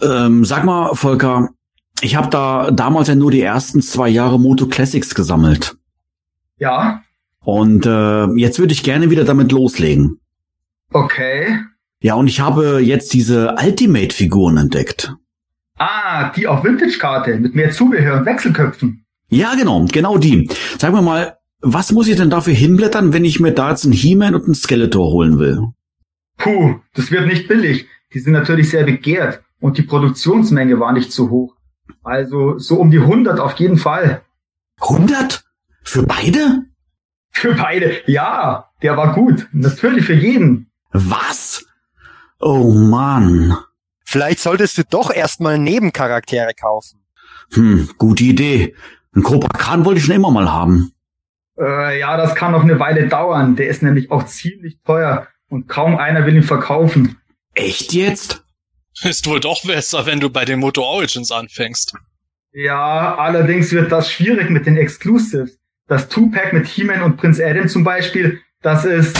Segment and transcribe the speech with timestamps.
[0.00, 1.50] Ähm, sag mal, Volker,
[2.00, 5.76] ich habe da damals ja nur die ersten zwei Jahre Moto Classics gesammelt.
[6.58, 7.02] Ja.
[7.44, 10.20] Und äh, jetzt würde ich gerne wieder damit loslegen.
[10.92, 11.58] Okay.
[12.00, 15.14] Ja, und ich habe jetzt diese Ultimate-Figuren entdeckt.
[15.78, 19.04] Ah, die auf Vintage-Karte mit mehr Zubehör und Wechselköpfen.
[19.28, 20.48] Ja, genau, genau die.
[20.78, 23.92] Sag mir mal, was muss ich denn dafür hinblättern, wenn ich mir da jetzt einen
[23.92, 25.60] He-Man und einen Skeletor holen will?
[26.36, 27.86] Puh, das wird nicht billig.
[28.14, 31.54] Die sind natürlich sehr begehrt und die Produktionsmenge war nicht zu hoch.
[32.02, 34.22] Also so um die 100 auf jeden Fall.
[34.80, 35.44] 100?
[35.82, 36.64] Für beide?
[37.30, 38.70] Für beide, ja.
[38.82, 39.48] Der war gut.
[39.52, 40.70] Natürlich für jeden.
[40.92, 41.66] Was?
[42.40, 43.56] Oh Mann.
[44.04, 47.00] Vielleicht solltest du doch erstmal Nebencharaktere kaufen.
[47.52, 48.74] Hm, gute Idee.
[49.14, 50.92] Ein Cobra Khan wollte ich schon immer mal haben.
[51.58, 53.56] Äh, ja, das kann noch eine Weile dauern.
[53.56, 57.18] Der ist nämlich auch ziemlich teuer und kaum einer will ihn verkaufen.
[57.54, 58.44] Echt jetzt?
[59.02, 61.94] Ist wohl doch besser, wenn du bei den Moto Origins anfängst.
[62.52, 65.58] Ja, allerdings wird das schwierig mit den Exclusives.
[65.86, 69.16] Das Two-Pack mit He-Man und Prinz Adam zum Beispiel, das ist...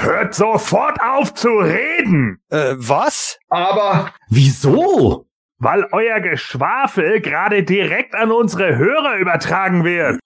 [0.00, 2.40] Hört sofort auf zu reden!
[2.48, 3.38] Äh, was?
[3.48, 4.14] Aber...
[4.30, 5.26] Wieso?
[5.58, 10.18] Weil euer Geschwafel gerade direkt an unsere Hörer übertragen wird.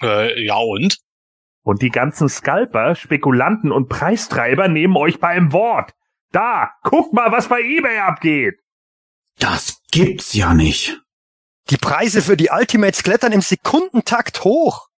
[0.00, 0.98] Äh, ja und?
[1.64, 5.92] Und die ganzen Scalper, Spekulanten und Preistreiber nehmen euch beim Wort.
[6.32, 8.54] Da, guckt mal, was bei eBay abgeht.
[9.38, 11.00] Das gibt's ja nicht.
[11.70, 14.88] Die Preise für die Ultimates klettern im Sekundentakt hoch.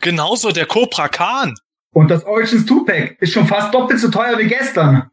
[0.00, 1.54] Genauso der Cobra Khan.
[1.92, 5.10] Und das Origins Two-Pack ist schon fast doppelt so teuer wie gestern.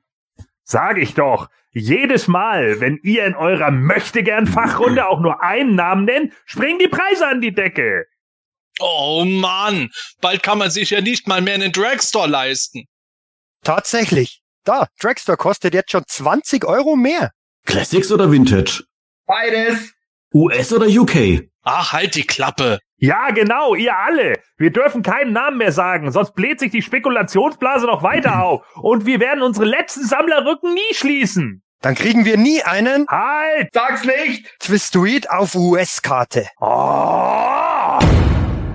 [0.64, 1.50] Sag ich doch.
[1.72, 6.88] Jedes Mal, wenn ihr in eurer möchtegern Fachrunde auch nur einen Namen nennt, springen die
[6.88, 8.06] Preise an die Decke.
[8.80, 9.90] Oh Mann,
[10.22, 12.86] bald kann man sich ja nicht mal mehr einen Dragstore leisten.
[13.64, 14.42] Tatsächlich.
[14.68, 17.32] Da, Dragstore kostet jetzt schon 20 Euro mehr.
[17.66, 18.84] Classics oder Vintage?
[19.26, 19.94] Beides.
[20.34, 21.48] US oder UK?
[21.64, 22.80] Ach, halt die Klappe.
[22.98, 24.42] Ja, genau, ihr alle.
[24.58, 28.66] Wir dürfen keinen Namen mehr sagen, sonst bläht sich die Spekulationsblase noch weiter auf.
[28.76, 31.64] Und wir werden unsere letzten Sammlerrücken nie schließen.
[31.80, 33.70] Dann kriegen wir nie einen Halt!
[33.72, 34.54] Sag's nicht!
[34.60, 36.45] Twistoid auf US-Karte.
[36.60, 38.00] Oh!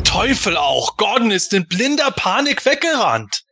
[0.04, 3.42] Teufel auch, Gordon ist in blinder Panik weggerannt.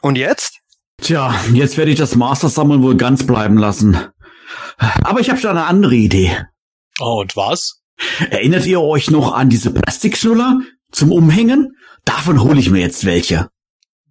[0.00, 0.60] Und jetzt?
[1.04, 3.98] Tja, jetzt werde ich das Master sammeln wohl ganz bleiben lassen.
[5.02, 6.34] Aber ich habe schon eine andere Idee.
[6.98, 7.82] Oh, und was?
[8.30, 10.60] Erinnert ihr euch noch an diese Plastikschnuller
[10.92, 11.76] zum Umhängen?
[12.06, 13.50] Davon hole ich mir jetzt welche.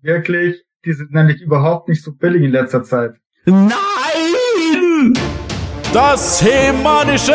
[0.03, 0.61] Wirklich?
[0.85, 3.15] Die sind nämlich überhaupt nicht so billig in letzter Zeit.
[3.45, 3.73] Nein!
[5.93, 7.33] Das hemanische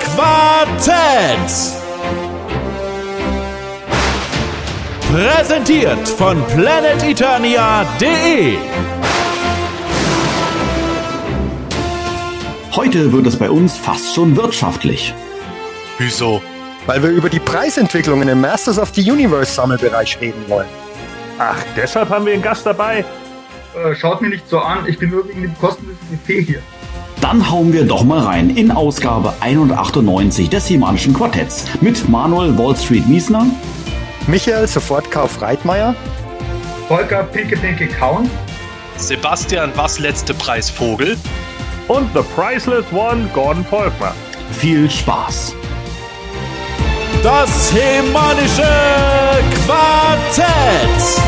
[0.00, 1.81] Quartett.
[5.12, 8.56] Präsentiert von planeteternia.de.
[12.74, 15.12] Heute wird es bei uns fast schon wirtschaftlich.
[15.98, 16.40] Wieso?
[16.86, 20.68] Weil wir über die Preisentwicklungen im Masters of the Universe Sammelbereich reden wollen.
[21.38, 23.04] Ach, deshalb haben wir einen Gast dabei.
[23.74, 26.62] Äh, schaut mir nicht so an, ich bin nur wegen dem kostenlosen EP hier.
[27.20, 32.74] Dann hauen wir doch mal rein in Ausgabe 198 des Himanischen Quartetts mit Manuel Wall
[32.74, 33.44] Street Miesner,
[34.26, 35.94] Michael Sofortkauf Reitmeier,
[36.88, 38.28] Volker Pinke Count,
[38.96, 41.16] Sebastian, was letzte Preis Vogel?
[41.88, 44.14] Und The Priceless One, Gordon Volkmar.
[44.52, 45.54] Viel Spaß!
[47.22, 48.68] Das hemanische
[49.66, 51.22] Quartett.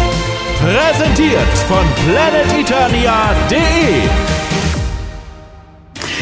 [0.61, 4.34] Präsentiert von planeteternia.de.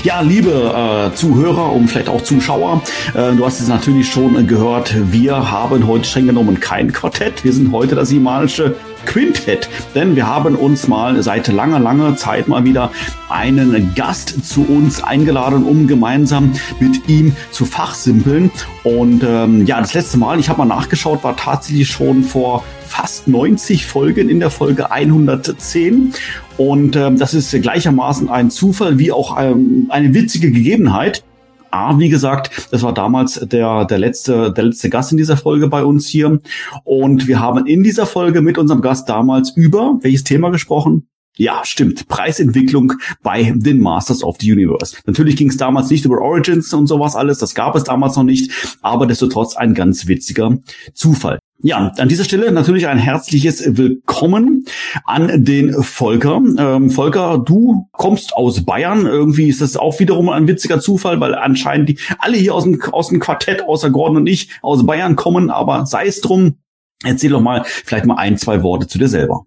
[0.05, 2.83] Ja, liebe äh, Zuhörer und vielleicht auch Zuschauer,
[3.15, 7.53] äh, du hast es natürlich schon gehört, wir haben heute streng genommen kein Quartett, wir
[7.53, 8.75] sind heute das imanische
[9.07, 12.91] Quintett, denn wir haben uns mal seit langer, langer Zeit mal wieder
[13.29, 18.51] einen Gast zu uns eingeladen, um gemeinsam mit ihm zu fachsimpeln.
[18.83, 23.27] Und ähm, ja, das letzte Mal, ich habe mal nachgeschaut, war tatsächlich schon vor fast
[23.27, 26.13] 90 Folgen in der Folge 110.
[26.59, 31.25] Und ähm, das ist gleichermaßen ein Zufall wie auch ähm, eine witzige Gegebenheit.
[31.71, 35.69] A, wie gesagt, das war damals der, der letzte, der letzte Gast in dieser Folge
[35.69, 36.39] bei uns hier.
[36.85, 41.09] Und wir haben in dieser Folge mit unserem Gast damals über welches Thema gesprochen?
[41.39, 42.09] Ja, stimmt.
[42.09, 42.93] Preisentwicklung
[43.23, 44.97] bei den Masters of the Universe.
[45.07, 47.39] Natürlich ging es damals nicht über Origins und sowas alles.
[47.39, 48.51] Das gab es damals noch nicht.
[48.83, 50.59] Aber desto trotz ein ganz witziger
[50.93, 51.39] Zufall.
[51.65, 54.67] Ja, an dieser Stelle natürlich ein herzliches Willkommen
[55.05, 56.43] an den Volker.
[56.59, 59.07] Ähm, Volker, du kommst aus Bayern.
[59.07, 62.83] Irgendwie ist das auch wiederum ein witziger Zufall, weil anscheinend die alle hier aus dem,
[62.93, 65.51] aus dem Quartett, außer Gordon und ich, aus Bayern kommen.
[65.51, 66.57] Aber sei es drum.
[67.05, 69.47] Erzähl doch mal vielleicht mal ein, zwei Worte zu dir selber.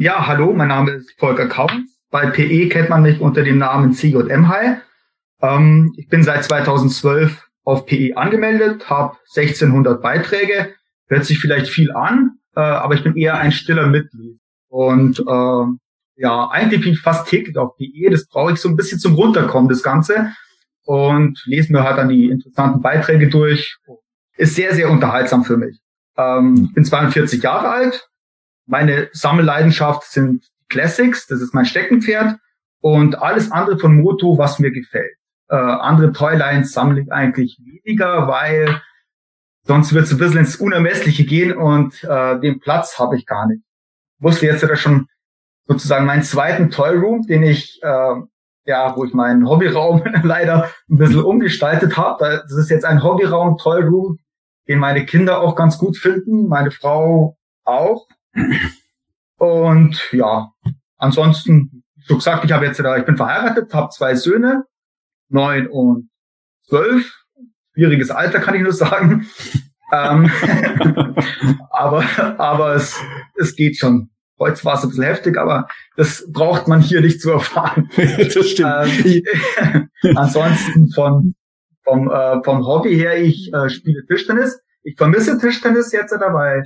[0.00, 1.98] Ja, hallo, mein Name ist Volker Kaufens.
[2.12, 4.78] Bei PE kennt man mich unter dem Namen CJM High.
[5.42, 10.72] Ähm, ich bin seit 2012 auf PE angemeldet, habe 1600 Beiträge,
[11.08, 14.38] hört sich vielleicht viel an, äh, aber ich bin eher ein stiller Mitglied.
[14.68, 15.64] Und äh,
[16.22, 19.16] ja, eigentlich bin ich fast täglich auf PE, das brauche ich so ein bisschen zum
[19.16, 20.32] Runterkommen, das Ganze.
[20.84, 23.76] Und lese mir halt dann die interessanten Beiträge durch.
[24.36, 25.80] Ist sehr, sehr unterhaltsam für mich.
[26.16, 28.08] Ähm, ich bin 42 Jahre alt.
[28.68, 32.36] Meine Sammelleidenschaft sind Classics, das ist mein Steckenpferd.
[32.80, 35.16] Und alles andere von Moto, was mir gefällt.
[35.48, 38.80] Äh, andere Toylines sammle ich eigentlich weniger, weil
[39.64, 43.48] sonst wird es ein bisschen ins Unermessliche gehen und äh, den Platz habe ich gar
[43.48, 43.62] nicht.
[44.18, 45.08] Ich wusste jetzt ja schon
[45.66, 48.14] sozusagen meinen zweiten Toy Room, den ich äh,
[48.68, 52.42] ja, wo ich meinen Hobbyraum leider ein bisschen umgestaltet habe.
[52.46, 54.18] Das ist jetzt ein Hobbyraum, Toy Room,
[54.68, 58.06] den meine Kinder auch ganz gut finden, meine Frau auch.
[59.38, 60.50] Und ja,
[60.96, 64.64] ansonsten, schon gesagt, ich habe jetzt, ich bin verheiratet, habe zwei Söhne,
[65.28, 66.10] neun und
[66.68, 67.24] zwölf.
[67.74, 69.28] Schwieriges Alter, kann ich nur sagen.
[69.92, 70.30] ähm,
[71.70, 72.04] aber
[72.38, 72.98] aber es,
[73.36, 74.10] es geht schon.
[74.40, 75.66] Heute war es ein bisschen heftig, aber
[75.96, 77.90] das braucht man hier nicht zu erfahren.
[77.96, 79.24] das stimmt.
[79.60, 81.34] Ähm, ansonsten von,
[81.82, 84.60] vom, äh, vom Hobby her, ich äh, spiele Tischtennis.
[84.82, 86.62] Ich vermisse Tischtennis jetzt, weil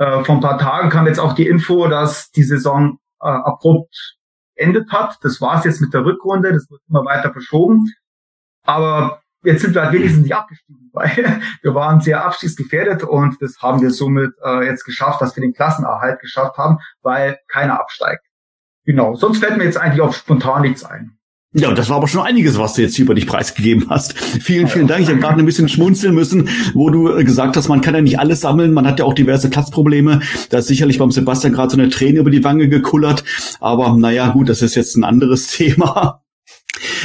[0.00, 4.16] äh, vor ein paar Tagen kam jetzt auch die Info, dass die Saison äh, abrupt
[4.54, 5.18] endet hat.
[5.22, 7.84] Das war es jetzt mit der Rückrunde, das wird immer weiter verschoben.
[8.62, 13.58] Aber jetzt sind wir halt wenigstens nicht abgestiegen, weil wir waren sehr abstiegsgefährdet und das
[13.60, 18.24] haben wir somit äh, jetzt geschafft, dass wir den Klassenerhalt geschafft haben, weil keiner absteigt.
[18.86, 21.18] Genau, sonst fällt mir jetzt eigentlich auch spontan nichts ein.
[21.52, 24.16] Ja, das war aber schon einiges, was du jetzt hier über dich preisgegeben hast.
[24.16, 25.02] Vielen, vielen Dank.
[25.02, 28.00] Ich habe gerade ein bisschen schmunzeln müssen, wo du äh, gesagt hast, man kann ja
[28.00, 30.20] nicht alles sammeln, man hat ja auch diverse Platzprobleme.
[30.50, 33.24] Da ist sicherlich beim Sebastian gerade so eine Träne über die Wange gekullert.
[33.58, 36.19] Aber naja, gut, das ist jetzt ein anderes Thema.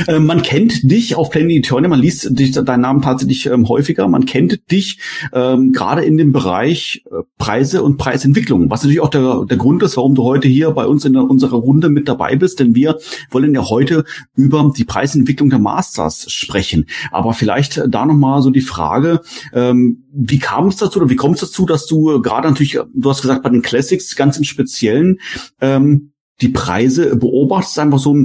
[0.07, 4.07] Äh, man kennt dich auf Planet Eternal, man liest dich, deinen Namen tatsächlich ähm, häufiger.
[4.07, 4.99] Man kennt dich
[5.33, 9.83] ähm, gerade in dem Bereich äh, Preise und Preisentwicklung, was natürlich auch der, der Grund
[9.83, 12.75] ist, warum du heute hier bei uns in der, unserer Runde mit dabei bist, denn
[12.75, 12.97] wir
[13.31, 14.05] wollen ja heute
[14.35, 16.85] über die Preisentwicklung der Masters sprechen.
[17.11, 19.21] Aber vielleicht da nochmal so die Frage,
[19.53, 23.09] ähm, wie kam es dazu oder wie kommt es dazu, dass du gerade natürlich, du
[23.09, 25.19] hast gesagt, bei den Classics ganz im Speziellen
[25.61, 28.15] ähm, die Preise beobachtest, einfach so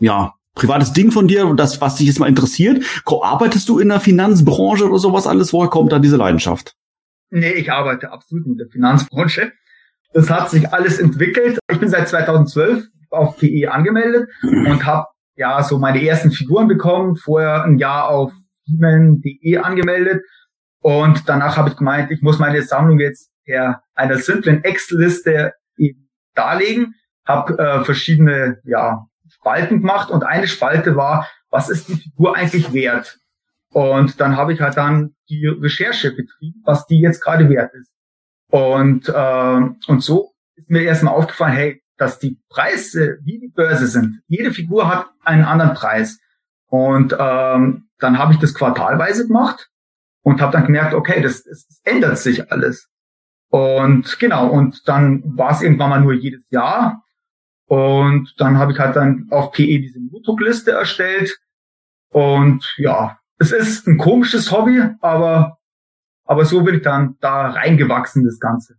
[0.00, 2.84] ja, privates Ding von dir, das, was dich jetzt mal interessiert?
[3.06, 5.52] Arbeitest du in der Finanzbranche oder sowas alles?
[5.52, 6.74] Woher kommt da diese Leidenschaft?
[7.30, 9.52] Nee, ich arbeite absolut in der Finanzbranche.
[10.12, 11.58] Das hat sich alles entwickelt.
[11.70, 15.06] Ich bin seit 2012 auf PE angemeldet und habe
[15.36, 18.32] ja so meine ersten Figuren bekommen, vorher ein Jahr auf
[18.66, 20.22] Demon.de angemeldet
[20.82, 25.52] und danach habe ich gemeint, ich muss meine Sammlung jetzt per einer simplen Excel-Liste
[26.34, 26.94] darlegen,
[27.24, 29.06] habe äh, verschiedene ja,
[29.42, 33.18] Spalten gemacht und eine Spalte war, was ist die Figur eigentlich wert?
[33.72, 37.92] Und dann habe ich halt dann die Recherche betrieben, was die jetzt gerade wert ist.
[38.50, 43.86] Und, äh, und so ist mir erstmal aufgefallen, hey, dass die Preise wie die Börse
[43.86, 44.22] sind.
[44.26, 46.20] Jede Figur hat einen anderen Preis.
[46.66, 49.70] Und ähm, dann habe ich das quartalweise gemacht
[50.22, 52.88] und habe dann gemerkt, okay, das, das, das ändert sich alles.
[53.48, 57.01] Und genau, und dann war es irgendwann mal nur jedes Jahr.
[57.72, 61.38] Und dann habe ich halt dann auf PE diese Notebook-Liste erstellt.
[62.10, 65.56] Und ja, es ist ein komisches Hobby, aber,
[66.26, 68.74] aber so bin ich dann da reingewachsen, das Ganze.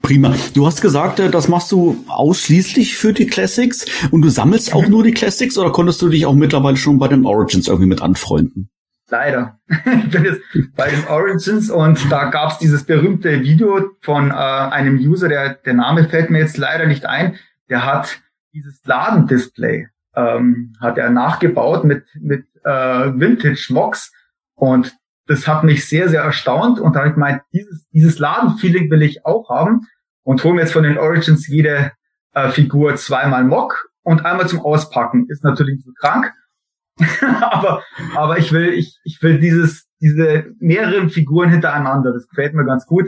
[0.00, 0.32] Prima.
[0.54, 4.84] Du hast gesagt, äh, das machst du ausschließlich für die Classics und du sammelst auch
[4.84, 4.90] mhm.
[4.90, 8.00] nur die Classics oder konntest du dich auch mittlerweile schon bei den Origins irgendwie mit
[8.00, 8.70] anfreunden?
[9.08, 9.58] Leider.
[10.04, 10.40] Ich bin jetzt
[10.76, 15.74] bei den Origins und da gab's dieses berühmte Video von äh, einem User, der, der
[15.74, 17.34] Name fällt mir jetzt leider nicht ein,
[17.68, 18.20] der hat
[18.56, 24.12] dieses Ladendisplay ähm, hat er nachgebaut mit, mit äh, Vintage-Mocs
[24.54, 24.94] und
[25.26, 29.02] das hat mich sehr, sehr erstaunt und da habe ich gemeint, dieses, dieses Ladenfeeling will
[29.02, 29.82] ich auch haben
[30.22, 31.92] und hole mir jetzt von den Origins jede
[32.32, 35.26] äh, Figur zweimal Mock und einmal zum Auspacken.
[35.28, 36.32] Ist natürlich so krank,
[37.40, 37.82] aber,
[38.14, 42.12] aber ich will, ich, ich will dieses, diese mehreren Figuren hintereinander.
[42.12, 43.06] Das gefällt mir ganz gut.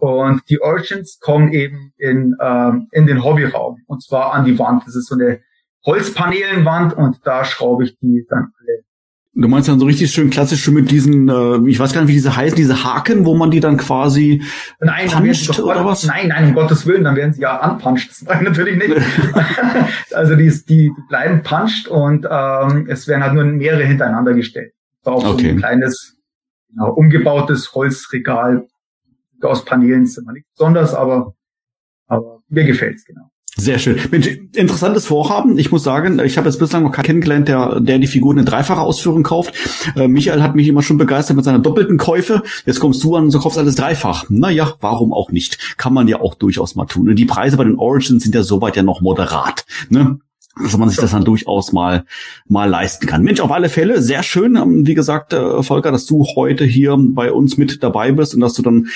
[0.00, 3.82] Und die Origins kommen eben in, ähm, in den Hobbyraum.
[3.86, 4.82] Und zwar an die Wand.
[4.86, 5.40] Das ist so eine
[5.84, 8.84] Holzpanelenwand und da schraube ich die dann alle.
[9.32, 12.14] Du meinst dann so richtig schön klassisch mit diesen, äh, ich weiß gar nicht, wie
[12.14, 14.42] diese heißen, diese Haken, wo man die dann quasi
[14.80, 16.04] nein, puncht doch, oder was?
[16.04, 18.10] Nein, nein, um Gottes Willen, dann werden sie ja anpuncht.
[18.10, 18.90] Das war natürlich nicht.
[20.12, 24.72] also die, die, bleiben punched und ähm, es werden halt nur mehrere hintereinander gestellt.
[25.04, 25.42] War auch okay.
[25.44, 26.16] so ein kleines,
[26.68, 28.66] genau, umgebautes Holzregal
[29.42, 31.34] aus Paneelen ist immer nichts besonders, aber,
[32.06, 33.30] aber mir gefällt's genau.
[33.56, 33.98] Sehr schön.
[34.10, 35.58] Mensch, interessantes Vorhaben.
[35.58, 38.44] Ich muss sagen, ich habe jetzt bislang noch keinen kennengelernt, der, der die Figuren in
[38.44, 39.52] dreifacher Ausführung kauft.
[39.96, 42.42] Äh, Michael hat mich immer schon begeistert mit seiner doppelten Käufe.
[42.64, 44.24] Jetzt kommst du an und so kaufst alles dreifach.
[44.28, 45.76] Naja, warum auch nicht?
[45.76, 47.08] Kann man ja auch durchaus mal tun.
[47.08, 49.66] Und die Preise bei den Origins sind ja soweit ja noch moderat.
[49.88, 50.18] Ne?
[50.60, 52.04] dass man sich das dann durchaus mal
[52.46, 53.22] mal leisten kann.
[53.22, 56.96] Mensch, auf alle Fälle sehr schön, ähm, wie gesagt, äh, Volker, dass du heute hier
[56.98, 58.88] bei uns mit dabei bist und dass du dann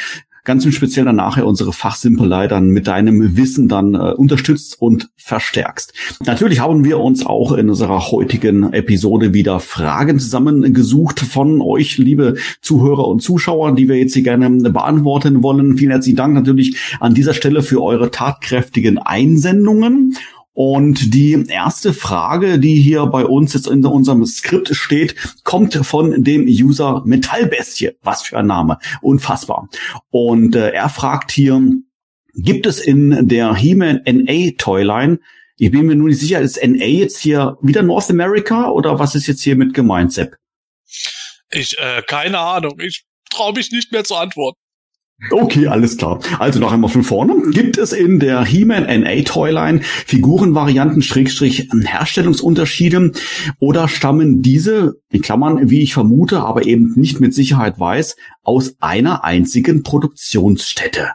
[0.44, 5.10] ganz im Speziellen dann nachher unsere Fachsimpelei dann mit deinem Wissen dann äh, unterstützt und
[5.16, 5.92] verstärkst.
[6.26, 12.34] Natürlich haben wir uns auch in unserer heutigen Episode wieder Fragen zusammengesucht von euch, liebe
[12.60, 15.78] Zuhörer und Zuschauer, die wir jetzt hier gerne beantworten wollen.
[15.78, 20.16] Vielen herzlichen Dank natürlich an dieser Stelle für eure tatkräftigen Einsendungen.
[20.54, 26.22] Und die erste Frage, die hier bei uns jetzt in unserem Skript steht, kommt von
[26.22, 27.90] dem User Metallbestie.
[28.02, 28.78] Was für ein Name.
[29.02, 29.68] Unfassbar.
[30.10, 31.60] Und äh, er fragt hier,
[32.34, 35.18] gibt es in der He-Man NA Toyline,
[35.56, 39.14] ich bin mir nur nicht sicher, ist NA jetzt hier wieder North America oder was
[39.14, 40.36] ist jetzt hier mit gemeint, Sepp?
[41.50, 42.80] Ich, äh, keine Ahnung.
[42.80, 44.58] Ich traue mich nicht mehr zu antworten.
[45.30, 46.20] Okay, alles klar.
[46.38, 47.50] Also noch einmal von vorne.
[47.50, 53.12] Gibt es in der He-Man NA Toyline Figurenvarianten Schrägstrich Herstellungsunterschiede
[53.58, 58.76] oder stammen diese, in Klammern, wie ich vermute, aber eben nicht mit Sicherheit weiß, aus
[58.80, 61.10] einer einzigen Produktionsstätte?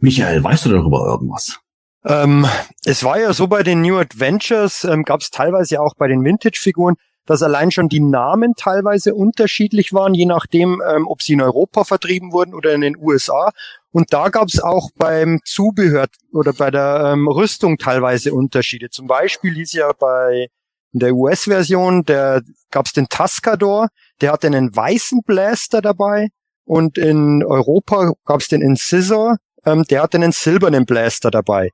[0.00, 1.60] Michael, weißt du darüber irgendwas?
[2.04, 2.46] Ähm,
[2.84, 6.24] es war ja so bei den New Adventures, ähm, gab es teilweise auch bei den
[6.24, 6.96] Vintage-Figuren,
[7.30, 11.84] dass allein schon die Namen teilweise unterschiedlich waren, je nachdem, ähm, ob sie in Europa
[11.84, 13.52] vertrieben wurden oder in den USA.
[13.92, 18.90] Und da gab es auch beim Zubehör oder bei der ähm, Rüstung teilweise Unterschiede.
[18.90, 20.48] Zum Beispiel hieß ja bei
[20.90, 26.30] der US-Version, der gab es den Tascador, der hatte einen weißen Blaster dabei
[26.64, 31.70] und in Europa gab es den Incisor, ähm, der hatte einen silbernen Blaster dabei.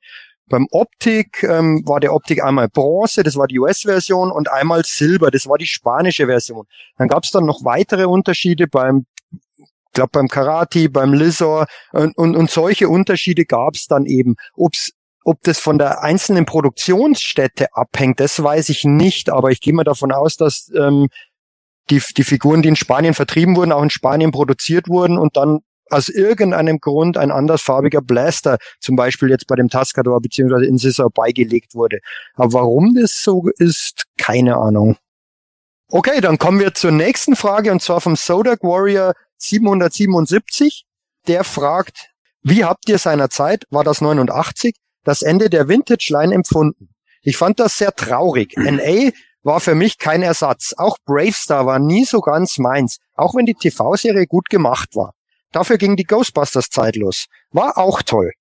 [0.48, 5.30] Beim Optik ähm, war der Optik einmal Bronze, das war die US-Version, und einmal Silber,
[5.30, 6.66] das war die spanische Version.
[6.98, 9.06] Dann gab es dann noch weitere Unterschiede beim
[9.96, 14.36] glaube beim Karate, beim Lizor und, und, und solche Unterschiede gab es dann eben.
[14.54, 14.92] Ob's,
[15.24, 19.82] ob das von der einzelnen Produktionsstätte abhängt, das weiß ich nicht, aber ich gehe mal
[19.82, 21.08] davon aus, dass ähm,
[21.90, 25.60] die, die Figuren, die in Spanien vertrieben wurden, auch in Spanien produziert wurden und dann
[25.90, 30.66] aus irgendeinem Grund ein andersfarbiger Blaster, zum Beispiel jetzt bei dem Tascador bzw.
[30.66, 31.98] Incisor beigelegt wurde.
[32.34, 34.96] Aber warum das so ist, keine Ahnung.
[35.88, 40.84] Okay, dann kommen wir zur nächsten Frage und zwar vom Sodak Warrior 777.
[41.28, 42.10] Der fragt,
[42.42, 44.74] wie habt ihr seinerzeit, war das 89,
[45.04, 46.88] das Ende der Vintage Line empfunden?
[47.22, 48.54] Ich fand das sehr traurig.
[48.56, 49.10] NA
[49.42, 50.74] war für mich kein Ersatz.
[50.76, 55.15] Auch Bravestar war nie so ganz meins, auch wenn die TV-Serie gut gemacht war.
[55.56, 57.28] Dafür ging die Ghostbusters-Zeit los.
[57.50, 58.32] War auch toll.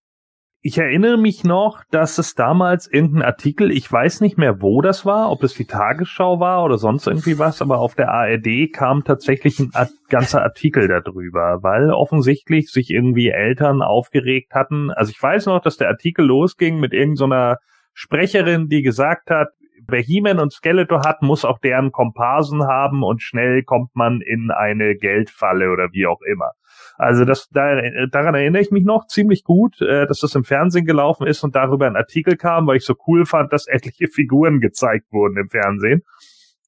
[0.59, 5.05] Ich erinnere mich noch, dass es damals irgendein Artikel, ich weiß nicht mehr, wo das
[5.05, 9.05] war, ob es die Tagesschau war oder sonst irgendwie was, aber auf der ARD kam
[9.05, 9.71] tatsächlich ein
[10.09, 14.91] ganzer Artikel darüber, weil offensichtlich sich irgendwie Eltern aufgeregt hatten.
[14.91, 17.59] Also ich weiß noch, dass der Artikel losging mit irgendeiner
[17.93, 19.51] Sprecherin, die gesagt hat,
[19.87, 24.51] wer He-Man und Skeletor hat, muss auch deren Komparsen haben und schnell kommt man in
[24.51, 26.51] eine Geldfalle oder wie auch immer.
[26.97, 30.85] Also das, da, daran erinnere ich mich noch ziemlich gut, äh, dass das im Fernsehen
[30.85, 34.59] gelaufen ist und darüber ein Artikel kam, weil ich so cool fand, dass etliche Figuren
[34.59, 36.03] gezeigt wurden im Fernsehen.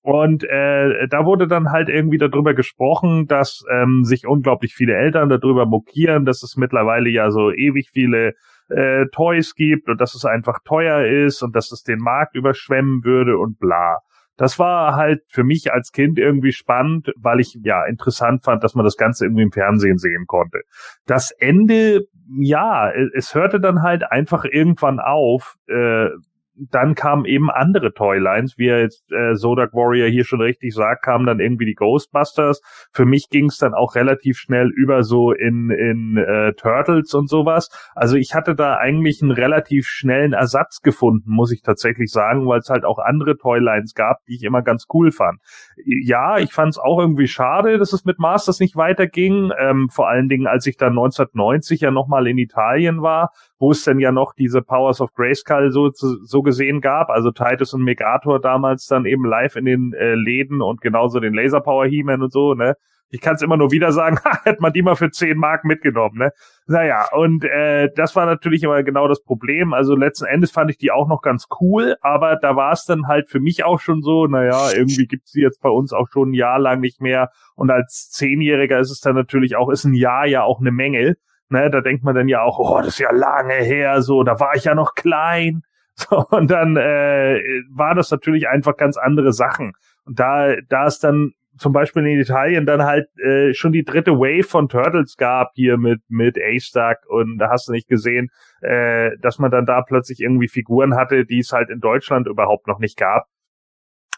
[0.01, 5.27] Und äh, da wurde dann halt irgendwie darüber gesprochen, dass ähm, sich unglaublich viele Eltern
[5.27, 8.33] darüber mokieren, dass es mittlerweile ja so ewig viele
[8.69, 13.03] äh, Toys gibt und dass es einfach teuer ist und dass es den Markt überschwemmen
[13.03, 13.99] würde und bla
[14.37, 18.75] das war halt für mich als Kind irgendwie spannend, weil ich ja interessant fand, dass
[18.75, 20.61] man das Ganze irgendwie im Fernsehen sehen konnte.
[21.05, 22.05] Das Ende,
[22.39, 25.55] ja, es hörte dann halt einfach irgendwann auf.
[25.67, 26.09] Äh,
[26.57, 31.03] dann kamen eben andere Toylines, wie er jetzt äh, Sodak Warrior hier schon richtig sagt,
[31.03, 32.61] kamen dann irgendwie die Ghostbusters.
[32.91, 37.29] Für mich ging es dann auch relativ schnell über so in, in äh, Turtles und
[37.29, 37.69] sowas.
[37.95, 42.59] Also ich hatte da eigentlich einen relativ schnellen Ersatz gefunden, muss ich tatsächlich sagen, weil
[42.59, 45.39] es halt auch andere Toylines gab, die ich immer ganz cool fand.
[45.85, 49.51] Ja, ich fand es auch irgendwie schade, dass es mit Masters nicht weiterging.
[49.59, 53.83] Ähm, vor allen Dingen, als ich dann 1990 ja nochmal in Italien war, wo es
[53.83, 58.39] denn ja noch diese Powers of Grayskull so, so gesehen gab, also Titus und Megator
[58.39, 62.31] damals dann eben live in den äh, Läden und genauso den Laser Power He-Man und
[62.31, 62.75] so, ne?
[63.09, 66.17] Ich kann es immer nur wieder sagen, hätte man die mal für 10 Mark mitgenommen,
[66.17, 66.31] ne?
[66.67, 69.73] Naja, und äh, das war natürlich immer genau das Problem.
[69.73, 73.07] Also letzten Endes fand ich die auch noch ganz cool, aber da war es dann
[73.07, 76.31] halt für mich auch schon so, naja, irgendwie gibt's die jetzt bei uns auch schon
[76.31, 77.31] ein Jahr lang nicht mehr.
[77.55, 81.15] Und als Zehnjähriger ist es dann natürlich auch, ist ein Jahr ja auch eine Menge.
[81.49, 84.39] Ne, da denkt man dann ja auch, oh, das ist ja lange her, so, da
[84.39, 85.61] war ich ja noch klein.
[85.99, 89.73] So, und dann äh, war das natürlich einfach ganz andere Sachen.
[90.05, 94.11] Und da, da ist dann zum Beispiel in Italien dann halt äh, schon die dritte
[94.11, 98.29] Wave von Turtles gab hier mit mit A-Stack und da hast du nicht gesehen,
[98.61, 102.67] äh, dass man dann da plötzlich irgendwie Figuren hatte, die es halt in Deutschland überhaupt
[102.67, 103.25] noch nicht gab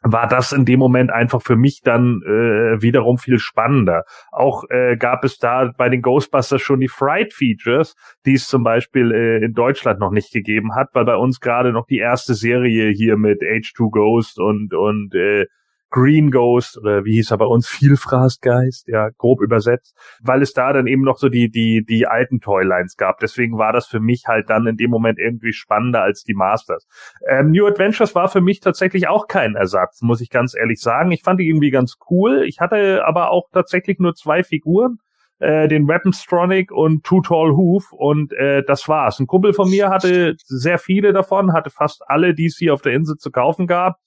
[0.02, 4.04] war das in dem Moment einfach für mich dann äh, wiederum viel spannender.
[4.32, 8.64] Auch äh, gab es da bei den Ghostbusters schon die Fright Features, die es zum
[8.64, 12.34] Beispiel äh, in Deutschland noch nicht gegeben hat, weil bei uns gerade noch die erste
[12.34, 15.46] Serie hier mit H2 Ghost und und äh,
[15.90, 20.72] Green Ghost oder wie hieß er bei uns, Vielfraßgeist, ja, grob übersetzt, weil es da
[20.74, 23.20] dann eben noch so die, die, die alten Toylines gab.
[23.20, 26.88] Deswegen war das für mich halt dann in dem Moment irgendwie spannender als die Masters.
[27.28, 31.12] Ähm, New Adventures war für mich tatsächlich auch kein Ersatz, muss ich ganz ehrlich sagen.
[31.12, 32.44] Ich fand die irgendwie ganz cool.
[32.46, 35.00] Ich hatte aber auch tatsächlich nur zwei Figuren
[35.40, 39.20] äh, den Weaponstronic und Too Tall Hoof und äh, das war's.
[39.20, 42.82] Ein Kumpel von mir hatte sehr viele davon, hatte fast alle, die es hier auf
[42.82, 43.98] der Insel zu kaufen gab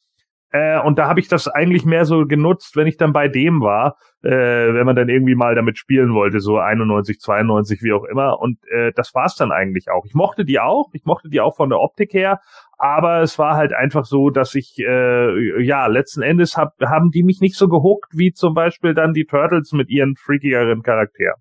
[0.53, 3.63] äh, und da habe ich das eigentlich mehr so genutzt, wenn ich dann bei dem
[3.63, 8.05] war, äh, wenn man dann irgendwie mal damit spielen wollte, so 91, 92, wie auch
[8.05, 8.39] immer.
[8.39, 10.05] Und äh, das war's dann eigentlich auch.
[10.05, 12.39] Ich mochte die auch, ich mochte die auch von der Optik her,
[12.77, 17.23] aber es war halt einfach so, dass ich, äh, ja, letzten Endes hab, haben die
[17.23, 21.41] mich nicht so gehuckt, wie zum Beispiel dann die Turtles mit ihren freakigeren Charakteren.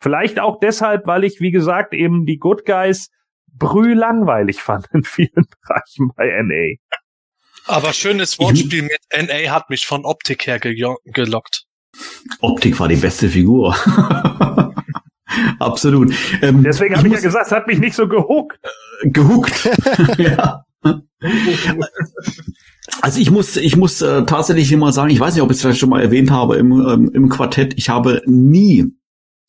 [0.00, 3.10] Vielleicht auch deshalb, weil ich, wie gesagt, eben die Good Guys
[3.52, 6.76] brühlangweilig fand in vielen Bereichen bei NA.
[7.68, 11.64] Aber schönes Wortspiel mit NA hat mich von Optik her gelockt.
[12.40, 13.76] Optik war die beste Figur.
[15.58, 16.14] Absolut.
[16.42, 18.58] Ähm, Deswegen habe ich ja gesagt, es hat mich nicht so gehuckt.
[19.02, 19.68] Äh, gehuckt.
[20.18, 20.64] ja.
[23.02, 25.62] Also ich muss, ich muss äh, tatsächlich immer sagen, ich weiß nicht, ob ich es
[25.62, 28.86] vielleicht schon mal erwähnt habe im, ähm, im Quartett, ich habe nie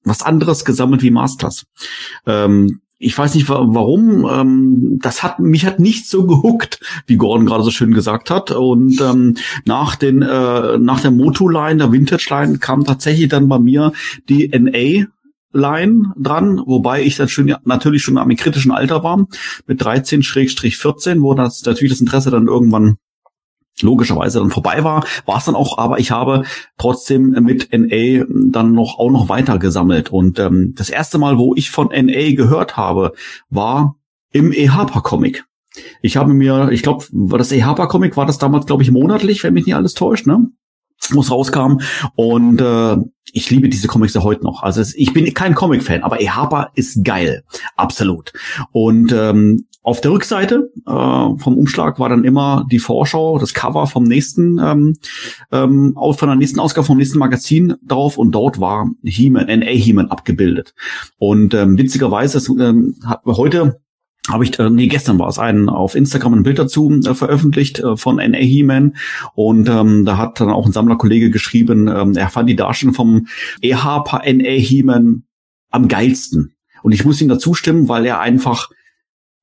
[0.04, 1.66] was anderes gesammelt wie Masters.
[2.26, 7.46] Ähm, ich weiß nicht warum, ähm, das hat mich hat nicht so gehuckt, wie Gordon
[7.46, 8.51] gerade so schön gesagt hat.
[8.51, 13.94] Und ähm, nach den äh, nach der Moto-Line, der Vintage-Line, kam tatsächlich dann bei mir
[14.27, 15.08] die NA
[15.51, 19.25] Line dran, wobei ich dann schon natürlich schon am kritischen Alter war,
[19.66, 22.98] mit 13-14, wo das natürlich das Interesse dann irgendwann
[23.81, 26.44] logischerweise dann vorbei war, war es dann auch, aber ich habe
[26.77, 30.11] trotzdem mit NA dann noch auch noch weiter gesammelt.
[30.11, 33.13] Und ähm, das erste Mal, wo ich von NA gehört habe,
[33.50, 33.96] war
[34.31, 35.46] im E-Harper-Comic.
[36.01, 39.53] Ich habe mir, ich glaube, war das E-Harper-Comic, war das damals, glaube ich, monatlich, wenn
[39.53, 40.50] mich nicht alles täuscht, ne?
[41.11, 41.79] wo es rauskam.
[42.15, 42.98] Und äh,
[43.31, 44.63] ich liebe diese Comics ja heute noch.
[44.63, 47.44] Also es, ich bin kein Comic-Fan, aber E-Harper ist geil.
[47.75, 48.33] Absolut.
[48.72, 53.87] Und ähm, auf der Rückseite äh, vom Umschlag war dann immer die Vorschau, das Cover
[53.87, 54.98] vom nächsten, ähm,
[55.51, 60.11] ähm, von der nächsten Ausgabe vom nächsten Magazin drauf und dort war He-Man, NA He-Man
[60.11, 60.74] abgebildet.
[61.18, 63.79] Und ähm, witzigerweise, das, ähm, hat heute
[64.29, 67.79] habe ich, äh, nee, gestern war es ein auf Instagram ein Bild dazu äh, veröffentlicht
[67.79, 68.96] äh, von NA He-Man
[69.33, 73.27] und ähm, da hat dann auch ein Sammlerkollege geschrieben, ähm, er fand die Darstellung vom
[73.61, 75.24] EH NA He-Man
[75.72, 76.53] am geilsten.
[76.81, 78.70] Und ich muss ihm dazu stimmen, weil er einfach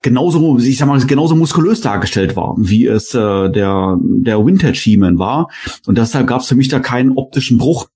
[0.03, 5.19] genauso, ich sag mal, genauso muskulös dargestellt war, wie es äh, der, der Vintage He-Man
[5.19, 5.49] war.
[5.87, 7.89] Und deshalb gab es für mich da keinen optischen Bruch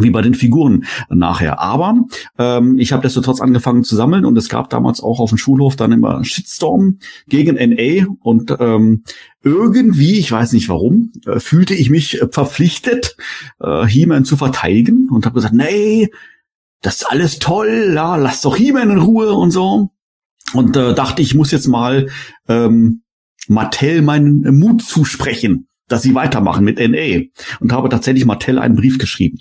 [0.00, 1.60] wie bei den Figuren nachher.
[1.60, 2.04] Aber
[2.38, 5.76] ähm, ich habe trotz angefangen zu sammeln und es gab damals auch auf dem Schulhof
[5.76, 9.04] dann immer Shitstorm gegen NA und ähm,
[9.42, 13.16] irgendwie, ich weiß nicht warum, äh, fühlte ich mich verpflichtet,
[13.60, 16.10] äh, He-Man zu verteidigen und habe gesagt, nee,
[16.80, 19.90] das ist alles toll, ja, lass doch He-Man in Ruhe und so.
[20.52, 22.08] Und äh, dachte, ich muss jetzt mal
[22.48, 23.02] ähm,
[23.48, 27.26] Mattel meinen Mut zusprechen dass sie weitermachen mit NA
[27.60, 29.40] und habe tatsächlich Mattel einen Brief geschrieben.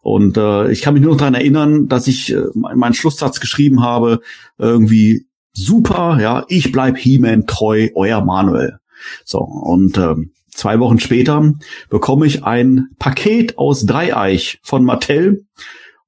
[0.00, 3.82] Und äh, ich kann mich nur noch daran erinnern, dass ich äh, meinen Schlusssatz geschrieben
[3.82, 4.20] habe,
[4.56, 8.78] irgendwie super, ja, ich bleib He-Man treu, euer Manuel.
[9.24, 10.14] So, und äh,
[10.50, 11.52] zwei Wochen später
[11.90, 15.44] bekomme ich ein Paket aus Dreieich von Mattel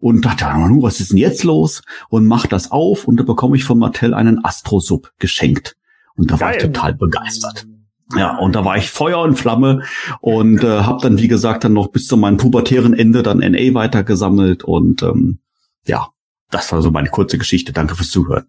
[0.05, 1.81] und dachte, was ist denn jetzt los?
[2.11, 5.79] Und mach das auf und da bekomme ich von Mattel einen Astro-Sub geschenkt.
[6.15, 6.47] Und da Geil.
[6.47, 7.67] war ich total begeistert.
[8.15, 9.85] Ja, und da war ich Feuer und Flamme
[10.21, 13.73] und äh, habe dann, wie gesagt, dann noch bis zu meinem pubertären Ende dann NA
[13.73, 15.39] weitergesammelt und ähm,
[15.87, 16.09] ja,
[16.51, 17.73] das war so meine kurze Geschichte.
[17.73, 18.45] Danke fürs Zuhören.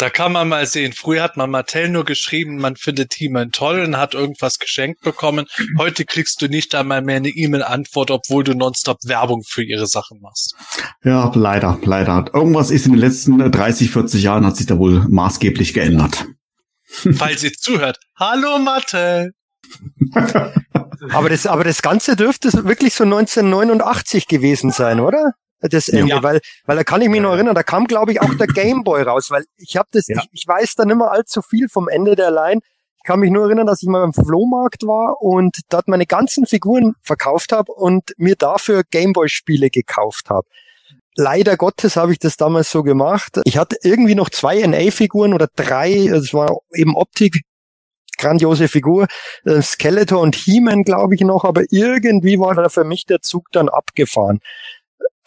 [0.00, 0.94] Da kann man mal sehen.
[0.94, 5.44] Früher hat man Mattel nur geschrieben, man findet He-Man toll und hat irgendwas geschenkt bekommen.
[5.76, 10.22] Heute kriegst du nicht einmal mehr eine E-Mail-Antwort, obwohl du nonstop Werbung für ihre Sachen
[10.22, 10.54] machst.
[11.04, 12.24] Ja, leider, leider.
[12.32, 16.24] Irgendwas ist in den letzten 30, 40 Jahren hat sich da wohl maßgeblich geändert.
[16.86, 17.98] Falls ihr zuhört.
[18.18, 19.32] Hallo Mathe.
[21.12, 25.34] aber das, aber das Ganze dürfte wirklich so 1989 gewesen sein, oder?
[25.60, 26.22] Das Ende, Ja.
[26.22, 29.02] weil, weil da kann ich mich noch erinnern, da kam, glaube ich, auch der Gameboy
[29.02, 30.20] raus, weil ich habe das, Ja.
[30.22, 32.60] ich, ich weiß da nicht mehr allzu viel vom Ende der Line.
[32.98, 36.44] Ich kann mich nur erinnern, dass ich mal beim Flohmarkt war und dort meine ganzen
[36.46, 40.46] Figuren verkauft habe und mir dafür Gameboy-Spiele gekauft habe.
[41.16, 43.40] Leider Gottes habe ich das damals so gemacht.
[43.44, 47.40] Ich hatte irgendwie noch zwei NA-Figuren oder drei, es war eben Optik,
[48.18, 49.06] grandiose Figur,
[49.44, 53.46] äh, Skeletor und He-Man, glaube ich noch, aber irgendwie war da für mich der Zug
[53.52, 54.40] dann abgefahren.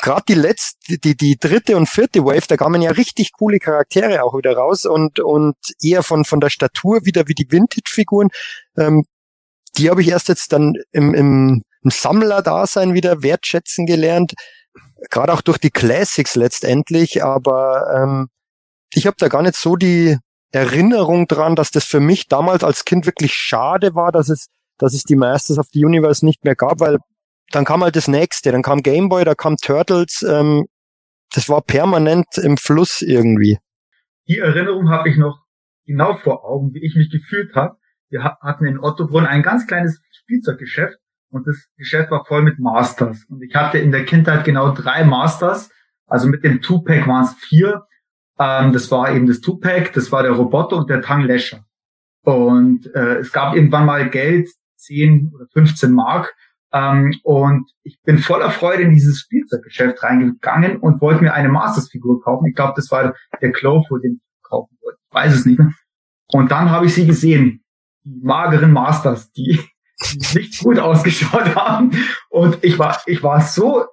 [0.03, 4.21] Gerade die letzte, die, die dritte und vierte Wave, da kamen ja richtig coole Charaktere
[4.25, 8.27] auch wieder raus und, und eher von, von der Statur wieder wie die Vintage-Figuren.
[8.77, 9.05] Ähm,
[9.77, 14.33] die habe ich erst jetzt dann im, im, im Sammler-Dasein wieder wertschätzen gelernt.
[15.09, 18.27] Gerade auch durch die Classics letztendlich, aber ähm,
[18.93, 20.17] ich habe da gar nicht so die
[20.51, 24.93] Erinnerung dran, dass das für mich damals als Kind wirklich schade war, dass es, dass
[24.93, 26.97] es die Masters of the Universe nicht mehr gab, weil
[27.51, 30.65] dann kam halt das nächste, dann kam Gameboy, da kam Turtles, ähm,
[31.33, 33.57] das war permanent im Fluss irgendwie.
[34.27, 35.43] Die Erinnerung habe ich noch
[35.85, 37.77] genau vor Augen, wie ich mich gefühlt habe.
[38.09, 40.97] Wir ha- hatten in Ottobrunn ein ganz kleines Spielzeuggeschäft
[41.29, 43.25] und das Geschäft war voll mit Masters.
[43.29, 45.69] Und ich hatte in der Kindheit genau drei Masters,
[46.07, 47.85] also mit dem Two-Pack waren es vier.
[48.39, 51.65] Ähm, das war eben das Two-Pack, das war der Roboter und der Tang Lescher.
[52.23, 56.33] Und äh, es gab irgendwann mal Geld, 10 oder 15 Mark.
[56.73, 62.23] Ähm, und ich bin voller Freude in dieses Spielzeuggeschäft reingegangen und wollte mir eine Masters-Figur
[62.23, 62.47] kaufen.
[62.47, 64.97] Ich glaube, das war der Clover, den ich kaufen wollte.
[65.07, 65.71] Ich weiß es nicht mehr.
[66.31, 67.63] Und dann habe ich sie gesehen.
[68.03, 69.59] Die mageren Masters, die,
[70.03, 71.91] die nicht gut ausgeschaut haben.
[72.29, 73.85] Und ich war, ich war so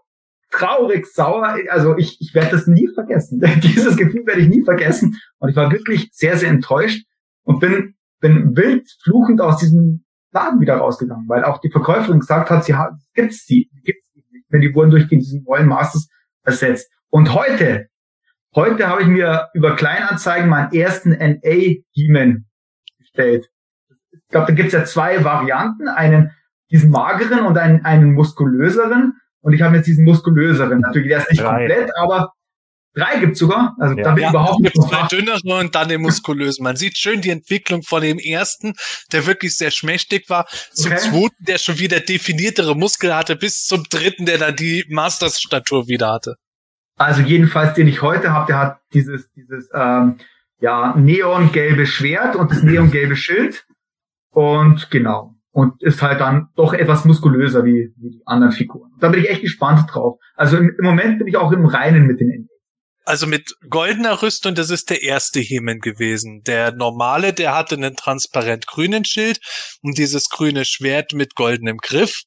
[0.51, 1.57] traurig, sauer.
[1.69, 3.43] Also ich, ich werde das nie vergessen.
[3.63, 5.21] Dieses Gefühl werde ich nie vergessen.
[5.39, 7.05] Und ich war wirklich sehr, sehr enttäuscht
[7.45, 12.51] und bin, bin wild fluchend aus diesem Laden wieder rausgegangen, weil auch die Verkäuferin gesagt
[12.51, 14.61] hat, sie hat, gibt's die, gibt's die nicht mehr.
[14.61, 16.09] Die wurden durch diesen neuen Masters
[16.45, 16.91] ersetzt.
[17.09, 17.89] Und heute,
[18.55, 22.47] heute habe ich mir über Kleinanzeigen meinen ersten NA-Demon
[22.99, 23.51] bestellt.
[24.13, 26.31] Ich glaube, da gibt's ja zwei Varianten, einen
[26.71, 29.15] diesen mageren und einen, einen muskulöseren.
[29.41, 30.81] Und ich habe jetzt diesen muskulöseren.
[30.81, 31.67] Natürlich, der ist nicht Drei.
[31.67, 32.33] komplett, aber
[32.95, 33.77] drei gibt's sogar.
[33.79, 34.05] Also Ja.
[34.05, 35.13] da bin ich Ja, überhaupt nicht zwei verfasst.
[35.13, 36.65] dünnere und dann den muskulösen.
[36.65, 38.75] Man sieht schön die Entwicklung von dem ersten,
[39.13, 41.01] der wirklich sehr schmächtig war, zum Okay.
[41.11, 46.11] zweiten, der schon wieder definiertere Muskel hatte, bis zum dritten, der dann die Masters-Statur wieder
[46.13, 46.37] hatte.
[46.97, 50.19] Also jedenfalls, den ich heute habe, der hat dieses, dieses ähm,
[50.61, 53.65] ja, neongelbe Schwert und das neongelbe Schild.
[54.33, 55.35] Und genau.
[55.53, 58.91] Und ist halt dann doch etwas muskulöser wie, wie die anderen Figuren.
[59.01, 60.19] Da bin ich echt gespannt drauf.
[60.37, 62.47] Also im, im Moment bin ich auch im Reinen mit den NA.
[63.05, 66.43] Also mit goldener Rüstung, das ist der erste Hemen gewesen.
[66.45, 69.41] Der normale, der hatte einen transparent grünen Schild
[69.83, 72.23] und dieses grüne Schwert mit goldenem Griff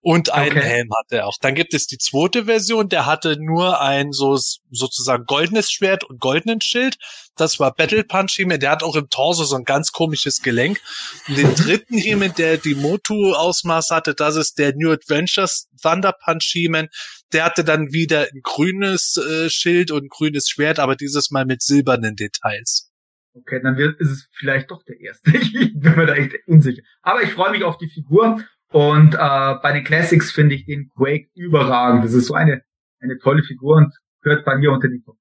[0.00, 0.68] und einen Okay.
[0.68, 1.36] Helm hatte er auch.
[1.40, 4.36] Dann gibt es die zweite Version, der hatte nur ein so
[4.70, 6.96] sozusagen goldenes Schwert und goldenen Schild.
[7.36, 10.80] Das war Battle Punch Hemen, der hat auch im Torso so ein ganz komisches Gelenk.
[11.28, 16.12] Und den dritten Hemen, der die Motu Ausmaß hatte, das ist der New Adventures Thunder
[16.12, 16.88] Punch Hemen.
[17.32, 21.44] Der hatte dann wieder ein grünes äh, Schild und ein grünes Schwert, aber dieses Mal
[21.44, 22.90] mit silbernen Details.
[23.34, 25.30] Okay, dann wird, ist es vielleicht doch der erste.
[25.36, 26.82] ich bin mir da echt unsicher.
[27.02, 28.40] Aber ich freue mich auf die Figur.
[28.72, 29.18] Und äh,
[29.62, 32.04] bei den Classics finde ich den Quake überragend.
[32.04, 32.62] Das ist so eine,
[33.00, 35.16] eine tolle Figur und gehört bei mir unter die Top.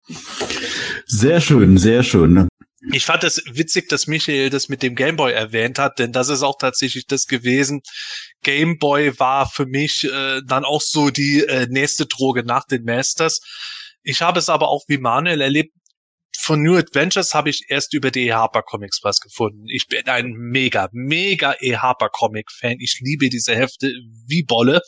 [1.05, 2.47] Sehr schön, sehr schön.
[2.91, 6.43] Ich fand es witzig, dass Michael das mit dem Gameboy erwähnt hat, denn das ist
[6.43, 7.81] auch tatsächlich das gewesen.
[8.43, 13.41] Gameboy war für mich äh, dann auch so die äh, nächste Droge nach den Masters.
[14.03, 15.73] Ich habe es aber auch wie Manuel erlebt.
[16.39, 18.33] Von New Adventures habe ich erst über die E.
[18.33, 19.65] Harper Comics was gefunden.
[19.67, 21.77] Ich bin ein mega, mega E.
[21.77, 22.77] Harper Comic Fan.
[22.79, 23.91] Ich liebe diese Hefte
[24.27, 24.81] wie Bolle.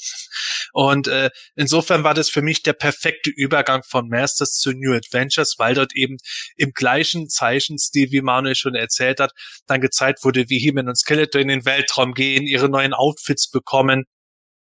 [0.74, 5.56] Und äh, insofern war das für mich der perfekte Übergang von Masters zu New Adventures,
[5.58, 6.18] weil dort eben
[6.56, 9.32] im gleichen Zeichenstil, wie Manuel schon erzählt hat,
[9.66, 14.06] dann gezeigt wurde, wie He-Man und Skeletor in den Weltraum gehen, ihre neuen Outfits bekommen.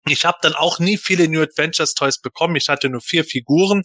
[0.09, 2.55] Ich habe dann auch nie viele New Adventures Toys bekommen.
[2.55, 3.83] Ich hatte nur vier Figuren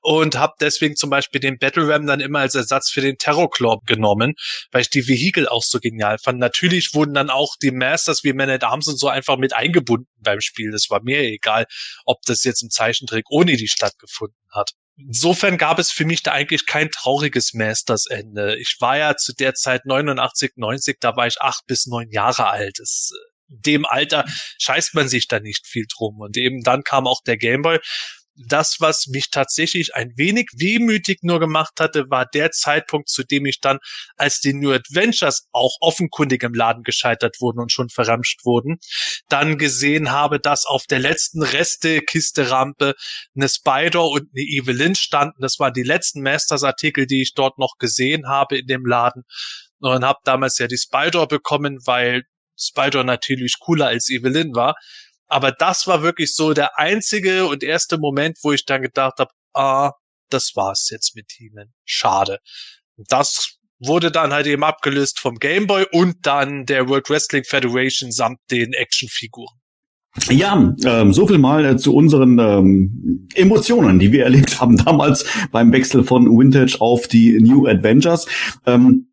[0.00, 3.78] und habe deswegen zum Beispiel den Battle Ram dann immer als Ersatz für den Terrorclaw
[3.86, 4.34] genommen,
[4.70, 6.38] weil ich die Vehikel auch so genial fand.
[6.38, 10.08] Natürlich wurden dann auch die Masters wie Man at Arms und so einfach mit eingebunden
[10.18, 10.70] beim Spiel.
[10.70, 11.66] Das war mir egal,
[12.04, 14.70] ob das jetzt im Zeichentrick ohne die stattgefunden hat.
[14.96, 18.58] Insofern gab es für mich da eigentlich kein trauriges Masters-Ende.
[18.58, 22.48] Ich war ja zu der Zeit 89, 90, da war ich acht bis neun Jahre
[22.48, 22.78] alt.
[22.78, 23.10] Es,
[23.52, 24.24] dem Alter
[24.58, 26.20] scheißt man sich da nicht viel drum.
[26.20, 27.78] Und eben dann kam auch der Gameboy.
[28.34, 33.46] das, was mich tatsächlich ein wenig wehmütig nur gemacht hatte, war der Zeitpunkt, zu dem
[33.46, 33.78] ich dann,
[34.16, 38.78] als die New Adventures auch offenkundig im Laden gescheitert wurden und schon verramscht wurden,
[39.28, 42.94] dann gesehen habe, dass auf der letzten Reste-Kiste-Rampe
[43.36, 45.42] eine Spider und eine Evelyn standen.
[45.42, 49.24] Das waren die letzten Masters-Artikel, die ich dort noch gesehen habe in dem Laden.
[49.80, 52.22] Und habe damals ja die Spider bekommen, weil
[52.66, 54.74] Spider natürlich cooler als Evelyn war.
[55.28, 59.30] Aber das war wirklich so der einzige und erste Moment, wo ich dann gedacht habe,
[59.54, 59.92] ah,
[60.28, 61.72] das war's jetzt mit He-Man.
[61.84, 62.38] Schade.
[62.96, 68.12] Das wurde dann halt eben abgelöst vom Game Boy und dann der World Wrestling Federation
[68.12, 69.58] samt den Actionfiguren.
[70.28, 75.24] Ja, ähm, so viel mal äh, zu unseren ähm, Emotionen, die wir erlebt haben damals
[75.50, 78.26] beim Wechsel von Vintage auf die New Adventures.
[78.66, 79.11] Ähm,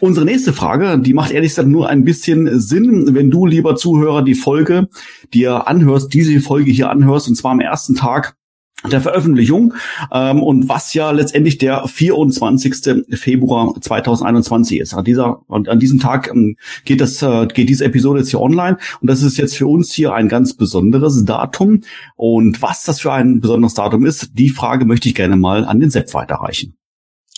[0.00, 4.22] Unsere nächste Frage, die macht ehrlich gesagt nur ein bisschen Sinn, wenn du, lieber Zuhörer,
[4.22, 4.88] die Folge
[5.34, 8.38] dir anhörst, diese Folge hier anhörst, und zwar am ersten Tag
[8.86, 9.74] der Veröffentlichung
[10.12, 13.06] ähm, und was ja letztendlich der 24.
[13.18, 14.94] Februar 2021 ist.
[14.94, 18.40] An dieser und an diesem Tag ähm, geht das äh, geht diese Episode jetzt hier
[18.40, 21.82] online und das ist jetzt für uns hier ein ganz besonderes Datum
[22.14, 25.80] und was das für ein besonderes Datum ist, die Frage möchte ich gerne mal an
[25.80, 26.76] den Sepp weiterreichen.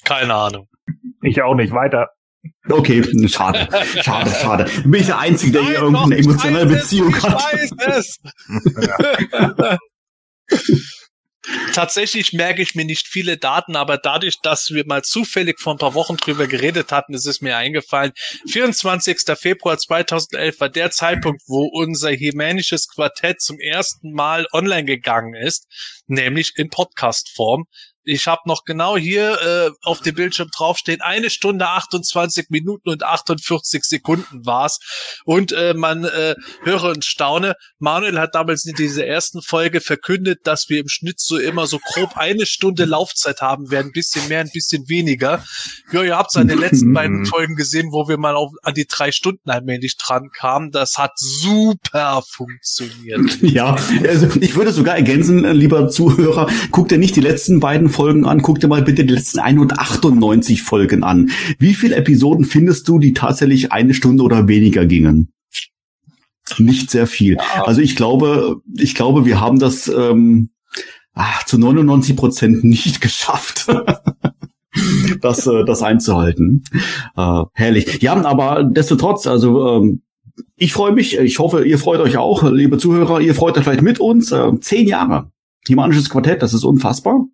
[0.05, 0.69] Keine Ahnung.
[1.23, 2.11] Ich auch nicht weiter.
[2.68, 3.68] Okay, schade,
[4.03, 4.70] schade, schade.
[4.85, 7.35] Bin ich der Einzige, der hier irgendeine emotionale Beziehung ich hat.
[7.35, 8.18] weiß es.
[11.72, 15.79] Tatsächlich merke ich mir nicht viele Daten, aber dadurch, dass wir mal zufällig vor ein
[15.79, 18.12] paar Wochen drüber geredet hatten, ist es mir eingefallen.
[18.48, 19.18] 24.
[19.38, 25.66] Februar 2011 war der Zeitpunkt, wo unser hemänisches Quartett zum ersten Mal online gegangen ist,
[26.07, 27.64] nämlich in Podcast-Form.
[28.11, 33.05] Ich habe noch genau hier äh, auf dem Bildschirm draufstehen, eine Stunde 28 Minuten und
[33.05, 34.81] 48 Sekunden war's.
[35.25, 37.55] Und äh, man äh, höre und staune.
[37.79, 41.79] Manuel hat damals in dieser ersten Folge verkündet, dass wir im Schnitt so immer so
[41.79, 45.44] grob eine Stunde Laufzeit haben werden, ein bisschen mehr, ein bisschen weniger.
[45.92, 49.12] Ja, ihr habt seine letzten beiden Folgen gesehen, wo wir mal auf, an die drei
[49.12, 50.73] Stunden allmählich dran kamen.
[50.73, 53.38] Das hat super funktioniert.
[53.51, 57.99] Ja, also ich würde sogar ergänzen, lieber Zuhörer, guck dir nicht die letzten beiden Folgen
[58.08, 61.30] an, guck dir mal bitte die letzten 198 Folgen an.
[61.58, 65.32] Wie viele Episoden findest du, die tatsächlich eine Stunde oder weniger gingen?
[66.58, 67.36] Nicht sehr viel.
[67.64, 70.50] Also ich glaube, ich glaube, wir haben das ähm,
[71.14, 73.66] ach, zu 99 Prozent nicht geschafft.
[75.20, 76.64] das, äh, das einzuhalten.
[77.16, 78.02] Äh, herrlich.
[78.02, 80.02] Ja, aber destotrotz, also ähm,
[80.56, 83.82] ich freue mich, ich hoffe, ihr freut euch auch, liebe Zuhörer, ihr freut euch vielleicht
[83.82, 84.32] mit uns.
[84.32, 85.30] Äh, zehn Jahre.
[85.66, 87.26] Himanisches Quartett, das ist unfassbar.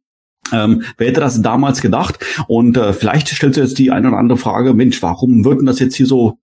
[0.53, 2.19] Ähm, wer hätte das damals gedacht?
[2.49, 5.67] Und äh, vielleicht stellt sich jetzt die eine oder andere Frage, Mensch, warum wird denn
[5.67, 6.39] das jetzt hier so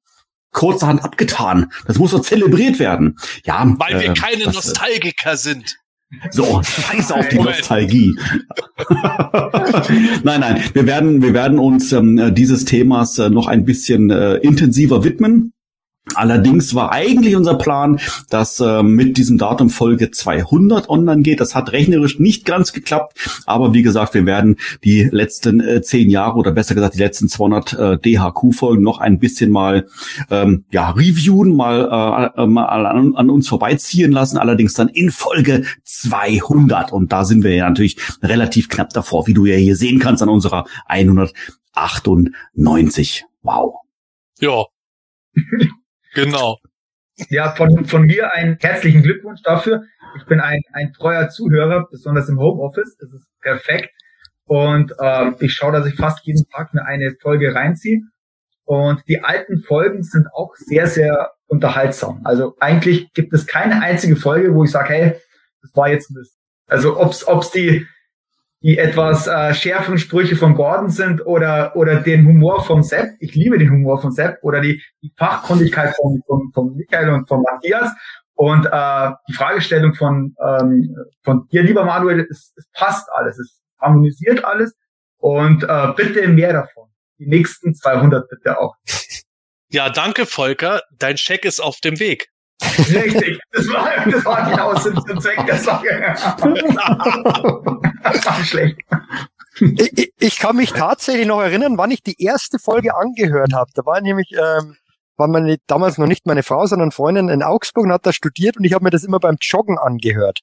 [0.52, 1.72] kurzerhand abgetan?
[1.86, 3.18] Das muss doch zelebriert werden.
[3.46, 5.78] Ja, Weil wir äh, keine das, Nostalgiker sind.
[6.32, 7.58] so, scheiß auf die Moment.
[7.58, 8.16] Nostalgie.
[10.24, 14.36] nein, nein, wir werden, wir werden uns ähm, dieses Themas äh, noch ein bisschen äh,
[14.36, 15.54] intensiver widmen.
[16.16, 21.40] Allerdings war eigentlich unser Plan, dass äh, mit diesem Datum Folge 200 online geht.
[21.40, 26.10] Das hat rechnerisch nicht ganz geklappt, aber wie gesagt, wir werden die letzten äh, zehn
[26.10, 29.88] Jahre oder besser gesagt die letzten 200 äh, DHQ-Folgen noch ein bisschen mal
[30.30, 34.38] ähm, ja reviewen, mal, äh, mal an, an uns vorbeiziehen lassen.
[34.38, 39.34] Allerdings dann in Folge 200 und da sind wir ja natürlich relativ knapp davor, wie
[39.34, 43.24] du ja hier sehen kannst an unserer 198.
[43.42, 43.76] Wow.
[44.40, 44.66] Ja.
[46.14, 46.58] genau.
[47.30, 49.84] Ja, von, von mir einen herzlichen Glückwunsch dafür.
[50.18, 52.98] Ich bin ein, ein treuer Zuhörer, besonders im Homeoffice.
[52.98, 53.92] Das ist perfekt.
[54.46, 58.02] Und ähm, ich schaue, dass ich fast jeden Tag mir eine Folge reinziehe.
[58.66, 62.22] Und die alten Folgen sind auch sehr, sehr unterhaltsam.
[62.24, 65.16] Also eigentlich gibt es keine einzige Folge, wo ich sage, hey,
[65.62, 66.38] das war jetzt Mist.
[66.68, 67.86] Also ob's ob's die
[68.64, 73.18] die etwas äh, schärferen Sprüche von Gordon sind oder oder den Humor von Sepp.
[73.20, 77.28] Ich liebe den Humor von Sepp oder die, die Fachkundigkeit von, von, von Michael und
[77.28, 77.92] von Matthias.
[78.36, 83.62] Und äh, die Fragestellung von, ähm, von dir, lieber Manuel, es, es passt alles, es
[83.80, 84.74] harmonisiert alles.
[85.18, 86.90] Und äh, bitte mehr davon.
[87.20, 88.76] Die nächsten 200 bitte auch.
[89.70, 90.82] Ja, danke, Volker.
[90.98, 92.30] Dein Scheck ist auf dem Weg.
[92.78, 95.86] Richtig, das war, das war genau Sinn und Zweck der Sache.
[98.44, 98.80] schlecht.
[99.60, 103.70] Ich, ich- ich kann mich tatsächlich noch erinnern, wann ich die erste Folge angehört habe.
[103.76, 104.76] Da war nämlich, ähm,
[105.18, 108.58] war meine, damals noch nicht meine Frau, sondern Freundin in Augsburg und hat da studiert
[108.58, 110.40] und ich habe mir das immer beim Joggen angehört.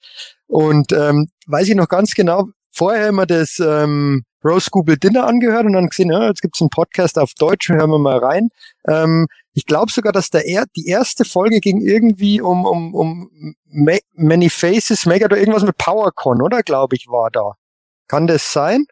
[0.46, 5.64] Und ähm, weiß ich noch ganz genau, vorher immer das ähm, Rose Google Dinner angehört
[5.66, 8.48] und dann gesehen, ja, jetzt gibt's einen Podcast auf Deutsch, hören wir mal rein.
[8.86, 13.54] Ähm, Ich glaube sogar, dass der er die erste Folge ging irgendwie um, um, um
[13.66, 16.62] Ma Many Faces, Mega oder irgendwas mit PowerCon, oder?
[16.62, 17.52] Glaube ich, war da.
[18.06, 18.86] Kann das sein?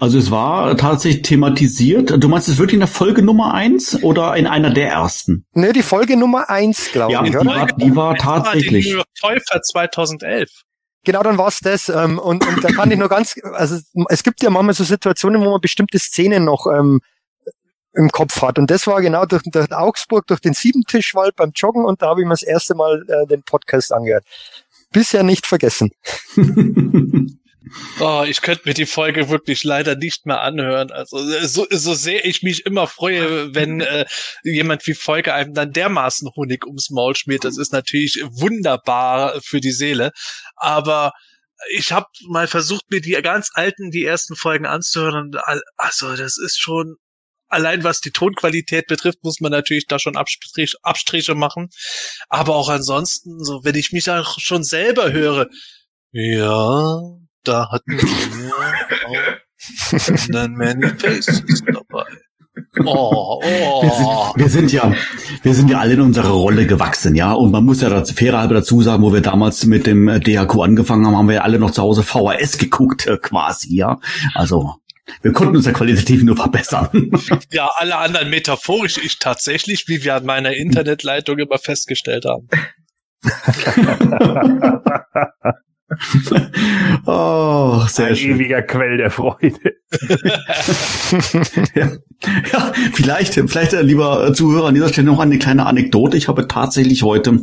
[0.00, 2.22] Also es war tatsächlich thematisiert.
[2.22, 5.46] Du meinst es wirklich in der Folge Nummer eins oder in einer der ersten?
[5.52, 7.46] Ne, die Folge Nummer eins, glaube Ja, ich, die oder?
[7.46, 8.86] war, die war tatsächlich.
[8.86, 10.48] Die Täufer 2011.
[11.04, 11.88] Genau, dann war's das.
[11.88, 15.40] Ähm, und, und da kann ich nur ganz, also es gibt ja manchmal so Situationen,
[15.42, 17.00] wo man bestimmte Szenen noch ähm,
[17.94, 18.58] im Kopf hat.
[18.58, 22.20] Und das war genau durch, durch Augsburg, durch den Siebentischwald beim Joggen und da habe
[22.22, 24.24] ich mir das erste Mal äh, den Podcast angehört.
[24.92, 25.90] Bisher nicht vergessen.
[27.98, 30.92] Oh, ich könnte mir die Folge wirklich leider nicht mehr anhören.
[30.92, 34.04] Also so, so sehr ich mich immer freue, wenn äh,
[34.44, 37.44] jemand wie Folge einem dann dermaßen Honig ums Maul schmiert.
[37.44, 40.12] Das ist natürlich wunderbar für die Seele.
[40.56, 41.12] Aber
[41.74, 45.26] ich habe mal versucht, mir die ganz alten, die ersten Folgen anzuhören.
[45.26, 46.96] Und, al- also das ist schon
[47.54, 51.70] allein was die Tonqualität betrifft, muss man natürlich da schon Abstrich, Abstriche machen.
[52.28, 55.48] Aber auch ansonsten, so wenn ich mich auch schon selber höre,
[56.12, 57.00] ja,
[57.42, 59.38] da hatten wir
[60.48, 62.04] Many Faces dabei.
[62.84, 64.32] Oh, Wir sind, oh.
[64.36, 64.92] wir sind ja,
[65.42, 67.32] wir sind ja alle in unserer Rolle gewachsen, ja.
[67.32, 71.06] Und man muss ja das fairerhalber dazu sagen, wo wir damals mit dem DHQ angefangen
[71.06, 73.98] haben, haben wir ja alle noch zu Hause VHS geguckt, quasi, ja.
[74.34, 74.74] Also,
[75.22, 76.88] wir konnten uns ja qualitativ nur verbessern.
[77.50, 82.48] Ja, alle anderen metaphorisch, ich tatsächlich, wie wir an meiner Internetleitung immer festgestellt haben.
[87.06, 88.36] oh, sehr Ein schön.
[88.36, 89.74] ewiger Quell der Freude.
[91.74, 91.90] Ja,
[92.52, 96.16] ja vielleicht, vielleicht, äh, lieber Zuhörer, an dieser Stelle noch eine kleine Anekdote.
[96.16, 97.40] Ich habe tatsächlich heute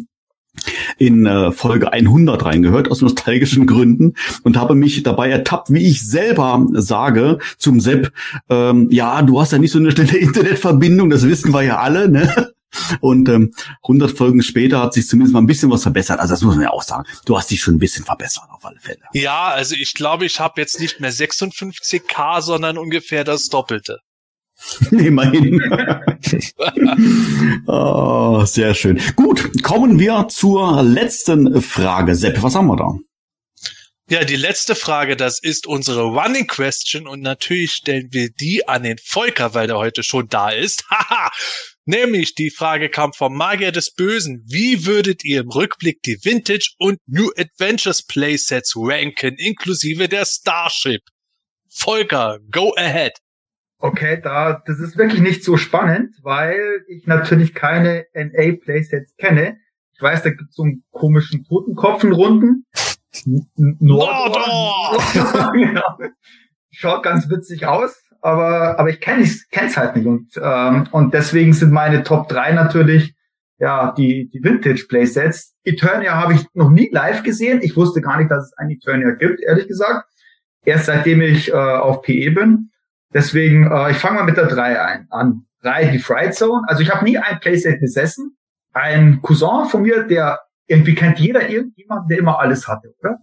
[0.98, 6.08] in äh, Folge 100 reingehört, aus nostalgischen Gründen, und habe mich dabei ertappt, wie ich
[6.08, 8.12] selber sage zum Sepp,
[8.50, 12.10] ähm, ja, du hast ja nicht so eine schnelle Internetverbindung, das wissen wir ja alle,
[12.10, 12.54] ne?
[13.02, 16.20] Und ähm, 100 Folgen später hat sich zumindest mal ein bisschen was verbessert.
[16.20, 17.04] Also das muss man ja auch sagen.
[17.26, 19.02] Du hast dich schon ein bisschen verbessert, auf alle Fälle.
[19.14, 24.00] Ja, also ich glaube, ich habe jetzt nicht mehr 56k, sondern ungefähr das Doppelte.
[24.92, 25.62] Immerhin.
[27.68, 29.02] oh, sehr schön.
[29.16, 32.16] Gut, kommen wir zur letzten Frage.
[32.16, 32.96] Sepp, was haben wir da?
[34.10, 38.84] Ja, die letzte Frage, das ist unsere Running Question und natürlich stellen wir die an
[38.84, 40.84] den Volker, weil der heute schon da ist.
[40.90, 41.32] Haha!
[41.86, 44.44] Nämlich die Frage kam vom Magier des Bösen.
[44.48, 51.02] Wie würdet ihr im Rückblick die Vintage und New Adventures Playsets ranken, inklusive der Starship?
[51.70, 53.14] Volker, go ahead.
[53.82, 59.58] Okay, da, das ist wirklich nicht so spannend, weil ich natürlich keine NA Playsets kenne.
[59.94, 62.66] Ich weiß, da gibt's so einen komischen Totenkopfenrunden.
[63.26, 64.98] N- N- Nordor.
[65.58, 65.98] ja.
[66.70, 70.06] Schaut ganz witzig aus, aber, aber ich kenne es kenn's halt nicht.
[70.08, 73.16] Und, ähm, und deswegen sind meine Top 3 natürlich
[73.58, 75.56] ja, die, die Vintage Playsets.
[75.64, 77.60] Eternia habe ich noch nie live gesehen.
[77.62, 80.08] Ich wusste gar nicht, dass es ein Eternia gibt, ehrlich gesagt.
[80.66, 82.72] Erst seitdem ich äh, auf PE bin.
[83.14, 85.46] Deswegen, äh, ich fange mal mit der 3 ein, an.
[85.64, 86.64] 3, die Fright Zone.
[86.68, 88.38] Also ich habe nie ein Playset besessen.
[88.74, 93.18] Ein Cousin von mir, der irgendwie kennt jeder irgendjemand, der immer alles hatte, oder?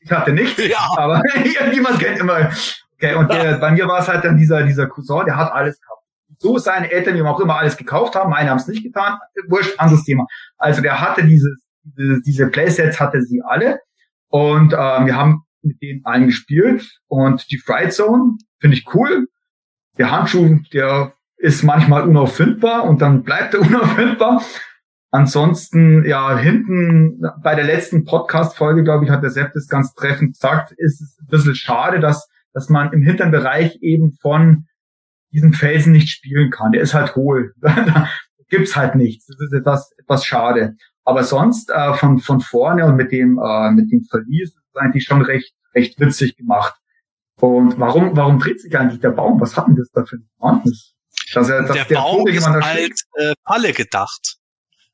[0.00, 0.78] Ich hatte nichts, Ja.
[0.96, 2.50] aber irgendjemand kennt immer.
[2.94, 5.80] Okay, und der, bei mir war es halt dann dieser, dieser Cousin, der hat alles
[5.80, 6.00] gehabt.
[6.38, 9.18] So seine Eltern, ihm auch immer alles gekauft haben, meine haben es nicht getan.
[9.48, 10.26] Wurscht, anderes Thema.
[10.58, 13.80] Also der hatte dieses, diese, diese Playsets hatte sie alle.
[14.28, 17.00] Und ähm, wir haben mit denen allen gespielt.
[17.06, 19.28] Und die Fright Zone finde ich cool.
[19.98, 24.42] Der Handschuh, der ist manchmal unauffindbar und dann bleibt er unauffindbar.
[25.10, 30.32] Ansonsten, ja, hinten bei der letzten Podcast-Folge, glaube ich, hat der Sepp das ganz treffend
[30.34, 34.66] gesagt, ist es ein bisschen schade, dass, dass man im hinteren Bereich eben von
[35.32, 36.72] diesem Felsen nicht spielen kann.
[36.72, 37.54] Der ist halt hohl.
[37.60, 38.08] da
[38.48, 39.26] gibt's halt nichts.
[39.26, 40.74] Das ist etwas, etwas schade.
[41.04, 45.22] Aber sonst äh, von, von vorne und mit dem, äh, mit dem Verlies eigentlich schon
[45.22, 46.74] recht, recht witzig gemacht.
[47.40, 49.40] Und warum, warum dreht sich eigentlich der Baum?
[49.40, 50.94] Was hat denn das da für ein Bewandtnis?
[51.32, 54.36] Dass er, dass der, Baum ist als äh, Falle gedacht.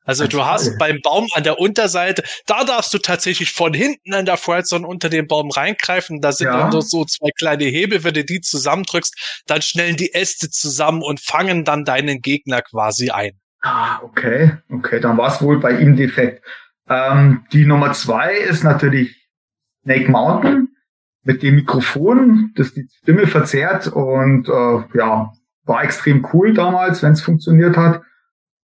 [0.05, 4.15] Also Als du hast beim Baum an der Unterseite, da darfst du tatsächlich von hinten
[4.15, 6.21] an der Frightzone unter den Baum reingreifen.
[6.21, 6.59] Da sind Ja.
[6.59, 11.03] dann so, so zwei kleine Hebel, wenn du die zusammendrückst, dann schnellen die Äste zusammen
[11.03, 13.39] und fangen dann deinen Gegner quasi ein.
[13.63, 16.45] Ah, okay, okay, dann war es wohl bei ihm defekt.
[16.89, 19.20] Ähm, die Nummer zwei ist natürlich
[19.91, 20.69] Snake Mountain
[21.25, 25.33] mit dem Mikrofon, das die Stimme verzerrt und äh, ja,
[25.65, 28.03] war extrem cool damals, wenn es funktioniert hat.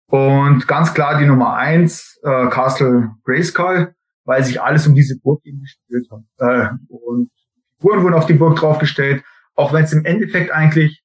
[0.08, 3.94] Und ganz klar die Nummer eins, äh, Castle Grayskull,
[4.24, 6.22] weil sich alles um diese Burg eben gespielt hat.
[6.38, 7.30] Äh, und
[7.78, 9.24] Figuren wurden auf die Burg draufgestellt,
[9.54, 11.02] auch wenn es im Endeffekt eigentlich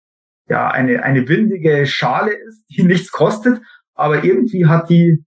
[0.48, 3.60] ja eine, eine windige Schale ist, die nichts kostet,
[3.96, 5.26] aber irgendwie hat die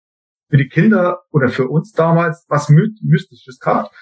[0.48, 3.92] für die Kinder oder für uns damals was My Mystisches gehabt.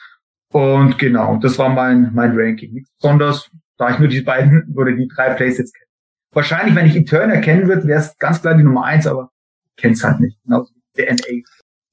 [0.53, 2.72] Und genau, das war mein, mein Ranking.
[2.72, 5.86] Nichts besonders, da ich nur die beiden oder die drei Playsets kenne.
[6.34, 9.30] Wahrscheinlich, wenn ich Eterna kennen würde, wäre es ganz klar die Nummer eins, aber
[9.76, 10.38] kenn's halt nicht.
[10.44, 11.42] Genauso wie der NA.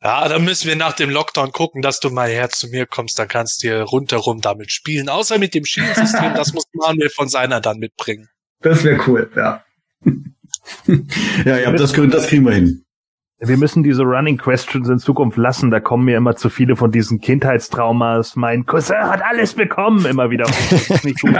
[0.01, 3.19] Ja, dann müssen wir nach dem Lockdown gucken, dass du mal her zu mir kommst,
[3.19, 5.09] dann kannst du dir rundherum damit spielen.
[5.09, 8.29] Außer mit dem Schienensystem, das muss Manuel von seiner dann mitbringen.
[8.61, 9.63] Das wäre cool, ja.
[11.45, 12.85] ja, ja, das, das kriegen wir hin.
[13.41, 15.71] Wir müssen diese Running Questions in Zukunft lassen.
[15.71, 18.35] Da kommen mir immer zu viele von diesen Kindheitstraumas.
[18.35, 20.45] Mein Cousin hat alles bekommen, immer wieder.
[20.71, 21.35] ist nicht gut.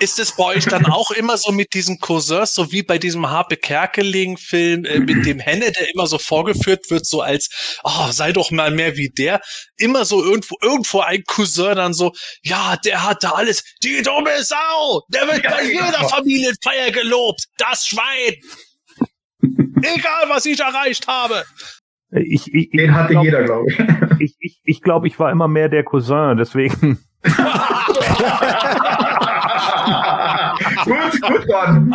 [0.00, 3.28] Ist es bei euch dann auch immer so mit diesen Cousins, so wie bei diesem
[3.28, 8.32] Harpe Kerkeling-Film äh, mit dem Henne, der immer so vorgeführt wird, so als, oh, sei
[8.32, 9.40] doch mal mehr wie der.
[9.76, 12.12] Immer so irgendwo, irgendwo ein Cousin dann so,
[12.42, 17.86] ja, der hat da alles, die dumme Sau, der wird bei jeder Familienfeier gelobt, das
[17.86, 18.34] Schwein.
[19.76, 21.44] Egal, was ich erreicht habe.
[22.12, 23.78] Ich, ich, Den hatte glaub, jeder, glaube ich.
[24.18, 26.98] Ich, ich, ich glaube, ich war immer mehr der Cousin, deswegen.
[30.84, 31.94] gut, gut, Gordon.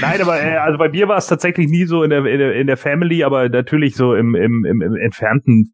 [0.00, 2.54] Nein, aber äh, also bei mir war es tatsächlich nie so in der, in der,
[2.54, 5.72] in der Family, aber natürlich so im, im, im, im entfernten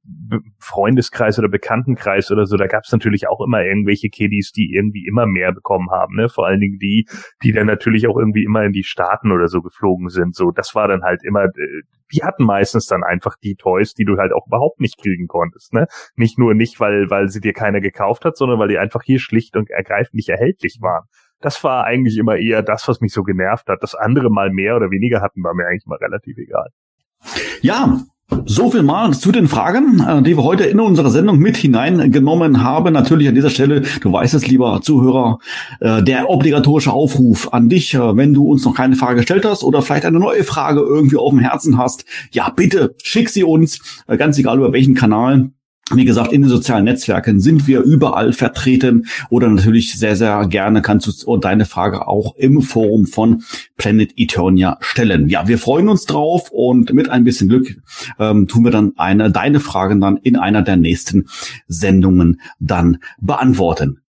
[0.59, 5.07] Freundeskreis oder Bekanntenkreis oder so, da gab es natürlich auch immer irgendwelche Kiddies, die irgendwie
[5.07, 6.29] immer mehr bekommen haben, ne?
[6.29, 7.07] Vor allen Dingen die,
[7.43, 10.35] die dann natürlich auch irgendwie immer in die Staaten oder so geflogen sind.
[10.35, 14.05] So, das war dann halt immer, äh, die hatten meistens dann einfach die Toys, die
[14.05, 15.87] du halt auch überhaupt nicht kriegen konntest, ne?
[16.17, 19.19] Nicht nur nicht, weil, weil sie dir keiner gekauft hat, sondern weil die einfach hier
[19.19, 21.07] schlicht und ergreifend nicht erhältlich waren.
[21.41, 23.83] Das war eigentlich immer eher das, was mich so genervt hat.
[23.83, 26.69] Das andere mal mehr oder weniger hatten, war mir eigentlich mal relativ egal.
[27.61, 27.99] Ja,
[28.47, 32.63] so viel mal zu den Fragen, äh, die wir heute in unsere Sendung mit hineingenommen
[32.63, 32.93] haben.
[32.93, 35.39] Natürlich an dieser Stelle, du weißt es, lieber Zuhörer,
[35.81, 39.65] äh, der obligatorische Aufruf an dich, äh, wenn du uns noch keine Frage gestellt hast
[39.65, 42.05] oder vielleicht eine neue Frage irgendwie auf dem Herzen hast.
[42.33, 45.51] Ja, bitte schick sie uns, ganz egal über welchen Kanal.
[45.91, 50.81] Wie gesagt, in den sozialen Netzwerken sind wir überall vertreten oder natürlich sehr, sehr gerne
[50.81, 53.43] kannst du deine Frage auch im Forum von
[53.77, 55.29] Planet Eternia stellen.
[55.29, 57.83] Ja, wir freuen uns drauf und mit ein bisschen Glück
[58.19, 61.27] ähm, tun wir dann eine, deine Fragen dann in einer der nächsten
[61.67, 64.02] Sendungen dann beantworten.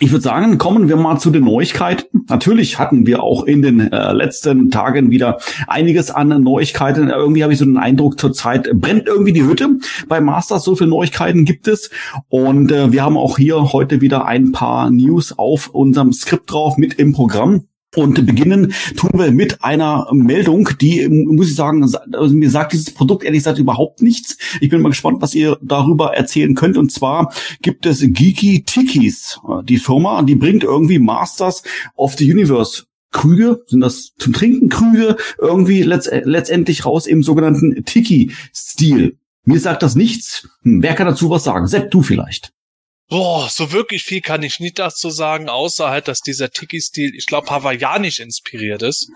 [0.00, 2.24] Ich würde sagen, kommen wir mal zu den Neuigkeiten.
[2.28, 5.38] Natürlich hatten wir auch in den äh, letzten Tagen wieder
[5.68, 7.10] einiges an Neuigkeiten.
[7.10, 9.78] Irgendwie habe ich so den Eindruck, zurzeit brennt irgendwie die Hütte
[10.08, 10.64] bei Masters.
[10.64, 11.90] So viele Neuigkeiten gibt es.
[12.28, 16.76] Und äh, wir haben auch hier heute wieder ein paar News auf unserem Skript drauf
[16.76, 17.68] mit im Programm.
[17.94, 22.92] Und beginnen tun wir mit einer Meldung, die, muss ich sagen, also mir sagt dieses
[22.92, 24.36] Produkt ehrlich gesagt überhaupt nichts.
[24.60, 26.76] Ich bin mal gespannt, was ihr darüber erzählen könnt.
[26.76, 27.32] Und zwar
[27.62, 31.62] gibt es Geeky Tikis, die Firma, die bringt irgendwie Masters
[31.96, 37.84] of the Universe Krüge, sind das zum Trinken Krüge, irgendwie letzt, letztendlich raus im sogenannten
[37.84, 39.16] Tiki-Stil.
[39.44, 40.48] Mir sagt das nichts.
[40.62, 41.66] Hm, wer kann dazu was sagen?
[41.66, 42.53] Sepp, du vielleicht.
[43.08, 47.26] Boah, so wirklich viel kann ich nicht dazu sagen, außer halt, dass dieser Tiki-Stil, ich
[47.26, 49.08] glaube, hawaiianisch inspiriert ist.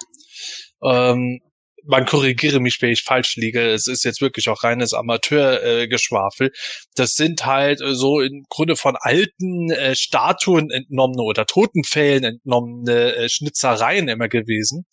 [0.83, 1.41] Ähm,
[1.85, 3.67] man korrigiere mich, wenn ich falsch liege.
[3.71, 6.49] Es ist jetzt wirklich auch reines Amateurgeschwafel.
[6.49, 6.51] Äh,
[6.97, 13.15] das sind halt äh, so im Grunde von alten äh, Statuen entnommene oder Totenfällen entnommene
[13.17, 14.85] äh, Schnitzereien immer gewesen.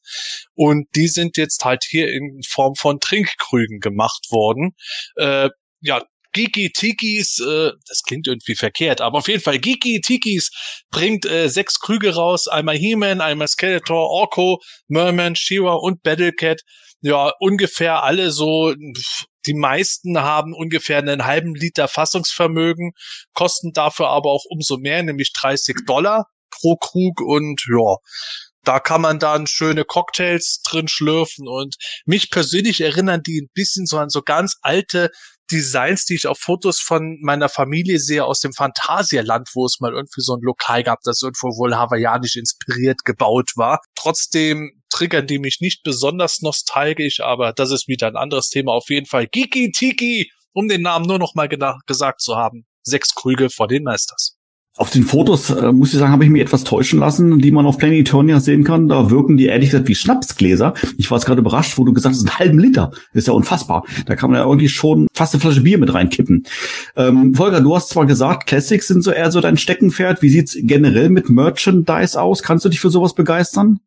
[0.53, 4.71] Und die sind jetzt halt hier in Form von Trinkkrügen gemacht worden.
[5.17, 5.49] Äh,
[5.81, 6.01] ja,
[6.35, 10.51] Geeky Tikis, äh, das klingt irgendwie verkehrt, aber auf jeden Fall Geeky Tikis
[10.91, 14.59] bringt äh, sechs Krüge raus, einmal He-Man, einmal Skeletor, Orko,
[14.89, 16.59] Merman, She-Ra und Battlecat.
[16.99, 18.73] Ja, ungefähr alle so,
[19.45, 22.91] die meisten haben ungefähr einen halben Liter Fassungsvermögen,
[23.33, 27.95] kosten dafür aber auch umso mehr, nämlich 30 Dollar pro Krug und ja,
[28.67, 33.85] da kann man dann schöne Cocktails drin schlürfen und mich persönlich erinnern die ein bisschen
[33.85, 35.09] so an so ganz alte
[35.51, 39.93] Designs, die ich auf Fotos von meiner Familie sehe aus dem Phantasialand, wo es mal
[39.93, 43.79] irgendwie so ein Lokal gab, das irgendwo wohl hawaiianisch inspiriert gebaut war.
[43.95, 48.71] Trotzdem triggern die mich nicht besonders nostalgisch, aber das ist wieder ein anderes Thema.
[48.73, 51.47] Auf jeden Fall Giki Tiki, um den Namen nur noch mal
[51.85, 52.65] gesagt zu haben.
[52.81, 54.37] Sechs Krüge vor den Meisters.
[54.77, 57.65] Auf den Fotos, äh, muss ich sagen, habe ich mich etwas täuschen lassen, die man
[57.65, 58.89] auf Planet Eternia sehen kann.
[58.89, 60.73] Da wirken die ehrlich gesagt wie Schnapsgläser.
[60.97, 62.91] Ich war jetzt gerade überrascht, wo du gesagt hast, einen halben Liter.
[63.13, 63.85] ist ja unfassbar.
[64.05, 66.45] Da kann man ja irgendwie schon fast eine Flasche Bier mit reinkippen.
[66.97, 70.21] Ähm, Volker, du hast zwar gesagt, Classics sind so eher so dein Steckenpferd.
[70.21, 72.43] Wie sieht's generell mit Merchandise aus?
[72.43, 73.79] Kannst du dich für sowas begeistern?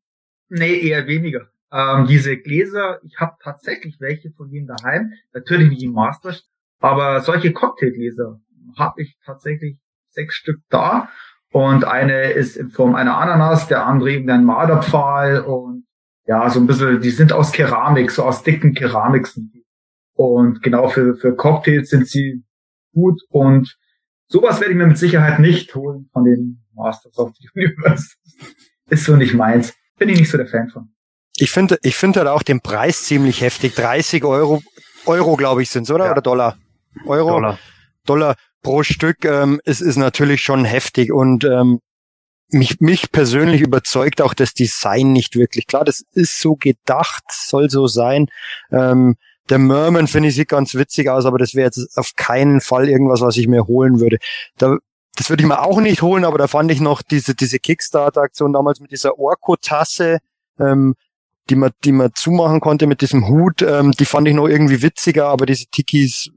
[0.49, 1.49] Nee, eher weniger.
[1.71, 5.13] Ähm, diese Gläser, ich habe tatsächlich welche von denen daheim.
[5.35, 6.35] Natürlich nicht im Master,
[6.81, 8.41] aber solche Cocktailgläser
[8.79, 9.77] habe ich tatsächlich
[10.19, 11.09] sechs Stück da.
[11.51, 15.85] Und eine ist in Form einer Ananas, der andere eben ein Marderpfahl und
[16.27, 19.29] ja, so ein bisschen, die sind aus Keramik, so aus dicken Keramik.
[20.15, 22.45] Und genau für, für Cocktails sind sie
[22.93, 23.77] gut und
[24.27, 28.15] sowas werde ich mir mit Sicherheit nicht holen von den Masters of the Universe.
[28.91, 29.75] Ist so nicht meins.
[29.99, 30.91] Bin ich nicht so der Fan von.
[31.37, 33.75] Ich finde, ich finde halt auch den Preis ziemlich heftig.
[33.75, 34.63] 30 Euro,
[35.07, 36.07] Euro glaube ich sind's, oder?
[36.07, 36.13] Ja.
[36.13, 36.59] Oder Dollar?
[37.07, 37.31] Euro?
[37.31, 37.59] Dollar.
[38.05, 39.25] Dollar pro Stück.
[39.25, 41.81] Ähm, es ist natürlich schon heftig und ähm,
[42.51, 45.67] mich, mich persönlich überzeugt auch das Design nicht wirklich.
[45.67, 48.27] Klar, das ist so gedacht, soll so sein.
[48.71, 49.17] Ähm,
[49.51, 52.89] der Merman finde ich sieht ganz witzig aus, aber das wäre jetzt auf keinen Fall
[52.89, 54.19] irgendwas, was ich mir holen würde.
[54.59, 54.77] Da,
[55.15, 58.53] das würde ich mir auch nicht holen, aber da fand ich noch diese, diese Kickstarter-Aktion
[58.53, 60.19] damals mit dieser Orko-Tasse,
[60.59, 60.95] ähm,
[61.51, 64.83] die man, die man zumachen konnte mit diesem Hut, ähm, die fand ich noch irgendwie
[64.83, 66.31] witziger, aber diese Tikis,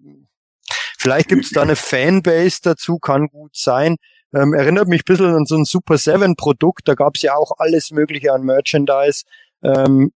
[1.02, 3.98] vielleicht gibt es da eine Fanbase dazu, kann gut sein.
[4.34, 7.36] Ähm, erinnert mich ein bisschen an so ein Super Seven Produkt, da gab es ja
[7.36, 9.24] auch alles mögliche an Merchandise.
[9.64, 10.12] Ähm,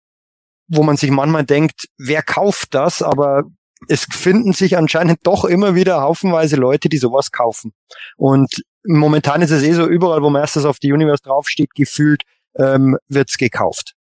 [0.68, 3.02] wo man sich manchmal denkt, wer kauft das?
[3.02, 3.44] Aber
[3.88, 7.72] es finden sich anscheinend doch immer wieder haufenweise Leute, die sowas kaufen.
[8.16, 12.22] Und momentan ist es eh so, überall, wo Masters of the Universe draufsteht, gefühlt,
[12.56, 13.94] ähm, wird's gekauft.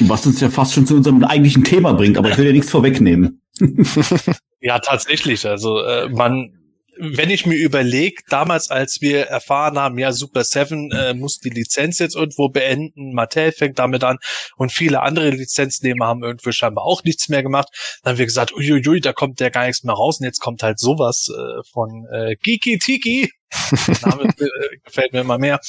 [0.00, 2.70] Was uns ja fast schon zu unserem eigentlichen Thema bringt, aber ich will ja nichts
[2.70, 3.42] vorwegnehmen.
[4.64, 5.46] ja, tatsächlich.
[5.46, 6.50] Also äh, man
[6.96, 11.50] wenn ich mir überlege, damals, als wir erfahren haben, ja, Super Seven äh, muss die
[11.50, 14.18] Lizenz jetzt irgendwo beenden, Mattel fängt damit an
[14.56, 17.68] und viele andere Lizenznehmer haben irgendwie scheinbar auch nichts mehr gemacht,
[18.02, 20.62] dann haben wir gesagt, uiuiui, da kommt ja gar nichts mehr raus und jetzt kommt
[20.62, 23.30] halt sowas äh, von äh, Giki Tiki
[24.02, 25.60] Name äh, gefällt mir immer mehr.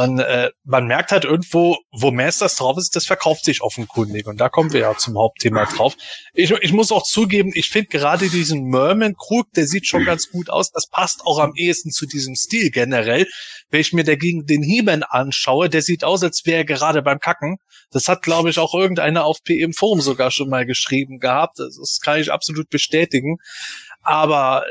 [0.00, 4.26] Und äh, man merkt halt irgendwo, wo Masters drauf ist, das verkauft sich offenkundig.
[4.26, 5.96] Und da kommen wir ja zum Hauptthema drauf.
[6.34, 10.50] Ich, ich muss auch zugeben, ich finde gerade diesen Merman-Krug, der sieht schon ganz gut
[10.50, 10.70] aus.
[10.70, 13.26] Das passt auch am ehesten zu diesem Stil generell.
[13.70, 17.20] Wenn ich mir dagegen den He-Man anschaue, der sieht aus, als wäre er gerade beim
[17.20, 17.58] Kacken.
[17.90, 21.58] Das hat, glaube ich, auch irgendeiner auf PM Forum sogar schon mal geschrieben gehabt.
[21.58, 23.38] Das kann ich absolut bestätigen.
[24.02, 24.64] Aber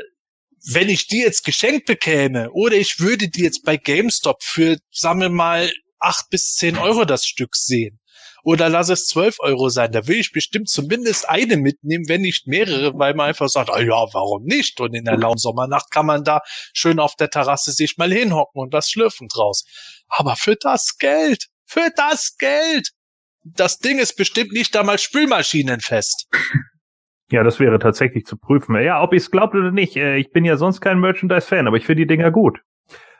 [0.70, 5.20] wenn ich die jetzt geschenkt bekäme oder ich würde die jetzt bei GameStop für, sagen
[5.20, 8.00] wir mal, acht bis zehn Euro das Stück sehen.
[8.44, 9.92] Oder lass es zwölf Euro sein.
[9.92, 13.80] Da will ich bestimmt zumindest eine mitnehmen, wenn nicht mehrere, weil man einfach sagt, ah
[13.80, 14.80] ja, warum nicht?
[14.80, 16.40] Und in der lauen Sommernacht kann man da
[16.72, 19.64] schön auf der Terrasse sich mal hinhocken und was schlürfen draus.
[20.08, 22.90] Aber für das Geld, für das Geld,
[23.44, 26.28] das Ding ist bestimmt nicht einmal spülmaschinenfest.
[27.30, 28.74] Ja, das wäre tatsächlich zu prüfen.
[28.80, 29.96] Ja, ob ich es glaubt oder nicht.
[29.96, 32.60] Äh, ich bin ja sonst kein Merchandise-Fan, aber ich finde die Dinger gut.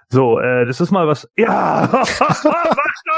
[0.09, 1.28] So, äh, das ist mal was.
[1.36, 2.46] Ja, macht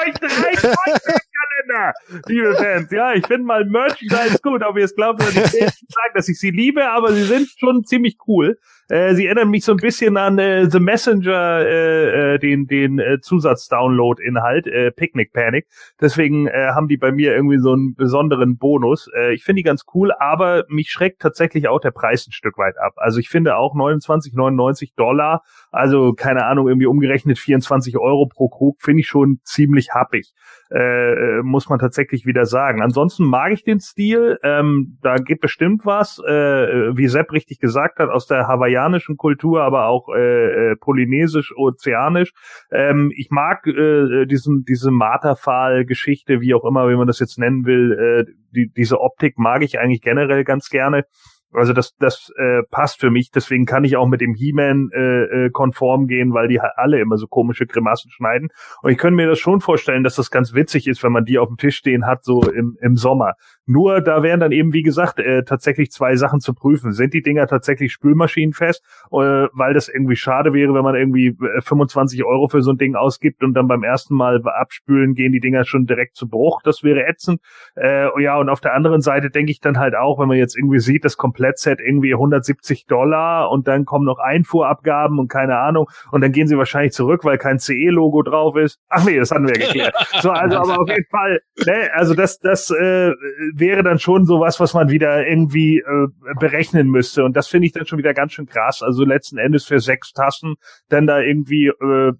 [0.06, 1.22] euch
[1.60, 1.92] Kalender,
[2.26, 2.90] liebe Fans.
[2.90, 5.54] Ja, ich finde mal Merchandise gut, ob ihr es glaubt oder nicht.
[5.54, 8.58] Ich sagen, dass ich sie liebe, aber sie sind schon ziemlich cool.
[8.88, 12.98] Äh, sie erinnern mich so ein bisschen an äh, The Messenger, äh, äh, den, den
[12.98, 15.66] äh, Zusatz-Download-Inhalt, äh, Picnic Panic.
[16.00, 19.08] Deswegen äh, haben die bei mir irgendwie so einen besonderen Bonus.
[19.16, 22.58] Äh, ich finde die ganz cool, aber mich schreckt tatsächlich auch der Preis ein Stück
[22.58, 22.94] weit ab.
[22.96, 28.80] Also ich finde auch 29,99 Dollar, also keine Ahnung, irgendwie umgerechnet 24 Euro pro Krug,
[28.80, 30.32] finde ich schon ziemlich happig.
[30.72, 32.80] Äh, äh, muss man tatsächlich wieder sagen.
[32.80, 34.38] Ansonsten mag ich den Stil.
[34.44, 39.62] Ähm, da geht bestimmt was, äh, wie Sepp richtig gesagt hat, aus der hawaiianischen Kultur,
[39.62, 42.32] aber auch äh, äh polynesisch, ozeanisch.
[42.70, 47.64] Ähm, ich mag äh, diesen diese Marterpfahl-Geschichte, wie auch immer, wie man das jetzt nennen
[47.66, 48.26] will.
[48.28, 51.04] Äh, die, diese Optik mag ich eigentlich generell ganz gerne.
[51.52, 53.30] Also das, das äh, passt für mich.
[53.30, 57.16] Deswegen kann ich auch mit dem He-Man äh, äh, konform gehen, weil die alle immer
[57.16, 58.48] so komische Grimassen schneiden.
[58.82, 61.38] Und ich könnte mir das schon vorstellen, dass das ganz witzig ist, wenn man die
[61.38, 63.34] auf dem Tisch stehen hat, so im, im Sommer.
[63.66, 66.92] Nur da wären dann eben, wie gesagt, äh, tatsächlich zwei Sachen zu prüfen.
[66.92, 68.82] Sind die Dinger tatsächlich spülmaschinenfest?
[69.12, 72.78] Äh, weil das irgendwie schade wäre, wenn man irgendwie 25 äh, Euro für so ein
[72.78, 76.62] Ding ausgibt und dann beim ersten Mal abspülen gehen die Dinger schon direkt zu Bruch.
[76.62, 77.40] Das wäre ätzend.
[77.76, 80.56] Äh, ja, und auf der anderen Seite denke ich dann halt auch, wenn man jetzt
[80.56, 85.88] irgendwie sieht, das Komplettset irgendwie 170 Dollar und dann kommen noch Einfuhrabgaben und keine Ahnung
[86.12, 88.78] und dann gehen sie wahrscheinlich zurück, weil kein CE-Logo drauf ist.
[88.90, 89.94] Ach nee, das hatten wir geklärt.
[90.20, 93.12] so, also aber auf jeden Fall, ne, also das, das äh,
[93.54, 97.24] wäre dann schon sowas, was man wieder irgendwie äh, berechnen müsste.
[97.24, 98.82] Und das finde ich dann schon wieder ganz schön krass.
[98.82, 100.56] Also letzten Endes für sechs Tassen
[100.90, 102.12] dann da irgendwie äh,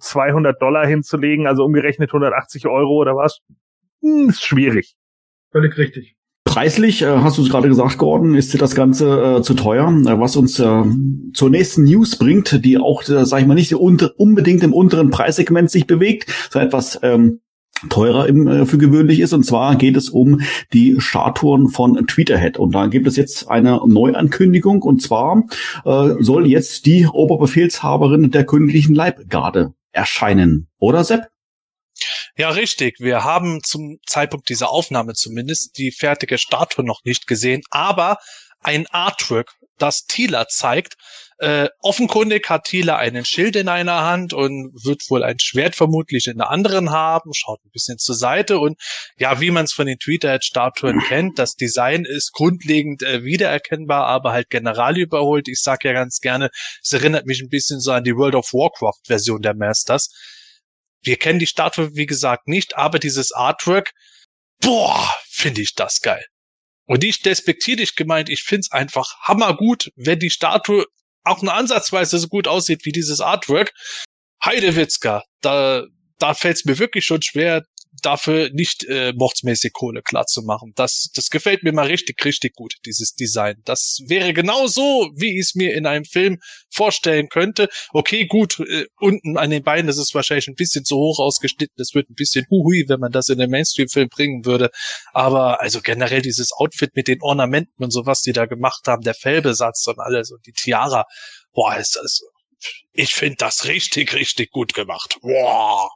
[0.00, 3.40] 200 Dollar hinzulegen, also umgerechnet 180 Euro oder was,
[4.00, 4.94] hm, ist schwierig.
[5.52, 6.16] Völlig richtig.
[6.54, 9.88] Preislich, äh, hast du es gerade gesagt, Gordon, ist dir das Ganze äh, zu teuer,
[9.88, 10.84] äh, was uns äh,
[11.32, 15.10] zur nächsten News bringt, die auch, äh, sag ich mal, nicht unter, unbedingt im unteren
[15.10, 17.40] Preissegment sich bewegt, sondern etwas ähm,
[17.90, 19.32] teurer im, äh, für gewöhnlich ist.
[19.32, 20.42] Und zwar geht es um
[20.72, 22.56] die Statuen von Tweeterhead.
[22.56, 24.82] Und da gibt es jetzt eine Neuankündigung.
[24.82, 25.42] Und zwar
[25.84, 31.33] äh, soll jetzt die Oberbefehlshaberin der königlichen Leibgarde erscheinen, oder Sepp?
[32.36, 32.96] Ja, richtig.
[32.98, 38.18] Wir haben zum Zeitpunkt dieser Aufnahme zumindest die fertige Statue noch nicht gesehen, aber
[38.60, 40.94] ein Artwork, das Tila zeigt.
[41.38, 46.28] Äh, offenkundig hat Tila einen Schild in einer Hand und wird wohl ein Schwert vermutlich
[46.28, 48.80] in der anderen haben, schaut ein bisschen zur Seite und
[49.18, 54.30] ja, wie man es von den Twitter-Statuen kennt, das Design ist grundlegend äh, wiedererkennbar, aber
[54.30, 55.48] halt general überholt.
[55.48, 56.50] Ich sag ja ganz gerne,
[56.82, 60.10] es erinnert mich ein bisschen so an die World of Warcraft-Version der Masters.
[61.04, 63.92] Wir kennen die Statue, wie gesagt, nicht, aber dieses Artwork,
[64.60, 66.24] boah, finde ich das geil.
[66.86, 70.86] Und nicht despektierlich gemeint, ich find's einfach hammergut, wenn die Statue
[71.22, 73.72] auch nur ansatzweise so gut aussieht wie dieses Artwork.
[74.44, 75.84] Heidewitzka, da,
[76.18, 77.64] da fällt's mir wirklich schon schwer,
[78.02, 80.72] dafür nicht äh, mordsmäßig Kohle klar zu machen.
[80.74, 83.56] Das, das gefällt mir mal richtig, richtig gut, dieses Design.
[83.64, 86.38] Das wäre genau so, wie ich es mir in einem Film
[86.70, 87.68] vorstellen könnte.
[87.92, 91.74] Okay, gut, äh, unten an den Beinen, das ist wahrscheinlich ein bisschen zu hoch ausgeschnitten.
[91.76, 94.70] Das wird ein bisschen huhui, wenn man das in den Mainstream-Film bringen würde.
[95.12, 99.14] Aber also generell dieses Outfit mit den Ornamenten und sowas, die da gemacht haben, der
[99.14, 101.04] Fellbesatz und alles und die Tiara,
[101.52, 102.20] boah, ist das,
[102.92, 105.18] ich finde das richtig, richtig gut gemacht.
[105.20, 105.90] Boah.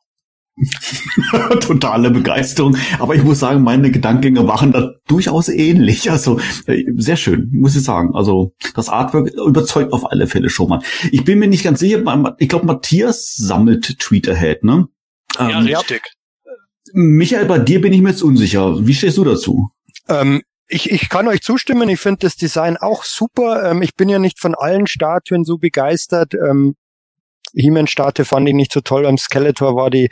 [1.61, 2.77] Totale Begeisterung.
[2.99, 6.11] Aber ich muss sagen, meine Gedankengänge waren da durchaus ähnlich.
[6.11, 8.15] Also äh, sehr schön, muss ich sagen.
[8.15, 10.83] Also das Artwork überzeugt auf alle Fälle schon mal.
[11.11, 12.03] Ich bin mir nicht ganz sicher,
[12.39, 14.89] ich glaube, Matthias sammelt Tweeterhead, ne?
[15.39, 16.03] Ja, ähm, richtig.
[16.93, 18.87] Michael, bei dir bin ich mir jetzt unsicher.
[18.87, 19.71] Wie stehst du dazu?
[20.09, 23.71] Ähm, ich, ich kann euch zustimmen, ich finde das Design auch super.
[23.71, 26.35] Ähm, ich bin ja nicht von allen Statuen so begeistert.
[26.35, 26.77] Ähm,
[27.55, 29.05] He-Man-Statue fand ich nicht so toll.
[29.05, 30.11] Beim Skeletor war die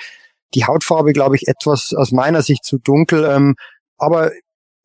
[0.54, 3.24] die Hautfarbe, glaube ich, etwas aus meiner Sicht zu dunkel.
[3.24, 3.56] Ähm,
[3.98, 4.30] aber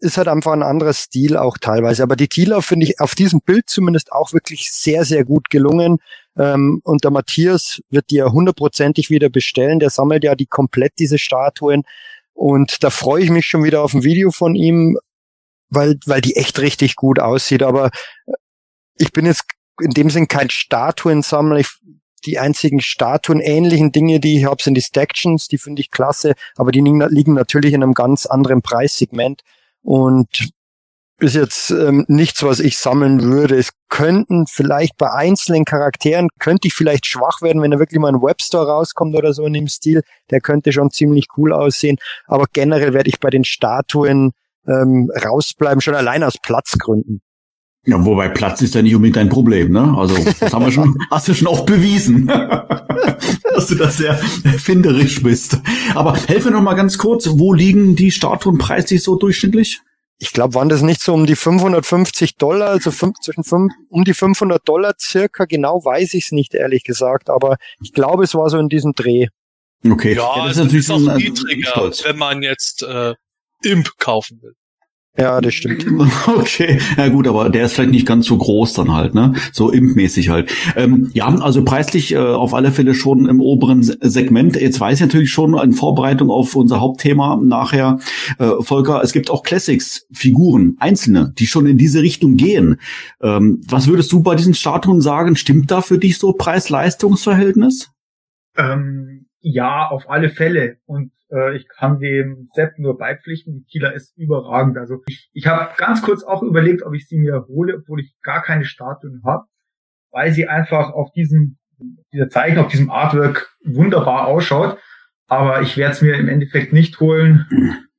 [0.02, 2.02] ist halt einfach ein anderer Stil auch teilweise.
[2.02, 6.00] Aber die Tila finde ich auf diesem Bild zumindest auch wirklich sehr, sehr gut gelungen.
[6.38, 9.80] Ähm, und der Matthias wird die ja hundertprozentig wieder bestellen.
[9.80, 11.84] Der sammelt ja die komplett diese Statuen.
[12.34, 14.98] Und da freue ich mich schon wieder auf ein Video von ihm,
[15.70, 17.62] weil, weil die echt richtig gut aussieht.
[17.62, 17.92] Aber
[18.96, 19.44] ich bin jetzt
[19.80, 21.58] in dem Sinn kein Statuensammler.
[21.58, 21.70] Ich
[22.26, 26.72] die einzigen statuenähnlichen Dinge, die ich habe, sind die Stactions, die finde ich klasse, aber
[26.72, 29.42] die liegen natürlich in einem ganz anderen Preissegment
[29.82, 30.52] und
[31.22, 33.56] ist jetzt ähm, nichts, was ich sammeln würde.
[33.56, 38.10] Es könnten vielleicht bei einzelnen Charakteren, könnte ich vielleicht schwach werden, wenn da wirklich mal
[38.10, 40.02] ein Webstore rauskommt oder so in dem Stil.
[40.32, 41.98] Der könnte schon ziemlich cool aussehen.
[42.26, 44.32] Aber generell werde ich bei den Statuen
[44.68, 47.22] ähm, rausbleiben, schon allein aus Platzgründen.
[47.86, 49.96] Ja, wobei Platz ist ja nicht unbedingt ein Problem, ne?
[49.98, 52.28] Also, das haben wir schon, hast du schon oft bewiesen,
[53.56, 55.60] dass du da sehr erfinderisch bist.
[55.96, 59.82] Aber helfe noch mal ganz kurz, wo liegen die Statuen preislich so durchschnittlich?
[60.20, 64.04] Ich glaube, waren das nicht so um die 550 Dollar, also fünf, zwischen fünf, um
[64.04, 68.36] die 500 Dollar circa, genau weiß ich es nicht, ehrlich gesagt, aber ich glaube, es
[68.36, 69.30] war so in diesem Dreh.
[69.84, 70.14] Okay.
[70.14, 73.16] Ja, ja das ist natürlich ist auch niedriger, wenn man jetzt äh,
[73.64, 74.54] Imp kaufen will.
[75.18, 75.86] Ja, das stimmt.
[76.28, 79.34] Okay, ja gut, aber der ist vielleicht nicht ganz so groß dann halt, ne?
[79.52, 80.52] So impfmäßig halt.
[80.76, 84.56] Ähm, ja, also preislich äh, auf alle Fälle schon im oberen Segment.
[84.56, 88.00] Jetzt weiß ich natürlich schon in Vorbereitung auf unser Hauptthema nachher,
[88.40, 92.78] äh, Volker, es gibt auch Classics, Figuren, einzelne, die schon in diese Richtung gehen.
[93.22, 95.36] Ähm, was würdest du bei diesen Statuen sagen?
[95.36, 97.92] Stimmt da für dich so Preis-Leistungs-Verhältnis?
[98.58, 100.78] Ähm, ja, auf alle Fälle.
[100.86, 103.54] Und äh, ich kann dem Sepp nur beipflichten.
[103.54, 104.78] Die Kieler ist überragend.
[104.78, 108.16] Also ich, ich habe ganz kurz auch überlegt, ob ich sie mir hole, obwohl ich
[108.22, 109.46] gar keine Statuen habe,
[110.12, 111.58] weil sie einfach auf diesem
[112.14, 114.78] dieser Zeichen, auf diesem Artwork wunderbar ausschaut.
[115.28, 117.48] Aber ich werde es mir im Endeffekt nicht holen,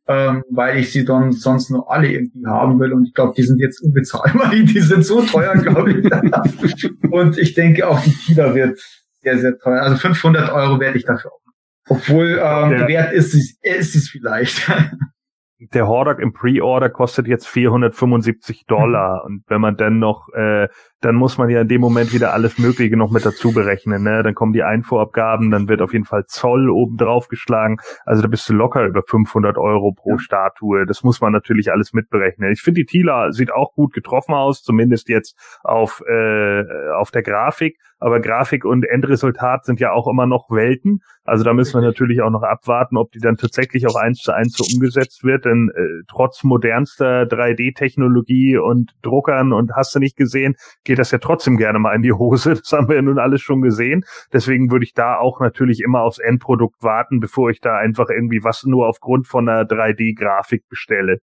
[0.06, 2.92] ähm, weil ich sie dann sonst nur alle irgendwie haben will.
[2.92, 4.50] Und ich glaube, die sind jetzt unbezahlbar.
[4.54, 6.90] Die sind so teuer, glaube ich.
[7.10, 8.80] Und ich denke auch, die Kieler wird
[9.22, 9.82] sehr, sehr teuer.
[9.82, 11.41] Also 500 Euro werde ich dafür auch
[11.88, 14.70] obwohl ähm, der, wert ist es, ist es vielleicht.
[15.58, 19.24] der Hordak im Pre-Order kostet jetzt 475 Dollar.
[19.26, 20.68] Und wenn man dann noch äh,
[21.02, 24.04] dann muss man ja in dem Moment wieder alles Mögliche noch mit dazu berechnen.
[24.04, 24.22] Ne?
[24.22, 27.76] Dann kommen die Einfuhrabgaben, dann wird auf jeden Fall Zoll oben drauf geschlagen.
[28.04, 30.18] Also da bist du locker über 500 Euro pro ja.
[30.18, 30.86] Statue.
[30.86, 32.52] Das muss man natürlich alles mitberechnen.
[32.52, 36.62] Ich finde, die Tila sieht auch gut getroffen aus, zumindest jetzt auf, äh,
[36.96, 37.78] auf der Grafik.
[38.02, 41.02] Aber Grafik und Endresultat sind ja auch immer noch Welten.
[41.22, 44.32] Also da müssen wir natürlich auch noch abwarten, ob die dann tatsächlich auch eins zu
[44.32, 45.44] eins so umgesetzt wird.
[45.44, 50.56] Denn äh, trotz modernster 3D-Technologie und Druckern und hast du nicht gesehen,
[50.92, 52.50] geht das ja trotzdem gerne mal in die Hose.
[52.54, 54.04] Das haben wir ja nun alles schon gesehen.
[54.30, 58.44] Deswegen würde ich da auch natürlich immer aufs Endprodukt warten, bevor ich da einfach irgendwie
[58.44, 61.16] was nur aufgrund von einer 3D-Grafik bestelle.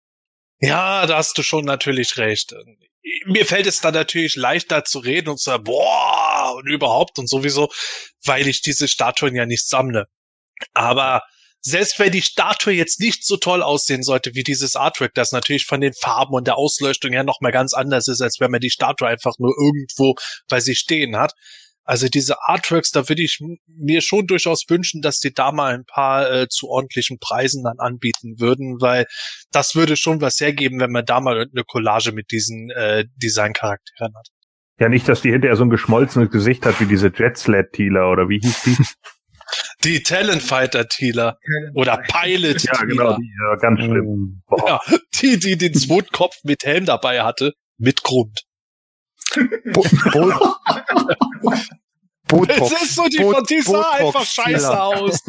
[0.61, 2.55] Ja, da hast du schon natürlich recht.
[3.25, 7.19] Mir fällt es dann natürlich leichter zu reden und zu sagen, boah, ah, und überhaupt
[7.19, 7.69] und sowieso,
[8.25, 10.07] weil ich diese Statuen ja nicht sammle.
[10.75, 11.23] Aber
[11.67, 15.67] selbst wenn die Statue jetzt nicht so toll aussehen sollte wie dieses Artwork, das natürlich
[15.67, 18.71] von den Farben und der Ausleuchtung her nochmal ganz anders ist, als wenn man die
[18.71, 20.15] Statue einfach nur irgendwo
[20.49, 21.33] bei sich stehen hat.
[21.83, 25.85] Also diese Artworks, da würde ich mir schon durchaus wünschen, dass die da mal ein
[25.85, 29.07] paar äh, zu ordentlichen Preisen dann anbieten würden, weil
[29.51, 34.15] das würde schon was hergeben, wenn man da mal eine Collage mit diesen äh, Designcharakteren
[34.17, 34.29] hat.
[34.79, 38.41] Ja, nicht, dass die hinterher so ein geschmolzenes Gesicht hat wie diese Jetsled-Tealer oder wie
[38.41, 38.77] hieß die?
[39.85, 41.39] Die Talentfighter-Tealer
[41.75, 44.43] oder pilot Ja, genau, die, ja, ganz schlimm.
[44.47, 44.81] Boah.
[44.89, 48.43] Ja, die, die den zweiten Kopf mit Helm dabei hatte, mit Grund.
[49.73, 50.33] Bo Bo
[52.29, 52.73] Botox.
[52.73, 55.23] Es ist so, die, Bo die sah einfach scheiße aus.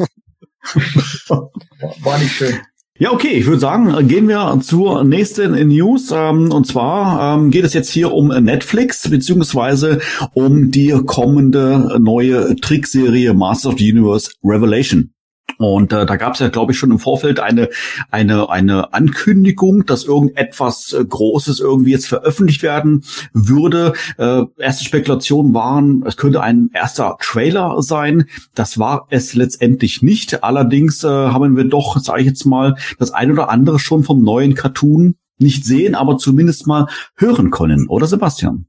[2.00, 2.60] War nicht schön.
[3.00, 6.10] Ja, okay, ich würde sagen, gehen wir zur nächsten News.
[6.10, 10.00] Ähm, und zwar ähm, geht es jetzt hier um Netflix, beziehungsweise
[10.34, 15.12] um die kommende neue Trickserie Masters of the Universe Revelation.
[15.58, 17.68] Und äh, da gab es ja, glaube ich, schon im Vorfeld eine
[18.10, 23.92] eine eine Ankündigung, dass irgendetwas äh, Großes irgendwie jetzt veröffentlicht werden würde.
[24.18, 28.26] Äh, erste Spekulationen waren, es könnte ein erster Trailer sein.
[28.54, 30.44] Das war es letztendlich nicht.
[30.44, 34.22] Allerdings äh, haben wir doch, sage ich jetzt mal, das ein oder andere schon vom
[34.22, 36.86] neuen Cartoon nicht sehen, aber zumindest mal
[37.16, 38.66] hören können, oder Sebastian?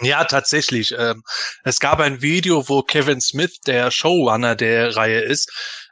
[0.00, 0.94] Ja, tatsächlich.
[0.96, 1.22] Ähm,
[1.64, 5.50] es gab ein Video, wo Kevin Smith, der Showrunner der Reihe ist,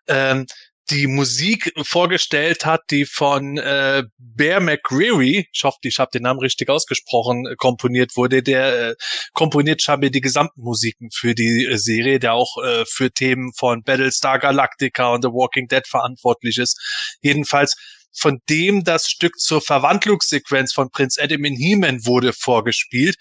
[0.08, 0.46] ähm,
[0.90, 6.40] die Musik vorgestellt hat, die von äh, Bear McCreary, ich hoffe, ich habe den Namen
[6.40, 8.42] richtig ausgesprochen, äh, komponiert wurde.
[8.42, 8.94] Der äh,
[9.32, 13.82] komponiert scheinbar die gesamten Musiken für die äh, Serie, der auch äh, für Themen von
[13.82, 16.78] Battlestar Galactica und The Walking Dead verantwortlich ist.
[17.20, 17.74] Jedenfalls
[18.18, 23.16] von dem das Stück zur Verwandlungssequenz von Prinz Adam in He-Man wurde vorgespielt.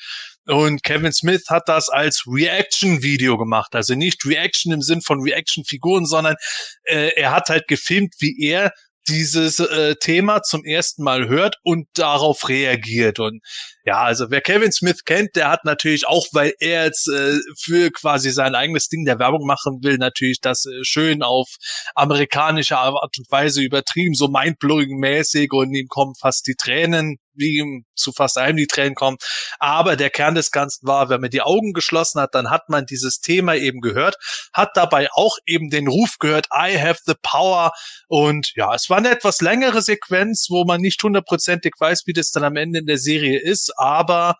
[0.48, 3.74] Und Kevin Smith hat das als Reaction-Video gemacht.
[3.76, 6.36] Also nicht Reaction im Sinn von Reaction-Figuren, sondern
[6.84, 8.72] äh, er hat halt gefilmt, wie er
[9.08, 13.20] dieses äh, Thema zum ersten Mal hört und darauf reagiert.
[13.20, 13.42] Und
[13.86, 17.92] ja, also wer Kevin Smith kennt, der hat natürlich auch, weil er jetzt äh, für
[17.92, 21.48] quasi sein eigenes Ding der Werbung machen will, natürlich das äh, schön auf
[21.94, 27.84] amerikanische Art und Weise übertrieben, so mindblowing mäßig und ihm kommen fast die Tränen, wie
[27.96, 29.18] zu fast allem die Tränen kommen.
[29.60, 32.86] Aber der Kern des Ganzen war, wenn man die Augen geschlossen hat, dann hat man
[32.86, 34.16] dieses Thema eben gehört,
[34.54, 37.72] hat dabei auch eben den Ruf gehört, I have the power.
[38.08, 42.32] Und ja, es war eine etwas längere Sequenz, wo man nicht hundertprozentig weiß, wie das
[42.32, 44.36] dann am Ende in der Serie ist, aber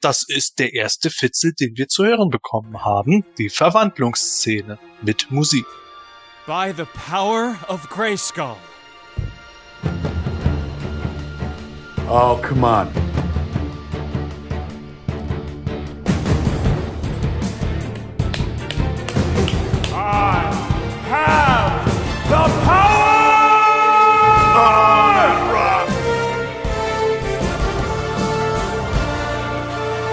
[0.00, 5.66] das ist der erste Fitzel, den wir zu hören bekommen haben, die Verwandlungsszene mit Musik.
[6.46, 8.56] By the power of Grayskull.
[12.08, 12.86] Oh, come on.
[19.92, 20.52] I
[21.08, 21.84] have
[22.28, 23.06] the power!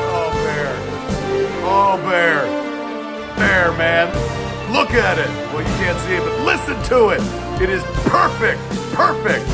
[0.09, 0.73] Oh, Bear.
[1.63, 2.41] Oh, Bear.
[3.37, 4.07] Bear, man.
[4.73, 5.29] Look at it.
[5.53, 7.21] Well, you can't see it, but listen to it.
[7.61, 8.59] It is perfect.
[8.95, 9.45] Perfect.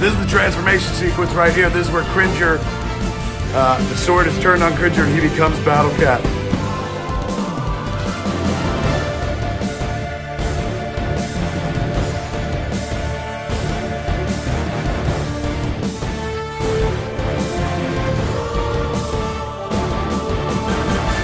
[0.00, 1.68] This is the transformation sequence right here.
[1.68, 2.58] This is where Cringer,
[3.52, 6.20] uh, the sword is turned on Cringer and he becomes Battle Cat.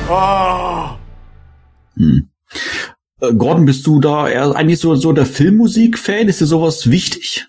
[0.09, 0.99] Oh.
[1.97, 2.26] Hm.
[3.21, 6.29] Äh, Gordon, bist du da eher eigentlich so, so der Filmmusik-Fan?
[6.29, 7.47] Ist dir sowas wichtig?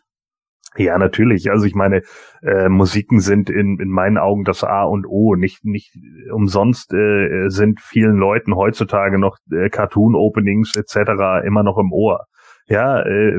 [0.78, 1.50] Ja, natürlich.
[1.50, 2.04] Also ich meine,
[2.44, 5.36] äh, Musiken sind in, in meinen Augen das A und O.
[5.36, 5.92] Nicht, nicht
[6.32, 11.46] umsonst äh, sind vielen Leuten heutzutage noch äh, Cartoon-Openings etc.
[11.46, 12.26] immer noch im Ohr.
[12.68, 13.34] Ja, äh,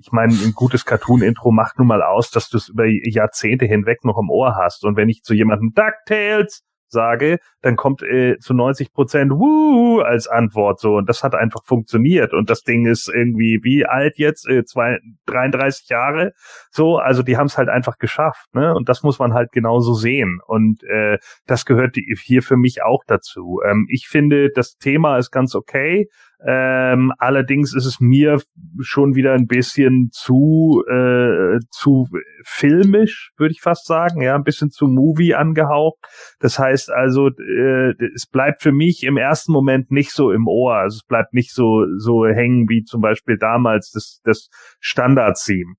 [0.00, 4.04] ich meine, ein gutes Cartoon-Intro macht nun mal aus, dass du es über Jahrzehnte hinweg
[4.04, 4.84] noch im Ohr hast.
[4.84, 10.28] Und wenn ich zu jemandem DuckTales sage, dann kommt äh, zu 90 Prozent Wuh als
[10.28, 10.96] Antwort so.
[10.96, 12.32] Und das hat einfach funktioniert.
[12.32, 14.48] Und das Ding ist irgendwie wie alt jetzt?
[14.48, 16.32] Äh, zwei, 33 Jahre?
[16.70, 18.74] So also die haben es halt einfach geschafft ne?
[18.74, 20.40] Und das muss man halt genauso sehen.
[20.46, 23.60] Und äh, das gehört hier für mich auch dazu.
[23.66, 26.08] Ähm, ich finde das Thema ist ganz okay
[26.46, 28.40] ähm, allerdings ist es mir
[28.80, 32.06] schon wieder ein bisschen zu äh, zu
[32.44, 35.98] filmisch, würde ich fast sagen, ja, ein bisschen zu Movie angehaucht.
[36.38, 40.74] Das heißt also, äh, es bleibt für mich im ersten Moment nicht so im Ohr,
[40.74, 45.74] also es bleibt nicht so so hängen wie zum Beispiel damals das das Standard-Theme.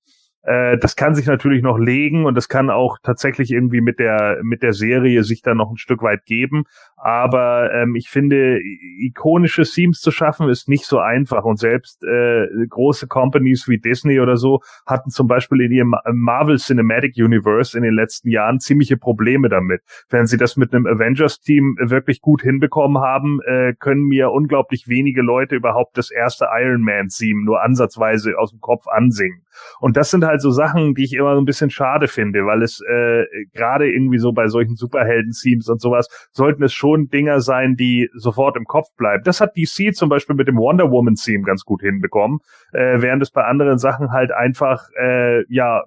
[0.49, 4.39] Äh, das kann sich natürlich noch legen und das kann auch tatsächlich irgendwie mit der
[4.41, 6.63] mit der Serie sich dann noch ein Stück weit geben.
[6.95, 8.59] Aber ähm, ich finde,
[8.99, 14.19] ikonische Themes zu schaffen ist nicht so einfach und selbst äh, große Companies wie Disney
[14.19, 18.97] oder so hatten zum Beispiel in ihrem Marvel Cinematic Universe in den letzten Jahren ziemliche
[18.97, 19.83] Probleme damit.
[20.09, 25.21] Wenn sie das mit einem Avengers-Team wirklich gut hinbekommen haben, äh, können mir unglaublich wenige
[25.21, 29.43] Leute überhaupt das erste Iron Man-Theme nur ansatzweise aus dem Kopf ansingen.
[29.79, 32.61] Und das sind halt so Sachen, die ich immer so ein bisschen schade finde, weil
[32.61, 37.75] es äh, gerade irgendwie so bei solchen Superhelden-Themes und sowas sollten es schon Dinger sein,
[37.75, 39.23] die sofort im Kopf bleiben.
[39.23, 42.39] Das hat DC zum Beispiel mit dem Wonder Woman-Theme ganz gut hinbekommen,
[42.73, 45.83] äh, während es bei anderen Sachen halt einfach äh, ja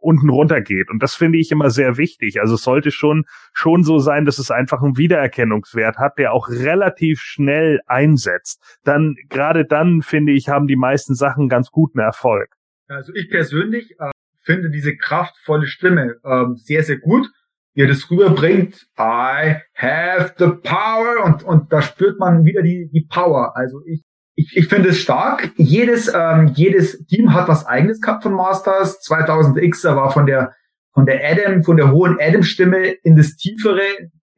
[0.00, 0.90] unten runter geht.
[0.90, 2.40] Und das finde ich immer sehr wichtig.
[2.40, 6.48] Also es sollte schon, schon so sein, dass es einfach einen Wiedererkennungswert hat, der auch
[6.48, 8.78] relativ schnell einsetzt.
[8.84, 12.57] Dann, gerade dann, finde ich, haben die meisten Sachen ganz guten Erfolg.
[12.88, 14.10] Also ich persönlich äh,
[14.42, 17.28] finde diese kraftvolle Stimme äh, sehr, sehr gut,
[17.74, 18.86] wie er das rüberbringt.
[18.98, 23.56] I have the power und, und da spürt man wieder die, die Power.
[23.56, 24.02] Also ich
[24.38, 25.50] ich, ich finde es stark.
[25.56, 29.00] Jedes, ähm, jedes Team hat was eigenes gehabt von Masters.
[29.00, 30.52] 2000X war von der,
[30.94, 33.82] von der Adam, von der hohen Adam-Stimme in das tiefere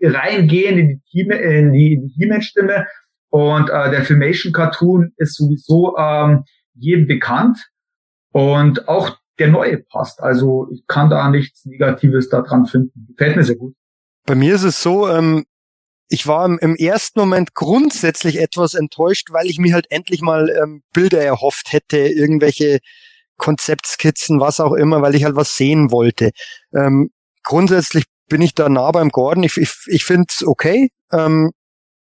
[0.02, 2.86] reingehen, in die Team, in die, in die He-Man-Stimme.
[3.28, 7.58] Und äh, der Filmation-Cartoon ist sowieso ähm, jedem bekannt.
[8.32, 10.20] Und auch der neue passt.
[10.20, 13.06] Also ich kann da nichts Negatives daran finden.
[13.08, 13.74] Gefällt mir sehr gut.
[14.26, 15.46] Bei mir ist es so, ähm,
[16.08, 20.82] ich war im, ersten Moment grundsätzlich etwas enttäuscht, weil ich mir halt endlich mal ähm,
[20.92, 22.80] Bilder erhofft hätte, irgendwelche
[23.38, 26.32] Konzeptskizzen, was auch immer, weil ich halt was sehen wollte.
[26.74, 27.10] Ähm,
[27.42, 29.44] grundsätzlich bin ich da nah beim Gordon.
[29.44, 30.90] Ich, ich, ich finde es okay.
[31.10, 31.52] Ähm,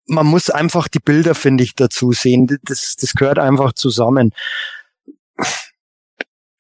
[0.07, 2.59] man muss einfach die Bilder, finde ich, dazu sehen.
[2.65, 4.33] Das, das gehört einfach zusammen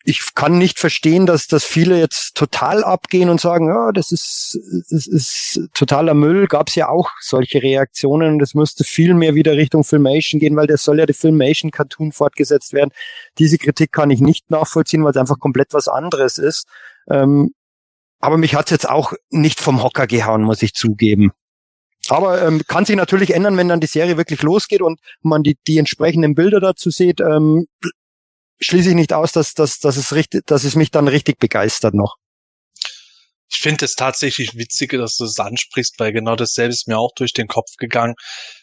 [0.04, 4.58] ich kann nicht verstehen, dass, dass viele jetzt total abgehen und sagen, ja, das ist,
[4.90, 6.46] das ist totaler Müll.
[6.46, 10.56] Gab es ja auch solche Reaktionen und es müsste viel mehr wieder Richtung Filmation gehen,
[10.56, 12.92] weil das soll ja die Filmation-Cartoon fortgesetzt werden.
[13.38, 16.66] Diese Kritik kann ich nicht nachvollziehen, weil es einfach komplett was anderes ist.
[17.10, 17.52] Ähm,
[18.20, 21.32] aber mich hat's jetzt auch nicht vom Hocker gehauen, muss ich zugeben.
[22.08, 25.58] Aber ähm, kann sich natürlich ändern, wenn dann die Serie wirklich losgeht und man die,
[25.66, 27.20] die entsprechenden Bilder dazu sieht.
[27.20, 27.66] Ähm,
[28.60, 31.94] schließe ich nicht aus, dass, dass, dass, es richtig, dass es mich dann richtig begeistert
[31.94, 32.16] noch.
[33.52, 37.12] Ich finde es tatsächlich witzig, dass du es ansprichst, weil genau dasselbe ist mir auch
[37.16, 38.14] durch den Kopf gegangen.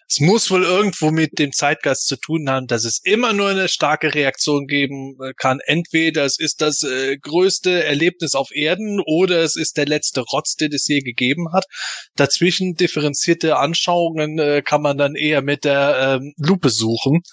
[0.09, 3.67] Es muss wohl irgendwo mit dem Zeitgeist zu tun haben, dass es immer nur eine
[3.67, 5.59] starke Reaktion geben äh, kann.
[5.65, 10.55] Entweder es ist das äh, größte Erlebnis auf Erden oder es ist der letzte Rotz,
[10.55, 11.65] den es je gegeben hat.
[12.15, 17.23] Dazwischen differenzierte Anschauungen äh, kann man dann eher mit der ähm, Lupe suchen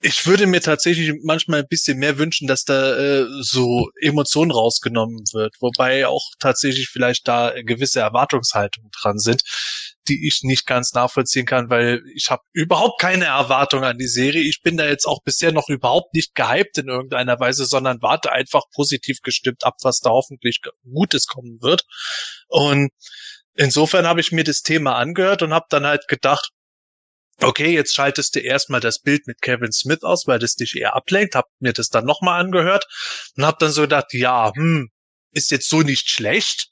[0.00, 5.24] ich würde mir tatsächlich manchmal ein bisschen mehr wünschen, dass da äh, so Emotionen rausgenommen
[5.32, 9.42] wird, wobei auch tatsächlich vielleicht da gewisse Erwartungshaltungen dran sind,
[10.06, 14.42] die ich nicht ganz nachvollziehen kann, weil ich habe überhaupt keine Erwartung an die Serie.
[14.42, 18.30] Ich bin da jetzt auch bisher noch überhaupt nicht gehypt in irgendeiner Weise, sondern warte
[18.30, 21.82] einfach positiv gestimmt ab, was da hoffentlich Gutes kommen wird.
[22.46, 22.90] Und
[23.54, 26.50] insofern habe ich mir das Thema angehört und habe dann halt gedacht,
[27.42, 30.94] okay, jetzt schaltest du erstmal das Bild mit Kevin Smith aus, weil das dich eher
[30.94, 32.86] ablenkt, hab mir das dann nochmal angehört
[33.36, 34.90] und hab dann so gedacht, ja, hm,
[35.32, 36.70] ist jetzt so nicht schlecht,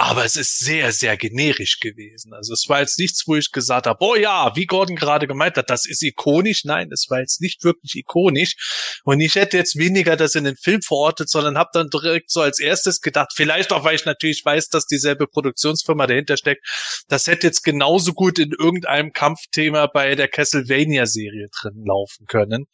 [0.00, 2.32] aber es ist sehr, sehr generisch gewesen.
[2.32, 5.58] Also es war jetzt nichts, wo ich gesagt habe, oh ja, wie Gordon gerade gemeint
[5.58, 6.64] hat, das ist ikonisch.
[6.64, 9.00] Nein, es war jetzt nicht wirklich ikonisch.
[9.04, 12.40] Und ich hätte jetzt weniger das in den Film verortet, sondern habe dann direkt so
[12.40, 16.66] als erstes gedacht, vielleicht auch, weil ich natürlich weiß, dass dieselbe Produktionsfirma dahinter steckt,
[17.08, 22.64] das hätte jetzt genauso gut in irgendeinem Kampfthema bei der Castlevania-Serie drin laufen können.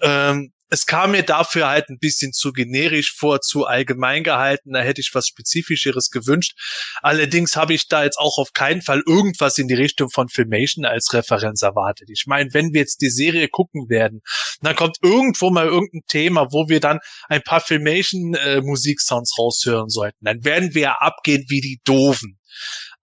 [0.00, 4.72] Ähm, es kam mir dafür halt ein bisschen zu generisch vor, zu allgemein gehalten.
[4.72, 6.58] Da hätte ich was Spezifischeres gewünscht.
[7.02, 10.84] Allerdings habe ich da jetzt auch auf keinen Fall irgendwas in die Richtung von Filmation
[10.84, 12.08] als Referenz erwartet.
[12.10, 14.22] Ich meine, wenn wir jetzt die Serie gucken werden,
[14.60, 16.98] dann kommt irgendwo mal irgendein Thema, wo wir dann
[17.28, 20.24] ein paar Filmation-Musiksounds äh, raushören sollten.
[20.24, 22.38] Dann werden wir abgehen wie die Doofen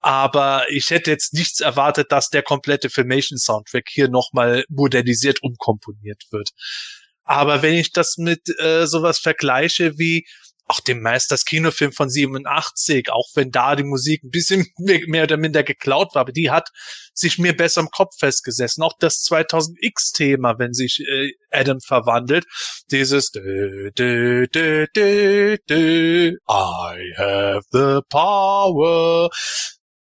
[0.03, 6.23] aber ich hätte jetzt nichts erwartet, dass der komplette Filmation Soundtrack hier nochmal modernisiert umkomponiert
[6.29, 6.49] wird.
[7.23, 10.25] Aber wenn ich das mit äh, sowas vergleiche wie
[10.67, 15.37] auch dem Meisters Kinofilm von 87, auch wenn da die Musik ein bisschen mehr oder
[15.37, 16.69] minder geklaut war, aber die hat
[17.13, 18.83] sich mir besser im Kopf festgesessen.
[18.83, 22.45] Auch das 2000X-Thema, wenn sich äh, Adam verwandelt,
[22.91, 29.29] dieses dö, dö, dö, dö, dö, I have the power.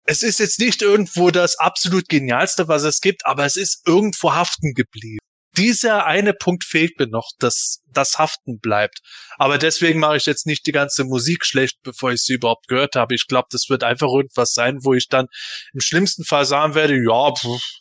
[0.05, 4.33] Es ist jetzt nicht irgendwo das absolut genialste, was es gibt, aber es ist irgendwo
[4.33, 5.22] haften geblieben.
[5.57, 9.01] Dieser eine Punkt fehlt mir noch, dass das haften bleibt.
[9.37, 12.97] Aber deswegen mache ich jetzt nicht die ganze Musik schlecht, bevor ich sie überhaupt gehört
[12.97, 13.15] habe.
[13.15, 15.27] Ich glaube, das wird einfach irgendwas sein, wo ich dann
[15.75, 17.33] im schlimmsten Fall sagen werde, ja,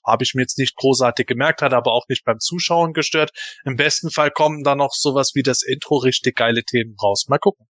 [0.06, 3.32] habe ich mir jetzt nicht großartig gemerkt, hat aber auch nicht beim Zuschauen gestört.
[3.64, 7.26] Im besten Fall kommen dann noch sowas wie das Intro richtig geile Themen raus.
[7.30, 7.68] Mal gucken.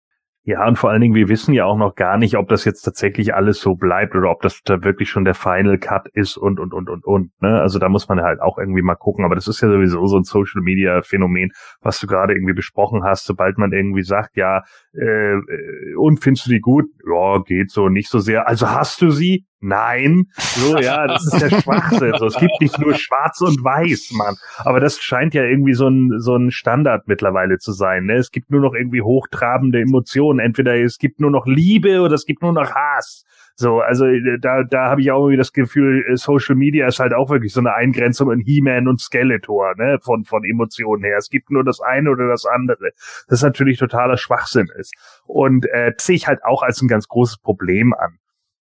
[0.47, 2.83] Ja, und vor allen Dingen, wir wissen ja auch noch gar nicht, ob das jetzt
[2.83, 6.59] tatsächlich alles so bleibt oder ob das da wirklich schon der Final Cut ist und,
[6.59, 7.31] und, und, und, und.
[7.41, 7.59] Ne?
[7.59, 9.25] Also da muss man halt auch irgendwie mal gucken.
[9.25, 11.49] Aber das ist ja sowieso so ein Social Media Phänomen,
[11.81, 13.25] was du gerade irgendwie besprochen hast.
[13.25, 14.61] Sobald man irgendwie sagt, ja,
[14.93, 16.85] äh, äh und findest du die gut?
[17.11, 18.47] Ja, geht so, nicht so sehr.
[18.47, 19.47] Also hast du sie?
[19.59, 20.25] Nein.
[20.37, 22.13] So, ja, das ist der Schwachsinn.
[22.17, 24.35] So, es gibt nicht nur schwarz und weiß, Mann.
[24.57, 28.05] Aber das scheint ja irgendwie so ein, so ein Standard mittlerweile zu sein.
[28.05, 28.15] Ne?
[28.15, 30.39] Es gibt nur noch irgendwie hochtrabende Emotionen.
[30.39, 33.25] Entweder es gibt nur noch Liebe oder es gibt nur noch Hass.
[33.57, 36.99] So, also äh, da, da habe ich auch irgendwie das Gefühl, äh, Social Media ist
[36.99, 41.17] halt auch wirklich so eine Eingrenzung in He-Man und Skeletor, ne, von, von Emotionen her.
[41.17, 42.91] Es gibt nur das eine oder das andere.
[43.29, 44.93] Das natürlich totaler Schwachsinn ist.
[45.25, 48.19] Und äh, sehe ich halt auch als ein ganz großes Problem an.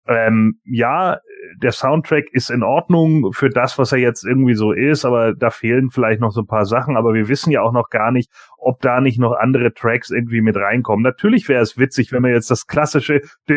[0.08, 1.20] Ähm, ja,
[1.58, 5.50] der Soundtrack ist in Ordnung für das, was er jetzt irgendwie so ist, aber da
[5.50, 6.98] fehlen vielleicht noch so ein paar Sachen.
[6.98, 8.32] Aber wir wissen ja auch noch gar nicht,
[8.66, 11.04] ob da nicht noch andere Tracks irgendwie mit reinkommen.
[11.04, 13.56] Natürlich wäre es witzig, wenn man jetzt das klassische da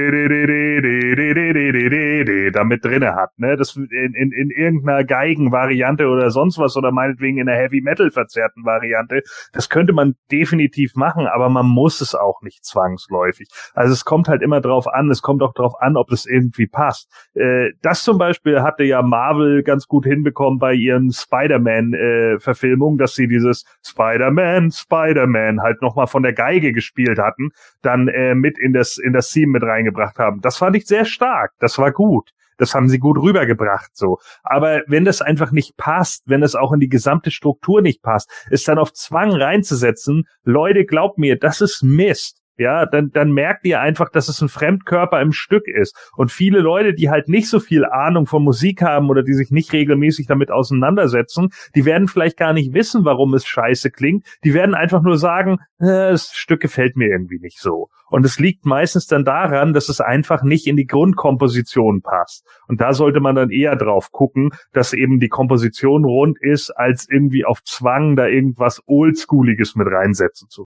[2.64, 3.56] drinne hat, ne?
[3.56, 8.10] Das in, in, in irgendeiner Geigenvariante oder sonst was oder meinetwegen in einer Heavy Metal
[8.10, 9.22] verzerrten Variante.
[9.52, 13.48] Das könnte man definitiv machen, aber man muss es auch nicht zwangsläufig.
[13.72, 15.10] Also es kommt halt immer drauf an.
[15.10, 17.10] Es kommt auch drauf an, ob das irgendwie passt.
[17.34, 23.14] Äh, das zum Beispiel hatte ja Marvel ganz gut hinbekommen bei ihren Spider-Man-Verfilmungen, äh, dass
[23.14, 27.50] sie dieses Spider-Man, Spider Spider-Man halt nochmal von der Geige gespielt hatten,
[27.82, 30.40] dann äh, mit in das, in das Theme mit reingebracht haben.
[30.40, 31.52] Das fand ich sehr stark.
[31.60, 32.30] Das war gut.
[32.58, 34.18] Das haben sie gut rübergebracht, so.
[34.42, 38.30] Aber wenn das einfach nicht passt, wenn es auch in die gesamte Struktur nicht passt,
[38.50, 43.64] ist dann auf Zwang reinzusetzen, Leute, glaubt mir, das ist Mist ja, dann, dann merkt
[43.64, 45.96] ihr einfach, dass es ein Fremdkörper im Stück ist.
[46.16, 49.52] Und viele Leute, die halt nicht so viel Ahnung von Musik haben oder die sich
[49.52, 54.26] nicht regelmäßig damit auseinandersetzen, die werden vielleicht gar nicht wissen, warum es scheiße klingt.
[54.42, 57.88] Die werden einfach nur sagen, äh, das Stück gefällt mir irgendwie nicht so.
[58.10, 62.44] Und es liegt meistens dann daran, dass es einfach nicht in die Grundkomposition passt.
[62.66, 67.06] Und da sollte man dann eher drauf gucken, dass eben die Komposition rund ist, als
[67.08, 70.64] irgendwie auf Zwang da irgendwas Oldschooliges mit reinsetzen zu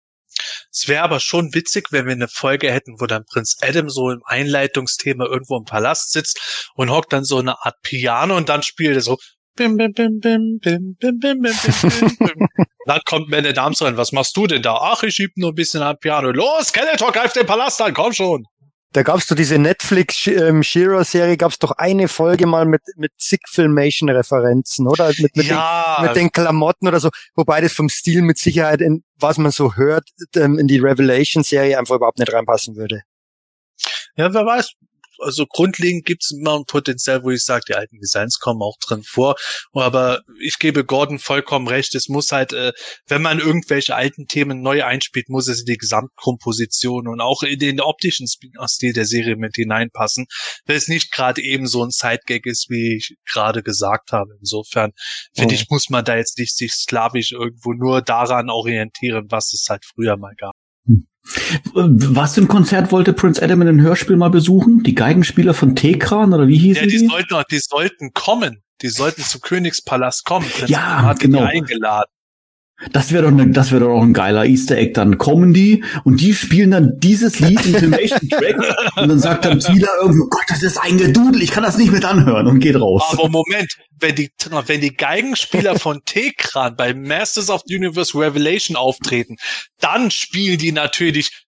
[0.72, 4.10] es wäre aber schon witzig, wenn wir eine Folge hätten, wo dann Prinz Adam so
[4.10, 8.62] im Einleitungsthema irgendwo im Palast sitzt und hockt dann so eine Art Piano und dann
[8.62, 9.18] spielt er so
[9.54, 12.66] bim, bim, bim, bim, bim, bim, bim, bim, bim, bim.
[12.86, 13.96] Dann kommt meine Dame rein.
[13.96, 14.74] Was machst du denn da?
[14.74, 16.30] Ach, ich schieb nur ein bisschen am Piano.
[16.30, 18.44] Los, Skeletor, greif den Palast an, komm schon.
[18.92, 23.40] Da gab's doch diese Netflix ähm, Shira-Serie, gab's doch eine Folge mal mit mit zig
[23.48, 25.08] Filmation-Referenzen, oder?
[25.18, 25.96] Mit, mit, ja.
[25.98, 27.08] den, mit den Klamotten oder so.
[27.34, 30.04] Wobei das vom Stil mit Sicherheit, in, was man so hört,
[30.36, 33.02] ähm, in die Revelation-Serie einfach überhaupt nicht reinpassen würde.
[34.16, 34.72] Ja, wer weiß,
[35.22, 38.76] also grundlegend gibt es immer ein Potenzial, wo ich sage, die alten Designs kommen auch
[38.78, 39.36] drin vor.
[39.72, 41.94] Aber ich gebe Gordon vollkommen recht.
[41.94, 42.72] Es muss halt, äh,
[43.06, 47.58] wenn man irgendwelche alten Themen neu einspielt, muss es in die Gesamtkomposition und auch in
[47.58, 50.26] den optischen Stil der Serie mit hineinpassen,
[50.66, 54.30] weil es nicht gerade eben so ein Sidegag ist, wie ich gerade gesagt habe.
[54.40, 54.92] Insofern
[55.34, 55.58] finde oh.
[55.58, 59.84] ich, muss man da jetzt nicht sich sklavisch irgendwo nur daran orientieren, was es halt
[59.84, 60.54] früher mal gab.
[61.74, 64.82] Was für ein Konzert wollte Prince Adam in ein Hörspiel mal besuchen?
[64.82, 66.98] Die Geigenspieler von Tekran oder wie hießen ja, die?
[66.98, 68.62] Die sollten, die sollten kommen.
[68.82, 70.46] Die sollten zum Königspalast kommen.
[70.48, 71.42] Prinz ja, hat genau.
[71.42, 72.10] eingeladen.
[72.90, 74.92] Das wäre doch, ne, das wäre doch auch ein geiler Easter Egg.
[74.94, 78.56] Dann kommen die und die spielen dann dieses Lied im Filmation Track
[78.96, 81.78] und dann sagt dann Tila irgendwie, oh Gott, das ist ein Gedudel, ich kann das
[81.78, 83.02] nicht mit anhören und geht raus.
[83.10, 84.30] Aber Moment, wenn die,
[84.66, 89.36] wenn die Geigenspieler von Tekran bei Masters of the Universe Revelation auftreten,
[89.80, 91.44] dann spielen die natürlich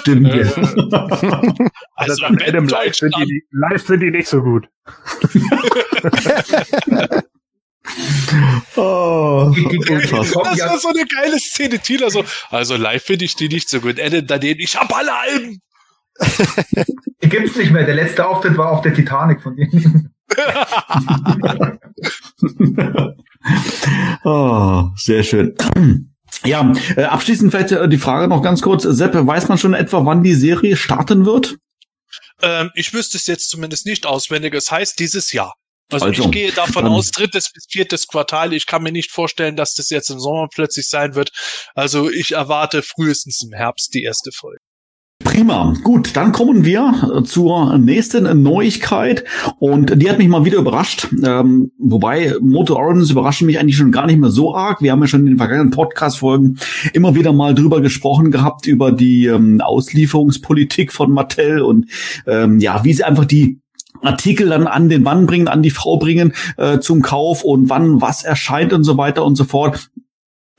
[0.00, 0.30] Stimmt.
[1.96, 4.66] Also Adam live sind, die, live sind die nicht so gut.
[8.76, 11.78] oh, das war so eine geile Szene.
[11.78, 14.00] Tila so, also live finde ich die nicht so gut.
[14.00, 15.60] Adam daneben, ich hab alle Alben.
[17.22, 17.84] Die gibt's nicht mehr.
[17.84, 20.14] Der letzte Auftritt war auf der Titanic von ihnen.
[24.24, 25.54] oh, sehr schön.
[26.44, 28.84] Ja, äh, abschließend vielleicht äh, die Frage noch ganz kurz.
[28.84, 31.56] Sepp, weiß man schon etwa, wann die Serie starten wird?
[32.42, 34.54] Ähm, ich wüsste es jetzt zumindest nicht auswendig.
[34.54, 35.54] Es heißt dieses Jahr.
[35.92, 38.52] Also, also ich gehe davon aus, drittes bis viertes Quartal.
[38.52, 41.30] Ich kann mir nicht vorstellen, dass das jetzt im Sommer plötzlich sein wird.
[41.74, 44.59] Also ich erwarte frühestens im Herbst die erste Folge.
[45.22, 45.74] Prima.
[45.84, 49.24] Gut, dann kommen wir äh, zur nächsten Neuigkeit
[49.58, 51.08] und die hat mich mal wieder überrascht.
[51.22, 54.82] Ähm, wobei Moto Origins überraschen mich eigentlich schon gar nicht mehr so arg.
[54.82, 56.58] Wir haben ja schon in den vergangenen Podcast-Folgen
[56.94, 61.86] immer wieder mal drüber gesprochen gehabt über die ähm, Auslieferungspolitik von Mattel und
[62.26, 63.60] ähm, ja, wie sie einfach die
[64.02, 68.00] Artikel dann an den Mann bringen, an die Frau bringen äh, zum Kauf und wann
[68.00, 69.90] was erscheint und so weiter und so fort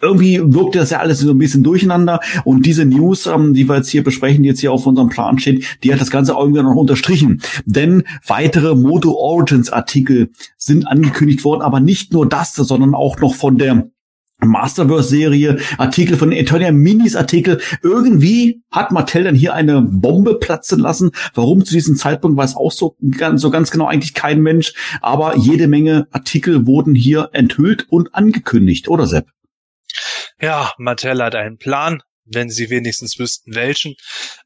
[0.01, 2.19] irgendwie wirkt das ja alles so ein bisschen durcheinander.
[2.43, 5.39] Und diese News, ähm, die wir jetzt hier besprechen, die jetzt hier auf unserem Plan
[5.39, 7.41] steht, die hat das Ganze irgendwie noch unterstrichen.
[7.65, 13.35] Denn weitere Moto Origins Artikel sind angekündigt worden, aber nicht nur das, sondern auch noch
[13.35, 13.89] von der
[14.43, 17.59] Masterverse-Serie, Artikel von Eternia Minis Artikel.
[17.83, 21.11] Irgendwie hat Mattel dann hier eine Bombe platzen lassen.
[21.33, 22.95] Warum zu diesem Zeitpunkt weiß auch so
[23.35, 24.73] so ganz genau eigentlich kein Mensch.
[25.01, 29.27] Aber jede Menge Artikel wurden hier enthüllt und angekündigt, oder Sepp?
[30.41, 32.01] Ja, Mattel hat einen Plan
[32.33, 33.95] wenn sie wenigstens wüssten, welchen.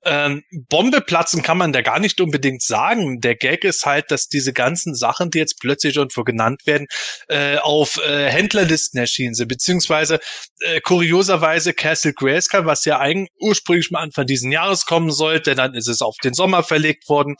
[0.04, 3.22] Ähm, Bombe platzen kann man da gar nicht unbedingt sagen.
[3.22, 6.88] Der Gag ist halt, dass diese ganzen Sachen, die jetzt plötzlich irgendwo genannt werden,
[7.28, 10.20] äh, auf äh, Händlerlisten erschienen sind, beziehungsweise
[10.62, 15.74] äh, kurioserweise Castle Grayskull, was ja eigentlich ursprünglich mal Anfang diesen Jahres kommen sollte, dann
[15.74, 17.36] ist es auf den Sommer verlegt worden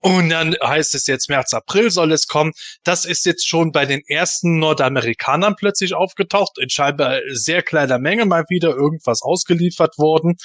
[0.00, 2.52] und dann heißt es jetzt März, April soll es kommen.
[2.82, 8.26] Das ist jetzt schon bei den ersten Nordamerikanern plötzlich aufgetaucht, in scheinbar sehr kleiner Menge
[8.26, 10.36] mal wieder irgendwas ausgeliefert geliefert worden.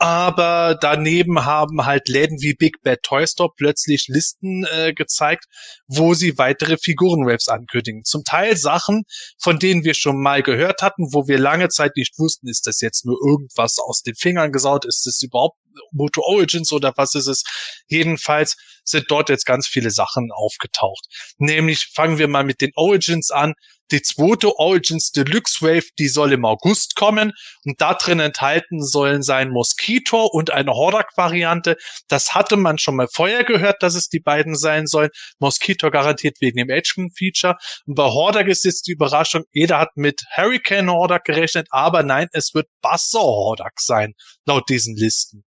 [0.00, 5.46] Aber daneben haben halt Läden wie Big Bad Toy Store plötzlich Listen äh, gezeigt,
[5.88, 8.04] wo sie weitere Figurenwaves ankündigen.
[8.04, 9.02] Zum Teil Sachen,
[9.40, 12.80] von denen wir schon mal gehört hatten, wo wir lange Zeit nicht wussten, ist das
[12.80, 15.58] jetzt nur irgendwas aus den Fingern gesaut, ist das überhaupt
[15.92, 17.44] Moto Origins oder was ist es?
[17.88, 21.06] Jedenfalls sind dort jetzt ganz viele Sachen aufgetaucht.
[21.38, 23.54] Nämlich fangen wir mal mit den Origins an.
[23.90, 27.32] Die zweite Origins Deluxe Wave, die soll im August kommen
[27.64, 31.76] und da drin enthalten sollen sein Mosquito und eine Hordak-Variante.
[32.06, 35.08] Das hatte man schon mal vorher gehört, dass es die beiden sein sollen.
[35.38, 37.56] Mosquito garantiert wegen dem Edge-Feature.
[37.86, 42.28] Und bei Hordak ist jetzt die Überraschung, jeder hat mit Hurricane Hordak gerechnet, aber nein,
[42.32, 44.12] es wird Buzzer Hordak sein,
[44.44, 45.47] laut diesen Listen.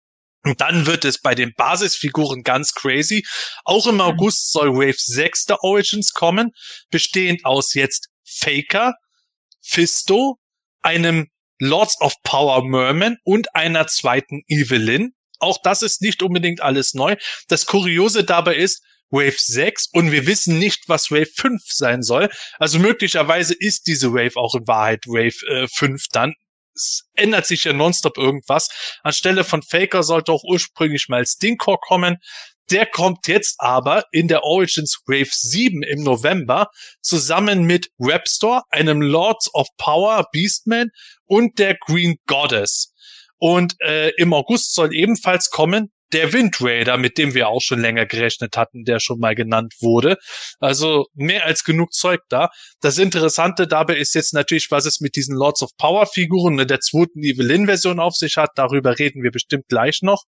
[0.47, 3.27] Und dann wird es bei den Basisfiguren ganz crazy.
[3.65, 6.53] Auch im August soll Wave 6 der Origins kommen,
[6.91, 8.95] bestehend aus jetzt Faker,
[9.61, 10.39] Fisto,
[10.83, 11.29] einem
[11.59, 15.15] Lords of Power Merman und einer zweiten Evelyn.
[15.41, 17.17] Auch das ist nicht unbedingt alles neu.
[17.49, 22.29] Das Kuriose dabei ist, Wave 6 und wir wissen nicht, was Wave 5 sein soll.
[22.59, 26.35] Also möglicherweise ist diese Wave auch in Wahrheit Wave äh, 5 dann
[26.77, 28.69] es ändert sich ja nonstop irgendwas.
[29.03, 32.19] Anstelle von Faker sollte auch ursprünglich mal Stinkor kommen.
[32.71, 36.69] Der kommt jetzt aber in der Origins Wave 7 im November
[37.01, 40.91] zusammen mit Rapstore, einem Lords of Power Beastman
[41.27, 42.93] und der Green Goddess.
[43.39, 47.81] Und äh, im August soll ebenfalls kommen der Wind Raider, mit dem wir auch schon
[47.81, 50.17] länger gerechnet hatten, der schon mal genannt wurde.
[50.61, 52.49] Also mehr als genug Zeug da.
[52.81, 56.69] Das Interessante dabei ist jetzt natürlich, was es mit diesen Lords of Power Figuren in
[56.69, 58.51] der zweiten Evelyn Version auf sich hat.
[58.55, 60.25] Darüber reden wir bestimmt gleich noch.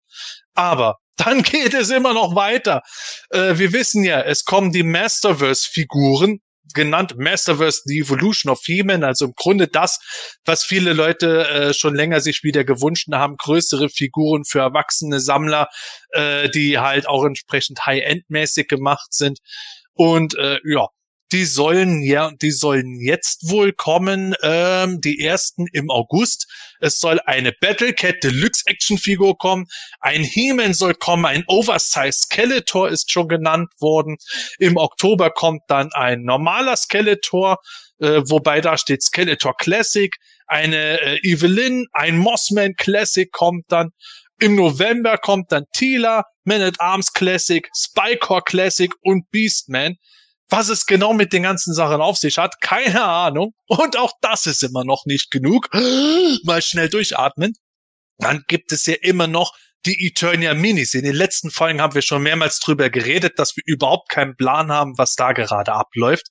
[0.55, 2.83] Aber dann geht es immer noch weiter.
[3.31, 6.41] Äh, wir wissen ja, es kommen die Masterverse-Figuren
[6.75, 9.99] genannt Masterverse The Evolution of He-Man, also im Grunde das,
[10.45, 15.69] was viele Leute äh, schon länger sich wieder gewünscht haben, größere Figuren für erwachsene Sammler,
[16.11, 19.39] äh, die halt auch entsprechend High-End-mäßig gemacht sind.
[19.95, 20.89] Und äh, ja,
[21.33, 26.47] die sollen ja, die sollen jetzt wohl kommen, ähm, die ersten im August.
[26.81, 29.67] Es soll eine Battle Cat Deluxe Action Figur kommen,
[30.01, 34.17] ein He-Man soll kommen, ein Oversize Skeletor ist schon genannt worden.
[34.59, 37.59] Im Oktober kommt dann ein normaler Skeletor,
[38.01, 40.15] äh, wobei da steht Skeletor Classic,
[40.47, 43.91] eine äh, Evelyn, ein Mossman Classic kommt dann.
[44.41, 49.97] Im November kommt dann Tila, Man at Arms Classic, Spycore Classic und Beastman.
[50.51, 53.55] Was es genau mit den ganzen Sachen auf sich hat, keine Ahnung.
[53.67, 55.69] Und auch das ist immer noch nicht genug.
[56.45, 57.55] Mal schnell durchatmen.
[58.19, 59.53] Dann gibt es ja immer noch
[59.87, 60.95] die Eternia Minis.
[60.95, 64.73] In den letzten Folgen haben wir schon mehrmals drüber geredet, dass wir überhaupt keinen Plan
[64.73, 66.27] haben, was da gerade abläuft.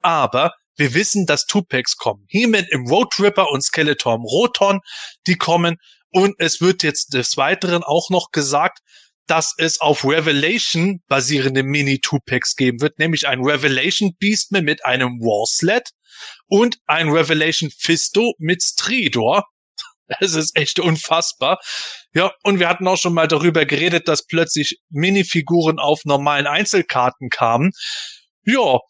[0.00, 2.24] Aber wir wissen, dass Tupacs kommen.
[2.28, 4.80] He-Man im Road Tripper und Skeletor im Roton,
[5.26, 5.76] die kommen.
[6.10, 8.78] Und es wird jetzt des Weiteren auch noch gesagt,
[9.26, 15.90] dass es auf Revelation basierende Mini-Two-Packs geben wird, nämlich ein Revelation Beastman mit einem Warsled
[16.46, 19.44] und ein Revelation Fisto mit Stridor.
[20.20, 21.58] Es ist echt unfassbar.
[22.12, 27.30] Ja, und wir hatten auch schon mal darüber geredet, dass plötzlich Minifiguren auf normalen Einzelkarten
[27.30, 27.70] kamen.
[28.44, 28.80] Ja,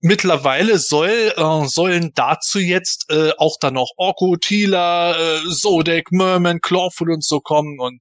[0.00, 6.60] mittlerweile soll, äh, sollen dazu jetzt äh, auch dann noch Orko, Tila, äh, Zodek, Merman,
[6.60, 8.00] Clawful und so kommen und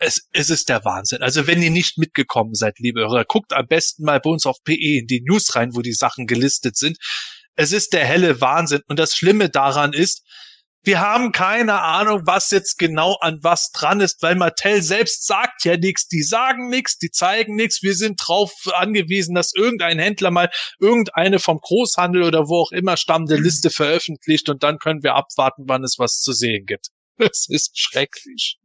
[0.00, 1.22] es, es ist der Wahnsinn.
[1.22, 4.56] Also wenn ihr nicht mitgekommen seid, liebe Hörer, guckt am besten mal bei uns auf
[4.64, 6.98] PE in die News rein, wo die Sachen gelistet sind.
[7.54, 8.80] Es ist der helle Wahnsinn.
[8.88, 10.24] Und das Schlimme daran ist,
[10.82, 15.66] wir haben keine Ahnung, was jetzt genau an was dran ist, weil Mattel selbst sagt
[15.66, 16.08] ja nichts.
[16.08, 17.82] Die sagen nichts, die zeigen nichts.
[17.82, 22.96] Wir sind drauf angewiesen, dass irgendein Händler mal irgendeine vom Großhandel oder wo auch immer
[22.96, 26.88] stammende Liste veröffentlicht und dann können wir abwarten, wann es was zu sehen gibt.
[27.18, 28.59] Es ist schrecklich.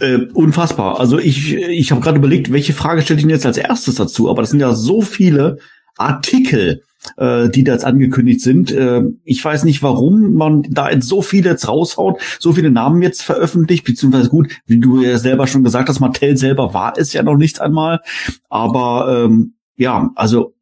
[0.00, 1.00] Äh, unfassbar.
[1.00, 4.28] Also ich, ich habe gerade überlegt, welche Frage stelle ich denn jetzt als erstes dazu,
[4.30, 5.58] aber das sind ja so viele
[5.96, 6.82] Artikel,
[7.16, 8.72] äh, die da jetzt angekündigt sind.
[8.72, 13.02] Äh, ich weiß nicht, warum man da jetzt so viele jetzt raushaut, so viele Namen
[13.02, 17.12] jetzt veröffentlicht, beziehungsweise gut, wie du ja selber schon gesagt hast, Mattel selber war es
[17.12, 18.00] ja noch nicht einmal.
[18.48, 20.54] Aber ähm, ja, also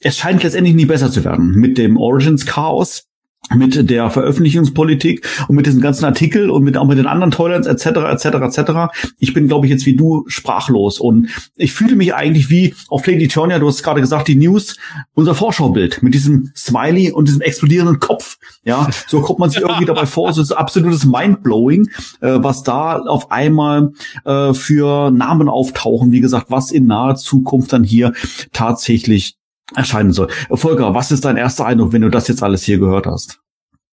[0.00, 3.06] es scheint letztendlich nie besser zu werden mit dem Origins Chaos
[3.54, 7.66] mit der Veröffentlichungspolitik und mit diesen ganzen Artikel und mit auch mit den anderen Toilets
[7.66, 7.86] etc.
[8.10, 8.58] etc.
[8.58, 8.72] etc.
[9.18, 13.06] Ich bin, glaube ich, jetzt wie du sprachlos und ich fühle mich eigentlich wie auf
[13.06, 14.76] Lady Turner, du hast gerade gesagt, die News,
[15.14, 18.38] unser Vorschaubild mit diesem Smiley und diesem explodierenden Kopf.
[18.64, 20.32] Ja, so kommt man sich irgendwie dabei vor.
[20.32, 21.90] So ist absolutes Mindblowing,
[22.20, 23.92] äh, was da auf einmal
[24.24, 26.12] äh, für Namen auftauchen.
[26.12, 28.14] Wie gesagt, was in naher Zukunft dann hier
[28.52, 29.36] tatsächlich
[29.76, 30.28] erscheinen soll.
[30.50, 33.40] Volker, was ist dein erster Eindruck, wenn du das jetzt alles hier gehört hast?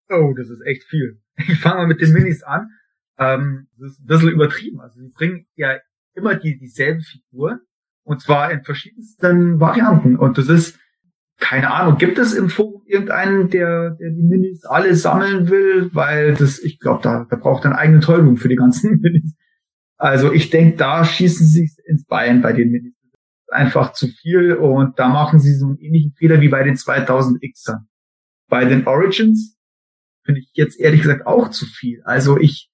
[0.09, 1.21] Oh, das ist echt viel.
[1.37, 2.69] Ich fange mal mit den Minis an.
[3.17, 4.81] Ähm, das ist ein bisschen übertrieben.
[4.81, 5.77] Also sie bringen ja
[6.13, 7.59] immer die dieselben Figuren
[8.03, 10.17] und zwar in verschiedensten Varianten.
[10.17, 10.79] Und das ist,
[11.39, 15.89] keine Ahnung, gibt es im Forum irgendeinen, der, der die Minis alle sammeln will?
[15.93, 19.35] Weil das, ich glaube, da, da braucht er einen eigenen Tollboom für die ganzen Minis.
[19.97, 22.93] Also ich denke, da schießen sie sich ins Bein bei den Minis
[23.51, 27.85] einfach zu viel und da machen sie so einen ähnlichen Fehler wie bei den 2000Xern.
[28.47, 29.57] Bei den Origins
[30.23, 32.01] finde ich jetzt ehrlich gesagt auch zu viel.
[32.03, 32.69] Also ich,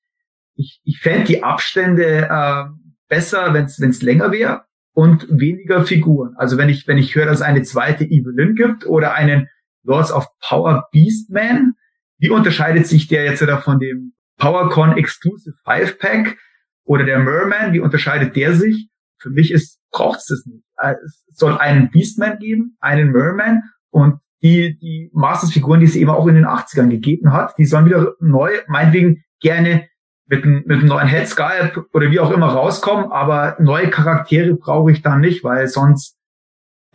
[0.56, 2.66] ich, ich fände die Abstände äh,
[3.08, 6.34] besser, wenn es länger wäre und weniger Figuren.
[6.38, 9.48] Also wenn ich, wenn ich höre, dass es eine zweite Evelyn gibt oder einen
[9.84, 11.74] Lords of Power Beastman,
[12.18, 16.38] wie unterscheidet sich der jetzt wieder von dem PowerCon Exclusive Five Pack
[16.84, 17.74] oder der Merman?
[17.74, 18.90] Wie unterscheidet der sich?
[19.20, 20.64] Für mich ist braucht es das nicht.
[20.78, 26.12] Äh, es soll einen Beastman geben, einen Merman und die, die Masters-Figuren, die es eben
[26.12, 29.88] auch in den 80ern gegeben hat, die sollen wieder neu, meinetwegen gerne
[30.28, 34.92] mit, einem, mit einem neuen Headsculpt oder wie auch immer rauskommen, aber neue Charaktere brauche
[34.92, 36.18] ich da nicht, weil sonst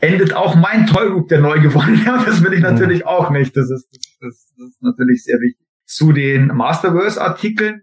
[0.03, 2.27] endet auch mein Tollgroup, der neu gewonnen hat.
[2.27, 3.07] Das will ich natürlich ja.
[3.07, 3.57] auch nicht.
[3.57, 3.89] Das ist,
[4.21, 5.67] das, das, ist natürlich sehr wichtig.
[5.87, 7.83] Zu den Masterverse-Artikeln.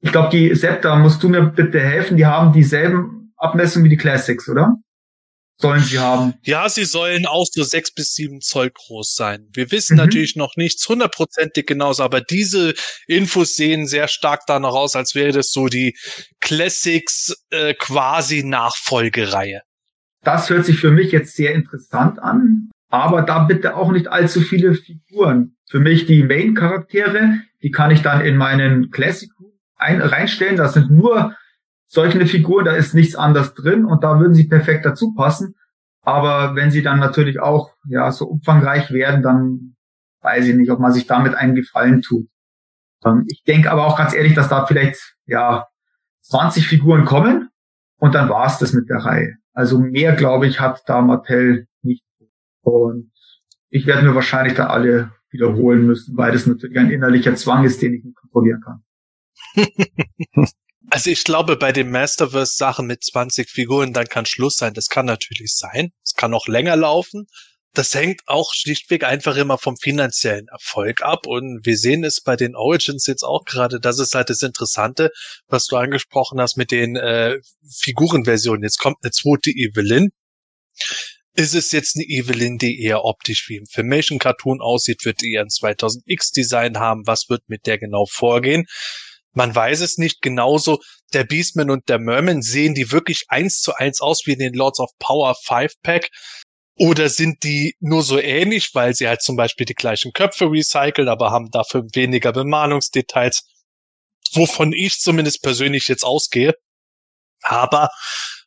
[0.00, 2.16] Ich glaube, die Sepp, da musst du mir bitte helfen.
[2.16, 4.76] Die haben dieselben Abmessung wie die Classics, oder?
[5.62, 6.34] Sollen sie haben.
[6.42, 9.46] Ja, sie sollen auch so sechs bis sieben Zoll groß sein.
[9.52, 10.00] Wir wissen mhm.
[10.00, 12.74] natürlich noch nichts hundertprozentig genauso, aber diese
[13.06, 15.96] Infos sehen sehr stark danach aus, als wäre das so die
[16.40, 19.62] Classics äh, quasi Nachfolgereihe.
[20.24, 24.40] Das hört sich für mich jetzt sehr interessant an, aber da bitte auch nicht allzu
[24.40, 25.54] viele Figuren.
[25.70, 29.30] Für mich die Main-Charaktere, die kann ich dann in meinen Classic
[29.76, 30.56] ein, reinstellen.
[30.56, 31.36] Das sind nur
[31.92, 35.54] solche Figur, da ist nichts anderes drin und da würden sie perfekt dazu passen.
[36.00, 39.76] Aber wenn sie dann natürlich auch ja so umfangreich werden, dann
[40.22, 42.28] weiß ich nicht, ob man sich damit einen Gefallen tut.
[43.04, 45.66] Ähm, ich denke aber auch ganz ehrlich, dass da vielleicht ja
[46.22, 47.50] 20 Figuren kommen
[47.98, 49.36] und dann war's das mit der Reihe.
[49.52, 52.04] Also mehr, glaube ich, hat da Mattel nicht.
[52.62, 53.12] Und
[53.68, 57.82] ich werde mir wahrscheinlich da alle wiederholen müssen, weil das natürlich ein innerlicher Zwang ist,
[57.82, 58.82] den ich nicht kontrollieren kann.
[60.90, 64.74] Also ich glaube, bei den Masterverse-Sachen mit 20 Figuren, dann kann Schluss sein.
[64.74, 65.92] Das kann natürlich sein.
[66.04, 67.26] Es kann auch länger laufen.
[67.74, 71.26] Das hängt auch schlichtweg einfach immer vom finanziellen Erfolg ab.
[71.26, 73.80] Und wir sehen es bei den Origins jetzt auch gerade.
[73.80, 75.10] Das ist halt das Interessante,
[75.46, 77.38] was du angesprochen hast mit den äh,
[77.80, 78.62] Figurenversionen.
[78.62, 80.10] Jetzt kommt eine zweite Evelyn.
[81.34, 85.06] Ist es jetzt eine Evelyn, die eher optisch wie im Filmation Cartoon aussieht?
[85.06, 87.06] Wird die eher ein 2000X Design haben?
[87.06, 88.66] Was wird mit der genau vorgehen?
[89.34, 90.22] Man weiß es nicht.
[90.22, 90.80] Genauso
[91.12, 94.54] der Beastman und der Merman sehen die wirklich eins zu eins aus wie in den
[94.54, 96.08] Lords of Power 5 Pack.
[96.76, 101.08] Oder sind die nur so ähnlich, weil sie halt zum Beispiel die gleichen Köpfe recyceln,
[101.08, 103.42] aber haben dafür weniger Bemalungsdetails,
[104.32, 106.54] wovon ich zumindest persönlich jetzt ausgehe.
[107.42, 107.90] Aber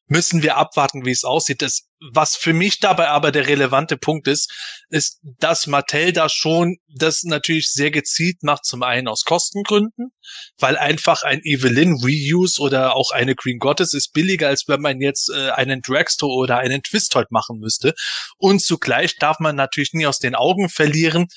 [0.07, 1.61] müssen wir abwarten, wie es aussieht.
[1.61, 4.53] Das, was für mich dabei aber der relevante Punkt ist,
[4.89, 10.11] ist, dass Mattel da schon das natürlich sehr gezielt macht, zum einen aus Kostengründen,
[10.59, 15.01] weil einfach ein Evelyn Reuse oder auch eine Green Goddess ist billiger, als wenn man
[15.01, 17.93] jetzt äh, einen Dragstore oder einen Twistoid machen müsste.
[18.37, 21.27] Und zugleich darf man natürlich nie aus den Augen verlieren,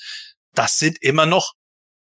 [0.53, 1.53] das sind immer noch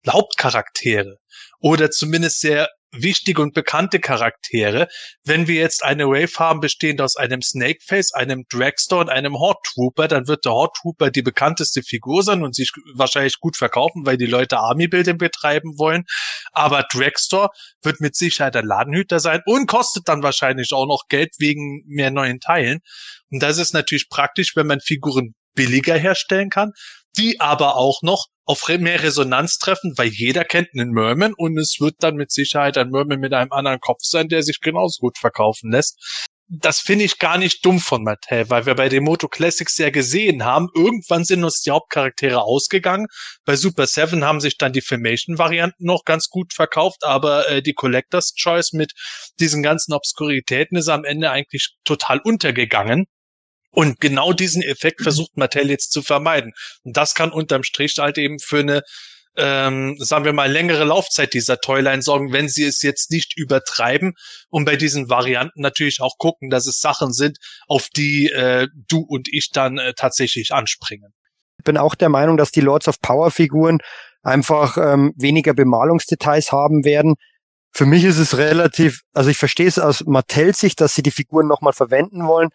[0.09, 1.17] Hauptcharaktere
[1.61, 4.89] oder zumindest sehr wichtige und bekannte Charaktere.
[5.25, 9.61] Wenn wir jetzt eine Wave haben, bestehend aus einem Snakeface, einem Dragstore und einem Horde
[9.65, 14.07] Trooper, dann wird der Horde Trooper die bekannteste Figur sein und sich wahrscheinlich gut verkaufen,
[14.07, 16.05] weil die Leute Army-Building betreiben wollen.
[16.53, 17.49] Aber Dragstore
[17.83, 22.11] wird mit Sicherheit ein Ladenhüter sein und kostet dann wahrscheinlich auch noch Geld wegen mehr
[22.11, 22.81] neuen Teilen.
[23.31, 26.73] Und das ist natürlich praktisch, wenn man Figuren billiger herstellen kann,
[27.17, 31.77] die aber auch noch auf mehr Resonanz treffen, weil jeder kennt einen Merman und es
[31.81, 35.19] wird dann mit Sicherheit ein Merman mit einem anderen Kopf sein, der sich genauso gut
[35.19, 36.27] verkaufen lässt.
[36.49, 39.89] Das finde ich gar nicht dumm von Mattel, weil wir bei den Moto Classics ja
[39.89, 43.07] gesehen haben, irgendwann sind uns die Hauptcharaktere ausgegangen.
[43.47, 47.73] Bei Super 7 haben sich dann die Filmation-Varianten noch ganz gut verkauft, aber äh, die
[47.73, 48.93] Collectors Choice mit
[49.41, 53.07] diesen ganzen Obskuritäten ist am Ende eigentlich total untergegangen.
[53.75, 56.53] Und genau diesen Effekt versucht Mattel jetzt zu vermeiden.
[56.85, 58.83] Und das kann unterm Strich halt eben für eine,
[59.37, 64.15] ähm, sagen wir mal, längere Laufzeit dieser Toyline sorgen, wenn sie es jetzt nicht übertreiben
[64.49, 69.01] und bei diesen Varianten natürlich auch gucken, dass es Sachen sind, auf die äh, du
[69.01, 71.13] und ich dann äh, tatsächlich anspringen.
[71.59, 73.79] Ich bin auch der Meinung, dass die Lords of Power Figuren
[74.23, 77.17] einfach ähm, weniger Bemalungsdetails haben werden.
[77.73, 81.11] Für mich ist es relativ, also ich verstehe es aus Mattel Sicht, dass sie die
[81.11, 82.51] Figuren nochmal verwenden wollen.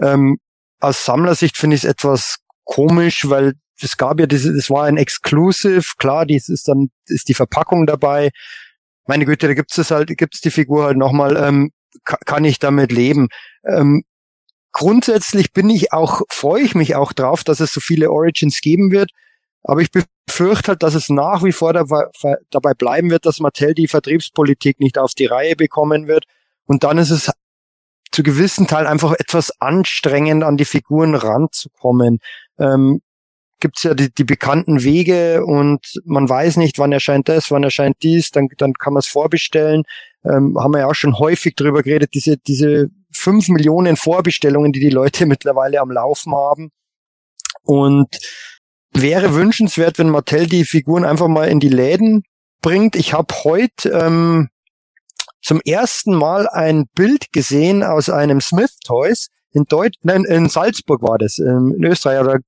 [0.00, 0.38] Ähm,
[0.80, 4.96] aus Sammlersicht finde ich es etwas komisch, weil es gab ja diese, das war ein
[4.96, 8.30] Exclusive, klar, dies ist dann, ist die Verpackung dabei.
[9.06, 11.72] Meine Güte, da gibt es halt, gibt es die Figur halt nochmal, ähm,
[12.04, 13.28] kann ich damit leben.
[13.64, 14.02] Ähm,
[14.72, 18.90] grundsätzlich bin ich auch, freue ich mich auch drauf, dass es so viele Origins geben
[18.90, 19.10] wird.
[19.62, 22.04] Aber ich befürchte halt, dass es nach wie vor dabei,
[22.50, 26.24] dabei bleiben wird, dass Mattel die Vertriebspolitik nicht auf die Reihe bekommen wird.
[26.66, 27.30] Und dann ist es
[28.16, 32.20] zu gewissen Teil einfach etwas anstrengend an die Figuren ranzukommen.
[32.58, 33.02] Ähm,
[33.60, 37.96] gibt's ja die, die bekannten Wege und man weiß nicht, wann erscheint das, wann erscheint
[38.02, 39.82] dies, dann, dann kann man es vorbestellen.
[40.24, 44.80] Ähm, haben wir ja auch schon häufig drüber geredet, diese, diese fünf Millionen Vorbestellungen, die
[44.80, 46.70] die Leute mittlerweile am Laufen haben.
[47.64, 48.16] Und
[48.94, 52.22] wäre wünschenswert, wenn Mattel die Figuren einfach mal in die Läden
[52.62, 52.96] bringt.
[52.96, 54.48] Ich habe heute ähm,
[55.46, 61.02] zum ersten Mal ein Bild gesehen aus einem Smith Toys in Deutsch, nein, in Salzburg
[61.02, 62.40] war das, ähm, in Österreich, oder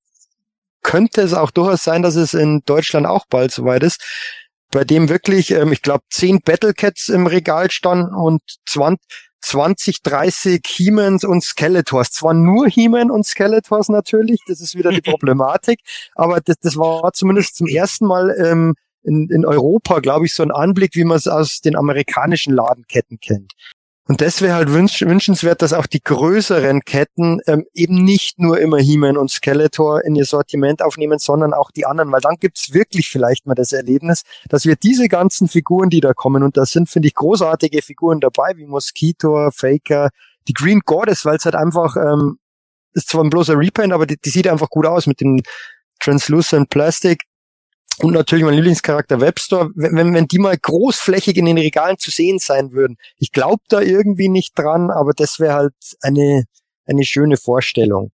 [0.83, 4.03] könnte es auch durchaus sein, dass es in Deutschland auch bald soweit ist,
[4.73, 9.01] bei dem wirklich, ähm, ich glaube, zehn Battlecats im Regal standen und 20,
[9.43, 12.11] 20 30 He-Mans und Skeletors.
[12.11, 15.79] Zwar nur He-Man und Skeletors natürlich, das ist wieder die Problematik,
[16.17, 18.75] aber das, das war zumindest zum ersten Mal ähm,
[19.09, 23.19] in, in Europa, glaube ich, so ein Anblick, wie man es aus den amerikanischen Ladenketten
[23.21, 23.55] kennt.
[24.09, 28.59] Und das wäre halt wünsch, wünschenswert, dass auch die größeren Ketten ähm, eben nicht nur
[28.59, 32.73] immer He-Man und Skeletor in ihr Sortiment aufnehmen, sondern auch die anderen, weil dann gibt's
[32.73, 36.65] wirklich vielleicht mal das Erlebnis, dass wir diese ganzen Figuren, die da kommen, und da
[36.65, 40.09] sind, finde ich, großartige Figuren dabei, wie Mosquito, Faker,
[40.49, 42.39] die Green Goddess, weil es halt einfach, ähm,
[42.95, 45.43] ist zwar ein bloßer Repaint, aber die, die sieht einfach gut aus mit dem
[46.01, 47.28] Translucent Plastic
[48.01, 52.39] und natürlich mein Lieblingscharakter Webstore, wenn, wenn die mal großflächig in den Regalen zu sehen
[52.39, 52.97] sein würden.
[53.17, 56.45] Ich glaube da irgendwie nicht dran, aber das wäre halt eine,
[56.87, 58.11] eine schöne Vorstellung.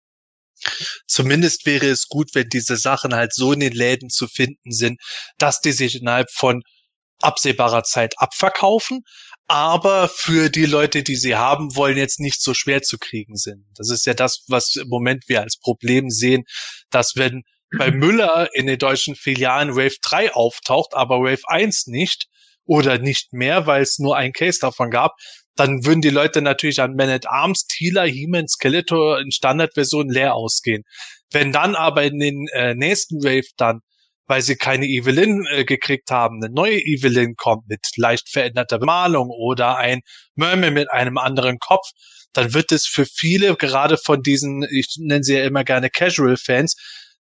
[1.07, 5.01] Zumindest wäre es gut, wenn diese Sachen halt so in den Läden zu finden sind,
[5.39, 6.63] dass die sich innerhalb von
[7.21, 9.03] absehbarer Zeit abverkaufen,
[9.49, 13.65] aber für die Leute, die sie haben wollen, jetzt nicht so schwer zu kriegen sind.
[13.75, 16.45] Das ist ja das, was im Moment wir als Problem sehen,
[16.91, 17.43] dass wenn
[17.79, 22.27] bei Müller in den deutschen Filialen Wave 3 auftaucht, aber Wave 1 nicht
[22.65, 25.13] oder nicht mehr, weil es nur ein Case davon gab,
[25.57, 30.35] dann würden die Leute natürlich an Man at Arms, Teela, He-Man, Skeletor in Standardversion leer
[30.35, 30.85] ausgehen.
[31.31, 33.81] Wenn dann aber in den äh, nächsten Wave dann,
[34.27, 39.29] weil sie keine Evelyn äh, gekriegt haben, eine neue Evelyn kommt mit leicht veränderter Bemalung
[39.29, 40.01] oder ein
[40.37, 41.91] Merman mit einem anderen Kopf,
[42.33, 46.77] dann wird es für viele, gerade von diesen, ich nenne sie ja immer gerne Casual-Fans,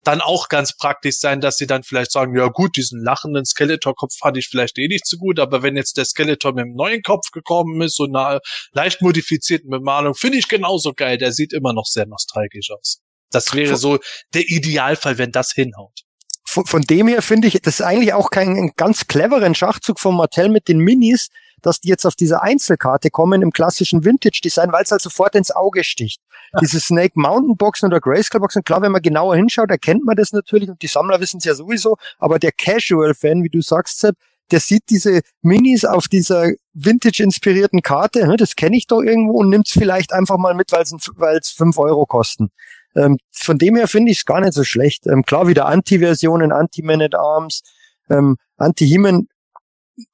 [0.03, 4.17] dann auch ganz praktisch sein, dass sie dann vielleicht sagen, ja gut, diesen lachenden Skeletor-Kopf
[4.17, 7.01] fand ich vielleicht eh nicht so gut, aber wenn jetzt der Skeletor mit einem neuen
[7.01, 8.39] Kopf gekommen ist und einer
[8.71, 11.17] leicht modifizierten Bemalung, finde ich genauso geil.
[11.17, 13.01] Der sieht immer noch sehr nostalgisch aus.
[13.31, 13.99] Das wäre so
[14.33, 16.01] der Idealfall, wenn das hinhaut.
[16.47, 20.15] Von, von dem her finde ich, das ist eigentlich auch kein ganz cleveren Schachzug von
[20.15, 21.29] Mattel mit den Minis,
[21.61, 25.51] dass die jetzt auf diese Einzelkarte kommen im klassischen Vintage-Design, weil es halt sofort ins
[25.51, 26.21] Auge sticht.
[26.53, 26.59] Ja.
[26.59, 30.31] Diese Snake Mountain Boxen oder Grayscale Boxen, klar, wenn man genauer hinschaut, erkennt man das
[30.31, 34.15] natürlich und die Sammler wissen es ja sowieso, aber der Casual-Fan, wie du sagst, Sepp,
[34.51, 39.49] der sieht diese Minis auf dieser Vintage-inspirierten Karte, ne, das kenne ich doch irgendwo und
[39.49, 42.49] nimmt es vielleicht einfach mal mit, weil es fünf Euro kosten.
[42.95, 45.05] Ähm, von dem her finde ich es gar nicht so schlecht.
[45.05, 47.61] Ähm, klar, wieder Anti-Versionen, Anti-Man at Arms,
[48.09, 49.27] ähm, Anti-Heman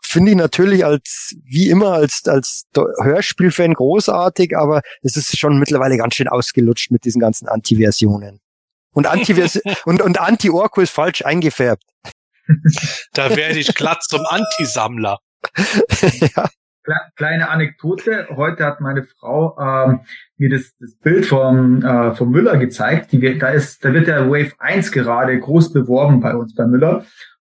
[0.01, 5.97] finde ich natürlich als, wie immer, als, als Hörspielfan großartig, aber es ist schon mittlerweile
[5.97, 8.39] ganz schön ausgelutscht mit diesen ganzen Anti-Versionen.
[8.91, 9.33] Und Anti
[9.85, 11.83] und, und Anti-Orko ist falsch eingefärbt.
[13.13, 15.19] Da werde ich glatt zum Anti-Sammler.
[16.35, 16.49] ja.
[17.15, 18.27] Kleine Anekdote.
[18.35, 20.01] Heute hat meine Frau ähm,
[20.37, 23.11] mir das, das Bild vom, äh, vom Müller gezeigt.
[23.11, 27.05] Die, da, ist, da wird der Wave 1 gerade groß beworben bei uns bei Müller.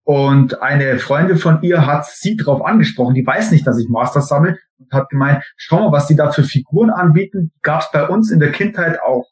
[0.10, 4.28] Und eine Freundin von ihr hat sie drauf angesprochen, die weiß nicht, dass ich Masters
[4.28, 8.08] sammle und hat gemeint, schau mal, was die da für Figuren anbieten, gab es bei
[8.08, 9.28] uns in der Kindheit auch.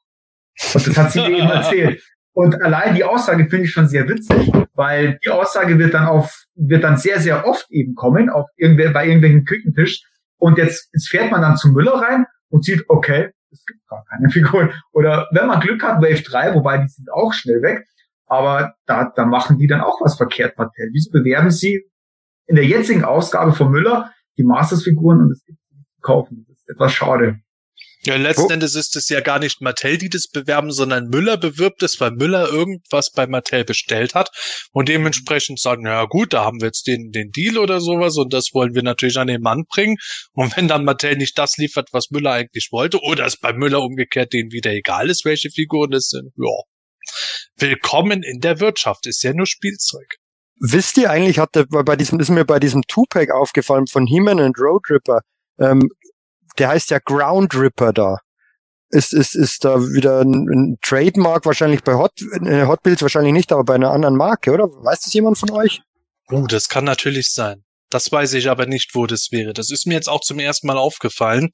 [0.75, 2.03] Und das hat sie mir eben erzählt.
[2.31, 6.45] Und allein die Aussage finde ich schon sehr witzig, weil die Aussage wird dann auf,
[6.53, 10.03] wird dann sehr, sehr oft eben kommen, auf irgendwer, bei irgendwelchen Küchentisch.
[10.37, 14.05] Und jetzt, jetzt fährt man dann zum Müller rein und sieht, okay, es gibt gar
[14.11, 14.71] keine Figuren.
[14.91, 17.83] Oder wenn man Glück hat, Wave 3, wobei die sind auch schnell weg.
[18.27, 20.89] Aber da, da machen die dann auch was verkehrt, Mattel.
[20.91, 21.89] Wieso bewerben sie
[22.45, 25.43] in der jetzigen Ausgabe von Müller die Masters-Figuren und es
[26.01, 26.45] kaufen?
[26.47, 27.39] Das ist etwas schade.
[28.05, 28.53] Ja, letzten oh.
[28.53, 32.11] Endes ist es ja gar nicht Mattel, die das bewerben, sondern Müller bewirbt es, weil
[32.11, 34.29] Müller irgendwas bei Mattel bestellt hat
[34.71, 38.33] und dementsprechend sagen, ja gut, da haben wir jetzt den, den Deal oder sowas und
[38.33, 39.97] das wollen wir natürlich an den Mann bringen.
[40.31, 43.81] Und wenn dann Mattel nicht das liefert, was Müller eigentlich wollte, oder es bei Müller
[43.81, 46.63] umgekehrt denen wieder egal ist, welche Figuren es sind, ja,
[47.59, 50.05] Willkommen in der Wirtschaft, ist ja nur Spielzeug.
[50.59, 54.59] Wisst ihr eigentlich, hatte bei diesem, ist mir bei diesem Tupac aufgefallen von He-Man und
[54.59, 55.21] Road Ripper,
[55.59, 55.89] ähm,
[56.59, 58.17] der heißt ja Ground Ripper da.
[58.89, 62.11] Ist, ist, ist da wieder ein, Trademark wahrscheinlich bei Hot,
[62.45, 64.65] äh, Hot Builds wahrscheinlich nicht, aber bei einer anderen Marke, oder?
[64.65, 65.81] Weiß das jemand von euch?
[66.29, 67.63] Oh, das kann natürlich sein.
[67.89, 69.53] Das weiß ich aber nicht, wo das wäre.
[69.53, 71.49] Das ist mir jetzt auch zum ersten Mal aufgefallen.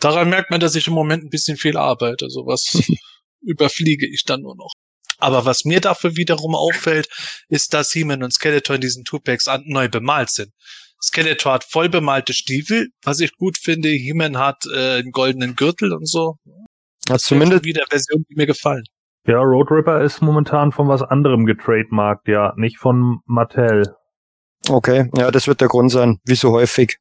[0.00, 2.30] Daran merkt man, dass ich im Moment ein bisschen viel arbeite.
[2.30, 2.80] Sowas
[3.42, 4.72] überfliege ich dann nur noch.
[5.18, 7.08] Aber was mir dafür wiederum auffällt,
[7.48, 10.52] ist, dass He-Man und Skeletor in diesen Two-Packs neu bemalt sind.
[11.02, 13.88] Skeletor hat voll bemalte Stiefel, was ich gut finde.
[13.88, 16.36] He-Man hat äh, einen goldenen Gürtel und so.
[17.06, 18.84] Das ja, zumindest wieder Version, die mir gefallen.
[19.26, 23.94] Ja, Road Ripper ist momentan von was anderem getrademarkt, ja, nicht von Mattel.
[24.68, 26.96] Okay, ja, das wird der Grund sein, wie so häufig.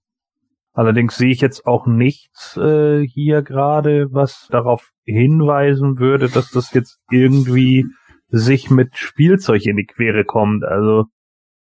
[0.74, 6.72] Allerdings sehe ich jetzt auch nichts äh, hier gerade, was darauf hinweisen würde, dass das
[6.74, 7.86] jetzt irgendwie
[8.30, 10.64] sich mit Spielzeug in die Quere kommt.
[10.64, 11.06] Also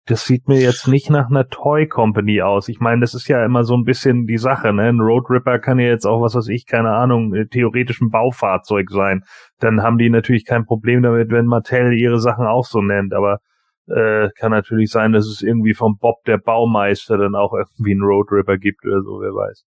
[0.05, 2.69] das sieht mir jetzt nicht nach einer Toy Company aus.
[2.69, 4.89] Ich meine, das ist ja immer so ein bisschen die Sache, ne?
[4.89, 8.09] Ein Road Ripper kann ja jetzt auch, was weiß ich, keine Ahnung, äh, theoretisch ein
[8.09, 9.23] Baufahrzeug sein.
[9.59, 13.39] Dann haben die natürlich kein Problem damit, wenn Mattel ihre Sachen auch so nennt, aber
[13.87, 18.03] äh, kann natürlich sein, dass es irgendwie vom Bob der Baumeister dann auch irgendwie einen
[18.03, 19.65] Road Ripper gibt oder so, wer weiß.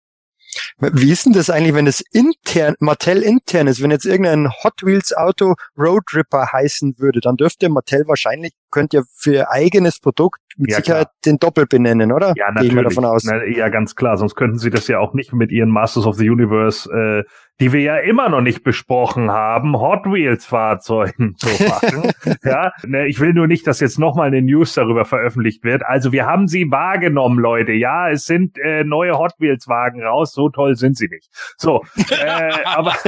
[0.79, 4.83] Wie ist denn das eigentlich, wenn es intern, Mattel intern ist, wenn jetzt irgendein Hot
[4.83, 10.01] Wheels Auto Road Ripper heißen würde, dann dürfte Mattel wahrscheinlich, könnt ihr für ihr eigenes
[10.01, 11.17] Produkt mit ja, Sicherheit klar.
[11.25, 12.35] den Doppel benennen, oder?
[12.37, 12.75] Ja, natürlich.
[12.75, 13.25] Gehe ich davon aus.
[13.25, 16.17] Na, ja, ganz klar, sonst könnten sie das ja auch nicht mit ihren Masters of
[16.17, 17.23] the Universe äh,
[17.61, 22.11] die wir ja immer noch nicht besprochen haben, Hot Wheels Fahrzeugen zu machen.
[22.43, 25.85] ja, ne, ich will nur nicht, dass jetzt nochmal eine News darüber veröffentlicht wird.
[25.85, 27.73] Also wir haben sie wahrgenommen, Leute.
[27.73, 30.33] Ja, es sind äh, neue Hot Wheels Wagen raus.
[30.33, 31.29] So toll sind sie nicht.
[31.57, 32.91] So, äh, aber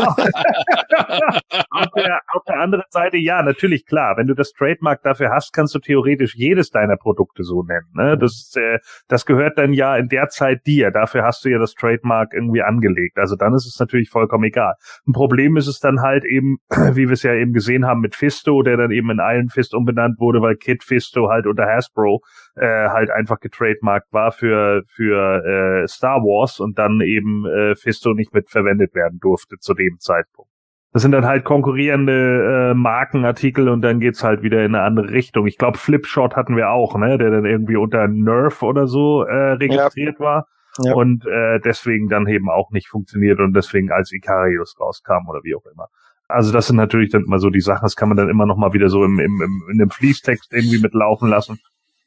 [1.71, 4.17] auf, der, auf der anderen Seite, ja, natürlich klar.
[4.17, 7.89] Wenn du das Trademark dafür hast, kannst du theoretisch jedes deiner Produkte so nennen.
[7.95, 8.17] Ne?
[8.19, 8.79] Das, äh,
[9.09, 10.91] das gehört dann ja in der Zeit dir.
[10.91, 13.19] Dafür hast du ja das Trademark irgendwie angelegt.
[13.19, 14.75] Also dann ist es natürlich vollkommen vollkommen egal.
[15.07, 18.15] Ein Problem ist es dann halt eben, wie wir es ja eben gesehen haben mit
[18.15, 22.21] Fisto, der dann eben in Iron Fist umbenannt wurde, weil Kid Fisto halt unter Hasbro
[22.57, 25.45] äh, halt einfach getrademarkt war für für
[25.85, 29.99] äh, Star Wars und dann eben äh, Fisto nicht mit verwendet werden durfte zu dem
[29.99, 30.56] Zeitpunkt.
[30.97, 35.11] Das sind dann halt konkurrierende äh, Markenartikel und dann geht's halt wieder in eine andere
[35.11, 35.47] Richtung.
[35.47, 39.53] Ich glaube, Flipshot hatten wir auch, ne, der dann irgendwie unter Nerf oder so äh,
[39.53, 40.25] registriert ja.
[40.25, 40.49] war
[40.83, 40.95] ja.
[40.95, 45.55] und äh, deswegen dann eben auch nicht funktioniert und deswegen als Icarius rauskam oder wie
[45.55, 45.89] auch immer.
[46.29, 48.57] Also das sind natürlich dann immer so die Sachen, das kann man dann immer noch
[48.57, 51.61] mal wieder so im, im, im in dem Fließtext irgendwie mitlaufen lassen.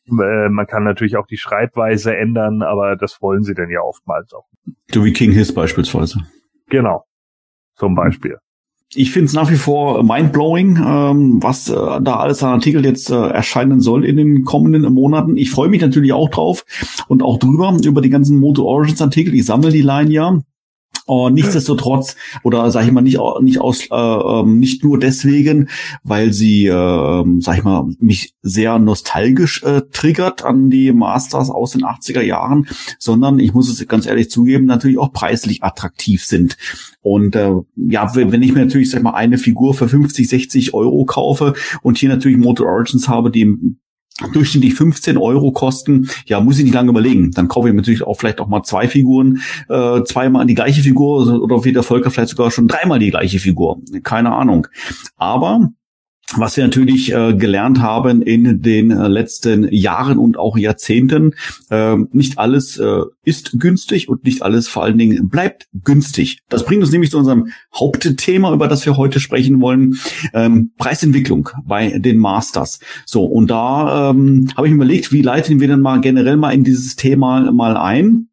[0.08, 4.34] Äh, man kann natürlich auch die Schreibweise ändern, aber das wollen sie dann ja oftmals
[4.34, 4.48] auch.
[4.92, 6.22] So wie King Hiss beispielsweise.
[6.70, 7.06] Genau.
[7.76, 8.40] Zum Beispiel
[8.96, 13.12] ich finde es nach wie vor mindblowing, ähm, was äh, da alles an Artikel jetzt
[13.12, 15.38] äh, erscheinen soll in den kommenden Monaten.
[15.38, 16.66] Ich freue mich natürlich auch drauf
[17.08, 19.36] und auch drüber über die ganzen Moto Origins Artikel.
[19.36, 20.40] Ich sammle die Line ja.
[21.10, 25.68] Und nichtsdestotrotz, oder sag ich mal, nicht, nicht aus, äh, ähm, nicht nur deswegen,
[26.04, 31.72] weil sie, äh, sag ich mal, mich sehr nostalgisch äh, triggert an die Masters aus
[31.72, 32.68] den 80er Jahren,
[33.00, 36.58] sondern ich muss es ganz ehrlich zugeben, natürlich auch preislich attraktiv sind.
[37.02, 40.76] Und äh, ja, wenn ich mir natürlich, sag ich mal, eine Figur für 50, 60
[40.76, 43.58] Euro kaufe und hier natürlich Motor Origins habe, die
[44.34, 47.32] durchschnittlich 15 Euro kosten, ja, muss ich nicht lange überlegen.
[47.32, 51.42] Dann kaufe ich natürlich auch vielleicht auch mal zwei Figuren, äh, zweimal die gleiche Figur
[51.42, 53.82] oder wie der Volker vielleicht sogar schon dreimal die gleiche Figur.
[54.04, 54.68] Keine Ahnung.
[55.18, 55.70] Aber
[56.36, 61.34] was wir natürlich äh, gelernt haben in den äh, letzten Jahren und auch Jahrzehnten,
[61.70, 66.40] äh, nicht alles äh, ist günstig und nicht alles vor allen Dingen bleibt günstig.
[66.50, 69.98] Das bringt uns nämlich zu unserem Hauptthema, über das wir heute sprechen wollen,
[70.34, 72.80] ähm, Preisentwicklung bei den Masters.
[73.06, 76.52] So, und da ähm, habe ich mir überlegt, wie leiten wir denn mal generell mal
[76.52, 78.30] in dieses Thema mal ein?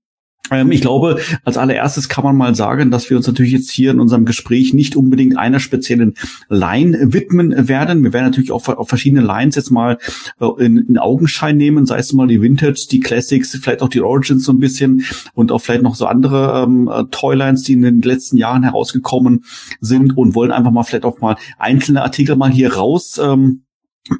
[0.50, 3.90] Ähm, ich glaube, als allererstes kann man mal sagen, dass wir uns natürlich jetzt hier
[3.90, 6.14] in unserem Gespräch nicht unbedingt einer speziellen
[6.48, 8.04] Line widmen werden.
[8.04, 9.98] Wir werden natürlich auch auf verschiedene Lines jetzt mal
[10.40, 14.00] äh, in, in Augenschein nehmen, sei es mal die Vintage, die Classics, vielleicht auch die
[14.00, 15.04] Origins so ein bisschen
[15.34, 19.44] und auch vielleicht noch so andere ähm, äh, Toylines, die in den letzten Jahren herausgekommen
[19.80, 23.62] sind und wollen einfach mal vielleicht auch mal einzelne Artikel mal hier raus ähm,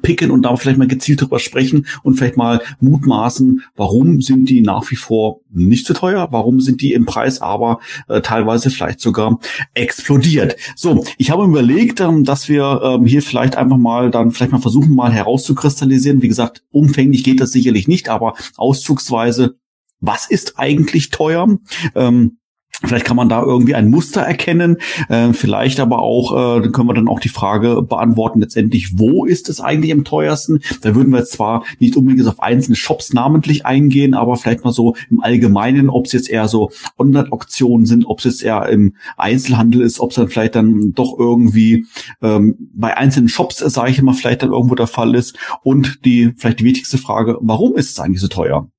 [0.01, 4.61] picken und da vielleicht mal gezielt drüber sprechen und vielleicht mal mutmaßen, warum sind die
[4.61, 8.99] nach wie vor nicht so teuer, warum sind die im Preis aber äh, teilweise vielleicht
[8.99, 9.39] sogar
[9.73, 10.55] explodiert.
[10.75, 14.61] So, ich habe überlegt, ähm, dass wir ähm, hier vielleicht einfach mal dann vielleicht mal
[14.61, 16.21] versuchen mal herauszukristallisieren.
[16.21, 19.55] Wie gesagt, umfänglich geht das sicherlich nicht, aber auszugsweise
[19.99, 21.57] was ist eigentlich teuer?
[21.95, 22.37] Ähm,
[22.83, 24.77] Vielleicht kann man da irgendwie ein Muster erkennen,
[25.09, 29.49] äh, vielleicht aber auch, äh, können wir dann auch die Frage beantworten, letztendlich, wo ist
[29.49, 30.59] es eigentlich am teuersten?
[30.81, 34.95] Da würden wir zwar nicht unbedingt auf einzelne Shops namentlich eingehen, aber vielleicht mal so
[35.09, 39.81] im Allgemeinen, ob es jetzt eher so Online-Auktionen sind, ob es jetzt eher im Einzelhandel
[39.81, 41.87] ist, ob es dann vielleicht dann doch irgendwie
[42.21, 45.35] ähm, bei einzelnen Shops, sage ich mal, vielleicht dann irgendwo der Fall ist.
[45.63, 48.69] Und die vielleicht die wichtigste Frage, warum ist es eigentlich so teuer?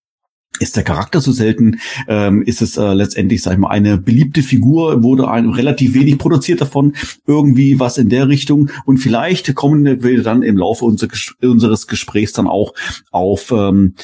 [0.61, 1.79] Ist der Charakter so selten?
[2.07, 5.03] Ähm, ist es äh, letztendlich, sag ich mal, eine beliebte Figur?
[5.03, 6.95] Wurde ein, relativ wenig produziert davon?
[7.27, 8.71] Irgendwie was in der Richtung?
[8.85, 11.09] Und vielleicht kommen wir dann im Laufe unser,
[11.43, 12.75] unseres Gesprächs dann auch
[13.11, 13.95] auf ähm,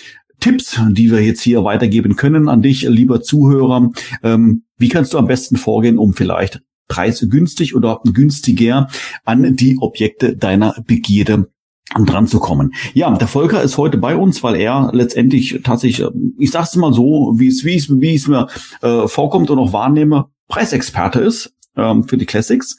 [0.41, 3.91] Tipps, die wir jetzt hier weitergeben können an dich, lieber Zuhörer.
[4.23, 8.89] Ähm, wie kannst du am besten vorgehen, um vielleicht preisgünstig oder günstiger
[9.25, 11.49] an die Objekte deiner Begierde
[12.07, 12.75] dran zu kommen.
[12.95, 16.09] Ja, der Volker ist heute bei uns, weil er letztendlich tatsächlich,
[16.39, 18.49] ich sag's mal so, wie es, wie es, wie es mir
[18.83, 22.77] äh, vorkommt und auch wahrnehme, Preisexperte ist ähm, für die Classics.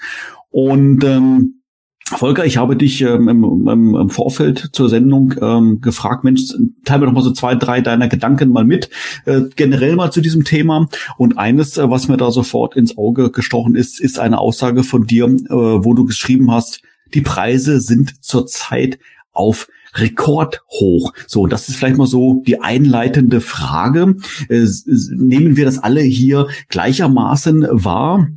[0.49, 1.61] Und ähm,
[2.07, 6.53] Volker, ich habe dich ähm, im, im, im Vorfeld zur Sendung ähm, gefragt, Mensch,
[6.83, 8.91] teile mir doch mal so zwei, drei deiner Gedanken mal mit,
[9.25, 10.87] äh, generell mal zu diesem Thema.
[11.17, 15.07] Und eines, äh, was mir da sofort ins Auge gestochen ist, ist eine Aussage von
[15.07, 16.81] dir, äh, wo du geschrieben hast,
[17.13, 18.99] die Preise sind zurzeit
[19.31, 21.13] auf rekordhoch.
[21.27, 24.15] So, das ist vielleicht mal so die einleitende Frage.
[24.49, 24.65] Äh,
[25.11, 28.29] nehmen wir das alle hier gleichermaßen wahr?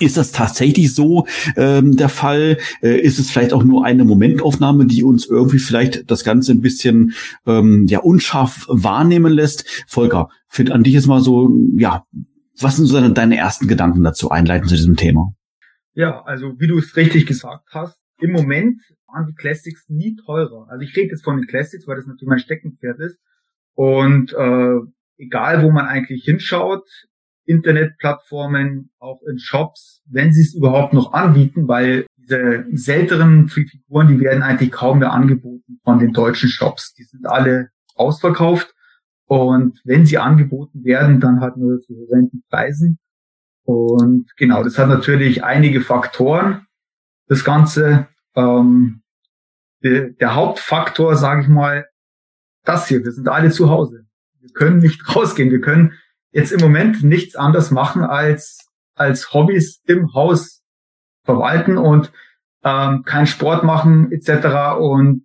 [0.00, 1.26] Ist das tatsächlich so
[1.56, 2.58] ähm, der Fall?
[2.82, 6.60] Äh, ist es vielleicht auch nur eine Momentaufnahme, die uns irgendwie vielleicht das Ganze ein
[6.60, 7.14] bisschen
[7.46, 9.64] ähm, ja unscharf wahrnehmen lässt?
[9.88, 12.04] Volker, find an dich jetzt mal so, ja,
[12.60, 15.32] was sind so deine, deine ersten Gedanken dazu einleiten zu diesem Thema?
[15.94, 20.66] Ja, also wie du es richtig gesagt hast, im Moment waren die Classics nie teurer.
[20.68, 23.18] Also ich rede jetzt von den Classics, weil das natürlich mein Steckenpferd ist.
[23.74, 24.78] Und äh,
[25.16, 26.84] egal, wo man eigentlich hinschaut,
[27.44, 34.20] Internetplattformen, auch in Shops, wenn sie es überhaupt noch anbieten, weil diese seltenen Figuren, die
[34.20, 36.92] werden eigentlich kaum mehr angeboten von den deutschen Shops.
[36.92, 38.74] Die sind alle ausverkauft.
[39.24, 42.98] Und wenn sie angeboten werden, dann halt nur zu horrenden Preisen.
[43.64, 46.67] Und genau, das hat natürlich einige Faktoren
[47.28, 48.08] das Ganze.
[48.34, 49.02] Ähm,
[49.82, 51.86] der, der Hauptfaktor, sage ich mal,
[52.64, 54.06] das hier, wir sind alle zu Hause.
[54.40, 55.50] Wir können nicht rausgehen.
[55.50, 55.92] Wir können
[56.30, 60.62] jetzt im Moment nichts anderes machen, als, als Hobbys im Haus
[61.24, 62.12] verwalten und
[62.64, 64.78] ähm, keinen Sport machen etc.
[64.78, 65.24] Und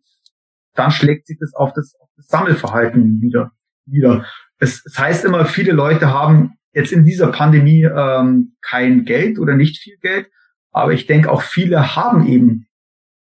[0.76, 3.52] dann schlägt sich das auf das, auf das Sammelverhalten wieder.
[3.86, 4.26] wieder.
[4.60, 9.56] Es, es heißt immer, viele Leute haben jetzt in dieser Pandemie ähm, kein Geld oder
[9.56, 10.28] nicht viel Geld
[10.74, 12.68] aber ich denke auch viele haben eben,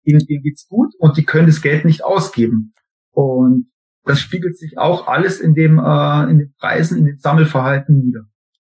[0.03, 2.73] ihnen, ihnen geht's gut und die können das Geld nicht ausgeben.
[3.11, 3.67] Und
[4.05, 8.25] das spiegelt sich auch alles in dem, äh, in den Preisen, in den Sammelverhalten nieder.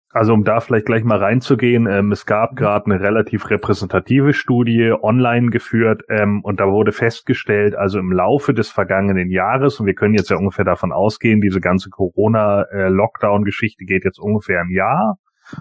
[0.09, 4.93] Also um da vielleicht gleich mal reinzugehen, ähm, es gab gerade eine relativ repräsentative Studie
[5.01, 9.95] online geführt ähm, und da wurde festgestellt, also im Laufe des vergangenen Jahres, und wir
[9.95, 15.17] können jetzt ja ungefähr davon ausgehen, diese ganze Corona-Lockdown-Geschichte geht jetzt ungefähr im Jahr,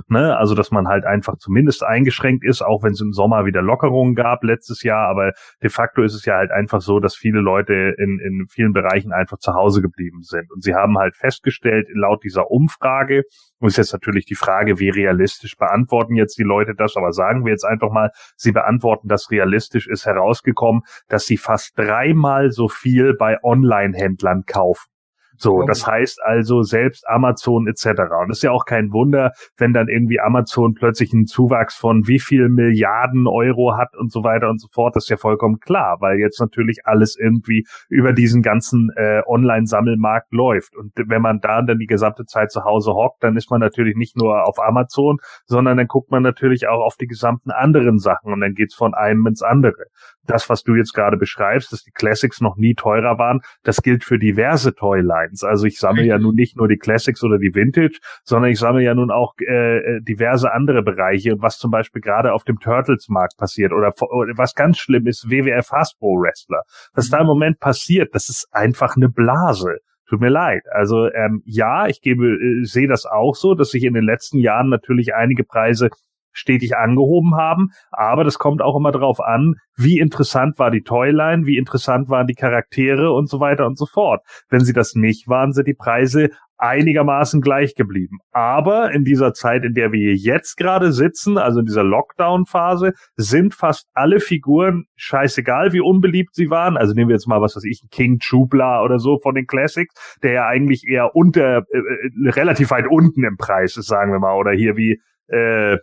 [0.08, 0.36] Ne?
[0.36, 4.14] Also, dass man halt einfach zumindest eingeschränkt ist, auch wenn es im Sommer wieder Lockerungen
[4.14, 5.08] gab letztes Jahr.
[5.08, 5.32] Aber
[5.62, 9.12] de facto ist es ja halt einfach so, dass viele Leute in, in vielen Bereichen
[9.12, 10.50] einfach zu Hause geblieben sind.
[10.52, 13.22] Und sie haben halt festgestellt, laut dieser Umfrage,
[13.62, 17.44] und ist jetzt natürlich die Frage, wie realistisch beantworten jetzt die Leute das, aber sagen
[17.44, 22.66] wir jetzt einfach mal, sie beantworten das realistisch, ist herausgekommen, dass sie fast dreimal so
[22.68, 24.91] viel bei Online-Händlern kaufen.
[25.36, 27.86] So, das heißt also selbst Amazon etc.
[28.20, 32.06] Und das ist ja auch kein Wunder, wenn dann irgendwie Amazon plötzlich einen Zuwachs von
[32.06, 34.96] wie viel Milliarden Euro hat und so weiter und so fort.
[34.96, 40.32] Das ist ja vollkommen klar, weil jetzt natürlich alles irgendwie über diesen ganzen äh, Online-Sammelmarkt
[40.32, 40.76] läuft.
[40.76, 43.96] Und wenn man da dann die gesamte Zeit zu Hause hockt, dann ist man natürlich
[43.96, 48.32] nicht nur auf Amazon, sondern dann guckt man natürlich auch auf die gesamten anderen Sachen
[48.32, 49.86] und dann geht's von einem ins andere
[50.26, 54.04] das, was du jetzt gerade beschreibst, dass die Classics noch nie teurer waren, das gilt
[54.04, 55.44] für diverse Toylines.
[55.44, 58.82] Also ich sammle ja nun nicht nur die Classics oder die Vintage, sondern ich sammle
[58.82, 62.58] ja nun auch äh, äh diverse andere Bereiche und was zum Beispiel gerade auf dem
[62.58, 66.62] Turtles-Markt passiert oder, oder was ganz schlimm ist, WWF Hasbro Wrestler.
[66.94, 69.78] Was da im Moment passiert, das ist einfach eine Blase.
[70.08, 70.64] Tut mir leid.
[70.70, 74.38] Also ähm, ja, ich gebe, äh, sehe das auch so, dass sich in den letzten
[74.38, 75.88] Jahren natürlich einige Preise
[76.32, 77.68] stetig angehoben haben.
[77.90, 82.26] Aber das kommt auch immer darauf an, wie interessant war die Toyline, wie interessant waren
[82.26, 84.22] die Charaktere und so weiter und so fort.
[84.48, 86.30] Wenn sie das nicht waren, sind die Preise
[86.62, 88.18] einigermaßen gleich geblieben.
[88.30, 93.52] Aber in dieser Zeit, in der wir jetzt gerade sitzen, also in dieser Lockdown-Phase, sind
[93.52, 96.76] fast alle Figuren scheißegal, wie unbeliebt sie waren.
[96.76, 99.92] Also nehmen wir jetzt mal was weiß ich, King Chubla oder so von den Classics,
[100.22, 104.20] der ja eigentlich eher unter, äh, äh relativ weit unten im Preis ist, sagen wir
[104.20, 104.36] mal.
[104.36, 105.78] Oder hier wie, äh,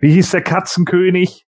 [0.00, 1.44] wie hieß der Katzenkönig?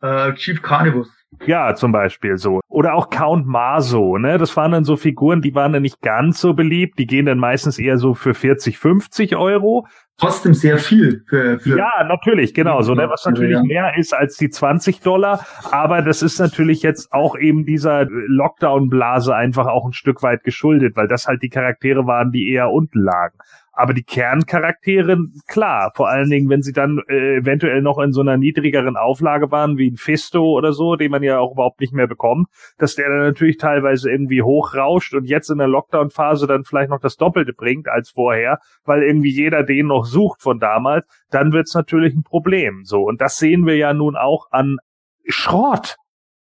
[0.00, 1.08] Äh, Chief Carnivus.
[1.46, 2.60] Ja, zum Beispiel so.
[2.68, 4.36] Oder auch Count Maso, ne?
[4.36, 6.98] Das waren dann so Figuren, die waren dann nicht ganz so beliebt.
[6.98, 9.86] Die gehen dann meistens eher so für 40, 50 Euro.
[10.18, 12.82] Trotzdem sehr viel für, für Ja, natürlich, genau.
[12.82, 13.08] So, ne?
[13.08, 13.62] Was natürlich ja.
[13.62, 15.44] mehr ist als die 20 Dollar.
[15.70, 20.96] Aber das ist natürlich jetzt auch eben dieser Lockdown-Blase einfach auch ein Stück weit geschuldet,
[20.96, 23.38] weil das halt die Charaktere waren, die eher unten lagen.
[23.74, 25.16] Aber die Kerncharaktere,
[25.48, 29.50] klar, vor allen Dingen, wenn sie dann äh, eventuell noch in so einer niedrigeren Auflage
[29.50, 32.96] waren, wie ein Fisto oder so, den man ja auch überhaupt nicht mehr bekommt, dass
[32.96, 37.16] der dann natürlich teilweise irgendwie hochrauscht und jetzt in der Lockdown-Phase dann vielleicht noch das
[37.16, 42.14] Doppelte bringt als vorher, weil irgendwie jeder den noch sucht von damals, dann wird's natürlich
[42.14, 42.82] ein Problem.
[42.84, 44.76] So, und das sehen wir ja nun auch an
[45.26, 45.96] Schrott.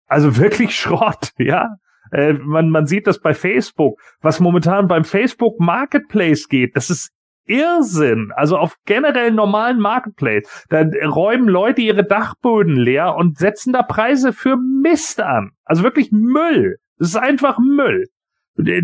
[0.07, 1.74] Also wirklich Schrott, ja.
[2.12, 6.77] Äh, man, man sieht das bei Facebook, was momentan beim Facebook Marketplace geht.
[6.77, 7.11] Das ist
[7.47, 8.32] Irrsinn.
[8.35, 10.66] Also auf generell normalen Marketplace.
[10.68, 15.52] Da räumen Leute ihre Dachböden leer und setzen da Preise für Mist an.
[15.64, 16.77] Also wirklich Müll.
[16.98, 18.06] Das ist einfach Müll.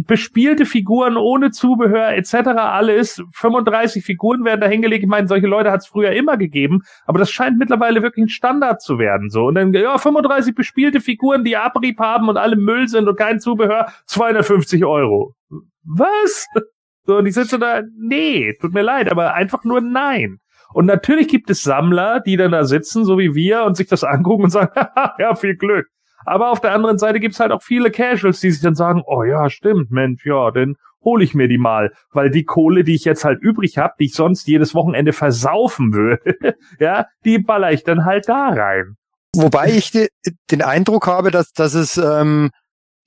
[0.07, 2.35] Bespielte Figuren ohne Zubehör etc.
[2.59, 3.23] alles.
[3.33, 5.03] 35 Figuren werden da hingelegt.
[5.03, 8.29] Ich meine, solche Leute hat es früher immer gegeben, aber das scheint mittlerweile wirklich ein
[8.29, 9.31] Standard zu werden.
[9.31, 13.17] So und dann ja 35 bespielte Figuren, die Abrieb haben und alle Müll sind und
[13.17, 15.35] kein Zubehör, 250 Euro.
[15.85, 16.47] Was?
[17.05, 20.39] So, und ich sitze da, nee, tut mir leid, aber einfach nur nein.
[20.73, 24.05] Und natürlich gibt es Sammler, die dann da sitzen, so wie wir, und sich das
[24.05, 24.73] angucken und sagen,
[25.19, 25.87] ja, viel Glück.
[26.25, 29.25] Aber auf der anderen Seite gibt's halt auch viele Casuals, die sich dann sagen, oh
[29.25, 33.05] ja, stimmt, Mensch, ja, dann hole ich mir die mal, weil die Kohle, die ich
[33.05, 37.83] jetzt halt übrig habe, die ich sonst jedes Wochenende versaufen würde, ja, die baller ich
[37.83, 38.97] dann halt da rein.
[39.35, 40.09] Wobei ich de,
[40.51, 42.51] den Eindruck habe, dass, dass es ähm,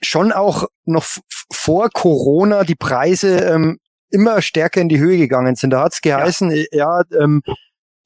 [0.01, 1.05] schon auch noch
[1.53, 3.77] vor Corona die Preise ähm,
[4.09, 5.71] immer stärker in die Höhe gegangen sind.
[5.71, 7.41] Da hat's geheißen, ja, ja ähm,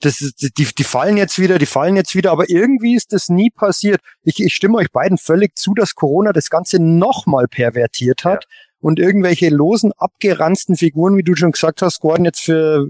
[0.01, 3.49] das, die, die fallen jetzt wieder, die fallen jetzt wieder, aber irgendwie ist das nie
[3.49, 3.99] passiert.
[4.23, 8.49] Ich, ich stimme euch beiden völlig zu, dass Corona das Ganze nochmal pervertiert hat ja.
[8.79, 12.87] und irgendwelche losen, abgeranzten Figuren, wie du schon gesagt hast, Gordon, jetzt für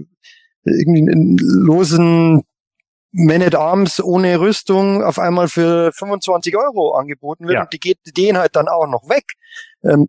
[0.64, 2.42] irgendwie einen losen
[3.12, 7.62] Man at Arms ohne Rüstung auf einmal für 25 Euro angeboten wird ja.
[7.62, 9.24] und die geht denen halt dann auch noch weg.
[9.82, 10.06] Ähm,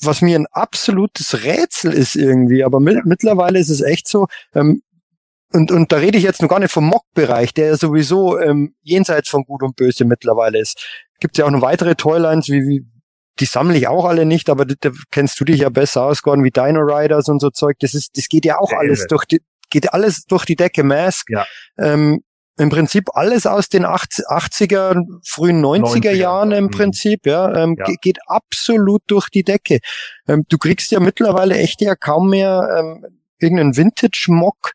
[0.00, 4.82] was mir ein absolutes Rätsel ist irgendwie, aber mit, mittlerweile ist es echt so, ähm,
[5.52, 8.74] und, und da rede ich jetzt noch gar nicht vom Mock-Bereich, der ja sowieso ähm,
[8.82, 10.84] jenseits von Gut und Böse mittlerweile ist.
[11.20, 12.86] Gibt ja auch noch weitere Toylines, wie, wie
[13.38, 16.44] die sammle ich auch alle nicht, aber da kennst du dich ja besser aus, Gordon,
[16.44, 17.76] wie Dino Riders und so Zeug.
[17.80, 20.82] Das ist, das geht ja auch alles durch die, geht alles durch die Decke.
[20.82, 21.46] Mask, ja.
[21.78, 22.22] ähm,
[22.58, 26.70] im Prinzip alles aus den 80er, frühen 90er, 90er Jahren im mhm.
[26.70, 27.86] Prinzip, ja, ähm, ja.
[28.00, 29.80] geht absolut durch die Decke.
[30.26, 33.04] Ähm, du kriegst ja mittlerweile echt ja kaum mehr ähm,
[33.38, 34.72] irgendeinen Vintage-Mock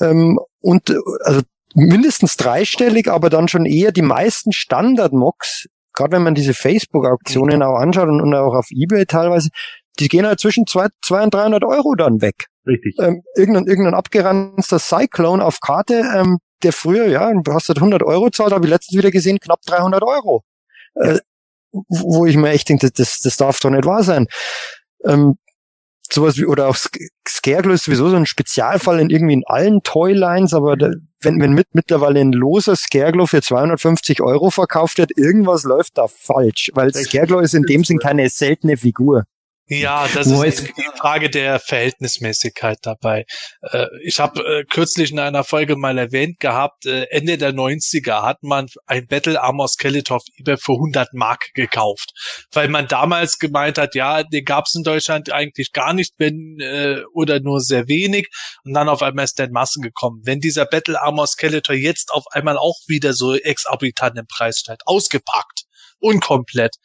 [0.00, 0.94] ähm, und
[1.24, 1.40] also
[1.74, 7.76] mindestens dreistellig, aber dann schon eher die meisten Standard-Mocks, gerade wenn man diese Facebook-Auktionen auch
[7.76, 9.48] anschaut und, und, auch auf Ebay teilweise,
[9.98, 12.46] die gehen halt zwischen zwei, zwei und 300 Euro dann weg.
[12.66, 12.96] Richtig.
[12.98, 18.02] Ähm, irgendein, irgendein abgeranzter Cyclone auf Karte, ähm, der früher, ja, du hast halt 100
[18.02, 20.42] Euro zahlt, habe ich letztens wieder gesehen, knapp 300 Euro.
[20.94, 21.18] Äh,
[21.72, 24.26] wo ich mir echt denke, das, das darf doch nicht wahr sein.
[25.04, 25.36] Ähm,
[26.10, 26.76] sowas wie, oder auch
[27.28, 31.52] Scareglow ist sowieso so ein Spezialfall in irgendwie in allen Toylines, aber da, wenn, wenn
[31.52, 36.92] mit mittlerweile ein loser Scareglow für 250 Euro verkauft wird, irgendwas läuft da falsch, weil
[36.94, 39.24] Scareglow ist in dem Sinn keine seltene Figur.
[39.68, 43.24] Ja, das Wo ist die Frage der Verhältnismäßigkeit dabei.
[43.62, 48.22] Äh, ich habe äh, kürzlich in einer Folge mal erwähnt gehabt, äh, Ende der 90er
[48.22, 52.12] hat man ein Battle Armor Skeletor eBay für 100 Mark gekauft,
[52.52, 57.02] weil man damals gemeint hat, ja, den gab's in Deutschland eigentlich gar nicht, wenn äh,
[57.12, 58.28] oder nur sehr wenig
[58.62, 60.20] und dann auf einmal ist der in Massen gekommen.
[60.24, 64.82] Wenn dieser Battle Armor Skeletor jetzt auf einmal auch wieder so exorbitant im Preis steigt,
[64.86, 65.64] ausgepackt,
[65.98, 66.76] unkomplett,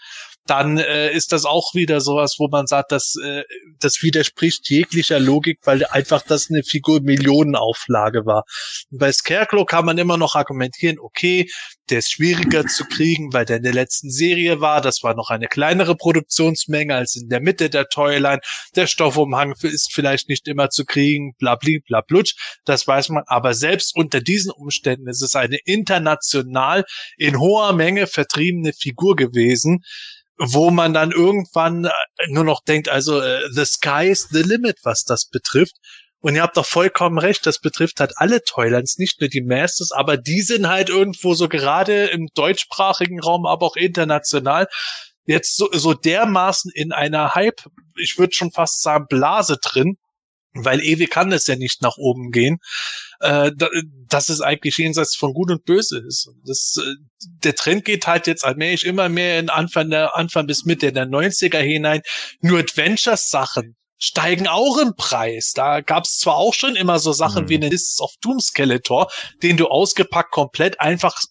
[0.48, 3.44] dann äh, ist das auch wieder sowas, wo man sagt, dass äh,
[3.80, 8.44] das widerspricht jeglicher Logik, weil einfach das eine Figur Millionenauflage war.
[8.90, 11.48] Und bei Scarecrow kann man immer noch argumentieren, okay,
[11.90, 14.82] der ist schwieriger zu kriegen, weil der in der letzten Serie war.
[14.82, 18.40] Das war noch eine kleinere Produktionsmenge als in der Mitte der Toyline.
[18.76, 22.36] Der Stoffumhang ist vielleicht nicht immer zu kriegen, blabli, blablutsch.
[22.66, 23.24] Das weiß man.
[23.28, 26.86] Aber selbst unter diesen Umständen ist es eine international
[27.18, 29.84] in hoher Menge vertriebene Figur gewesen,
[30.44, 31.92] wo man dann irgendwann äh,
[32.30, 35.76] nur noch denkt, also äh, the sky's the limit, was das betrifft.
[36.20, 39.92] Und ihr habt doch vollkommen recht, das betrifft halt alle Toylands, nicht nur die Masters,
[39.92, 44.68] aber die sind halt irgendwo so gerade im deutschsprachigen Raum, aber auch international
[45.26, 47.62] jetzt so, so dermaßen in einer Hype,
[47.96, 49.98] ich würde schon fast sagen Blase drin,
[50.54, 52.58] weil ewig kann es ja nicht nach oben gehen,
[53.20, 53.70] äh, da,
[54.08, 56.30] dass es eigentlich jenseits von Gut und Böse ist.
[56.46, 56.96] Das, äh,
[57.44, 61.06] der Trend geht halt jetzt allmählich immer mehr in Anfang, der, Anfang bis Mitte der
[61.06, 62.02] 90er hinein.
[62.42, 65.54] Nur Adventures-Sachen steigen auch im Preis.
[65.54, 67.50] Da gab es zwar auch schon immer so Sachen Mhm.
[67.50, 69.12] wie eine Lists of Doom Skeletor,
[69.44, 71.22] den du ausgepackt komplett einfach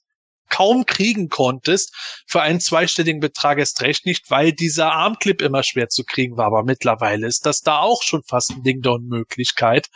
[0.50, 1.94] kaum kriegen konntest
[2.26, 6.46] für einen zweistelligen Betrag erst recht nicht, weil dieser Armclip immer schwer zu kriegen war.
[6.46, 9.86] Aber mittlerweile ist das da auch schon fast ein Ding der Unmöglichkeit.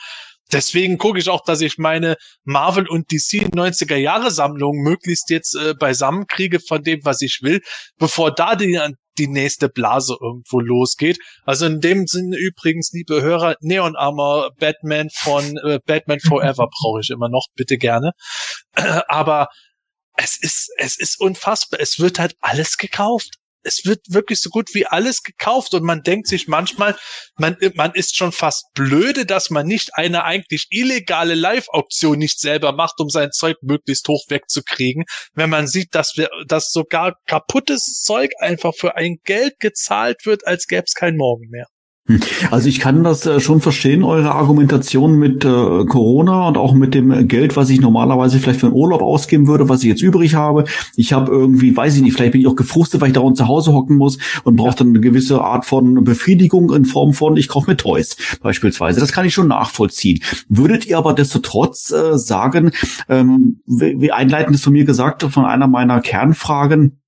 [0.53, 5.57] Deswegen gucke ich auch, dass ich meine Marvel und DC 90er Jahre Sammlung möglichst jetzt
[5.57, 7.61] äh, beisammen kriege von dem, was ich will,
[7.99, 8.79] bevor da die,
[9.19, 11.19] die nächste Blase irgendwo losgeht.
[11.45, 17.01] Also in dem Sinne übrigens, liebe Hörer, Neon Armor Batman von äh, Batman Forever brauche
[17.01, 18.13] ich immer noch, bitte gerne.
[19.09, 19.49] Aber
[20.17, 21.81] es ist, es ist unfassbar.
[21.81, 23.37] Es wird halt alles gekauft.
[23.67, 26.99] Es wird wirklich so gut wie alles gekauft und man denkt sich manchmal,
[27.39, 32.73] man, man ist schon fast blöde, dass man nicht eine eigentlich illegale Live-Auktion nicht selber
[32.73, 38.03] macht, um sein Zeug möglichst hoch wegzukriegen, wenn man sieht, dass wir, dass sogar kaputtes
[38.03, 41.67] Zeug einfach für ein Geld gezahlt wird, als gäbe es kein Morgen mehr.
[42.51, 46.93] Also ich kann das äh, schon verstehen, eure Argumentation mit äh, Corona und auch mit
[46.93, 50.35] dem Geld, was ich normalerweise vielleicht für einen Urlaub ausgeben würde, was ich jetzt übrig
[50.35, 50.65] habe.
[50.97, 53.49] Ich habe irgendwie, weiß ich nicht, vielleicht bin ich auch gefrustet, weil ich dauernd zu
[53.49, 57.49] Hause hocken muss und brauche dann eine gewisse Art von Befriedigung in Form von, ich
[57.49, 59.01] kaufe mir Toys beispielsweise.
[59.01, 60.21] Das kann ich schon nachvollziehen.
[60.49, 62.73] Würdet ihr aber destotrotz äh, sagen,
[63.09, 66.99] ähm, wie, wie einleitend ist von mir gesagt, von einer meiner Kernfragen,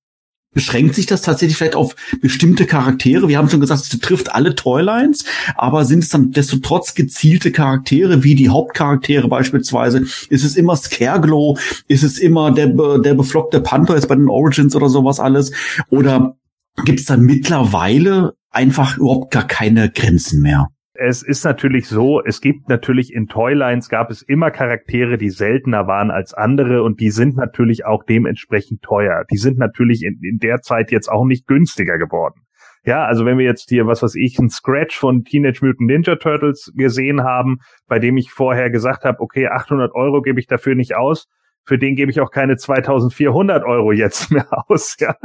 [0.56, 3.28] beschränkt sich das tatsächlich vielleicht auf bestimmte Charaktere?
[3.28, 7.52] Wir haben schon gesagt, es betrifft alle Toylines, aber sind es dann desto trotz gezielte
[7.52, 9.98] Charaktere, wie die Hauptcharaktere beispielsweise?
[10.30, 11.58] Ist es immer Scareglow?
[11.88, 15.52] Ist es immer der, der beflockte Panther jetzt bei den Origins oder sowas alles?
[15.90, 16.38] Oder
[16.86, 20.70] gibt es da mittlerweile einfach überhaupt gar keine Grenzen mehr?
[20.98, 25.86] Es ist natürlich so, es gibt natürlich in Toylines gab es immer Charaktere, die seltener
[25.86, 29.24] waren als andere und die sind natürlich auch dementsprechend teuer.
[29.30, 32.40] Die sind natürlich in, in der Zeit jetzt auch nicht günstiger geworden.
[32.84, 36.16] Ja, also wenn wir jetzt hier, was weiß ich, ein Scratch von Teenage Mutant Ninja
[36.16, 37.58] Turtles gesehen haben,
[37.88, 41.26] bei dem ich vorher gesagt habe, okay, 800 Euro gebe ich dafür nicht aus,
[41.66, 45.16] für den gebe ich auch keine 2400 Euro jetzt mehr aus, ja.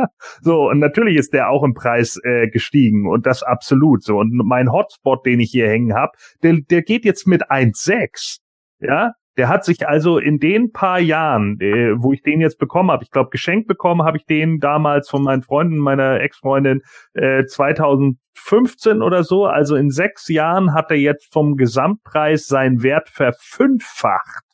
[0.41, 4.18] So, und natürlich ist der auch im Preis äh, gestiegen und das absolut so.
[4.18, 6.11] Und mein Hotspot, den ich hier hängen habe,
[6.43, 8.39] der, der geht jetzt mit 1,6.
[8.80, 12.91] Ja, der hat sich also in den paar Jahren, äh, wo ich den jetzt bekommen
[12.91, 16.81] habe, ich glaube geschenkt bekommen habe ich den damals von meinen Freunden, meiner Ex-Freundin
[17.13, 19.45] äh, 2015 oder so.
[19.45, 24.51] Also in sechs Jahren hat er jetzt vom Gesamtpreis seinen Wert verfünffacht.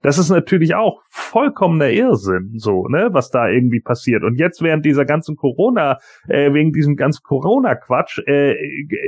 [0.00, 4.22] Das ist natürlich auch vollkommener Irrsinn, so, ne, was da irgendwie passiert.
[4.22, 5.98] Und jetzt während dieser ganzen Corona,
[6.28, 8.54] äh, wegen diesem ganzen Corona-Quatsch, äh,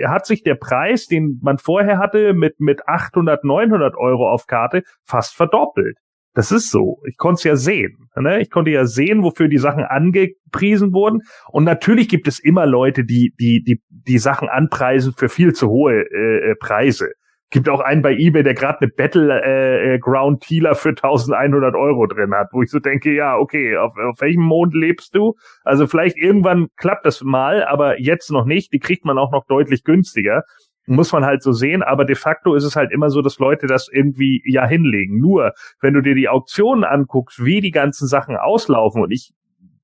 [0.06, 4.82] hat sich der Preis, den man vorher hatte, mit, mit 800, 900 Euro auf Karte
[5.04, 5.96] fast verdoppelt.
[6.34, 7.00] Das ist so.
[7.06, 8.08] Ich konnte es ja sehen.
[8.16, 8.40] Ne?
[8.40, 11.22] Ich konnte ja sehen, wofür die Sachen angepriesen wurden.
[11.48, 15.68] Und natürlich gibt es immer Leute, die die die die Sachen anpreisen für viel zu
[15.68, 17.10] hohe äh, Preise.
[17.51, 21.74] Gibt auch einen bei eBay, der gerade eine Battle äh, äh Ground Tealer für 1100
[21.74, 25.35] Euro drin hat, wo ich so denke, ja, okay, auf, auf welchem Mond lebst du?
[25.64, 28.72] Also vielleicht irgendwann klappt das mal, aber jetzt noch nicht.
[28.72, 30.44] Die kriegt man auch noch deutlich günstiger
[30.86, 33.66] muss man halt so sehen, aber de facto ist es halt immer so, dass Leute
[33.66, 35.18] das irgendwie ja hinlegen.
[35.18, 39.32] Nur, wenn du dir die Auktionen anguckst, wie die ganzen Sachen auslaufen und ich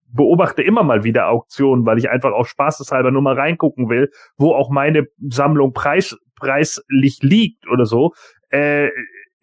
[0.08, 4.52] beobachte immer mal wieder Auktionen, weil ich einfach auch spaßeshalber nur mal reingucken will, wo
[4.52, 8.12] auch meine Sammlung preis, preislich liegt oder so,
[8.50, 8.90] äh,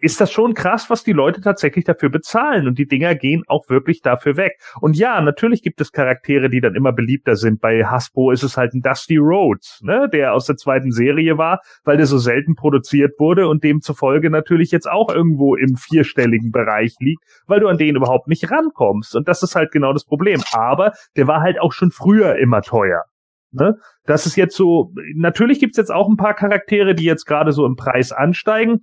[0.03, 2.68] ist das schon krass, was die Leute tatsächlich dafür bezahlen.
[2.68, 4.60] Und die Dinger gehen auch wirklich dafür weg.
[4.82, 7.61] Und ja, natürlich gibt es Charaktere, die dann immer beliebter sind.
[7.61, 11.61] Bei Hasbro ist es halt ein Dusty Rhodes, ne, der aus der zweiten Serie war,
[11.86, 16.95] weil der so selten produziert wurde und demzufolge natürlich jetzt auch irgendwo im vierstelligen Bereich
[16.99, 19.15] liegt, weil du an den überhaupt nicht rankommst.
[19.15, 20.41] Und das ist halt genau das Problem.
[20.52, 23.06] Aber der war halt auch schon früher immer teuer.
[23.54, 23.76] Ne?
[24.06, 27.66] Das ist jetzt so, natürlich gibt's jetzt auch ein paar Charaktere, die jetzt gerade so
[27.66, 28.82] im Preis ansteigen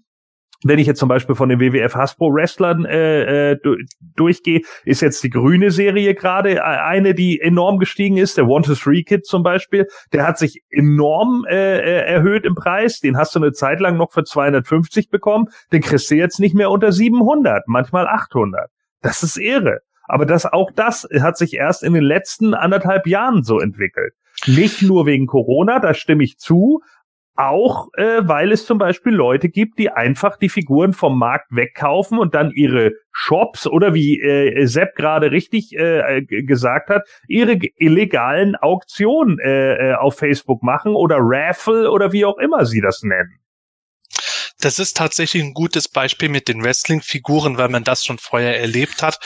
[0.63, 3.59] wenn ich jetzt zum Beispiel von den WWF Hasbro Wrestlern äh, äh,
[4.17, 8.37] durchgehe, ist jetzt die grüne Serie gerade äh, eine, die enorm gestiegen ist.
[8.37, 12.55] Der One to Three Kid zum Beispiel, der hat sich enorm äh, äh erhöht im
[12.55, 13.01] Preis.
[13.01, 15.47] Den hast du eine Zeit lang noch für 250 bekommen.
[15.73, 18.71] Den kriegst du jetzt nicht mehr unter 700, manchmal 800.
[19.01, 19.79] Das ist irre.
[20.11, 24.12] Aber das auch das hat sich erst in den letzten anderthalb Jahren so entwickelt.
[24.47, 26.81] Nicht nur wegen Corona, da stimme ich zu,
[27.37, 32.19] auch äh, weil es zum Beispiel Leute gibt, die einfach die Figuren vom Markt wegkaufen
[32.19, 38.57] und dann ihre Shops oder wie äh, Sepp gerade richtig äh, gesagt hat, ihre illegalen
[38.57, 43.40] Auktionen äh, äh, auf Facebook machen oder Raffle oder wie auch immer sie das nennen
[44.61, 49.03] das ist tatsächlich ein gutes Beispiel mit den Wrestling-Figuren, weil man das schon vorher erlebt
[49.03, 49.19] hat.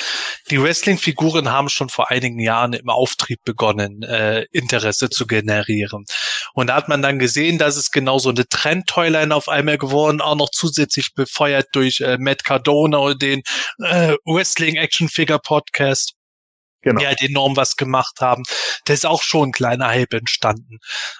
[0.51, 6.05] Die Wrestling-Figuren haben schon vor einigen Jahren im Auftrieb begonnen, äh, Interesse zu generieren.
[6.55, 10.21] Und da hat man dann gesehen, dass es genau so eine Trend-Toyline auf einmal geworden,
[10.21, 13.43] auch noch zusätzlich befeuert durch äh, Matt Cardona und den
[13.79, 16.15] äh, Wrestling-Action-Figure-Podcast
[16.85, 17.01] genau.
[17.01, 18.45] die halt enorm was gemacht haben.
[18.85, 20.79] Da ist auch schon ein kleiner Hype entstanden.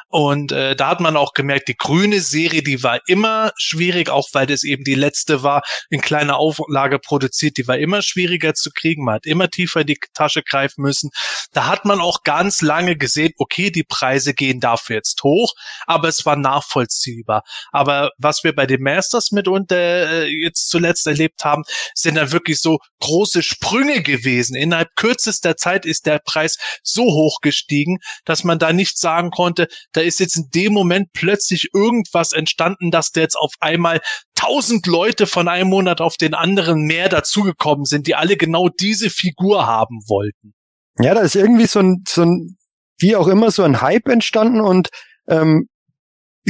[0.09, 4.29] Und äh, da hat man auch gemerkt, die grüne Serie, die war immer schwierig, auch
[4.33, 8.71] weil das eben die letzte war, in kleiner Auflage produziert, die war immer schwieriger zu
[8.71, 9.05] kriegen.
[9.05, 11.11] Man hat immer tiefer in die Tasche greifen müssen.
[11.53, 15.53] Da hat man auch ganz lange gesehen, okay, die Preise gehen dafür jetzt hoch,
[15.87, 17.43] aber es war nachvollziehbar.
[17.73, 21.63] Aber was wir bei den Masters mitunter äh, jetzt zuletzt erlebt haben,
[21.95, 24.57] sind dann wirklich so große Sprünge gewesen.
[24.57, 29.31] Innerhalb kürzester der Zeit ist der Preis so hoch gestiegen, dass man da nicht sagen
[29.31, 34.01] konnte, da ist jetzt in dem Moment plötzlich irgendwas entstanden, dass da jetzt auf einmal
[34.35, 39.11] tausend Leute von einem Monat auf den anderen mehr dazugekommen sind, die alle genau diese
[39.11, 40.55] Figur haben wollten.
[40.99, 42.57] Ja, da ist irgendwie so ein, so ein,
[42.99, 44.89] wie auch immer, so ein Hype entstanden und
[45.29, 45.69] ähm,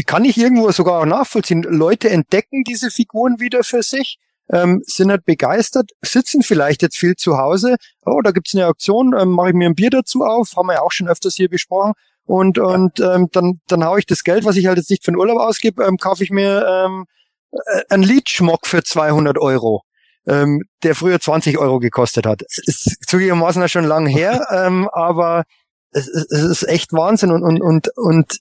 [0.06, 1.62] kann ich irgendwo sogar auch nachvollziehen.
[1.62, 4.18] Leute entdecken diese Figuren wieder für sich
[4.50, 7.76] ähm, sind halt begeistert, sitzen vielleicht jetzt viel zu Hause.
[8.04, 10.74] Oh, da gibt's eine Auktion, ähm, mache ich mir ein Bier dazu auf, haben wir
[10.74, 11.92] ja auch schon öfters hier besprochen.
[12.26, 12.64] Und, ja.
[12.64, 15.18] und ähm, dann, dann haue ich das Geld, was ich halt jetzt nicht für den
[15.18, 17.04] Urlaub ausgebe, ähm, kaufe ich mir ähm,
[17.52, 19.82] äh, einen Liedschmock für 200 Euro,
[20.26, 22.42] ähm, der früher 20 Euro gekostet hat.
[22.42, 25.44] Ist zugegebenermaßen ja schon lang her, ähm, aber
[25.90, 28.38] es, es ist echt Wahnsinn und, und, und, und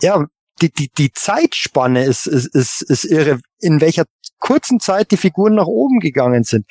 [0.00, 0.26] ja,
[0.60, 4.04] die, die, die Zeitspanne ist, ist, ist, ist irre, in welcher
[4.38, 6.66] kurzen Zeit die Figuren nach oben gegangen sind.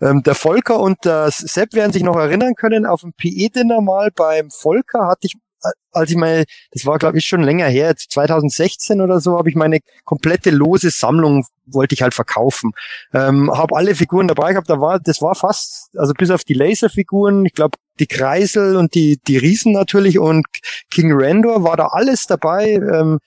[0.00, 4.10] Ähm, der Volker und der Sepp werden sich noch erinnern können, auf dem PE-Dinner mal
[4.14, 5.34] beim Volker hatte ich
[5.92, 9.48] als ich mal, das war glaube ich schon länger her, jetzt 2016 oder so, habe
[9.50, 12.72] ich meine komplette lose Sammlung wollte ich halt verkaufen.
[13.12, 16.54] Ähm, habe alle Figuren dabei gehabt, da war, das war fast, also bis auf die
[16.54, 20.46] Laserfiguren, ich glaube die Kreisel und die die Riesen natürlich und
[20.90, 22.74] King Randor war da alles dabei.
[22.74, 23.18] Ähm,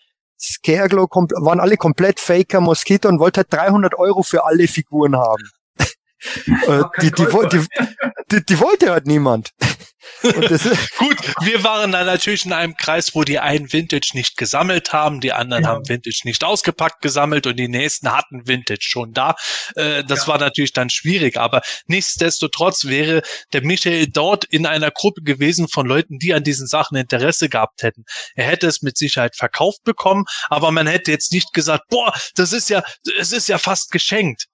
[0.42, 5.44] Scareglow waren alle komplett Faker, Mosquito und wollte halt 300 Euro für alle Figuren haben.
[6.68, 7.68] Äh, die, die, die,
[8.32, 9.52] die, die wollte halt niemand.
[10.22, 15.20] Gut, wir waren da natürlich in einem Kreis, wo die einen Vintage nicht gesammelt haben,
[15.20, 15.70] die anderen ja.
[15.70, 19.36] haben Vintage nicht ausgepackt gesammelt und die nächsten hatten Vintage schon da.
[19.76, 20.28] Äh, das ja.
[20.28, 23.22] war natürlich dann schwierig, aber nichtsdestotrotz wäre
[23.54, 27.84] der Michael dort in einer Gruppe gewesen von Leuten, die an diesen Sachen Interesse gehabt
[27.84, 28.04] hätten.
[28.36, 32.54] Er hätte es mit Sicherheit verkauft bekommen, aber man hätte jetzt nicht gesagt, boah, das
[32.54, 32.84] ist ja,
[33.20, 34.46] es ist ja fast geschenkt.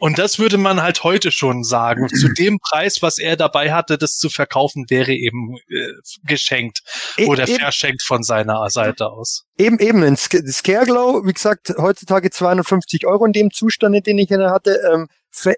[0.00, 2.08] Und das würde man halt heute schon sagen.
[2.08, 5.92] Zu dem Preis, was er dabei hatte, das zu verkaufen, wäre eben äh,
[6.24, 6.80] geschenkt
[7.18, 9.44] e oder eben, verschenkt von seiner Seite aus.
[9.58, 10.02] Eben, eben.
[10.02, 14.80] Ein Scareglow, wie gesagt, heutzutage 250 Euro in dem Zustand, in dem ich ihn hatte.
[14.90, 15.06] Ähm,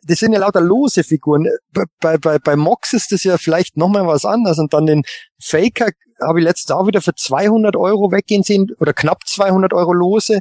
[0.03, 1.49] das sind ja lauter lose Figuren.
[2.01, 4.59] Bei, bei, bei Mox ist das ja vielleicht nochmal was anderes.
[4.59, 5.03] Und dann den
[5.41, 5.91] Faker
[6.21, 10.41] habe ich letztes auch wieder für 200 Euro weggehen sehen oder knapp 200 Euro lose.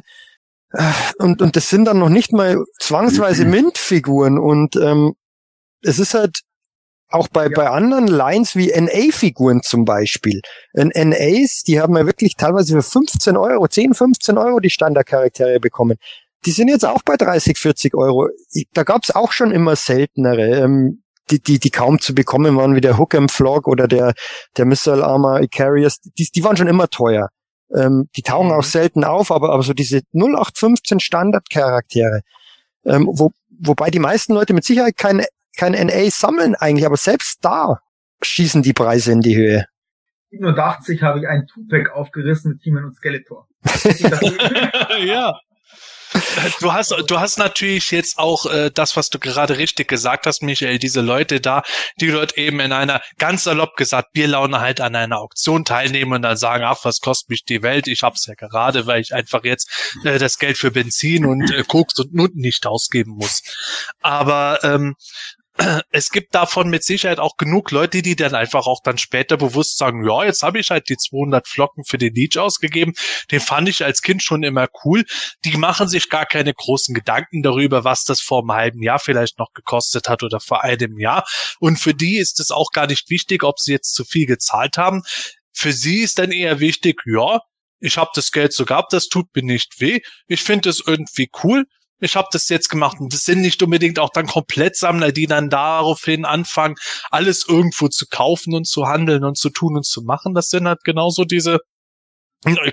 [1.18, 5.14] Und, und das sind dann noch nicht mal zwangsweise Mint-Figuren und ähm,
[5.82, 6.40] es ist halt
[7.12, 7.52] auch bei, ja.
[7.54, 10.40] bei anderen Lines wie NA-Figuren zum Beispiel.
[10.72, 15.98] NAs, die haben ja wirklich teilweise für 15 Euro, 10, 15 Euro die Standardcharaktere bekommen.
[16.44, 18.28] Die sind jetzt auch bei 30, 40 Euro.
[18.72, 22.80] Da gab's auch schon immer seltenere, ähm, die, die, die kaum zu bekommen waren, wie
[22.80, 24.14] der Hook and Flog oder der,
[24.56, 26.00] der Missile Armor Icarius.
[26.00, 27.28] Die, die waren schon immer teuer.
[27.74, 28.54] Ähm, die tauchen mhm.
[28.54, 32.20] auch selten auf, aber, aber so diese 0815 Standardcharaktere,
[32.84, 35.24] ähm, wo, wobei die meisten Leute mit Sicherheit kein,
[35.56, 37.80] kein NA sammeln eigentlich, aber selbst da
[38.22, 39.66] schießen die Preise in die Höhe.
[40.30, 43.46] 87 habe ich einen Tupac aufgerissen mit Team und Skeletor.
[45.04, 45.38] ja.
[46.60, 50.42] Du hast, du hast natürlich jetzt auch äh, das, was du gerade richtig gesagt hast,
[50.42, 51.62] Michael, diese Leute da,
[52.00, 56.22] die dort eben in einer ganz salopp gesagt Bierlaune halt an einer Auktion teilnehmen und
[56.22, 57.88] dann sagen, ach, was kostet mich die Welt?
[57.88, 59.70] Ich hab's ja gerade, weil ich einfach jetzt
[60.04, 63.42] äh, das Geld für Benzin und äh, Koks und Nutten nicht ausgeben muss.
[64.00, 64.94] Aber ähm,
[65.90, 69.76] es gibt davon mit Sicherheit auch genug Leute, die dann einfach auch dann später bewusst
[69.76, 72.94] sagen, ja, jetzt habe ich halt die 200 Flocken für den Leech ausgegeben.
[73.30, 75.04] Den fand ich als Kind schon immer cool.
[75.44, 79.38] Die machen sich gar keine großen Gedanken darüber, was das vor einem halben Jahr vielleicht
[79.38, 81.24] noch gekostet hat oder vor einem Jahr.
[81.60, 84.78] Und für die ist es auch gar nicht wichtig, ob sie jetzt zu viel gezahlt
[84.78, 85.02] haben.
[85.52, 87.40] Für sie ist dann eher wichtig, ja,
[87.78, 90.00] ich habe das Geld so gehabt, das tut mir nicht weh.
[90.28, 91.66] Ich finde es irgendwie cool
[92.02, 92.98] ich habe das jetzt gemacht.
[93.00, 96.74] Und das sind nicht unbedingt auch dann Komplettsammler, die dann daraufhin anfangen,
[97.10, 100.34] alles irgendwo zu kaufen und zu handeln und zu tun und zu machen.
[100.34, 101.60] Das sind halt genauso diese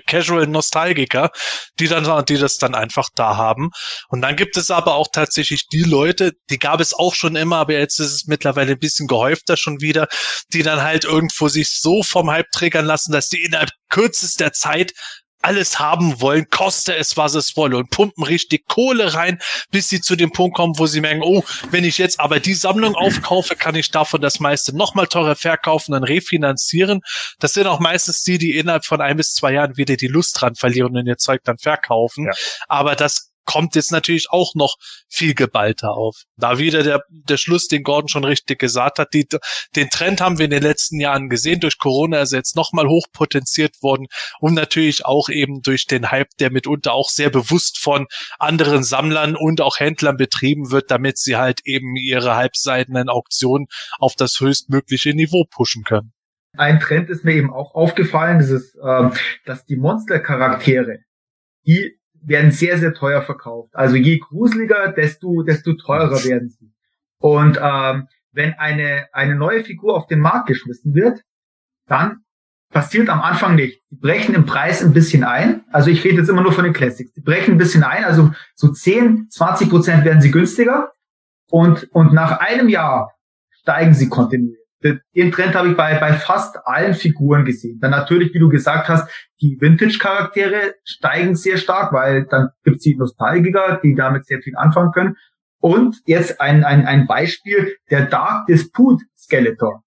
[0.06, 1.30] Casual Nostalgiker,
[1.78, 3.70] die dann, die das dann einfach da haben.
[4.08, 7.58] Und dann gibt es aber auch tatsächlich die Leute, die gab es auch schon immer,
[7.58, 10.08] aber jetzt ist es mittlerweile ein bisschen gehäufter schon wieder,
[10.52, 14.92] die dann halt irgendwo sich so vom Hype triggern lassen, dass die innerhalb kürzester Zeit
[15.42, 19.38] alles haben wollen, koste es, was es wolle und pumpen richtig Kohle rein,
[19.70, 22.54] bis sie zu dem Punkt kommen, wo sie merken, oh, wenn ich jetzt aber die
[22.54, 27.00] Sammlung aufkaufe, kann ich davon das meiste nochmal teurer verkaufen, dann refinanzieren.
[27.38, 30.40] Das sind auch meistens die, die innerhalb von ein bis zwei Jahren wieder die Lust
[30.40, 32.26] dran verlieren und ihr Zeug dann verkaufen.
[32.26, 32.32] Ja.
[32.68, 34.76] Aber das kommt jetzt natürlich auch noch
[35.08, 36.22] viel geballter auf.
[36.36, 39.26] Da wieder der, der Schluss, den Gordon schon richtig gesagt hat, die,
[39.74, 41.58] den Trend haben wir in den letzten Jahren gesehen.
[41.58, 44.06] Durch Corona ist jetzt nochmal hochpotenziert worden
[44.38, 48.06] und natürlich auch eben durch den Hype, der mitunter auch sehr bewusst von
[48.38, 53.66] anderen Sammlern und auch Händlern betrieben wird, damit sie halt eben ihre halbseitenen Auktionen
[53.98, 56.12] auf das höchstmögliche Niveau pushen können.
[56.56, 59.10] Ein Trend ist mir eben auch aufgefallen, das ist, äh,
[59.44, 60.98] dass die Monstercharaktere,
[61.66, 63.74] die werden sehr, sehr teuer verkauft.
[63.74, 66.72] Also je gruseliger, desto, desto teurer werden sie.
[67.18, 71.22] Und ähm, wenn eine, eine neue Figur auf den Markt geschmissen wird,
[71.86, 72.24] dann
[72.70, 73.82] passiert am Anfang nicht.
[73.90, 75.64] Die brechen im Preis ein bisschen ein.
[75.72, 77.12] Also ich rede jetzt immer nur von den Classics.
[77.12, 80.92] Die brechen ein bisschen ein, also so 10, 20 Prozent werden sie günstiger.
[81.50, 83.12] Und, und nach einem Jahr
[83.50, 87.78] steigen sie kontinuierlich den Trend habe ich bei, bei fast allen Figuren gesehen.
[87.80, 89.08] Dann natürlich, wie du gesagt hast,
[89.40, 94.56] die Vintage-Charaktere steigen sehr stark, weil dann gibt es die Nostalgiker, die damit sehr viel
[94.56, 95.16] anfangen können.
[95.60, 99.82] Und jetzt ein, ein, ein Beispiel, der Dark Dispute Skeletor.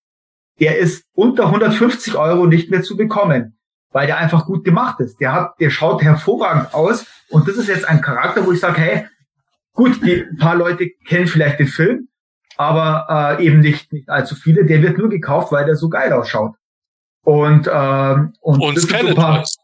[0.60, 3.58] Der ist unter 150 Euro nicht mehr zu bekommen,
[3.92, 5.20] weil der einfach gut gemacht ist.
[5.20, 7.08] Der hat, der schaut hervorragend aus.
[7.30, 9.08] Und das ist jetzt ein Charakter, wo ich sage, hey,
[9.74, 12.08] gut, die paar Leute kennen vielleicht den Film,
[12.58, 14.66] aber äh, eben nicht, nicht allzu viele.
[14.66, 16.56] Der wird nur gekauft, weil der so geil ausschaut.
[17.24, 19.60] Und, ähm, und, und Skeletor ist.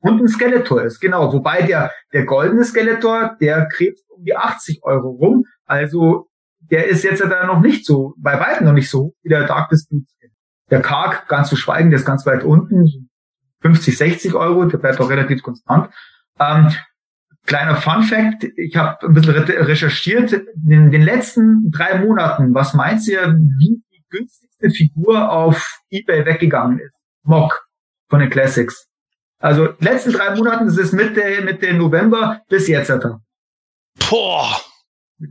[0.00, 1.32] Und ein Skeletor ist, genau.
[1.32, 5.44] Wobei der, der goldene Skeletor, der krebst um die 80 Euro rum.
[5.64, 6.28] Also
[6.60, 9.46] der ist jetzt ja da noch nicht so, bei weitem noch nicht so wie der
[9.46, 10.06] Dark Dispute.
[10.70, 13.08] Der Karg, ganz zu schweigen, der ist ganz weit unten.
[13.62, 15.90] 50, 60 Euro, der bleibt auch relativ konstant.
[16.38, 16.72] Ähm,
[17.48, 20.32] Kleiner Fun Fact, ich habe ein bisschen recherchiert.
[20.68, 26.78] In den letzten drei Monaten, was meinst ihr, wie die günstigste Figur auf Ebay weggegangen
[26.78, 26.92] ist?
[27.22, 27.66] Mock
[28.10, 28.86] von den Classics.
[29.38, 32.90] Also letzten drei Monaten, das ist Mitte, Mitte November bis jetzt.
[32.90, 33.22] Alter.
[34.10, 34.60] Boah.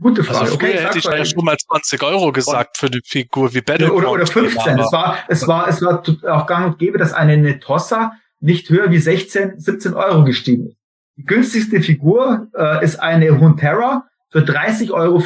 [0.00, 0.40] Gute Frage.
[0.40, 3.92] Also okay, hätte ich ja schon mal 20 Euro gesagt für die Figur wie Battle.
[3.92, 4.76] Oder, oder 15.
[4.76, 8.90] Es war, es war, es war auch gang und gäbe, dass eine Netossa nicht höher
[8.90, 10.77] wie 16, 17 Euro gestiegen ist.
[11.18, 15.20] Die günstigste Figur äh, ist eine Runeterra für 30,50 Euro.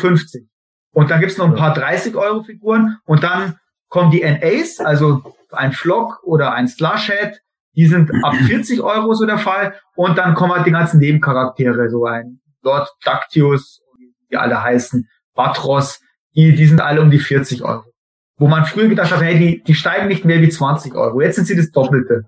[0.95, 3.57] Und dann gibt's noch ein paar 30 Euro Figuren und dann
[3.89, 7.43] kommen die NAs, also ein Flock oder ein Slushhead,
[7.77, 9.75] die sind ab 40 Euro so der Fall.
[9.95, 13.83] Und dann kommen halt die ganzen Nebencharaktere, so ein Lord Dactius,
[14.31, 16.01] die alle heißen, Batros,
[16.35, 17.85] die, die sind alle um die 40 Euro.
[18.39, 21.21] Wo man früher gedacht hat, hey, die, die steigen nicht mehr wie 20 Euro.
[21.21, 22.25] Jetzt sind sie das Doppelte.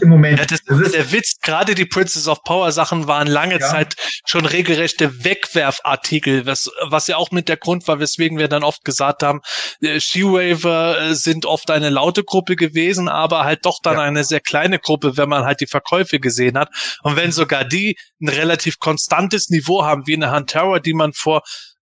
[0.00, 0.38] Im Moment.
[0.38, 1.40] Ja, das, das ist der Witz.
[1.42, 3.68] Gerade die Princess of Power Sachen waren lange ja.
[3.68, 8.62] Zeit schon regelrechte Wegwerfartikel, was, was ja auch mit der Grund war, weswegen wir dann
[8.62, 9.40] oft gesagt haben,
[9.80, 14.02] äh, She-Waver äh, sind oft eine laute Gruppe gewesen, aber halt doch dann ja.
[14.02, 16.68] eine sehr kleine Gruppe, wenn man halt die Verkäufe gesehen hat.
[17.02, 21.42] Und wenn sogar die ein relativ konstantes Niveau haben, wie eine Huntera, die man vor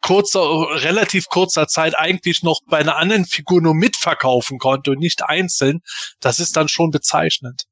[0.01, 0.41] kurzer,
[0.83, 5.79] relativ kurzer Zeit eigentlich noch bei einer anderen Figur nur mitverkaufen konnte und nicht einzeln,
[6.19, 7.65] das ist dann schon bezeichnend.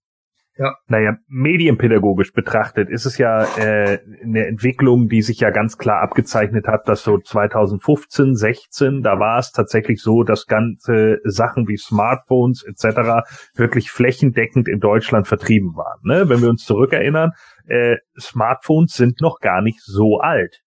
[0.59, 0.75] Ja.
[0.87, 6.67] Naja, medienpädagogisch betrachtet ist es ja äh, eine Entwicklung, die sich ja ganz klar abgezeichnet
[6.67, 12.63] hat, dass so 2015, 16, da war es tatsächlich so, dass ganze Sachen wie Smartphones
[12.63, 13.25] etc.
[13.55, 16.01] wirklich flächendeckend in Deutschland vertrieben waren.
[16.03, 16.27] Ne?
[16.27, 17.31] Wenn wir uns zurückerinnern,
[17.67, 20.59] äh, Smartphones sind noch gar nicht so alt.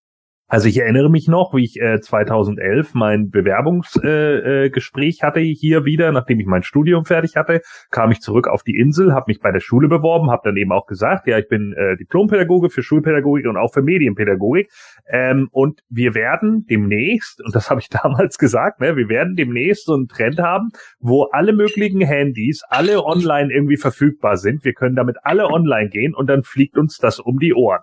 [0.53, 5.87] Also ich erinnere mich noch, wie ich äh, 2011 mein Bewerbungsgespräch äh, äh, hatte hier
[5.87, 9.41] wieder, nachdem ich mein Studium fertig hatte, kam ich zurück auf die Insel, habe mich
[9.41, 12.83] bei der Schule beworben, habe dann eben auch gesagt, ja, ich bin äh, Diplompädagoge für
[12.83, 14.69] Schulpädagogik und auch für Medienpädagogik.
[15.09, 19.87] Ähm, und wir werden demnächst, und das habe ich damals gesagt, ne, wir werden demnächst
[19.87, 20.69] so einen Trend haben,
[21.01, 24.67] wo alle möglichen Handys, alle online irgendwie verfügbar sind.
[24.67, 27.81] Wir können damit alle online gehen und dann fliegt uns das um die Ohren.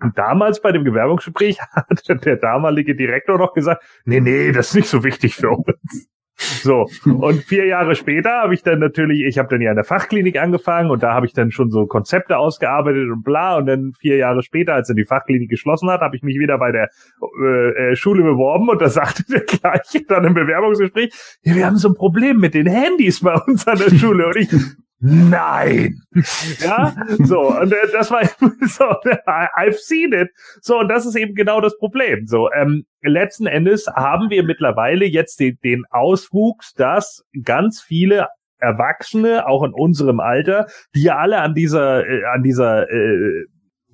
[0.00, 4.74] Und damals bei dem Gewerbungsgespräch hat der damalige Direktor noch gesagt, nee, nee, das ist
[4.74, 6.08] nicht so wichtig für uns.
[6.36, 9.84] So, und vier Jahre später habe ich dann natürlich, ich habe dann ja in der
[9.84, 13.56] Fachklinik angefangen und da habe ich dann schon so Konzepte ausgearbeitet und bla.
[13.56, 16.58] Und dann vier Jahre später, als er die Fachklinik geschlossen hat, habe ich mich wieder
[16.58, 16.88] bei der
[17.40, 21.12] äh, äh Schule beworben und da sagte der gleiche dann im Bewerbungsgespräch,
[21.42, 24.26] ja, wir haben so ein Problem mit den Handys bei uns an der Schule.
[24.26, 24.48] Und ich,
[25.04, 26.00] nein.
[26.60, 26.94] Ja,
[27.24, 28.24] so, und äh, das war
[28.66, 28.84] so,
[29.26, 30.30] I've seen it.
[30.60, 32.26] So, und das ist eben genau das Problem.
[32.26, 38.28] So, ähm, letzten Endes haben wir mittlerweile jetzt den, den Auswuchs, dass ganz viele
[38.58, 43.44] Erwachsene, auch in unserem Alter, die ja alle an dieser, äh, an dieser, äh,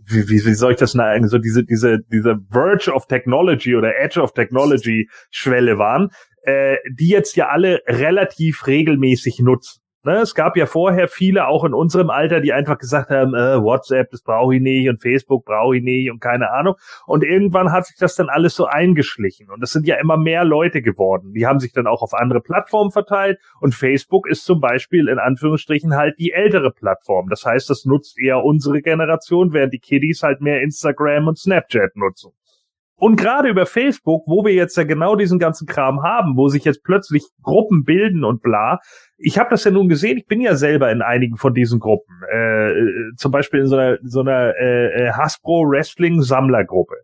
[0.07, 3.97] wie, wie, wie soll ich das sagen, so diese, diese, diese Verge of Technology oder
[3.99, 6.11] Edge of Technology Schwelle waren,
[6.43, 9.80] äh, die jetzt ja alle relativ regelmäßig nutzen.
[10.03, 13.63] Ne, es gab ja vorher viele, auch in unserem Alter, die einfach gesagt haben, äh,
[13.63, 16.77] WhatsApp, das brauche ich nicht und Facebook brauche ich nicht und keine Ahnung.
[17.07, 19.51] Und irgendwann hat sich das dann alles so eingeschlichen.
[19.51, 21.35] Und es sind ja immer mehr Leute geworden.
[21.35, 23.39] Die haben sich dann auch auf andere Plattformen verteilt.
[23.61, 27.29] Und Facebook ist zum Beispiel in Anführungsstrichen halt die ältere Plattform.
[27.29, 31.97] Das heißt, das nutzt eher unsere Generation, während die Kiddies halt mehr Instagram und Snapchat
[31.97, 32.33] nutzen.
[33.01, 36.65] Und gerade über Facebook, wo wir jetzt ja genau diesen ganzen Kram haben, wo sich
[36.65, 38.79] jetzt plötzlich Gruppen bilden und bla.
[39.17, 42.15] Ich habe das ja nun gesehen, ich bin ja selber in einigen von diesen Gruppen.
[42.31, 42.73] Äh,
[43.17, 46.97] zum Beispiel in so einer, so einer äh, äh Hasbro Wrestling Sammlergruppe.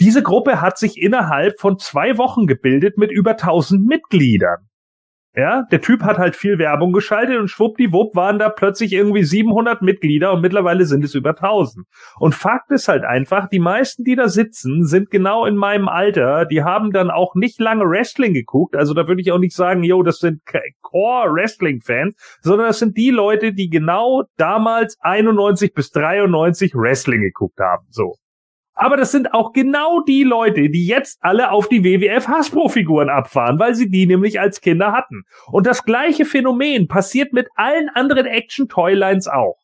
[0.00, 4.69] Diese Gruppe hat sich innerhalb von zwei Wochen gebildet mit über 1000 Mitgliedern.
[5.36, 9.80] Ja, der Typ hat halt viel Werbung geschaltet und schwuppdiwupp waren da plötzlich irgendwie 700
[9.80, 11.86] Mitglieder und mittlerweile sind es über 1000.
[12.18, 16.46] Und Fakt ist halt einfach, die meisten, die da sitzen, sind genau in meinem Alter.
[16.46, 18.74] Die haben dann auch nicht lange Wrestling geguckt.
[18.74, 20.40] Also da würde ich auch nicht sagen, yo, das sind
[20.80, 27.20] Core Wrestling Fans, sondern das sind die Leute, die genau damals 91 bis 93 Wrestling
[27.20, 27.86] geguckt haben.
[27.90, 28.16] So.
[28.82, 33.58] Aber das sind auch genau die Leute, die jetzt alle auf die WWF Hasbro-Figuren abfahren,
[33.58, 35.24] weil sie die nämlich als Kinder hatten.
[35.48, 39.59] Und das gleiche Phänomen passiert mit allen anderen Action-Toylines auch.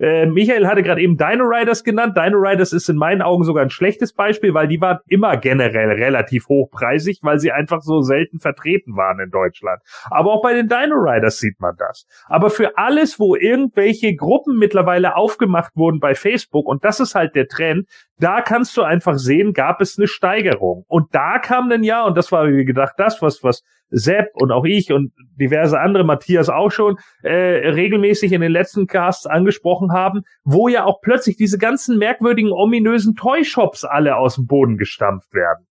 [0.00, 2.16] Äh, Michael hatte gerade eben Dino Riders genannt.
[2.16, 5.90] Dino Riders ist in meinen Augen sogar ein schlechtes Beispiel, weil die waren immer generell
[5.90, 9.82] relativ hochpreisig, weil sie einfach so selten vertreten waren in Deutschland.
[10.10, 12.06] Aber auch bei den Dino Riders sieht man das.
[12.26, 17.34] Aber für alles, wo irgendwelche Gruppen mittlerweile aufgemacht wurden bei Facebook, und das ist halt
[17.34, 17.86] der Trend,
[18.18, 20.84] da kannst du einfach sehen, gab es eine Steigerung.
[20.88, 24.52] Und da kam dann ja, und das war wie gedacht das, was, was Sepp und
[24.52, 29.92] auch ich und diverse andere, Matthias auch schon, äh, regelmäßig in den letzten Casts angesprochen
[29.92, 35.34] haben, wo ja auch plötzlich diese ganzen merkwürdigen, ominösen Toy-Shops alle aus dem Boden gestampft
[35.34, 35.66] werden.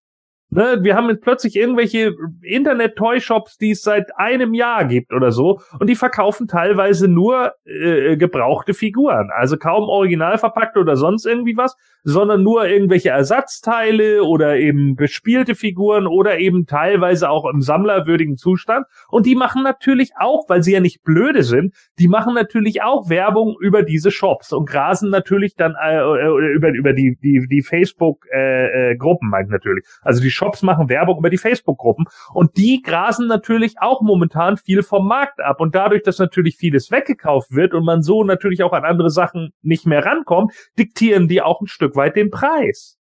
[0.51, 5.61] Ne, wir haben jetzt plötzlich irgendwelche Internet-Toy-Shops, die es seit einem Jahr gibt oder so,
[5.79, 11.55] und die verkaufen teilweise nur äh, gebrauchte Figuren, also kaum original verpackt oder sonst irgendwie
[11.55, 18.37] was, sondern nur irgendwelche Ersatzteile oder eben bespielte Figuren oder eben teilweise auch im sammlerwürdigen
[18.37, 18.87] Zustand.
[19.09, 23.07] Und die machen natürlich auch, weil sie ja nicht blöde sind, die machen natürlich auch
[23.09, 27.61] Werbung über diese Shops und grasen natürlich dann äh, äh über über die die die
[27.61, 29.85] Facebook äh, äh, meint natürlich.
[30.01, 34.55] Also die Shops machen Werbung über die Facebook Gruppen und die grasen natürlich auch momentan
[34.55, 38.63] viel vom Markt ab und dadurch, dass natürlich vieles weggekauft wird und man so natürlich
[38.63, 42.29] auch an andere Sachen nicht mehr rankommt, diktieren die auch ein Stück Stück weit den
[42.29, 42.97] Preis.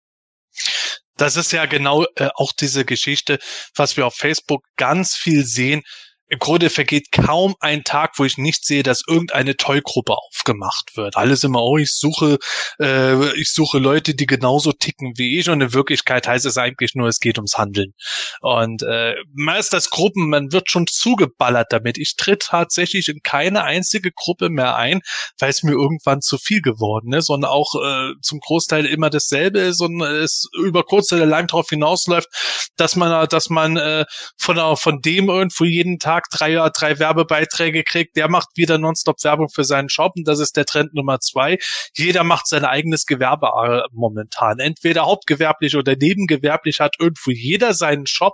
[1.18, 3.40] Das ist ja genau äh, auch diese Geschichte,
[3.76, 5.82] was wir auf Facebook ganz viel sehen.
[6.30, 11.16] Im Grunde vergeht kaum ein Tag, wo ich nicht sehe, dass irgendeine Tollgruppe aufgemacht wird.
[11.16, 12.38] Alles immer, oh, ich suche,
[12.80, 15.50] äh, ich suche Leute, die genauso ticken wie ich.
[15.50, 17.94] Und in Wirklichkeit heißt es eigentlich nur, es geht ums Handeln.
[18.42, 21.98] Und äh, man ist das Gruppen, man wird schon zugeballert damit.
[21.98, 25.00] Ich tritt tatsächlich in keine einzige Gruppe mehr ein,
[25.40, 29.60] weil es mir irgendwann zu viel geworden ist und auch äh, zum Großteil immer dasselbe
[29.60, 32.28] ist und es über kurz oder lang darauf hinausläuft,
[32.76, 34.06] dass man, dass man äh,
[34.38, 39.24] von, von dem irgendwo jeden Tag Tag drei, drei Werbebeiträge kriegt, der macht wieder nonstop
[39.24, 41.60] Werbung für seinen Shop und das ist der Trend Nummer zwei.
[41.96, 44.58] Jeder macht sein eigenes Gewerbe äh, momentan.
[44.58, 48.34] Entweder hauptgewerblich oder nebengewerblich hat irgendwo jeder seinen Shop,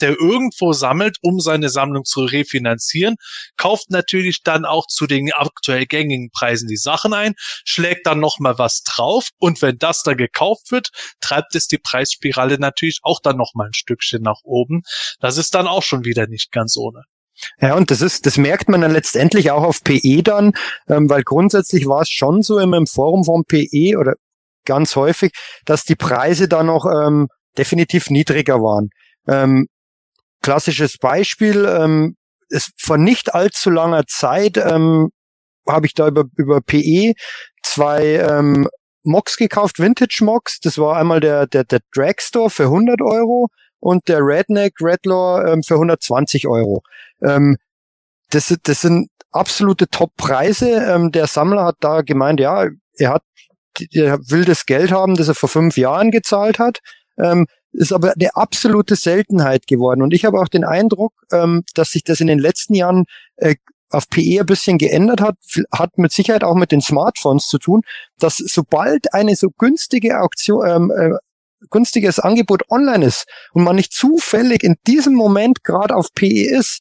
[0.00, 3.14] der irgendwo sammelt, um seine Sammlung zu refinanzieren,
[3.56, 7.34] kauft natürlich dann auch zu den aktuell gängigen Preisen die Sachen ein,
[7.64, 10.88] schlägt dann nochmal was drauf und wenn das dann gekauft wird,
[11.20, 14.82] treibt es die Preisspirale natürlich auch dann nochmal ein Stückchen nach oben.
[15.20, 17.04] Das ist dann auch schon wieder nicht ganz ohne.
[17.60, 20.52] Ja, und das ist, das merkt man dann letztendlich auch auf PE dann,
[20.88, 24.14] ähm, weil grundsätzlich war es schon so im, im Forum von PE oder
[24.64, 25.32] ganz häufig,
[25.64, 28.90] dass die Preise da noch ähm, definitiv niedriger waren.
[29.26, 29.66] Ähm,
[30.42, 32.16] klassisches Beispiel, ähm,
[32.50, 35.10] ist vor nicht allzu langer Zeit ähm,
[35.68, 37.14] habe ich da über, über PE
[37.62, 38.68] zwei ähm,
[39.02, 40.58] Mox gekauft, Vintage Mox.
[40.60, 43.48] Das war einmal der, der, der Dragstore für 100 Euro
[43.78, 46.82] und der Redneck Redlaw ähm, für 120 Euro.
[47.22, 47.56] Ähm,
[48.30, 50.70] das, das sind absolute Top-Preise.
[50.70, 52.66] Ähm, der Sammler hat da gemeint, ja,
[52.96, 53.22] er hat,
[53.92, 56.80] er will das Geld haben, das er vor fünf Jahren gezahlt hat.
[57.18, 60.02] Ähm, ist aber eine absolute Seltenheit geworden.
[60.02, 63.04] Und ich habe auch den Eindruck, ähm, dass sich das in den letzten Jahren
[63.36, 63.54] äh,
[63.90, 65.36] auf PE ein bisschen geändert hat,
[65.72, 67.82] hat mit Sicherheit auch mit den Smartphones zu tun,
[68.18, 71.16] dass sobald eine so günstige Auktion, ähm, äh,
[71.70, 76.80] günstiges Angebot online ist und man nicht zufällig in diesem Moment gerade auf PE ist,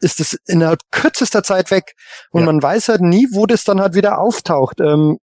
[0.00, 1.94] ist es innerhalb kürzester Zeit weg.
[2.30, 2.46] Und ja.
[2.46, 4.80] man weiß halt nie, wo das dann halt wieder auftaucht.
[4.80, 5.18] Ähm,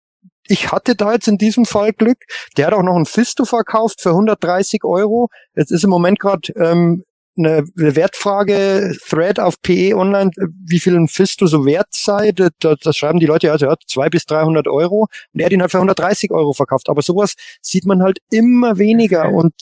[0.47, 2.19] ich hatte da jetzt in diesem Fall Glück.
[2.57, 5.29] Der hat auch noch ein Fisto verkauft für 130 Euro.
[5.55, 7.03] Jetzt ist im Moment gerade ähm,
[7.37, 10.31] eine Wertfrage Thread auf PE Online,
[10.65, 12.31] wie viel ein Fisto so wert sei.
[12.31, 15.07] Da, da schreiben die Leute, also ja, zwei bis 300 Euro.
[15.33, 16.89] Und er hat ihn halt für 130 Euro verkauft.
[16.89, 19.53] Aber sowas sieht man halt immer weniger und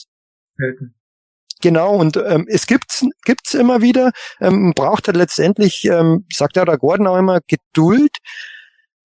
[1.64, 6.66] Genau, und ähm, es gibt's gibt's immer wieder, ähm, braucht halt letztendlich, ähm, sagt ja
[6.66, 8.18] der Gordon auch immer, Geduld,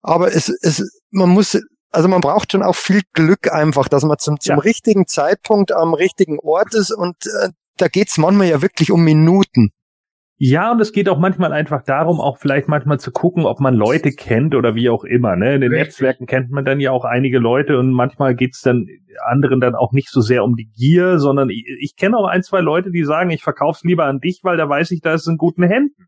[0.02, 1.58] aber es, es, man muss,
[1.90, 4.60] also man braucht schon auch viel Glück einfach, dass man zum, zum ja.
[4.60, 9.70] richtigen Zeitpunkt am richtigen Ort ist und äh, da geht's manchmal ja wirklich um Minuten.
[10.42, 13.74] Ja, und es geht auch manchmal einfach darum, auch vielleicht manchmal zu gucken, ob man
[13.74, 15.36] Leute kennt oder wie auch immer.
[15.36, 15.56] Ne?
[15.56, 15.88] In den Richtig.
[15.88, 18.86] Netzwerken kennt man dann ja auch einige Leute und manchmal geht's dann
[19.22, 22.42] anderen dann auch nicht so sehr um die Gier, sondern ich, ich kenne auch ein,
[22.42, 25.28] zwei Leute, die sagen, ich verkauf's lieber an dich, weil da weiß ich, da ist
[25.28, 26.06] in guten Händen.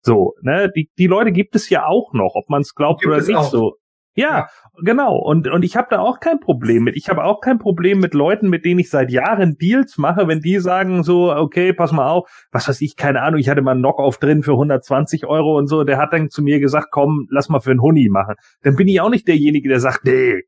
[0.00, 3.18] So, ne, die, die Leute gibt es ja auch noch, ob man es glaubt oder
[3.18, 3.48] nicht auch.
[3.48, 3.76] so.
[4.18, 4.48] Ja,
[4.82, 5.16] genau.
[5.16, 6.96] Und, und ich habe da auch kein Problem mit.
[6.96, 10.40] Ich habe auch kein Problem mit Leuten, mit denen ich seit Jahren Deals mache, wenn
[10.40, 13.70] die sagen so, okay, pass mal auf, was weiß ich, keine Ahnung, ich hatte mal
[13.70, 17.28] einen Knockoff drin für 120 Euro und so, der hat dann zu mir gesagt, komm,
[17.30, 18.34] lass mal für einen Huni machen.
[18.62, 20.42] Dann bin ich auch nicht derjenige, der sagt, nee,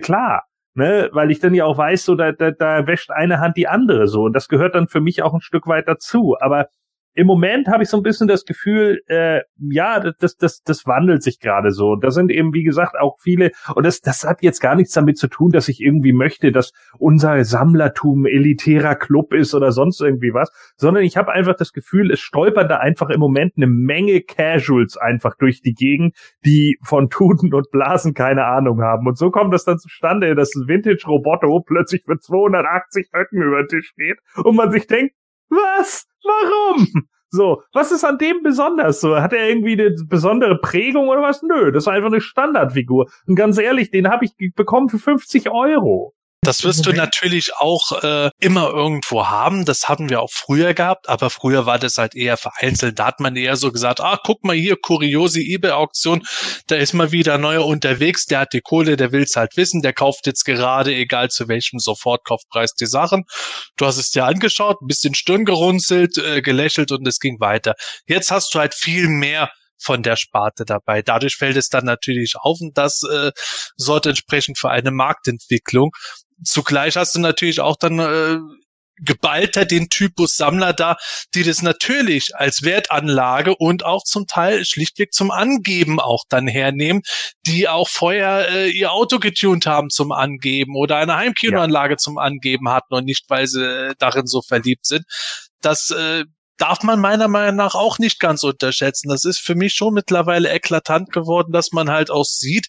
[0.00, 0.42] klar,
[0.74, 3.68] ne, weil ich dann ja auch weiß, so da, da, da wäscht eine Hand die
[3.68, 6.34] andere so und das gehört dann für mich auch ein Stück weit dazu.
[6.40, 6.66] Aber
[7.14, 11.22] im Moment habe ich so ein bisschen das Gefühl, äh, ja, das, das, das wandelt
[11.22, 11.96] sich gerade so.
[11.96, 15.18] Da sind eben, wie gesagt, auch viele, und das, das hat jetzt gar nichts damit
[15.18, 20.32] zu tun, dass ich irgendwie möchte, dass unser Sammlertum elitärer Club ist oder sonst irgendwie
[20.32, 24.22] was, sondern ich habe einfach das Gefühl, es stolpern da einfach im Moment eine Menge
[24.22, 29.06] Casuals einfach durch die Gegend, die von Tuten und Blasen keine Ahnung haben.
[29.06, 33.68] Und so kommt das dann zustande, dass ein Vintage-Roboter plötzlich für 280 Höcken über den
[33.68, 35.14] Tisch steht und man sich denkt,
[35.52, 36.06] was?
[36.24, 36.88] Warum?
[37.34, 39.00] So, was ist an dem besonders?
[39.00, 41.42] So, hat er irgendwie eine besondere Prägung oder was?
[41.42, 43.10] Nö, das ist einfach eine Standardfigur.
[43.26, 46.12] Und ganz ehrlich, den habe ich bekommen für 50 Euro.
[46.44, 49.64] Das wirst du natürlich auch äh, immer irgendwo haben.
[49.64, 52.98] Das haben wir auch früher gehabt, aber früher war das halt eher vereinzelt.
[52.98, 56.24] Da hat man eher so gesagt, ah, guck mal hier, kuriose eBay-Auktion,
[56.66, 59.92] da ist mal wieder neuer unterwegs, der hat die Kohle, der will's halt wissen, der
[59.92, 63.22] kauft jetzt gerade, egal zu welchem Sofortkaufpreis, die Sachen.
[63.76, 67.74] Du hast es dir angeschaut, ein bisschen Stirn gerunzelt, äh, gelächelt und es ging weiter.
[68.08, 69.52] Jetzt hast du halt viel mehr
[69.82, 71.02] von der Sparte dabei.
[71.02, 73.32] Dadurch fällt es dann natürlich auf und das äh,
[73.76, 75.90] sorgt entsprechend für eine Marktentwicklung
[76.44, 78.38] zugleich hast du natürlich auch dann äh,
[78.96, 80.96] geballter den Typus Sammler da,
[81.34, 87.02] die das natürlich als Wertanlage und auch zum Teil schlichtweg zum Angeben auch dann hernehmen,
[87.46, 91.98] die auch vorher äh, ihr Auto getunt haben zum Angeben oder eine Heimkinoanlage ja.
[91.98, 95.04] zum Angeben hatten und nicht, weil sie darin so verliebt sind.
[95.60, 96.24] Das äh,
[96.58, 99.08] darf man meiner Meinung nach auch nicht ganz unterschätzen.
[99.08, 102.68] Das ist für mich schon mittlerweile eklatant geworden, dass man halt auch sieht,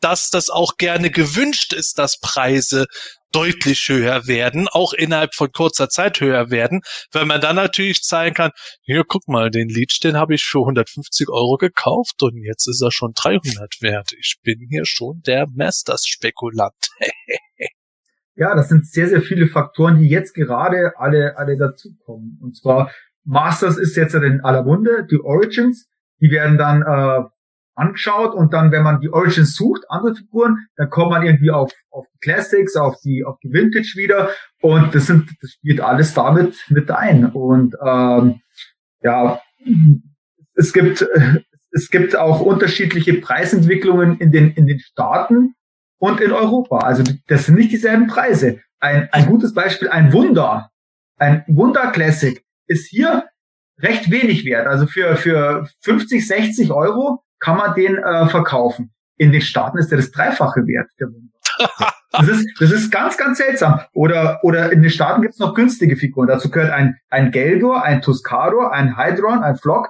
[0.00, 2.86] dass das auch gerne gewünscht ist, dass Preise
[3.32, 6.80] deutlich höher werden, auch innerhalb von kurzer Zeit höher werden,
[7.12, 8.50] weil man dann natürlich zeigen kann,
[8.82, 12.82] hier, guck mal, den Leech, den habe ich für 150 Euro gekauft und jetzt ist
[12.82, 14.12] er schon 300 wert.
[14.18, 16.88] Ich bin hier schon der Masters-Spekulant.
[18.34, 22.38] ja, das sind sehr, sehr viele Faktoren, die jetzt gerade alle, alle dazukommen.
[22.42, 22.90] Und zwar
[23.24, 25.88] Masters ist jetzt in aller Munde, die Origins,
[26.20, 27.28] die werden dann äh,
[27.80, 31.72] angeschaut und dann, wenn man die Origins sucht, andere Figuren, dann kommt man irgendwie auf,
[31.90, 34.30] auf die Classics, auf die, auf die Vintage wieder
[34.60, 37.26] und das sind, das spielt alles damit mit ein.
[37.26, 38.40] Und ähm,
[39.02, 39.40] ja,
[40.54, 41.06] es gibt,
[41.72, 45.54] es gibt auch unterschiedliche Preisentwicklungen in den, in den Staaten
[45.98, 46.78] und in Europa.
[46.78, 48.60] Also das sind nicht dieselben Preise.
[48.78, 50.70] Ein, ein gutes Beispiel, ein Wunder,
[51.16, 53.24] ein Wunder Classic ist hier
[53.78, 54.66] recht wenig wert.
[54.66, 58.92] Also für, für 50, 60 Euro kann man den äh, verkaufen.
[59.16, 60.90] In den Staaten ist der das Dreifache wert.
[60.98, 61.08] Der
[62.12, 63.80] das ist, das ist ganz, ganz seltsam.
[63.92, 66.28] Oder, oder in den Staaten gibt es noch günstige Figuren.
[66.28, 69.88] Dazu gehört ein, ein Geldor, ein Tuscador, ein Hydron, ein Flock,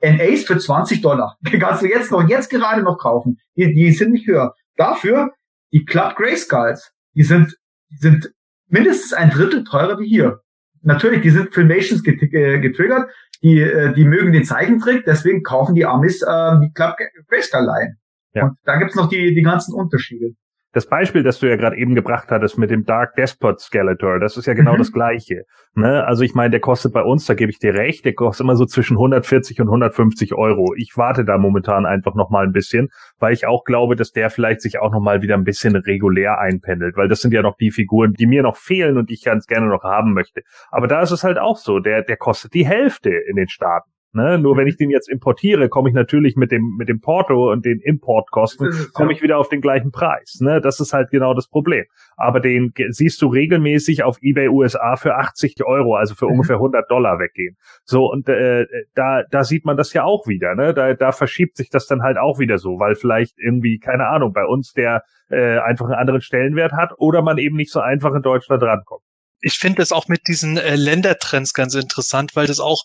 [0.00, 1.36] ein Ace für 20 Dollar.
[1.52, 3.38] Die kannst du jetzt noch, jetzt gerade noch kaufen.
[3.56, 4.54] Die, die sind nicht höher.
[4.76, 5.32] Dafür,
[5.72, 7.56] die Club Grey Skulls, die sind,
[7.90, 8.32] die sind
[8.68, 10.40] mindestens ein Drittel teurer wie hier.
[10.82, 13.10] Natürlich, die sind Filmations äh, getriggert,
[13.42, 16.96] die, äh, die mögen den Zeichentrick, deswegen kaufen die Amis äh, die Club
[17.28, 17.96] Grayscale-Line.
[18.34, 18.44] Ja.
[18.44, 20.34] Und da gibt's noch die, die ganzen Unterschiede
[20.78, 24.36] das Beispiel, das du ja gerade eben gebracht hattest mit dem Dark Despot Skeletor, das
[24.36, 24.78] ist ja genau mhm.
[24.78, 25.42] das Gleiche.
[25.74, 26.06] Ne?
[26.06, 28.54] Also ich meine, der kostet bei uns, da gebe ich dir recht, der kostet immer
[28.54, 30.74] so zwischen 140 und 150 Euro.
[30.76, 34.30] Ich warte da momentan einfach noch mal ein bisschen, weil ich auch glaube, dass der
[34.30, 37.56] vielleicht sich auch noch mal wieder ein bisschen regulär einpendelt, weil das sind ja noch
[37.56, 40.42] die Figuren, die mir noch fehlen und die ich ganz gerne noch haben möchte.
[40.70, 43.90] Aber da ist es halt auch so, der, der kostet die Hälfte in den Staaten.
[44.12, 44.38] Ne?
[44.38, 47.66] Nur wenn ich den jetzt importiere, komme ich natürlich mit dem mit dem Porto und
[47.66, 50.38] den Importkosten komme ich wieder auf den gleichen Preis.
[50.40, 50.62] Ne?
[50.62, 51.84] Das ist halt genau das Problem.
[52.16, 56.90] Aber den siehst du regelmäßig auf eBay USA für 80 Euro, also für ungefähr 100
[56.90, 57.56] Dollar weggehen.
[57.84, 60.54] So und äh, da da sieht man das ja auch wieder.
[60.54, 60.72] Ne?
[60.72, 64.32] Da da verschiebt sich das dann halt auch wieder so, weil vielleicht irgendwie keine Ahnung
[64.32, 68.14] bei uns der äh, einfach einen anderen Stellenwert hat oder man eben nicht so einfach
[68.14, 69.02] in Deutschland rankommt
[69.40, 72.82] ich finde es auch mit diesen äh, Ländertrends ganz interessant, weil das auch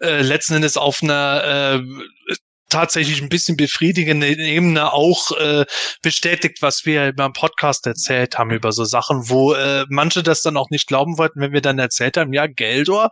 [0.00, 2.34] äh, letzten Endes auf einer äh,
[2.68, 5.64] tatsächlich ein bisschen befriedigende Ebene auch äh,
[6.02, 10.56] bestätigt, was wir beim Podcast erzählt haben über so Sachen, wo äh, manche das dann
[10.56, 13.10] auch nicht glauben wollten, wenn wir dann erzählt haben, ja, Geldor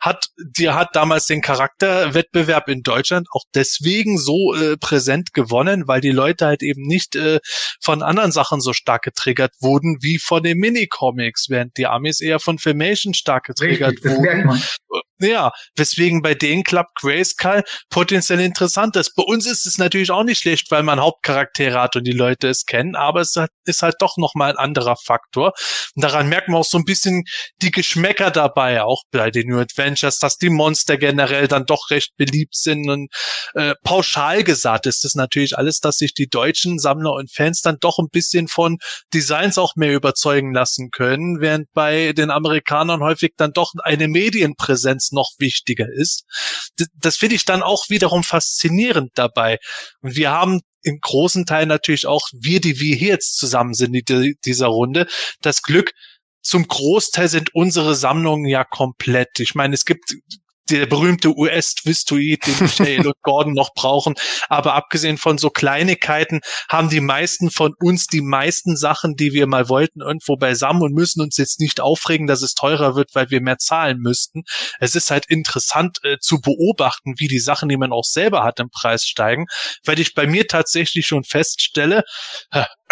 [0.00, 6.00] hat, die hat damals den Charakterwettbewerb in Deutschland auch deswegen so äh, präsent gewonnen, weil
[6.00, 7.40] die Leute halt eben nicht äh,
[7.80, 12.40] von anderen Sachen so stark getriggert wurden wie von den Minicomics, während die Amis eher
[12.40, 14.62] von Filmation stark getriggert Richtig, wurden.
[15.20, 19.14] Ja, weswegen bei denen Club Grayskull potenziell interessant ist.
[19.14, 22.48] Bei uns ist es natürlich auch nicht schlecht, weil man Hauptcharaktere hat und die Leute
[22.48, 25.52] es kennen, aber es ist halt doch nochmal ein anderer Faktor.
[25.94, 27.22] Und daran merkt man auch so ein bisschen
[27.62, 32.16] die Geschmäcker dabei, auch bei den New Adventures, dass die Monster generell dann doch recht
[32.16, 33.08] beliebt sind und
[33.54, 37.76] äh, pauschal gesagt ist das natürlich alles, dass sich die deutschen Sammler und Fans dann
[37.80, 38.78] doch ein bisschen von
[39.12, 45.03] Designs auch mehr überzeugen lassen können, während bei den Amerikanern häufig dann doch eine Medienpräsenz
[45.12, 46.24] noch wichtiger ist.
[46.76, 49.58] Das, das finde ich dann auch wiederum faszinierend dabei.
[50.00, 53.94] Und wir haben im großen Teil natürlich auch wir, die wir hier jetzt zusammen sind
[53.94, 55.06] in dieser Runde,
[55.40, 55.92] das Glück,
[56.42, 59.40] zum Großteil sind unsere Sammlungen ja komplett.
[59.40, 60.14] Ich meine, es gibt
[60.70, 64.14] der berühmte US-Twistoid, den Michael und Gordon noch brauchen.
[64.48, 69.46] Aber abgesehen von so Kleinigkeiten haben die meisten von uns die meisten Sachen, die wir
[69.46, 73.30] mal wollten, irgendwo beisammen und müssen uns jetzt nicht aufregen, dass es teurer wird, weil
[73.30, 74.42] wir mehr zahlen müssten.
[74.80, 78.60] Es ist halt interessant äh, zu beobachten, wie die Sachen, die man auch selber hat,
[78.60, 79.46] im Preis steigen,
[79.84, 82.04] weil ich bei mir tatsächlich schon feststelle,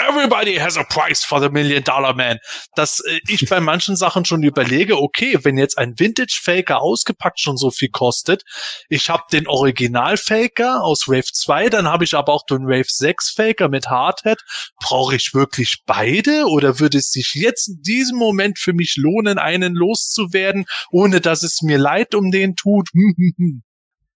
[0.09, 2.39] Everybody has a price for the Million Dollar Man.
[2.75, 7.41] Dass äh, ich bei manchen Sachen schon überlege, okay, wenn jetzt ein Vintage Faker ausgepackt
[7.41, 8.43] schon so viel kostet,
[8.89, 12.89] ich habe den Original Faker aus Wave 2, dann habe ich aber auch den Wave
[12.89, 14.39] 6 Faker mit Hardhead.
[14.81, 19.39] Brauche ich wirklich beide oder würde es sich jetzt in diesem Moment für mich lohnen,
[19.39, 22.89] einen loszuwerden, ohne dass es mir leid um den tut?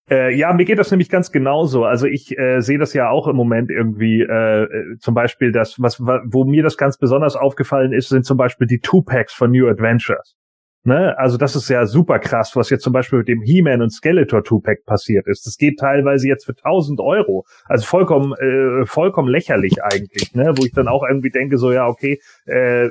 [0.08, 1.84] Äh, ja, mir geht das nämlich ganz genauso.
[1.84, 5.82] Also ich äh, sehe das ja auch im Moment irgendwie, äh, äh, zum Beispiel das,
[5.82, 9.66] was, wo mir das ganz besonders aufgefallen ist, sind zum Beispiel die Two-Packs von New
[9.66, 10.36] Adventures.
[10.86, 11.18] Ne?
[11.18, 14.44] Also das ist ja super krass, was jetzt zum Beispiel mit dem He-Man und Skeletor
[14.44, 15.44] Two-Pack passiert ist.
[15.44, 17.44] Das geht teilweise jetzt für 1000 Euro.
[17.64, 20.52] Also vollkommen, äh, vollkommen lächerlich eigentlich, ne?
[20.56, 22.88] Wo ich dann auch irgendwie denke, so ja, okay, äh,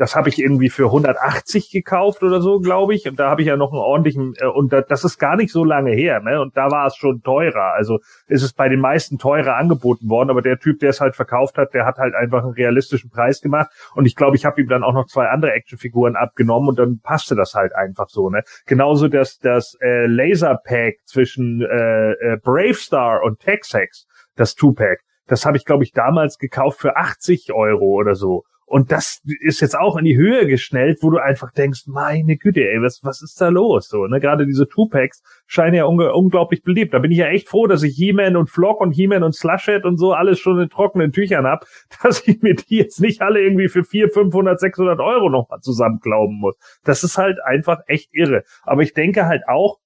[0.00, 3.06] das habe ich irgendwie für 180 gekauft oder so, glaube ich.
[3.06, 5.52] Und da habe ich ja noch einen ordentlichen, äh, und da, das ist gar nicht
[5.52, 6.40] so lange her, ne?
[6.40, 7.74] Und da war es schon teurer.
[7.74, 11.16] Also ist es bei den meisten teurer angeboten worden, aber der Typ, der es halt
[11.16, 13.68] verkauft hat, der hat halt einfach einen realistischen Preis gemacht.
[13.94, 17.00] Und ich glaube, ich habe ihm dann auch noch zwei andere Actionfiguren abgenommen und dann
[17.02, 18.42] passte das halt einfach so, ne?
[18.64, 25.00] Genauso das, das äh, Laser-Pack zwischen äh, äh, Brave Star und Texax, das Two-Pack.
[25.26, 28.44] Das habe ich, glaube ich, damals gekauft für 80 Euro oder so.
[28.70, 32.60] Und das ist jetzt auch in die Höhe geschnellt, wo du einfach denkst, meine Güte,
[32.60, 33.88] ey, was, was ist da los?
[33.88, 36.94] So, ne, gerade diese Two-Packs scheinen ja unge unglaublich beliebt.
[36.94, 39.84] Da bin ich ja echt froh, dass ich He-Man und Flock und He-Man und Slushhead
[39.84, 41.66] und so alles schon in trockenen Tüchern hab,
[42.04, 46.38] dass ich mir die jetzt nicht alle irgendwie für 400, 500, 600 Euro nochmal zusammenklauben
[46.38, 46.54] muss.
[46.84, 48.44] Das ist halt einfach echt irre.
[48.62, 49.80] Aber ich denke halt auch,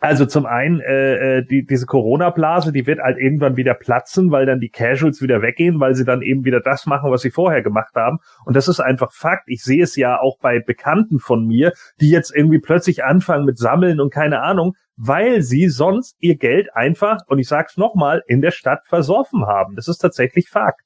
[0.00, 4.46] also zum einen, äh, äh, die, diese Corona-Blase, die wird halt irgendwann wieder platzen, weil
[4.46, 7.62] dann die Casuals wieder weggehen, weil sie dann eben wieder das machen, was sie vorher
[7.62, 8.18] gemacht haben.
[8.44, 9.44] Und das ist einfach Fakt.
[9.46, 13.58] Ich sehe es ja auch bei Bekannten von mir, die jetzt irgendwie plötzlich anfangen mit
[13.58, 18.40] Sammeln und keine Ahnung, weil sie sonst ihr Geld einfach, und ich sag's nochmal, in
[18.40, 19.74] der Stadt versoffen haben.
[19.74, 20.82] Das ist tatsächlich Fakt.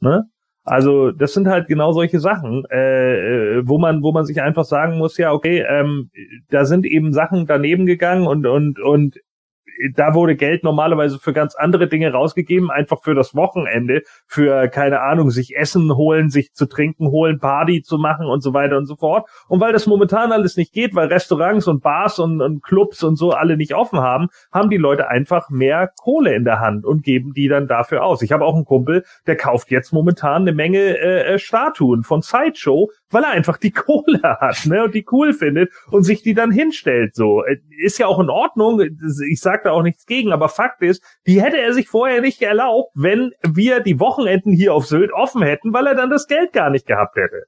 [0.00, 0.24] Ne?
[0.70, 4.64] Also das sind halt genau solche Sachen, äh, äh, wo man, wo man sich einfach
[4.64, 6.10] sagen muss, ja, okay, ähm,
[6.48, 9.16] da sind eben Sachen daneben gegangen und und und
[9.94, 15.00] da wurde Geld normalerweise für ganz andere Dinge rausgegeben, einfach für das Wochenende, für, keine
[15.00, 18.86] Ahnung, sich Essen holen, sich zu trinken holen, Party zu machen und so weiter und
[18.86, 19.28] so fort.
[19.48, 23.16] Und weil das momentan alles nicht geht, weil Restaurants und Bars und, und Clubs und
[23.16, 27.02] so alle nicht offen haben, haben die Leute einfach mehr Kohle in der Hand und
[27.02, 28.22] geben die dann dafür aus.
[28.22, 32.22] Ich habe auch einen Kumpel, der kauft jetzt momentan eine Menge äh, äh Statuen von
[32.22, 36.34] Sideshow, weil er einfach die Kohle hat, ne, und die cool findet und sich die
[36.34, 37.44] dann hinstellt, so.
[37.44, 41.02] Äh, ist ja auch in Ordnung, ich sag da auch nichts gegen, aber Fakt ist,
[41.26, 45.42] die hätte er sich vorher nicht erlaubt, wenn wir die Wochenenden hier auf Sylt offen
[45.42, 47.44] hätten, weil er dann das Geld gar nicht gehabt hätte.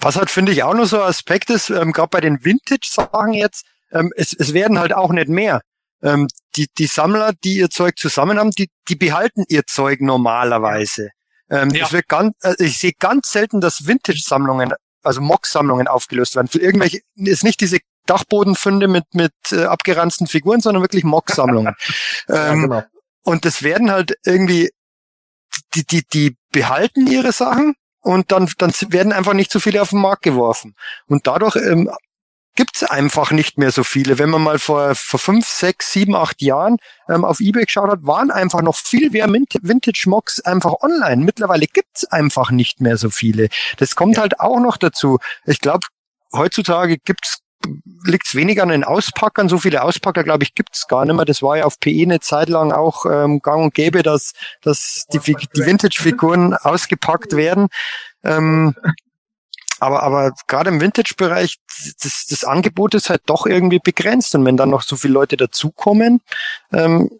[0.00, 3.32] Was halt, finde ich, auch noch so ein Aspekt ist, ähm, gerade bei den Vintage-Sachen
[3.32, 5.60] jetzt, ähm, es, es werden halt auch nicht mehr.
[6.02, 11.10] Ähm, die, die Sammler, die ihr Zeug zusammen haben, die, die behalten ihr Zeug normalerweise.
[11.50, 11.82] Ähm, ja.
[11.82, 16.48] das wird ganz, äh, ich sehe ganz selten, dass Vintage-Sammlungen, also Mock-Sammlungen aufgelöst werden.
[16.48, 21.74] Für irgendwelche ist nicht diese Dachbodenfunde mit mit äh, abgeranzten Figuren, sondern wirklich Mock-Sammlungen.
[22.28, 22.82] ja, ähm, genau.
[23.22, 24.70] Und das werden halt irgendwie
[25.74, 29.90] die die die behalten ihre Sachen und dann dann werden einfach nicht so viele auf
[29.90, 30.74] den Markt geworfen
[31.06, 31.90] und dadurch ähm,
[32.58, 34.18] gibt's einfach nicht mehr so viele.
[34.18, 36.78] Wenn man mal vor, vor fünf, sechs, sieben, acht Jahren
[37.08, 41.24] ähm, auf Ebay geschaut hat, waren einfach noch viel mehr Vintage-Mocks einfach online.
[41.24, 43.48] Mittlerweile gibt's einfach nicht mehr so viele.
[43.76, 44.22] Das kommt ja.
[44.22, 45.18] halt auch noch dazu.
[45.46, 45.86] Ich glaube,
[46.32, 47.42] heutzutage gibt's
[48.04, 49.48] liegt's weniger an den Auspackern.
[49.48, 51.24] So viele Auspacker, glaube ich, gibt's gar nicht mehr.
[51.24, 54.32] Das war ja auf PE eine Zeit lang auch ähm, gang und gäbe, dass,
[54.62, 57.68] dass die, die Vintage-Figuren ausgepackt werden.
[58.24, 58.74] Ähm,
[59.80, 61.58] aber, aber gerade im Vintage-Bereich,
[62.02, 64.34] das, das Angebot ist halt doch irgendwie begrenzt.
[64.34, 66.20] Und wenn dann noch so viele Leute dazukommen,
[66.72, 67.10] ähm,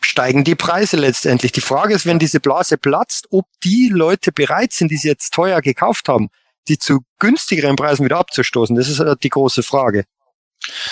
[0.00, 1.52] steigen die Preise letztendlich.
[1.52, 5.34] Die Frage ist, wenn diese Blase platzt, ob die Leute bereit sind, die sie jetzt
[5.34, 6.28] teuer gekauft haben,
[6.68, 8.76] die zu günstigeren Preisen wieder abzustoßen.
[8.76, 10.04] Das ist halt die große Frage.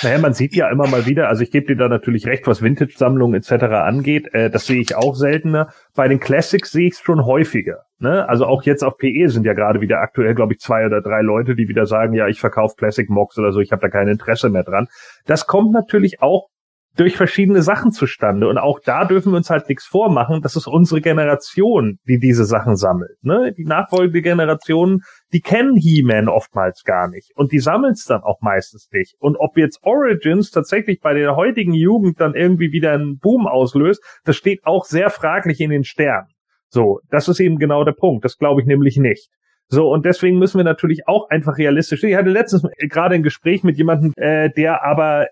[0.03, 2.63] Naja, man sieht ja immer mal wieder, also ich gebe dir da natürlich recht, was
[2.63, 3.65] Vintage-Sammlungen etc.
[3.65, 5.69] angeht, äh, das sehe ich auch seltener.
[5.95, 7.85] Bei den Classics sehe ich es schon häufiger.
[7.99, 8.29] Ne?
[8.29, 11.23] Also auch jetzt auf PE sind ja gerade wieder aktuell, glaube ich, zwei oder drei
[11.23, 14.09] Leute, die wieder sagen, ja, ich verkaufe Classic Mox oder so, ich habe da kein
[14.09, 14.89] Interesse mehr dran.
[15.27, 16.49] Das kommt natürlich auch
[16.97, 18.49] durch verschiedene Sachen zustande.
[18.49, 20.41] Und auch da dürfen wir uns halt nichts vormachen.
[20.43, 23.23] Das ist unsere Generation, die diese Sachen sammelt.
[23.23, 23.53] Ne?
[23.57, 25.03] Die nachfolgende Generation,
[25.33, 27.33] die kennen He-Man oftmals gar nicht.
[27.35, 29.15] Und die sammeln es dann auch meistens nicht.
[29.19, 34.03] Und ob jetzt Origins tatsächlich bei der heutigen Jugend dann irgendwie wieder einen Boom auslöst,
[34.25, 36.29] das steht auch sehr fraglich in den Sternen.
[36.69, 38.25] So, das ist eben genau der Punkt.
[38.25, 39.29] Das glaube ich nämlich nicht.
[39.69, 42.05] So, und deswegen müssen wir natürlich auch einfach realistisch.
[42.05, 45.27] Ich hatte letztens gerade ein Gespräch mit jemandem, äh, der aber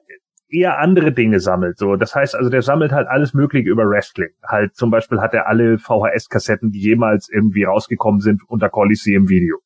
[0.48, 1.78] eher andere Dinge sammelt.
[1.78, 4.30] So, das heißt also, der sammelt halt alles Mögliche über Wrestling.
[4.42, 9.58] Halt zum Beispiel hat er alle VHS-Kassetten, die jemals irgendwie rausgekommen sind, unter Coliseum Video.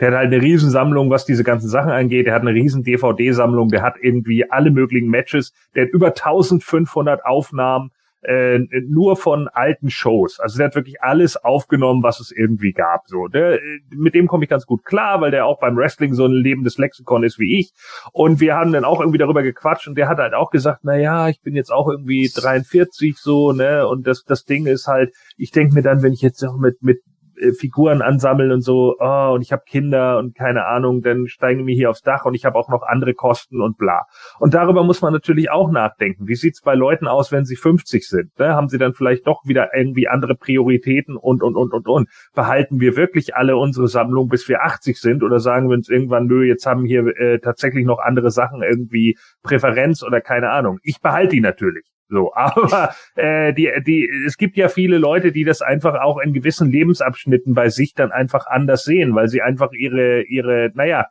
[0.00, 2.26] Der hat halt eine Riesensammlung, was diese ganzen Sachen angeht.
[2.26, 3.68] Der hat eine riesen DVD-Sammlung.
[3.68, 5.52] Der hat irgendwie alle möglichen Matches.
[5.74, 7.90] Der hat über 1500 Aufnahmen
[8.24, 10.40] äh, nur von alten Shows.
[10.40, 13.02] Also der hat wirklich alles aufgenommen, was es irgendwie gab.
[13.06, 13.60] So, der,
[13.90, 16.78] mit dem komme ich ganz gut klar, weil der auch beim Wrestling so ein lebendes
[16.78, 17.72] Lexikon ist wie ich.
[18.12, 20.96] Und wir haben dann auch irgendwie darüber gequatscht und der hat halt auch gesagt, na
[20.96, 23.86] ja, ich bin jetzt auch irgendwie 43 so, ne?
[23.86, 26.82] Und das das Ding ist halt, ich denke mir dann, wenn ich jetzt auch mit
[26.82, 27.00] mit
[27.38, 31.64] äh, Figuren ansammeln und so, oh, und ich habe Kinder und keine Ahnung, dann steigen
[31.64, 34.06] mir hier aufs Dach und ich habe auch noch andere Kosten und bla.
[34.38, 36.26] Und darüber muss man natürlich auch nachdenken.
[36.26, 38.38] Wie sieht's bei Leuten aus, wenn sie 50 sind?
[38.38, 38.54] Ne?
[38.54, 42.08] Haben sie dann vielleicht doch wieder irgendwie andere Prioritäten und und und und und?
[42.34, 46.26] Behalten wir wirklich alle unsere Sammlung, bis wir 80 sind, oder sagen wir uns irgendwann,
[46.26, 50.78] nö, jetzt haben hier äh, tatsächlich noch andere Sachen irgendwie Präferenz oder keine Ahnung.
[50.82, 51.93] Ich behalte die natürlich.
[52.08, 56.32] So, aber äh, die, die, es gibt ja viele Leute, die das einfach auch in
[56.32, 61.06] gewissen Lebensabschnitten bei sich dann einfach anders sehen, weil sie einfach ihre, ihre, naja,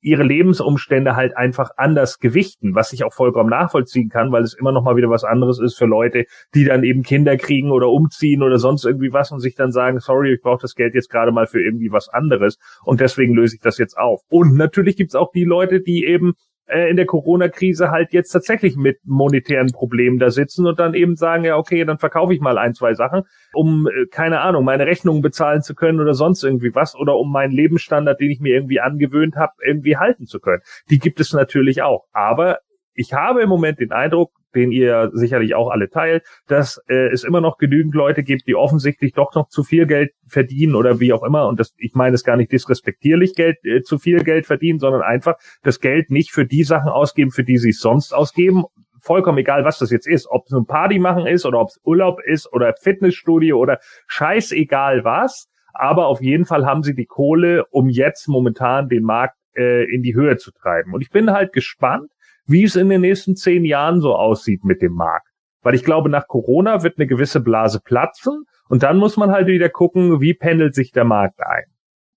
[0.00, 4.72] ihre Lebensumstände halt einfach anders gewichten, was ich auch vollkommen nachvollziehen kann, weil es immer
[4.72, 8.42] noch mal wieder was anderes ist für Leute, die dann eben Kinder kriegen oder umziehen
[8.42, 11.32] oder sonst irgendwie was und sich dann sagen, sorry, ich brauche das Geld jetzt gerade
[11.32, 14.22] mal für irgendwie was anderes und deswegen löse ich das jetzt auf.
[14.28, 16.34] Und natürlich gibt's auch die Leute, die eben
[16.66, 21.16] äh, in der Corona-Krise halt jetzt tatsächlich mit monetären Problemen da sitzen und dann eben
[21.16, 23.22] sagen, ja, okay, dann verkaufe ich mal ein, zwei Sachen,
[23.52, 27.30] um, äh, keine Ahnung, meine Rechnungen bezahlen zu können oder sonst irgendwie was oder um
[27.32, 30.62] meinen Lebensstandard, den ich mir irgendwie angewöhnt habe, irgendwie halten zu können.
[30.90, 32.04] Die gibt es natürlich auch.
[32.12, 32.58] Aber
[32.94, 37.24] ich habe im Moment den Eindruck, den ihr sicherlich auch alle teilt, dass äh, es
[37.24, 41.12] immer noch genügend Leute gibt, die offensichtlich doch noch zu viel Geld verdienen oder wie
[41.12, 41.48] auch immer.
[41.48, 45.02] Und das, ich meine es gar nicht disrespektierlich, Geld äh, zu viel Geld verdienen, sondern
[45.02, 48.64] einfach das Geld nicht für die Sachen ausgeben, für die sie es sonst ausgeben.
[49.00, 51.80] Vollkommen egal, was das jetzt ist, ob es ein Party machen ist oder ob es
[51.84, 55.48] Urlaub ist oder Fitnessstudio oder scheißegal was.
[55.74, 60.02] Aber auf jeden Fall haben sie die Kohle, um jetzt momentan den Markt äh, in
[60.02, 60.94] die Höhe zu treiben.
[60.94, 62.10] Und ich bin halt gespannt,
[62.46, 65.28] wie es in den nächsten zehn Jahren so aussieht mit dem Markt.
[65.62, 69.46] Weil ich glaube, nach Corona wird eine gewisse Blase platzen und dann muss man halt
[69.46, 71.64] wieder gucken, wie pendelt sich der Markt ein.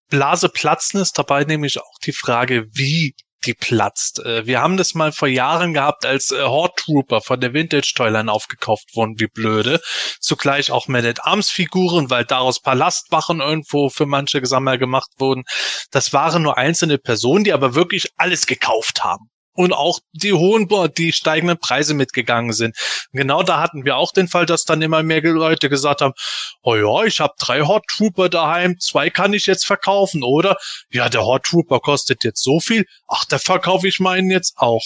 [0.10, 3.16] Blase platzen ist dabei nämlich auch die Frage, wie
[3.46, 4.24] die platzt.
[4.26, 7.94] Äh, wir haben das mal vor Jahren gehabt, als äh, Horde Trooper von der Vintage
[7.96, 9.82] Toyline aufgekauft wurden, wie blöde.
[10.20, 15.44] Zugleich auch Man at Arms Figuren, weil daraus Palastwachen irgendwo für manche Gesammler gemacht wurden.
[15.92, 20.68] Das waren nur einzelne Personen, die aber wirklich alles gekauft haben und auch die hohen,
[20.98, 22.76] die steigenden Preise mitgegangen sind.
[23.14, 26.14] genau da hatten wir auch den Fall, dass dann immer mehr Leute gesagt haben,
[26.62, 30.58] oh ja, ich habe drei Hot Trooper daheim, zwei kann ich jetzt verkaufen, oder?
[30.92, 34.84] Ja, der Hot Trooper kostet jetzt so viel, ach, da verkaufe ich meinen jetzt auch.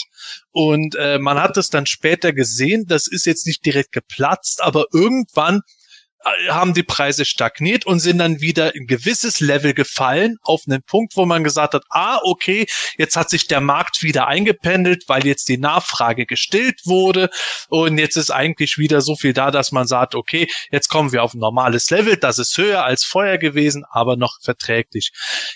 [0.51, 4.85] Und äh, man hat es dann später gesehen, das ist jetzt nicht direkt geplatzt, aber
[4.93, 5.61] irgendwann
[6.49, 11.15] haben die Preise stagniert und sind dann wieder ein gewisses Level gefallen auf einen Punkt,
[11.15, 12.65] wo man gesagt hat, ah, okay,
[12.97, 17.29] jetzt hat sich der Markt wieder eingependelt, weil jetzt die Nachfrage gestillt wurde
[17.69, 21.23] und jetzt ist eigentlich wieder so viel da, dass man sagt, okay, jetzt kommen wir
[21.23, 25.11] auf ein normales Level, das ist höher als vorher gewesen, aber noch verträglich.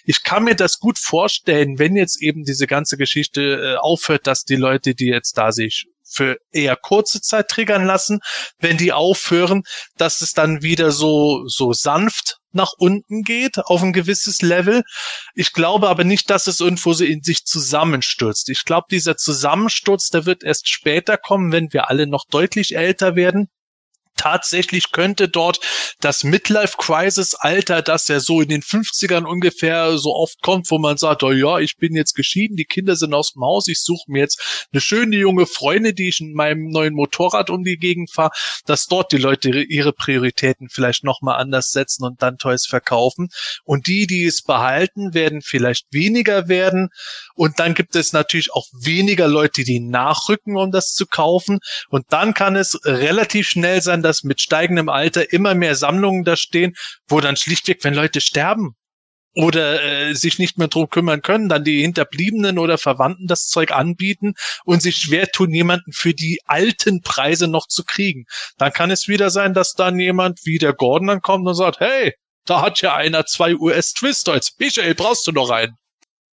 [0.06, 4.44] Ich kann mir das gut vorstellen, wenn jetzt eben diese ganze Geschichte äh, aufhört, dass
[4.44, 8.20] die Leute, die jetzt da sich für eher kurze Zeit triggern lassen,
[8.60, 9.64] wenn die aufhören,
[9.98, 14.84] dass es dann wieder so, so sanft nach unten geht auf ein gewisses Level.
[15.34, 18.50] Ich glaube aber nicht, dass es irgendwo so in sich zusammenstürzt.
[18.50, 23.16] Ich glaube, dieser Zusammensturz, der wird erst später kommen, wenn wir alle noch deutlich älter
[23.16, 23.50] werden
[24.16, 25.60] tatsächlich könnte dort
[26.00, 31.24] das Midlife-Crisis-Alter, das ja so in den 50ern ungefähr so oft kommt, wo man sagt,
[31.24, 34.20] oh ja, ich bin jetzt geschieden, die Kinder sind aus dem Haus, ich suche mir
[34.20, 38.32] jetzt eine schöne junge Freundin, die ich in meinem neuen Motorrad um die Gegend fahre,
[38.66, 43.30] dass dort die Leute ihre Prioritäten vielleicht nochmal anders setzen und dann Toys verkaufen.
[43.64, 46.90] Und die, die es behalten, werden vielleicht weniger werden.
[47.36, 51.60] Und dann gibt es natürlich auch weniger Leute, die nachrücken, um das zu kaufen.
[51.90, 56.36] Und dann kann es relativ schnell sein, dass mit steigendem Alter immer mehr Sammlungen da
[56.36, 56.76] stehen,
[57.08, 58.76] wo dann schlichtweg, wenn Leute sterben
[59.36, 63.72] oder äh, sich nicht mehr drum kümmern können, dann die Hinterbliebenen oder Verwandten das Zeug
[63.72, 68.26] anbieten und sich schwer tun, jemanden für die alten Preise noch zu kriegen.
[68.58, 71.80] Dann kann es wieder sein, dass dann jemand wie der Gordon dann kommt und sagt,
[71.80, 72.14] hey,
[72.46, 74.56] da hat ja einer zwei US-Twistoids.
[74.60, 75.74] Michael, brauchst du noch einen?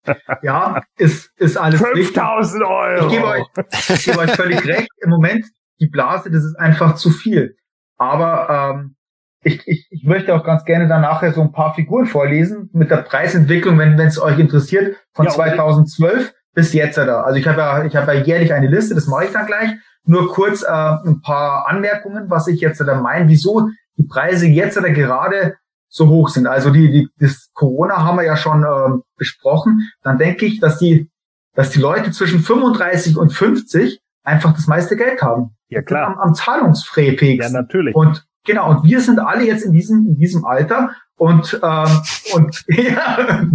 [0.42, 3.06] Ja, ist, ist alles 5000 Euro.
[3.06, 3.44] Ich gebe, euch,
[3.90, 4.88] ich gebe euch völlig recht.
[5.02, 5.44] Im Moment,
[5.78, 7.54] die Blase, das ist einfach zu viel.
[8.00, 8.96] Aber ähm,
[9.42, 12.90] ich, ich, ich möchte auch ganz gerne dann nachher so ein paar Figuren vorlesen mit
[12.90, 17.22] der Preisentwicklung, wenn es euch interessiert, von ja, 2012 bis jetzt da.
[17.22, 19.72] Also ich habe ja, ich habe ja jährlich eine Liste, das mache ich dann gleich.
[20.04, 23.68] Nur kurz äh, ein paar Anmerkungen, was ich jetzt da meine, wieso
[23.98, 25.56] die Preise jetzt da gerade
[25.88, 26.46] so hoch sind.
[26.46, 29.90] Also die, die das Corona haben wir ja schon ähm, besprochen.
[30.02, 31.10] Dann denke ich, dass die,
[31.54, 35.56] dass die Leute zwischen 35 und 50 einfach das meiste Geld haben.
[35.68, 36.08] Ja, klar.
[36.08, 37.40] Am, am Zahlungsfähigsten.
[37.40, 37.94] Ja, natürlich.
[37.94, 42.02] Und genau, und wir sind alle jetzt in diesem, in diesem Alter und, ähm,
[42.34, 43.46] und, ja,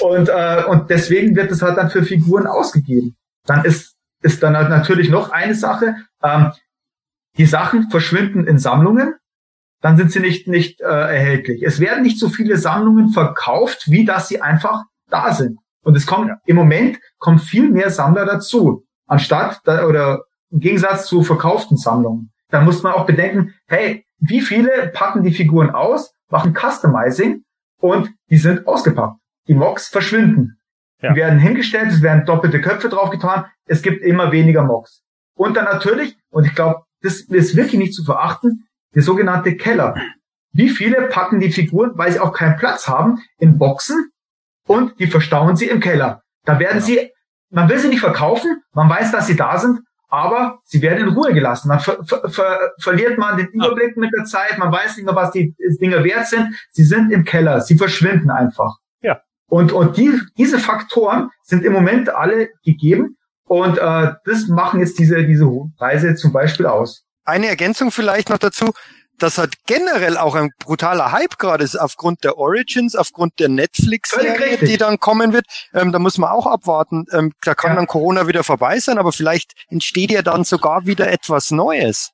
[0.00, 3.16] und, äh, und deswegen wird es halt dann für Figuren ausgegeben.
[3.46, 6.52] Dann ist, ist dann halt natürlich noch eine Sache, ähm,
[7.36, 9.14] die Sachen verschwinden in Sammlungen.
[9.80, 11.62] dann sind sie nicht, nicht äh, erhältlich.
[11.62, 15.58] Es werden nicht so viele Sammlungen verkauft, wie dass sie einfach da sind.
[15.82, 21.06] Und es kommt im Moment kommt viel mehr Sammler dazu, anstatt da, oder im Gegensatz
[21.06, 22.32] zu verkauften Sammlungen.
[22.50, 27.42] Da muss man auch bedenken, hey, wie viele packen die Figuren aus, machen Customizing
[27.80, 29.16] und die sind ausgepackt.
[29.48, 30.58] Die Mocks verschwinden.
[31.02, 31.10] Ja.
[31.10, 35.02] Die werden hingestellt, es werden doppelte Köpfe draufgetan, es gibt immer weniger Mocks.
[35.36, 39.96] Und dann natürlich, und ich glaube, das ist wirklich nicht zu verachten, der sogenannte Keller.
[40.52, 44.10] Wie viele packen die Figuren, weil sie auch keinen Platz haben, in Boxen
[44.66, 46.22] und die verstauen sie im Keller.
[46.44, 46.80] Da werden ja.
[46.80, 47.10] sie,
[47.54, 51.14] man will sie nicht verkaufen, man weiß, dass sie da sind, aber sie werden in
[51.14, 51.68] Ruhe gelassen.
[51.68, 55.14] Man ver, ver, ver, verliert man den Überblick mit der Zeit, man weiß nicht mehr,
[55.14, 56.54] was die Dinge wert sind.
[56.70, 58.76] Sie sind im Keller, sie verschwinden einfach.
[59.00, 59.20] Ja.
[59.48, 64.98] Und, und die, diese Faktoren sind im Moment alle gegeben und äh, das machen jetzt
[64.98, 67.04] diese, diese hohen Preise zum Beispiel aus.
[67.24, 68.72] Eine Ergänzung vielleicht noch dazu
[69.18, 74.58] das hat generell auch ein brutaler Hype gerade ist aufgrund der Origins, aufgrund der Netflix-Serie,
[74.58, 75.46] die dann kommen wird.
[75.72, 77.04] Ähm, da muss man auch abwarten.
[77.12, 77.76] Ähm, da kann ja.
[77.76, 82.10] dann Corona wieder vorbei sein, aber vielleicht entsteht ja dann sogar wieder etwas Neues.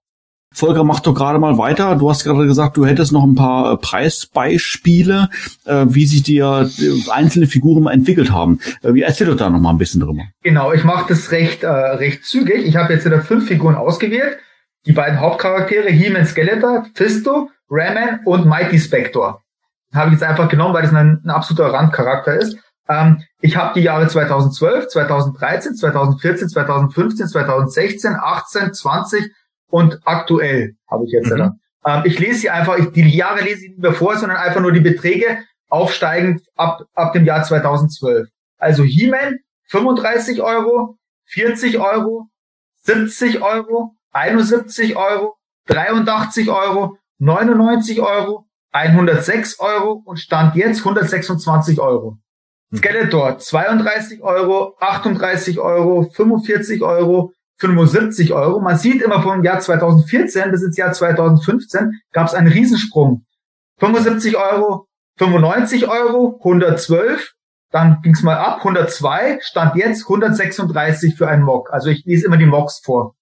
[0.53, 1.95] Volker, mach doch gerade mal weiter.
[1.95, 5.31] Du hast gerade gesagt, du hättest noch ein paar äh, Preisbeispiele,
[5.65, 6.69] äh, wie sich die äh,
[7.09, 8.59] einzelne Figuren entwickelt haben.
[8.83, 10.25] Äh, wie erzähl doch da noch mal ein bisschen drüber.
[10.43, 12.67] Genau, ich mache das recht, äh, recht zügig.
[12.67, 14.39] Ich habe jetzt wieder fünf Figuren ausgewählt
[14.87, 19.43] die beiden Hauptcharaktere, He-Man Skeletor, Fisto, Raman und Mighty Spector.
[19.95, 22.57] Habe ich jetzt einfach genommen, weil das ein, ein absoluter Randcharakter ist.
[22.89, 29.33] Ähm, ich habe die Jahre 2012, 2013, 2014, 2015, 2016, 18, 20
[29.69, 31.31] und aktuell habe ich jetzt.
[31.31, 31.61] Mhm.
[31.87, 34.61] Ähm, ich lese sie einfach, ich, die Jahre lese ich nicht mehr vor, sondern einfach
[34.61, 35.39] nur die Beträge
[35.69, 38.29] aufsteigend ab, ab dem Jahr 2012.
[38.59, 39.39] Also He-Man
[39.69, 42.29] 35 Euro, 40 Euro,
[42.83, 52.19] 70 Euro, 71 Euro, 83 Euro, 99 Euro, 106 Euro und Stand jetzt 126 Euro.
[52.71, 52.79] Hm.
[52.79, 58.61] Skeletor 32 Euro, 38 Euro, 45 Euro, 75 Euro.
[58.61, 63.25] Man sieht immer vom Jahr 2014 bis ins Jahr 2015 gab es einen Riesensprung.
[63.79, 64.87] 75 Euro,
[65.19, 67.35] 95 Euro, 112,
[67.71, 71.73] dann ging es mal ab, 102, stand jetzt 136 für einen Mock.
[71.73, 73.15] Also ich lese immer die Mocks vor.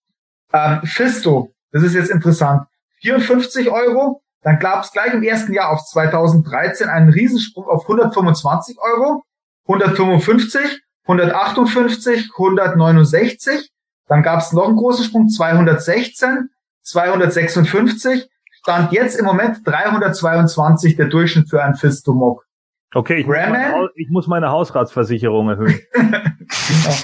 [0.53, 2.63] Ähm, Fisto, das ist jetzt interessant,
[3.03, 4.23] 54 Euro.
[4.43, 9.25] Dann gab es gleich im ersten Jahr auf 2013 einen Riesensprung auf 125 Euro,
[9.67, 13.71] 155, 158, 169.
[14.07, 16.51] Dann gab es noch einen großen Sprung, 216,
[16.83, 18.29] 256.
[18.53, 22.45] Stand jetzt im Moment 322 der Durchschnitt für einen Fisto-Mock.
[22.95, 25.79] Okay, ich muss, meine, ich muss, meine, Hausratsversicherung erhöhen.
[25.93, 26.95] genau.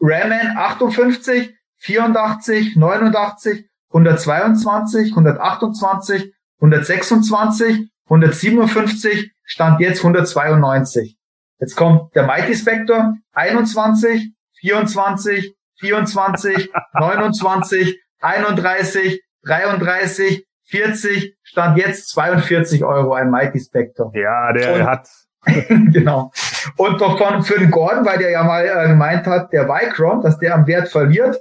[0.00, 11.16] Raman 58, 84, 89, 122, 128, 126, 157, stand jetzt 192.
[11.58, 22.84] Jetzt kommt der Mighty Spectre, 21, 24, 24, 29, 31, 33, 40, stand jetzt 42
[22.84, 24.10] Euro ein Mighty Spectre.
[24.14, 25.08] Ja, der Und, hat.
[25.68, 26.30] genau.
[26.76, 30.22] Und doch von, für den Gordon, weil der ja mal äh, gemeint hat, der Vicron,
[30.22, 31.38] dass der am Wert verliert,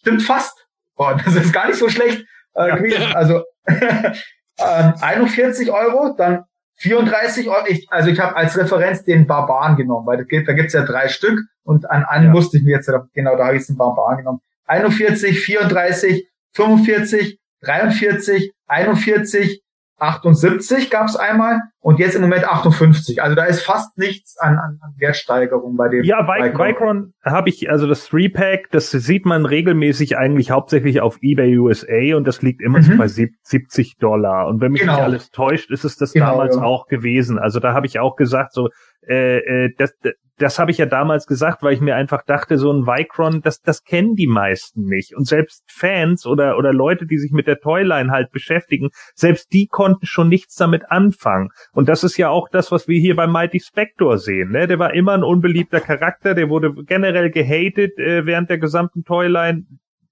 [0.00, 0.66] stimmt fast.
[0.96, 2.24] Oh, das ist gar nicht so schlecht
[2.54, 3.14] äh, gewesen.
[3.14, 6.44] Also ähm, 41 Euro, dann
[6.76, 7.66] 34 Euro.
[7.68, 11.08] Ich, also ich habe als Referenz den Barbaren genommen, weil gibt, da gibt's ja drei
[11.08, 12.30] Stück und an einen ja.
[12.30, 14.40] musste ich mir jetzt, genau, da habe ich den Barbaren genommen.
[14.66, 19.62] 41, 34, 45, 43, 41,
[20.00, 23.22] 78 gab es einmal und jetzt im Moment 58.
[23.22, 26.04] Also da ist fast nichts an, an, an Wertsteigerung bei dem.
[26.04, 31.18] Ja, bei Vicron habe ich, also das 3-Pack, das sieht man regelmäßig eigentlich hauptsächlich auf
[31.20, 32.82] eBay USA und das liegt immer mhm.
[32.82, 34.46] so bei 70 Dollar.
[34.46, 34.94] Und wenn mich genau.
[34.94, 36.62] nicht alles täuscht, ist es das genau, damals ja.
[36.62, 37.38] auch gewesen.
[37.38, 38.68] Also da habe ich auch gesagt, so,
[39.06, 39.94] äh, äh, das,
[40.40, 43.60] das habe ich ja damals gesagt, weil ich mir einfach dachte, so ein Vicron, das,
[43.60, 45.14] das kennen die meisten nicht.
[45.14, 49.66] Und selbst Fans oder, oder Leute, die sich mit der Toyline halt beschäftigen, selbst die
[49.66, 51.50] konnten schon nichts damit anfangen.
[51.72, 54.50] Und das ist ja auch das, was wir hier bei Mighty Spector sehen.
[54.50, 54.66] Ne?
[54.66, 59.66] Der war immer ein unbeliebter Charakter, der wurde generell gehatet äh, während der gesamten Toyline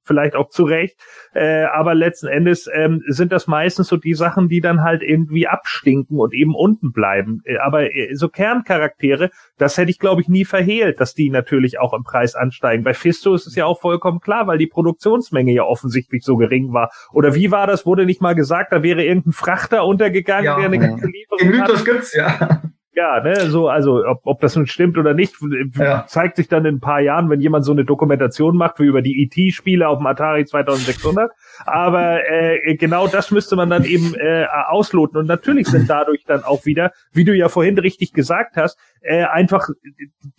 [0.09, 0.99] vielleicht auch zu Recht.
[1.35, 5.47] Äh, aber letzten Endes ähm, sind das meistens so die Sachen, die dann halt irgendwie
[5.47, 7.43] abstinken und eben unten bleiben.
[7.45, 11.79] Äh, aber äh, so Kerncharaktere, das hätte ich glaube ich nie verhehlt, dass die natürlich
[11.79, 12.83] auch im Preis ansteigen.
[12.83, 16.73] Bei Fisto ist es ja auch vollkommen klar, weil die Produktionsmenge ja offensichtlich so gering
[16.73, 16.91] war.
[17.13, 17.87] Oder wie war das?
[17.87, 21.51] Wurde nicht mal gesagt, da wäre irgendein Frachter untergegangen, ja, der eine ganze Lieferung Den
[21.51, 22.63] Mythos gibt's ja.
[22.99, 25.37] Ja, ne, so, also ob, ob das nun stimmt oder nicht,
[25.79, 26.05] Ja.
[26.09, 29.03] zeigt sich dann in ein paar Jahren, wenn jemand so eine Dokumentation macht wie über
[29.03, 31.31] die ET-Spiele auf dem Atari 2600.
[31.65, 35.17] Aber äh, genau das müsste man dann eben äh, ausloten.
[35.17, 39.25] Und natürlich sind dadurch dann auch wieder, wie du ja vorhin richtig gesagt hast, äh,
[39.25, 39.69] einfach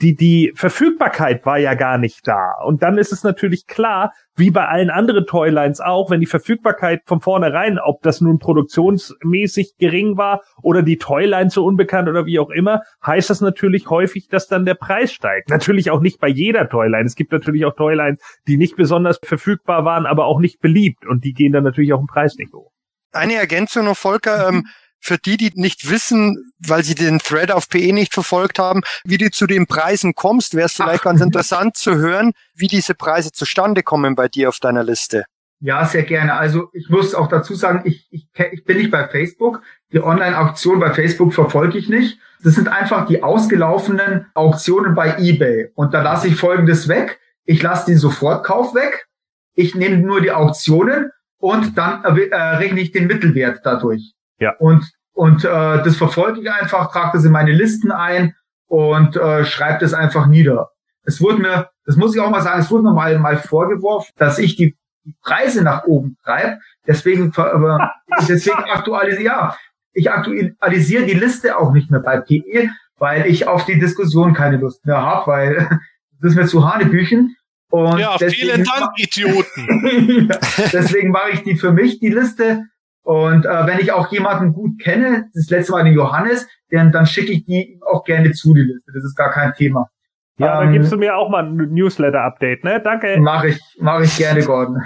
[0.02, 2.54] die die Verfügbarkeit war ja gar nicht da.
[2.64, 7.02] Und dann ist es natürlich klar, wie bei allen anderen Toylines auch, wenn die Verfügbarkeit
[7.06, 12.40] von vornherein, ob das nun produktionsmäßig gering war oder die Toyline so unbekannt oder wie
[12.40, 15.50] auch immer, heißt das natürlich häufig, dass dann der Preis steigt.
[15.50, 17.06] Natürlich auch nicht bei jeder Toyline.
[17.06, 21.24] Es gibt natürlich auch Toylines, die nicht besonders verfügbar waren, aber auch nicht beliebt und
[21.24, 22.72] die gehen dann natürlich auch im Preis nicht hoch.
[23.12, 24.50] Eine Ergänzung noch, Volker.
[24.50, 24.66] Ähm,
[25.00, 29.18] für die, die nicht wissen, weil sie den Thread auf PE nicht verfolgt haben, wie
[29.18, 31.06] du zu den Preisen kommst, wäre es vielleicht Ach.
[31.06, 35.26] ganz interessant zu hören, wie diese Preise zustande kommen bei dir auf deiner Liste.
[35.62, 36.36] Ja, sehr gerne.
[36.36, 39.62] Also ich muss auch dazu sagen, ich, ich, ich bin nicht bei Facebook.
[39.92, 42.20] Die Online-Auktion bei Facebook verfolge ich nicht.
[42.42, 45.72] Das sind einfach die ausgelaufenen Auktionen bei eBay.
[45.76, 47.20] Und da lasse ich Folgendes weg.
[47.44, 49.08] Ich lasse den Sofortkauf weg.
[49.54, 54.14] Ich nehme nur die Auktionen und dann äh, rechne ich den Mittelwert dadurch.
[54.40, 54.56] Ja.
[54.60, 55.48] Und, und äh,
[55.84, 58.36] das verfolge ich einfach, trage das in meine Listen ein
[58.68, 60.70] und äh, schreibe das einfach nieder.
[61.04, 64.12] Es wurde mir, das muss ich auch mal sagen, es wurde mir mal, mal vorgeworfen,
[64.18, 64.76] dass ich die
[65.24, 66.62] Preise nach oben treibt.
[66.86, 67.92] Deswegen, ver- aber
[68.28, 69.58] deswegen aktualisiere, ja,
[69.94, 74.58] ich aktualisiere die Liste auch nicht mehr bei PE, weil ich auf die Diskussion keine
[74.58, 75.68] Lust mehr habe, weil
[76.22, 77.36] das ist mir zu Hanebüchen.
[77.72, 80.28] Und Ja, vielen Dank, Idioten.
[80.30, 80.38] ja,
[80.74, 82.64] deswegen mache ich die für mich, die Liste.
[83.10, 87.08] Und äh, wenn ich auch jemanden gut kenne, das letzte Mal den Johannes, dann, dann
[87.08, 88.92] schicke ich die ihm auch gerne zu, die Liste.
[88.94, 89.90] Das ist gar kein Thema.
[90.38, 92.80] Ja, Ähm, dann gibst du mir auch mal ein Newsletter-Update, ne?
[92.80, 93.20] Danke.
[93.20, 94.76] Mache ich, mache ich gerne, Gordon.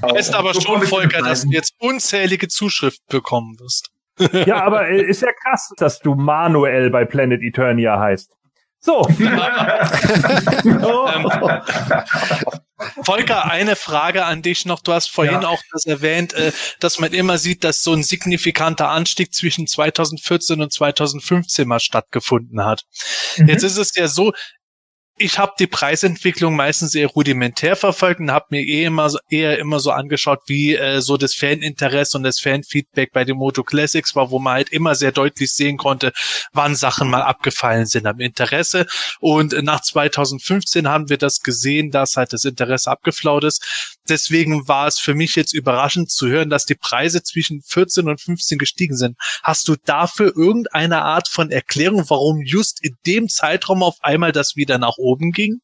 [0.00, 3.90] Weißt aber So schon, Volker, dass du jetzt unzählige Zuschriften bekommen wirst.
[4.46, 8.30] Ja, aber äh, ist ja krass, dass du Manuel bei Planet Eternia heißt.
[8.86, 9.06] So.
[11.16, 11.30] Ähm,
[13.04, 14.80] Volker, eine Frage an dich noch.
[14.82, 15.48] Du hast vorhin Ja.
[15.48, 20.60] auch das erwähnt, äh, dass man immer sieht, dass so ein signifikanter Anstieg zwischen 2014
[20.60, 22.82] und 2015 mal stattgefunden hat.
[23.38, 23.48] Mhm.
[23.48, 24.32] Jetzt ist es ja so,
[25.18, 29.58] ich habe die Preisentwicklung meistens eher rudimentär verfolgt und habe mir eh immer so, eher
[29.58, 34.14] immer so angeschaut, wie äh, so das Faninteresse und das Fanfeedback bei den Moto Classics
[34.14, 36.12] war, wo man halt immer sehr deutlich sehen konnte,
[36.52, 38.86] wann Sachen mal abgefallen sind am Interesse.
[39.20, 43.96] Und nach 2015 haben wir das gesehen, dass halt das Interesse abgeflaut ist.
[44.08, 48.20] Deswegen war es für mich jetzt überraschend zu hören, dass die Preise zwischen 14 und
[48.20, 49.16] 15 gestiegen sind.
[49.42, 54.56] Hast du dafür irgendeine Art von Erklärung, warum just in dem Zeitraum auf einmal das
[54.56, 55.60] wieder nach oben ging?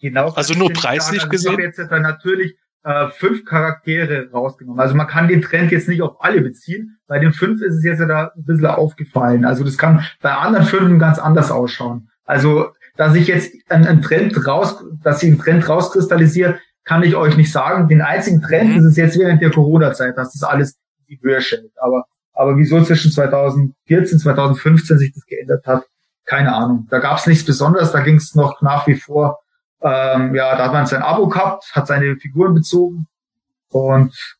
[0.00, 0.30] Genau.
[0.30, 1.30] Also nur preislich sagen.
[1.30, 1.50] gesehen?
[1.52, 4.80] Ich habe jetzt da natürlich äh, fünf Charaktere rausgenommen.
[4.80, 6.98] Also man kann den Trend jetzt nicht auf alle beziehen.
[7.06, 9.44] Bei den fünf ist es jetzt da ein bisschen aufgefallen.
[9.44, 12.08] Also das kann bei anderen fünf ganz anders ausschauen.
[12.24, 17.36] Also dass ich jetzt einen, Trend raus, dass ich einen Trend rauskristallisiere, kann ich euch
[17.36, 17.86] nicht sagen.
[17.88, 18.78] Den einzigen Trend Mhm.
[18.78, 21.72] ist es jetzt während der Corona-Zeit, dass das alles in die Höhe schellt.
[21.80, 25.84] Aber aber wieso zwischen 2014 2015 sich das geändert hat,
[26.28, 26.86] keine Ahnung.
[26.90, 27.92] Da gab es nichts Besonderes.
[27.92, 29.40] Da ging es noch nach wie vor
[29.80, 33.06] ähm, ja, da hat man sein Abo gehabt, hat seine Figuren bezogen
[33.68, 34.36] und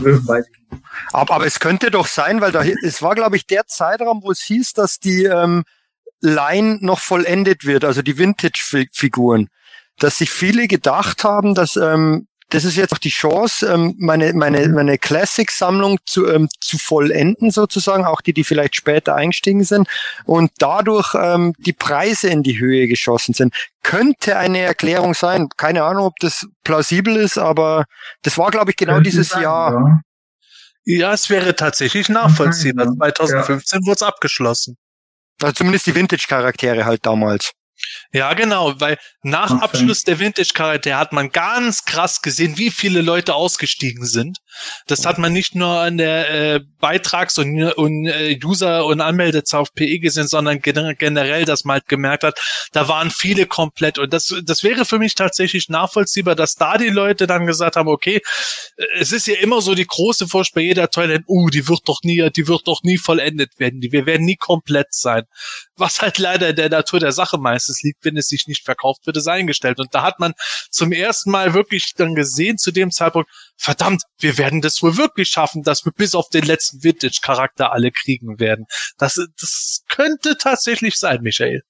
[0.00, 0.82] weiß ich nicht.
[1.12, 4.30] Aber, aber es könnte doch sein, weil da, es war, glaube ich, der Zeitraum, wo
[4.30, 5.64] es hieß, dass die ähm,
[6.20, 9.48] Line noch vollendet wird, also die Vintage-Figuren.
[9.98, 14.34] Dass sich viele gedacht haben, dass ähm, das ist jetzt auch die Chance, ähm, meine,
[14.34, 19.88] meine, meine Classic-Sammlung zu, ähm, zu vollenden sozusagen, auch die, die vielleicht später eingestiegen sind
[20.24, 23.54] und dadurch ähm, die Preise in die Höhe geschossen sind.
[23.82, 25.48] Könnte eine Erklärung sein.
[25.56, 27.86] Keine Ahnung, ob das plausibel ist, aber
[28.20, 29.72] das war, glaube ich, genau Könnte dieses sein, Jahr.
[29.72, 30.00] Ja.
[30.84, 32.86] Ja, es wäre tatsächlich nachvollziehbar.
[32.86, 33.14] Ja.
[33.14, 34.76] 2015 wurde es abgeschlossen.
[35.40, 37.52] Also zumindest die Vintage-Charaktere halt damals.
[38.12, 39.62] Ja, genau, weil nach Okay.
[39.62, 44.38] Abschluss der Vintage-Charakter hat man ganz krass gesehen, wie viele Leute ausgestiegen sind.
[44.86, 49.60] Das hat man nicht nur an der äh, Beitrags- und, und äh, User- und Anmeldezahl
[49.60, 52.38] auf PE gesehen, sondern gen generell, dass man halt gemerkt hat,
[52.72, 53.98] da waren viele komplett.
[53.98, 57.88] Und das, das wäre für mich tatsächlich nachvollziehbar, dass da die Leute dann gesagt haben,
[57.88, 58.20] okay,
[58.98, 62.00] es ist ja immer so die große Furcht bei jeder Toilette, uh, die wird doch
[62.02, 65.22] nie, die wird doch nie vollendet werden, die, wir werden nie komplett sein.
[65.76, 69.06] Was halt leider in der Natur der Sache meistens liegt, wenn es sich nicht verkauft,
[69.06, 69.78] wird es eingestellt.
[69.78, 70.34] Und da hat man
[70.70, 75.28] zum ersten Mal wirklich dann gesehen zu dem Zeitpunkt, verdammt, wir werden das wohl wirklich
[75.28, 78.66] schaffen, dass wir bis auf den letzten Vintage-Charakter alle kriegen werden.
[78.98, 81.62] Das, das könnte tatsächlich sein, Michael.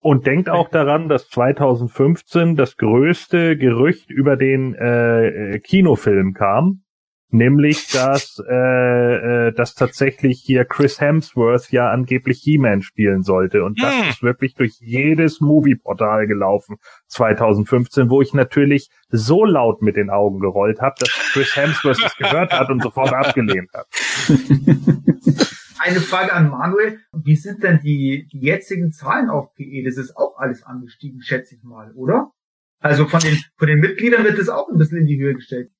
[0.00, 6.84] Und denkt auch daran, dass 2015 das größte Gerücht über den äh, äh, Kinofilm kam.
[7.30, 13.64] Nämlich, dass, äh, äh, dass tatsächlich hier Chris Hemsworth ja angeblich He-Man spielen sollte.
[13.64, 14.08] Und das Hm.
[14.10, 16.76] ist wirklich durch jedes Movie-Portal gelaufen
[17.08, 22.16] 2015, wo ich natürlich so laut mit den Augen gerollt habe, dass Chris Hemsworth es
[22.16, 23.86] gehört hat und sofort abgelehnt hat.
[25.78, 27.00] Eine Frage an Manuel.
[27.12, 29.82] Wie sind denn die, die jetzigen Zahlen auf PE?
[29.84, 32.30] Das ist auch alles angestiegen, schätze ich mal, oder?
[32.78, 35.70] Also von den, von den Mitgliedern wird das auch ein bisschen in die Höhe gestellt.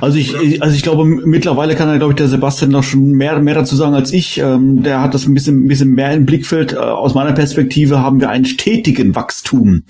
[0.00, 3.38] Also ich, also ich glaube, mittlerweile kann da, glaube ich, der Sebastian noch schon mehr,
[3.40, 4.38] mehr dazu sagen als ich.
[4.38, 6.72] Ähm, der hat das ein bisschen, ein bisschen mehr im Blickfeld.
[6.72, 9.82] Äh, aus meiner Perspektive haben wir einen stetigen Wachstum.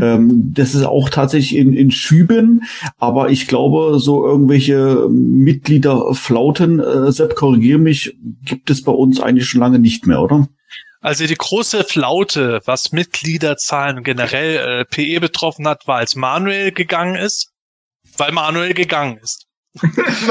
[0.00, 2.64] Ähm, das ist auch tatsächlich in, in Schüben,
[2.98, 9.46] aber ich glaube, so irgendwelche Mitgliederflauten, äh, Sepp, korrigiere mich, gibt es bei uns eigentlich
[9.48, 10.48] schon lange nicht mehr, oder?
[11.00, 17.16] Also die große Flaute, was Mitgliederzahlen generell äh, PE betroffen hat, war, als Manuel gegangen
[17.16, 17.53] ist,
[18.18, 19.46] weil Manuel gegangen ist.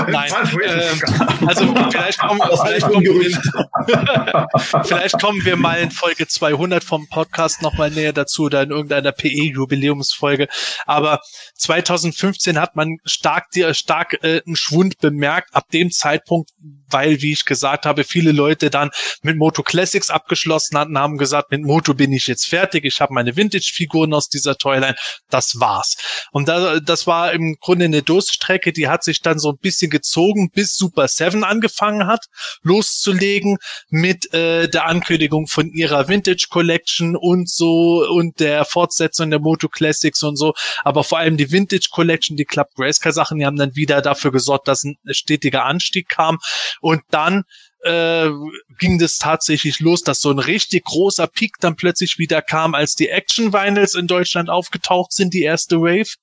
[0.08, 0.32] Nein,
[0.64, 1.02] ähm,
[1.46, 7.62] also vielleicht kommen, vielleicht, kommen wir, vielleicht kommen wir mal in Folge 200 vom Podcast
[7.62, 10.48] nochmal näher dazu oder in irgendeiner PE-Jubiläumsfolge.
[10.86, 11.20] Aber
[11.56, 15.54] 2015 hat man stark, stark äh, einen Schwund bemerkt.
[15.54, 16.52] Ab dem Zeitpunkt,
[16.94, 18.92] weil, wie ich gesagt habe, viele Leute dann
[19.22, 22.86] mit Moto Classics abgeschlossen hatten, haben gesagt, mit Moto bin ich jetzt fertig.
[22.86, 24.96] Ich habe meine Vintage-Figuren aus dieser Toyline.
[25.30, 25.96] Das war's.
[26.32, 29.90] Und da, das war im Grunde eine Durststrecke, die hat sich dann so ein bisschen
[29.90, 32.26] gezogen, bis Super Seven angefangen hat,
[32.62, 33.58] loszulegen
[33.90, 39.68] mit äh, der Ankündigung von ihrer Vintage Collection und so und der Fortsetzung der Moto
[39.70, 40.54] Classics und so.
[40.84, 44.32] Aber vor allem die Vintage Collection, die Club Grayscale Sachen, die haben dann wieder dafür
[44.32, 46.40] gesorgt, dass ein stetiger Anstieg kam.
[46.84, 47.46] Und dann
[47.84, 48.30] äh,
[48.80, 52.96] ging das tatsächlich los, dass so ein richtig großer Peak dann plötzlich wieder kam, als
[52.96, 56.16] die Action Vinyls in Deutschland aufgetaucht sind, die erste Wave.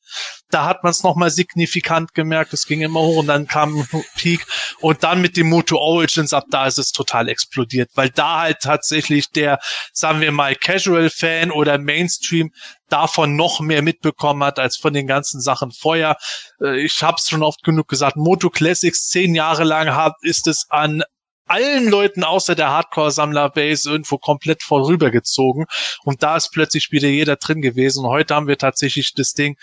[0.51, 4.05] Da hat man es nochmal signifikant gemerkt, es ging immer hoch und dann kam ein
[4.17, 4.45] Peak
[4.81, 8.59] und dann mit dem Moto Origins ab da ist es total explodiert, weil da halt
[8.61, 9.61] tatsächlich der,
[9.93, 12.51] sagen wir mal, Casual Fan oder Mainstream
[12.89, 16.17] davon noch mehr mitbekommen hat als von den ganzen Sachen vorher.
[16.61, 20.47] Äh, Ich habe es schon oft genug gesagt, Moto Classics zehn Jahre lang hat, ist
[20.47, 21.03] es an
[21.51, 25.67] allen Leuten außer der Hardcore-Sammler-Base irgendwo komplett vorübergezogen.
[26.05, 28.05] Und da ist plötzlich wieder jeder drin gewesen.
[28.05, 29.57] Und heute haben wir tatsächlich das Ding,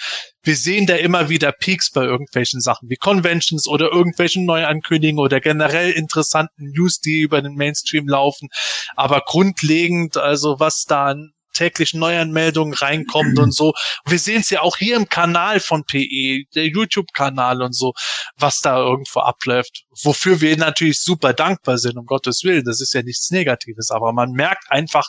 [0.44, 5.40] wir sehen da immer wieder Peaks bei irgendwelchen Sachen wie Conventions oder irgendwelchen Neuankündigungen oder
[5.40, 8.50] generell interessanten News, die über den Mainstream laufen.
[8.96, 13.68] Aber grundlegend, also was da an täglichen Neuanmeldungen reinkommt und so.
[14.06, 17.94] Und wir sehen es ja auch hier im Kanal von PE, der YouTube-Kanal und so,
[18.38, 19.84] was da irgendwo abläuft.
[20.04, 22.64] Wofür wir natürlich super dankbar sind, um Gottes Willen.
[22.66, 25.08] Das ist ja nichts Negatives, aber man merkt einfach,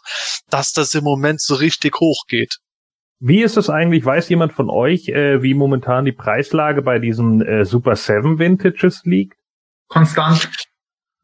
[0.51, 2.59] dass das im Moment so richtig hoch geht.
[3.21, 7.43] Wie ist es eigentlich, weiß jemand von euch, äh, wie momentan die Preislage bei diesen
[7.43, 9.37] äh, Super 7 Vintages liegt?
[9.89, 10.49] Konstant.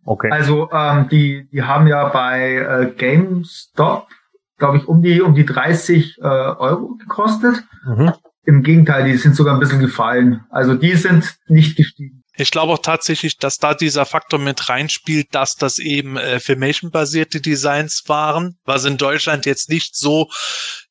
[0.04, 0.30] Okay.
[0.30, 4.08] Also ähm, die, die haben ja bei äh, GameStop,
[4.58, 7.64] glaube ich, um die um die 30 äh, Euro gekostet.
[7.86, 8.12] Mhm.
[8.46, 10.44] Im Gegenteil, die sind sogar ein bisschen gefallen.
[10.50, 12.24] Also die sind nicht gestiegen.
[12.36, 17.40] Ich glaube auch tatsächlich, dass da dieser Faktor mit reinspielt, dass das eben äh, Filmation-basierte
[17.40, 20.28] Designs waren, was in Deutschland jetzt nicht so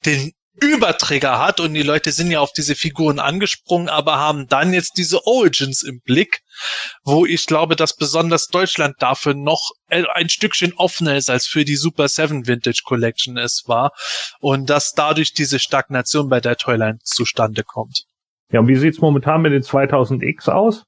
[0.06, 4.73] den Überträger hat und die Leute sind ja auf diese Figuren angesprungen, aber haben dann
[4.73, 6.41] jetzt diese Origins im Blick,
[7.03, 11.75] wo ich glaube, dass besonders Deutschland dafür noch ein Stückchen offener ist, als für die
[11.75, 13.91] Super 7 Vintage Collection es war
[14.40, 18.03] und dass dadurch diese Stagnation bei der Toyline zustande kommt.
[18.51, 20.85] Ja, und wie sieht's momentan mit den 2000X aus?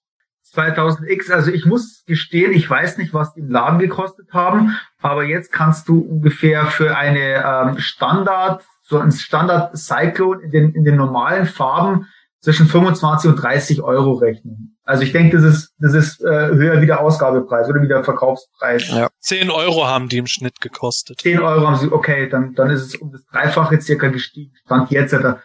[0.54, 5.24] 2000X, also ich muss gestehen, ich weiß nicht, was die im Laden gekostet haben, aber
[5.24, 10.84] jetzt kannst du ungefähr für eine ähm, Standard, so ein Standard Cyclone in den, in
[10.84, 12.08] den normalen Farben
[12.40, 14.78] zwischen 25 und 30 Euro rechnen.
[14.84, 18.04] Also ich denke, das ist, das ist äh, höher wie der Ausgabepreis oder wie der
[18.04, 18.88] Verkaufspreis.
[18.90, 19.10] Ja.
[19.20, 21.22] 10 Euro haben die im Schnitt gekostet.
[21.22, 24.54] 10 Euro haben sie, okay, dann, dann ist es um das Dreifache circa gestiegen.
[24.66, 25.42] Stand jetzt in der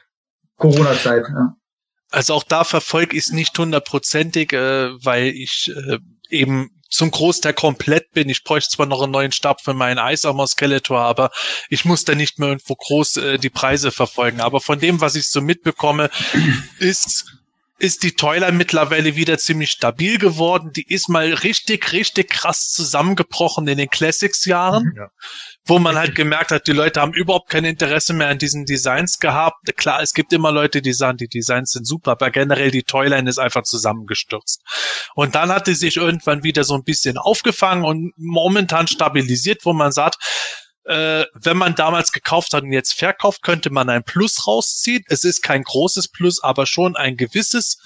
[0.59, 1.25] Corona-Zeit.
[1.29, 1.57] Ja.
[2.11, 7.55] Also auch da verfolge ich es nicht hundertprozentig, äh, weil ich äh, eben zum Großteil
[7.55, 8.29] komplett bin.
[8.29, 11.31] Ich bräuchte zwar noch einen neuen Stab für meinen Eisarmor Skeletor, aber
[11.69, 14.41] ich muss da nicht mehr irgendwo groß äh, die Preise verfolgen.
[14.41, 16.11] Aber von dem, was ich so mitbekomme,
[16.79, 17.40] ist
[17.81, 20.71] ist die Toiler mittlerweile wieder ziemlich stabil geworden.
[20.77, 25.09] Die ist mal richtig, richtig krass zusammengebrochen in den Classics-Jahren, Ja.
[25.65, 29.19] wo man halt gemerkt hat, die Leute haben überhaupt kein Interesse mehr an diesen Designs
[29.19, 29.75] gehabt.
[29.77, 33.29] Klar, es gibt immer Leute, die sagen, die Designs sind super, aber generell die Toyline
[33.29, 34.63] ist einfach zusammengestürzt.
[35.15, 39.73] Und dann hat die sich irgendwann wieder so ein bisschen aufgefangen und momentan stabilisiert, wo
[39.73, 40.17] man sagt,
[40.85, 45.05] äh, wenn man damals gekauft hat und jetzt verkauft, könnte man ein Plus rausziehen.
[45.09, 47.79] Es ist kein großes Plus, aber schon ein gewisses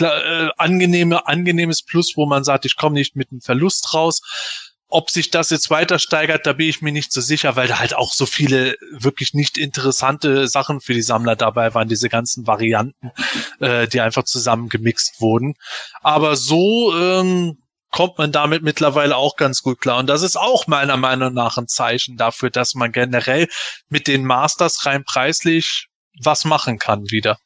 [0.00, 4.22] äh, angenehme, angenehmes Plus, wo man sagt, ich komme nicht mit einem Verlust raus.
[4.90, 7.78] Ob sich das jetzt weiter steigert, da bin ich mir nicht so sicher, weil da
[7.78, 12.46] halt auch so viele wirklich nicht interessante Sachen für die Sammler dabei waren, diese ganzen
[12.46, 13.10] Varianten,
[13.60, 15.54] äh, die einfach zusammengemixt wurden.
[16.00, 17.58] Aber so ähm,
[17.90, 19.98] kommt man damit mittlerweile auch ganz gut klar.
[19.98, 23.48] Und das ist auch meiner Meinung nach ein Zeichen dafür, dass man generell
[23.88, 25.88] mit den Masters rein preislich
[26.22, 27.38] was machen kann wieder.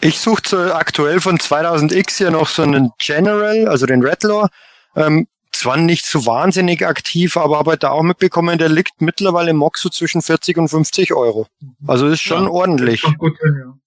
[0.00, 4.48] Ich suche so aktuell von 2000X hier noch so einen General, also den Redlaw.
[4.96, 9.58] Ähm, zwar nicht so wahnsinnig aktiv, aber habe da auch mitbekommen, der liegt mittlerweile im
[9.58, 11.46] Moxo zwischen 40 und 50 Euro.
[11.86, 13.02] Also ist schon ja, ordentlich.
[13.18, 13.81] Gut hin, ja.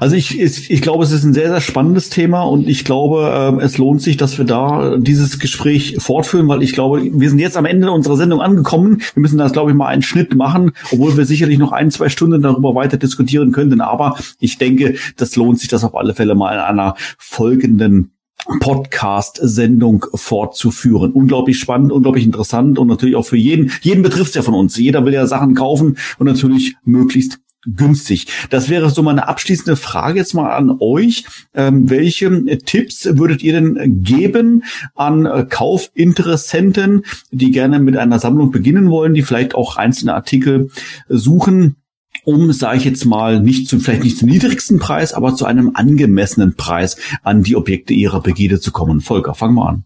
[0.00, 3.32] Also ich, ich, ich glaube, es ist ein sehr, sehr spannendes Thema und ich glaube,
[3.34, 7.38] ähm, es lohnt sich, dass wir da dieses Gespräch fortführen, weil ich glaube, wir sind
[7.38, 9.02] jetzt am Ende unserer Sendung angekommen.
[9.14, 12.08] Wir müssen das, glaube ich, mal einen Schnitt machen, obwohl wir sicherlich noch ein, zwei
[12.08, 13.80] Stunden darüber weiter diskutieren könnten.
[13.80, 18.12] Aber ich denke, das lohnt sich, das auf alle Fälle mal in einer folgenden
[18.60, 21.12] Podcast-Sendung fortzuführen.
[21.12, 24.76] Unglaublich spannend, unglaublich interessant und natürlich auch für jeden, jeden betrifft es ja von uns.
[24.76, 28.26] Jeder will ja Sachen kaufen und natürlich möglichst günstig.
[28.50, 31.24] Das wäre so meine abschließende Frage jetzt mal an euch.
[31.54, 34.64] Ähm, welche Tipps würdet ihr denn geben
[34.94, 40.70] an äh, Kaufinteressenten, die gerne mit einer Sammlung beginnen wollen, die vielleicht auch einzelne Artikel
[41.08, 41.76] suchen?
[42.24, 45.72] um, sage ich jetzt mal, nicht zu, vielleicht nicht zum niedrigsten Preis, aber zu einem
[45.74, 49.00] angemessenen Preis an die Objekte ihrer Begierde zu kommen.
[49.00, 49.84] Volker, fang mal an.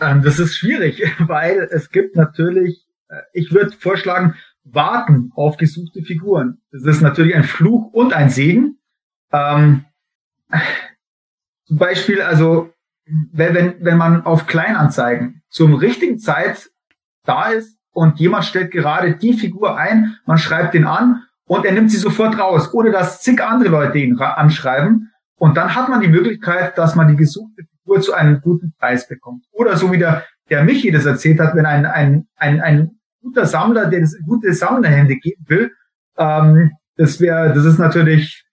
[0.00, 4.34] Ähm, das ist schwierig, weil es gibt natürlich, äh, ich würde vorschlagen,
[4.64, 6.58] warten auf gesuchte Figuren.
[6.70, 8.78] Das ist natürlich ein Fluch und ein Segen.
[9.32, 9.84] Ähm,
[11.64, 12.72] zum Beispiel, also,
[13.32, 16.70] wenn, wenn man auf Kleinanzeigen zum richtigen Zeit
[17.24, 21.72] da ist und jemand stellt gerade die Figur ein, man schreibt den an und er
[21.72, 25.10] nimmt sie sofort raus, ohne dass zig andere Leute ihn anschreiben.
[25.36, 29.08] Und dann hat man die Möglichkeit, dass man die gesuchte Figur zu einem guten Preis
[29.08, 29.44] bekommt.
[29.52, 33.46] Oder so wie der, der Michi das erzählt hat, wenn ein, ein, ein, ein guter
[33.46, 35.72] Sammler, der gute Sammlerhände geben will,
[36.16, 38.44] ähm, das wäre, das ist natürlich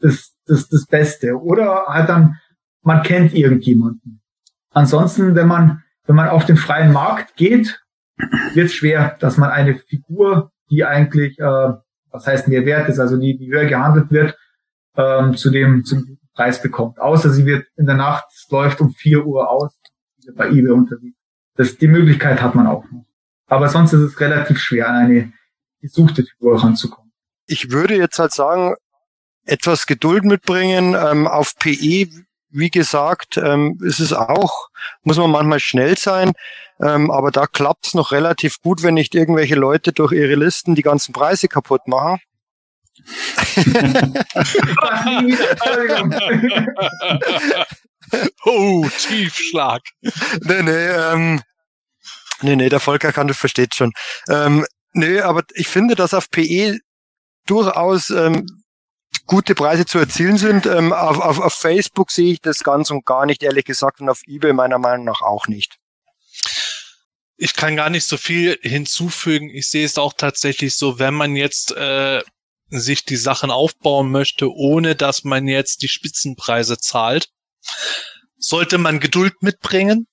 [0.00, 1.40] das, das, das Beste.
[1.40, 2.36] Oder halt dann,
[2.82, 4.20] man kennt irgendjemanden.
[4.70, 7.80] Ansonsten, wenn man, wenn man auf den freien Markt geht,
[8.54, 11.72] wird es schwer, dass man eine Figur, die eigentlich äh,
[12.14, 14.38] was heißt mehr wert ist, also die, die höher gehandelt wird,
[14.96, 17.00] ähm, zu dem zum Preis bekommt.
[17.00, 19.76] Außer sie wird in der Nacht, läuft um vier Uhr aus,
[20.36, 21.18] bei eBay unterwegs.
[21.56, 23.03] Das, die Möglichkeit hat man auch noch.
[23.46, 25.32] Aber sonst ist es relativ schwer, an eine
[25.80, 27.12] gesuchte Figur ranzukommen.
[27.46, 28.74] Ich würde jetzt halt sagen,
[29.44, 30.94] etwas Geduld mitbringen.
[30.94, 32.08] Ähm, auf PE,
[32.50, 34.68] wie gesagt, ähm, ist es auch,
[35.02, 36.32] muss man manchmal schnell sein.
[36.80, 40.74] Ähm, aber da klappt es noch relativ gut, wenn nicht irgendwelche Leute durch ihre Listen
[40.74, 42.18] die ganzen Preise kaputt machen.
[48.44, 49.82] oh, Tiefschlag.
[50.00, 51.42] Nee, nee, ähm,
[52.44, 53.92] nee, nee, der Volker kann das versteht schon.
[54.28, 56.78] Ähm, nee, aber ich finde, dass auf PE
[57.46, 58.46] durchaus ähm,
[59.26, 60.66] gute Preise zu erzielen sind.
[60.66, 64.08] Ähm, auf, auf, auf Facebook sehe ich das ganz und gar nicht, ehrlich gesagt, und
[64.08, 65.78] auf eBay meiner Meinung nach auch nicht
[67.36, 69.50] ich kann gar nicht so viel hinzufügen.
[69.50, 72.22] Ich sehe es auch tatsächlich so, wenn man jetzt äh,
[72.68, 77.28] sich die Sachen aufbauen möchte, ohne dass man jetzt die Spitzenpreise zahlt,
[78.36, 80.06] sollte man Geduld mitbringen.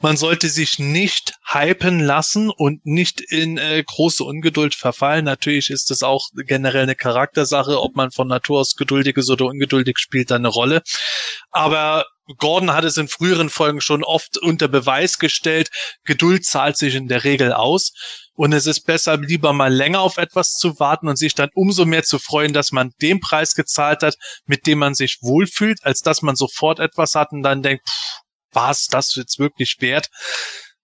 [0.00, 5.24] Man sollte sich nicht hypen lassen und nicht in äh, große Ungeduld verfallen.
[5.24, 9.46] Natürlich ist das auch generell eine Charaktersache, ob man von Natur aus geduldig ist oder
[9.46, 10.82] ungeduldig spielt da eine Rolle.
[11.50, 12.06] Aber
[12.38, 15.70] Gordon hat es in früheren Folgen schon oft unter Beweis gestellt,
[16.04, 17.92] Geduld zahlt sich in der Regel aus.
[18.34, 21.84] Und es ist besser, lieber mal länger auf etwas zu warten und sich dann umso
[21.84, 26.00] mehr zu freuen, dass man den Preis gezahlt hat, mit dem man sich wohlfühlt, als
[26.00, 27.86] dass man sofort etwas hat und dann denkt,
[28.52, 30.08] war es das jetzt wirklich wert?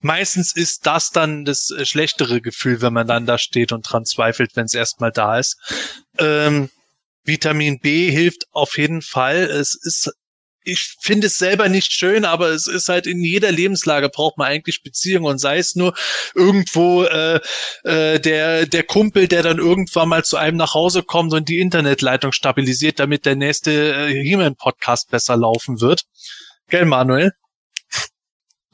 [0.01, 4.05] Meistens ist das dann das äh, schlechtere Gefühl, wenn man dann da steht und dran
[4.05, 5.57] zweifelt, wenn es erstmal da ist.
[6.19, 6.71] Ähm,
[7.25, 9.37] Vitamin B hilft auf jeden Fall.
[9.37, 10.11] Es ist
[10.69, 14.49] ich finde es selber nicht schön, aber es ist halt in jeder Lebenslage braucht man
[14.49, 15.95] eigentlich Beziehungen und sei es nur
[16.35, 17.41] irgendwo äh,
[17.85, 21.59] äh, der der Kumpel, der dann irgendwann mal zu einem nach Hause kommt und die
[21.59, 26.03] Internetleitung stabilisiert, damit der nächste äh, He-Man Podcast besser laufen wird.
[26.69, 27.33] Gell, Manuel?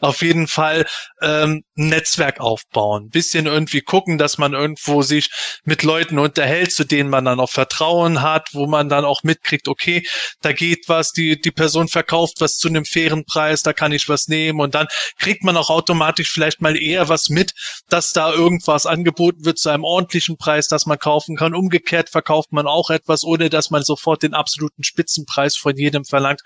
[0.00, 0.86] auf jeden Fall
[1.22, 3.10] ähm, ein Netzwerk aufbauen.
[3.10, 5.30] bisschen irgendwie gucken, dass man irgendwo sich
[5.64, 9.68] mit Leuten unterhält, zu denen man dann auch Vertrauen hat, wo man dann auch mitkriegt,
[9.68, 10.06] okay,
[10.40, 14.08] da geht was, die, die Person verkauft was zu einem fairen Preis, da kann ich
[14.08, 14.86] was nehmen und dann
[15.18, 17.52] kriegt man auch automatisch vielleicht mal eher was mit,
[17.88, 21.54] dass da irgendwas angeboten wird zu einem ordentlichen Preis, dass man kaufen kann.
[21.54, 26.40] Umgekehrt verkauft man auch etwas, ohne dass man sofort den absoluten Spitzenpreis von jedem verlangt.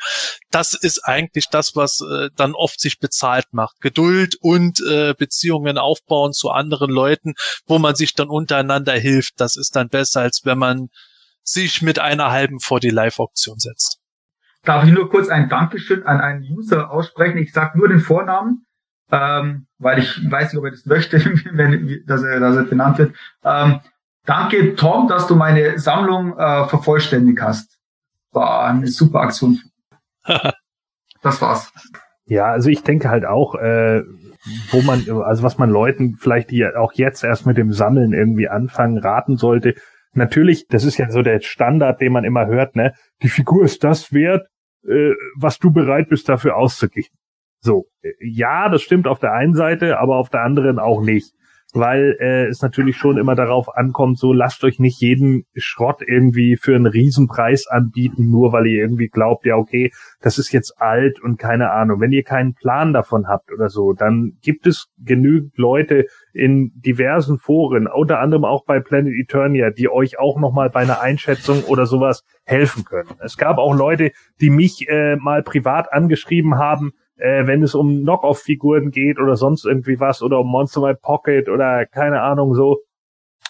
[0.50, 3.80] Das ist eigentlich das, was äh, dann oft sich bezahlt macht.
[3.80, 7.34] Geduld und äh, Beziehungen aufbauen zu anderen Leuten,
[7.66, 9.40] wo man sich dann untereinander hilft.
[9.40, 10.88] Das ist dann besser, als wenn man
[11.42, 13.98] sich mit einer halben vor die Live-Auktion setzt.
[14.62, 17.38] Darf ich nur kurz ein Dankeschön an einen User aussprechen?
[17.38, 18.66] Ich sage nur den Vornamen,
[19.10, 21.18] ähm, weil ich weiß nicht, ob er das möchte,
[21.52, 23.16] wenn, dass, er, dass er benannt wird.
[23.42, 23.80] Ähm,
[24.26, 27.78] danke, Tom, dass du meine Sammlung äh, vervollständigt hast.
[28.32, 29.60] War eine super Aktion.
[31.22, 31.72] das war's.
[32.30, 34.04] Ja, also ich denke halt auch, äh,
[34.70, 38.48] wo man, also was man Leuten vielleicht, die auch jetzt erst mit dem Sammeln irgendwie
[38.48, 39.74] anfangen, raten sollte.
[40.12, 42.94] Natürlich, das ist ja so der Standard, den man immer hört, ne?
[43.24, 44.46] Die Figur ist das wert,
[44.86, 47.10] äh, was du bereit bist, dafür auszugeben.
[47.58, 51.32] So, äh, ja, das stimmt auf der einen Seite, aber auf der anderen auch nicht
[51.74, 56.56] weil äh, es natürlich schon immer darauf ankommt, so lasst euch nicht jeden Schrott irgendwie
[56.56, 59.90] für einen Riesenpreis anbieten, nur weil ihr irgendwie glaubt, ja okay,
[60.20, 62.00] das ist jetzt alt und keine Ahnung.
[62.00, 67.38] Wenn ihr keinen Plan davon habt oder so, dann gibt es genügend Leute in diversen
[67.38, 71.86] Foren, unter anderem auch bei Planet Eternia, die euch auch nochmal bei einer Einschätzung oder
[71.86, 73.10] sowas helfen können.
[73.20, 78.02] Es gab auch Leute, die mich äh, mal privat angeschrieben haben, äh, wenn es um
[78.02, 82.78] Knock-Off-Figuren geht oder sonst irgendwie was oder um Monster My Pocket oder keine Ahnung so.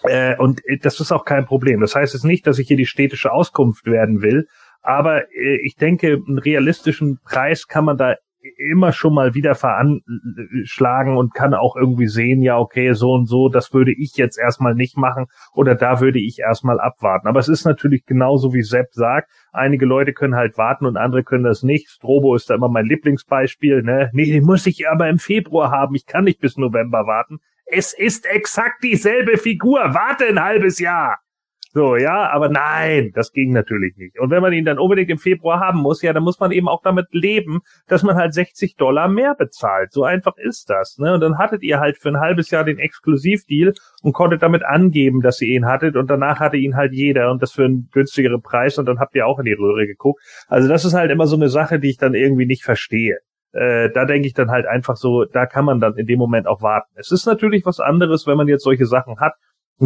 [0.03, 1.81] Äh, und das ist auch kein Problem.
[1.81, 4.47] Das heißt jetzt nicht, dass ich hier die städtische Auskunft werden will,
[4.83, 8.17] aber äh, ich denke, einen realistischen Preis kann man da
[8.57, 13.49] immer schon mal wieder veranschlagen und kann auch irgendwie sehen, ja, okay, so und so,
[13.49, 17.29] das würde ich jetzt erstmal nicht machen oder da würde ich erstmal abwarten.
[17.29, 21.25] Aber es ist natürlich genauso wie Sepp sagt, einige Leute können halt warten und andere
[21.25, 21.89] können das nicht.
[21.89, 24.11] Strobo ist da immer mein Lieblingsbeispiel, ne?
[24.13, 27.39] Nee, den muss ich aber im Februar haben, ich kann nicht bis November warten.
[27.67, 31.19] Es ist exakt dieselbe Figur, warte ein halbes Jahr.
[31.73, 34.19] So, ja, aber nein, das ging natürlich nicht.
[34.19, 36.67] Und wenn man ihn dann unbedingt im Februar haben muss, ja, dann muss man eben
[36.67, 39.93] auch damit leben, dass man halt 60 Dollar mehr bezahlt.
[39.93, 40.99] So einfach ist das.
[40.99, 41.15] Ne?
[41.15, 45.21] Und dann hattet ihr halt für ein halbes Jahr den Exklusivdeal und konntet damit angeben,
[45.21, 48.43] dass ihr ihn hattet und danach hatte ihn halt jeder und das für einen günstigeren
[48.43, 50.21] Preis und dann habt ihr auch in die Röhre geguckt.
[50.49, 53.19] Also das ist halt immer so eine Sache, die ich dann irgendwie nicht verstehe.
[53.53, 56.49] Äh, da denke ich dann halt einfach so, da kann man dann in dem Moment
[56.49, 56.91] auch warten.
[56.97, 59.35] Es ist natürlich was anderes, wenn man jetzt solche Sachen hat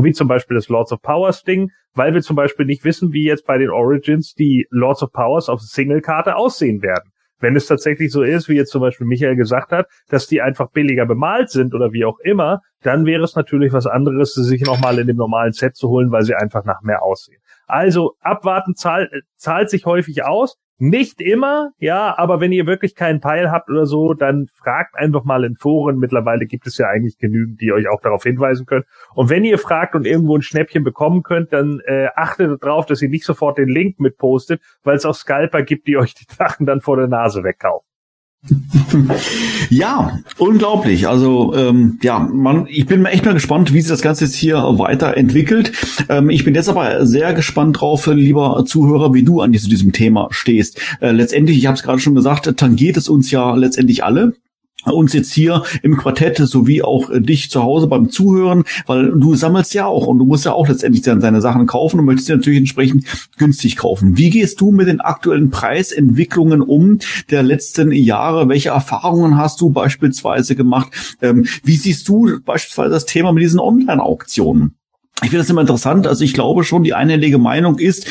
[0.03, 3.25] wie zum Beispiel das Lords of Powers Ding, weil wir zum Beispiel nicht wissen, wie
[3.25, 7.11] jetzt bei den Origins die Lords of Powers auf Single-Karte aussehen werden.
[7.41, 10.71] Wenn es tatsächlich so ist, wie jetzt zum Beispiel Michael gesagt hat, dass die einfach
[10.71, 14.63] billiger bemalt sind oder wie auch immer, dann wäre es natürlich was anderes, sie sich
[14.63, 17.41] nochmal in dem normalen Set zu holen, weil sie einfach nach mehr aussehen.
[17.67, 20.57] Also abwarten zahlt, zahlt sich häufig aus.
[20.79, 25.23] Nicht immer, ja, aber wenn ihr wirklich keinen Peil habt oder so, dann fragt einfach
[25.23, 25.99] mal in Foren.
[25.99, 28.85] Mittlerweile gibt es ja eigentlich genügend, die euch auch darauf hinweisen können.
[29.15, 33.03] Und wenn ihr fragt und irgendwo ein Schnäppchen bekommen könnt, dann äh, achtet darauf, dass
[33.03, 36.67] ihr nicht sofort den Link mitpostet, weil es auch Scalper gibt, die euch die Sachen
[36.67, 37.94] dann vor der Nase wegkaufen.
[39.71, 41.09] Ja, unglaublich.
[41.09, 44.57] Also ähm, ja, man, ich bin echt mal gespannt, wie sich das Ganze jetzt hier
[44.57, 45.73] weiterentwickelt.
[46.09, 50.29] Ähm, ich bin jetzt aber sehr gespannt drauf, lieber Zuhörer, wie du an diesem Thema
[50.31, 50.81] stehst.
[51.01, 54.35] Äh, letztendlich, ich habe es gerade schon gesagt, tangiert es uns ja letztendlich alle
[54.93, 59.35] uns jetzt hier im Quartett sowie auch äh, dich zu Hause beim Zuhören, weil du
[59.35, 62.27] sammelst ja auch und du musst ja auch letztendlich dann deine Sachen kaufen und möchtest
[62.27, 63.05] sie natürlich entsprechend
[63.39, 64.17] günstig kaufen.
[64.17, 66.99] Wie gehst du mit den aktuellen Preisentwicklungen um
[67.31, 68.49] der letzten Jahre?
[68.49, 70.93] Welche Erfahrungen hast du beispielsweise gemacht?
[71.23, 74.75] Ähm, wie siehst du beispielsweise das Thema mit diesen Online-Auktionen?
[75.23, 76.07] Ich finde das immer interessant.
[76.07, 78.07] Also ich glaube schon, die einhellige Meinung ist,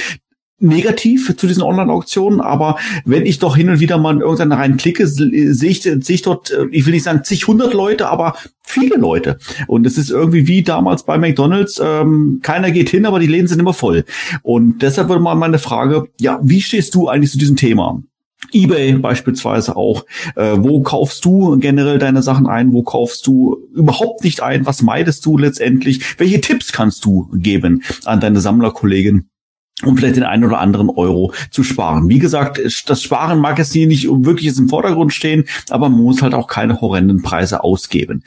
[0.59, 5.07] negativ zu diesen Online-Auktionen, aber wenn ich doch hin und wieder mal in irgendeine reinklicke,
[5.07, 5.29] sehe
[5.69, 9.37] ich, sehe ich dort, äh, ich will nicht sagen zig hundert Leute, aber viele Leute.
[9.67, 13.47] Und es ist irgendwie wie damals bei McDonalds, ähm, keiner geht hin, aber die Läden
[13.47, 14.05] sind immer voll.
[14.41, 18.01] Und deshalb würde mal meine Frage, ja, wie stehst du eigentlich zu diesem Thema?
[18.51, 20.05] eBay beispielsweise auch.
[20.35, 22.73] Äh, wo kaufst du generell deine Sachen ein?
[22.73, 24.65] Wo kaufst du überhaupt nicht ein?
[24.65, 26.19] Was meidest du letztendlich?
[26.19, 29.29] Welche Tipps kannst du geben an deine Sammlerkollegen?
[29.85, 32.09] Um vielleicht den einen oder anderen Euro zu sparen.
[32.09, 36.21] Wie gesagt, das Sparen mag jetzt hier nicht wirklich im Vordergrund stehen, aber man muss
[36.21, 38.23] halt auch keine horrenden Preise ausgeben.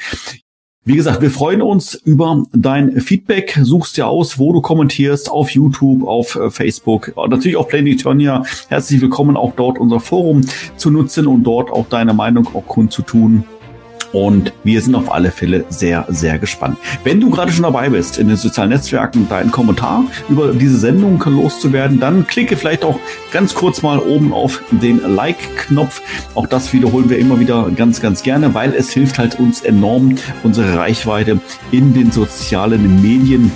[0.88, 3.58] Wie gesagt, wir freuen uns über dein Feedback.
[3.60, 8.44] Suchst dir aus, wo du kommentierst, auf YouTube, auf äh, Facebook, natürlich auf Planetonia.
[8.68, 10.42] Herzlich willkommen auch dort unser Forum
[10.76, 13.42] zu nutzen und dort auch deine Meinung auch kundzutun.
[14.16, 16.78] Und wir sind auf alle Fälle sehr, sehr gespannt.
[17.04, 21.22] Wenn du gerade schon dabei bist, in den sozialen Netzwerken deinen Kommentar über diese Sendung
[21.22, 22.98] loszuwerden, dann klicke vielleicht auch
[23.30, 26.00] ganz kurz mal oben auf den Like-Knopf.
[26.34, 30.14] Auch das wiederholen wir immer wieder ganz, ganz gerne, weil es hilft halt uns enorm,
[30.42, 31.38] unsere Reichweite
[31.70, 33.52] in den sozialen Medien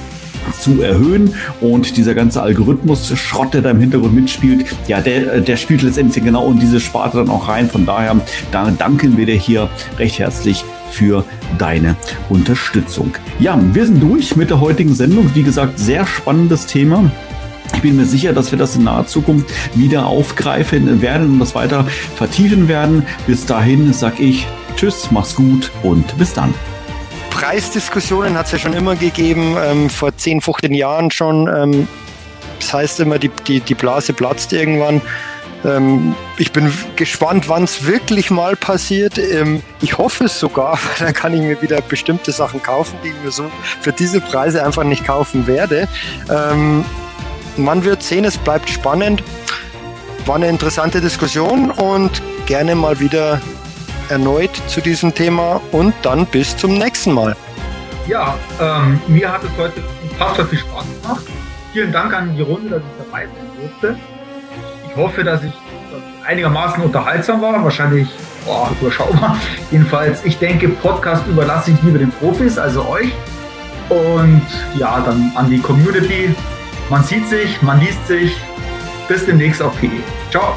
[0.52, 5.56] zu erhöhen und dieser ganze Algorithmus Schrott, der da im Hintergrund mitspielt, ja, der, der
[5.56, 7.68] spielt letztendlich genau in diese Sparte dann auch rein.
[7.68, 8.16] Von daher,
[8.52, 11.24] da danken wir dir hier recht herzlich für
[11.58, 11.96] deine
[12.28, 13.12] Unterstützung.
[13.38, 15.34] Ja, wir sind durch mit der heutigen Sendung.
[15.34, 17.10] Wie gesagt, sehr spannendes Thema.
[17.74, 21.54] Ich bin mir sicher, dass wir das in naher Zukunft wieder aufgreifen werden und das
[21.54, 23.04] weiter vertiefen werden.
[23.26, 24.46] Bis dahin sag ich
[24.76, 26.54] Tschüss, mach's gut und bis dann.
[27.30, 31.48] Preisdiskussionen hat es ja schon immer gegeben, ähm, vor 10, 15 Jahren schon.
[31.48, 31.88] Ähm,
[32.58, 35.00] das heißt immer, die, die, die Blase platzt irgendwann.
[35.64, 39.18] Ähm, ich bin gespannt, wann es wirklich mal passiert.
[39.18, 43.08] Ähm, ich hoffe es sogar, weil dann kann ich mir wieder bestimmte Sachen kaufen, die
[43.08, 43.50] ich mir so
[43.80, 45.88] für diese Preise einfach nicht kaufen werde.
[46.30, 46.84] Ähm,
[47.56, 49.22] man wird sehen, es bleibt spannend.
[50.26, 53.40] War eine interessante Diskussion und gerne mal wieder
[54.10, 57.36] erneut zu diesem Thema und dann bis zum nächsten Mal.
[58.06, 61.24] Ja, ähm, mir hat es heute unfassbar viel Spaß gemacht.
[61.72, 63.96] Vielen Dank an die Runde, dass ich dabei sein durfte.
[64.88, 65.52] Ich hoffe, dass ich
[66.26, 67.62] einigermaßen unterhaltsam war.
[67.62, 68.08] Wahrscheinlich
[68.44, 69.36] boah, überschaubar.
[69.70, 73.12] Jedenfalls, ich denke, Podcast überlasse ich lieber den Profis, also euch.
[73.88, 76.34] Und ja, dann an die Community.
[76.88, 78.36] Man sieht sich, man liest sich.
[79.08, 79.90] Bis demnächst auf PE.
[80.30, 80.54] Ciao.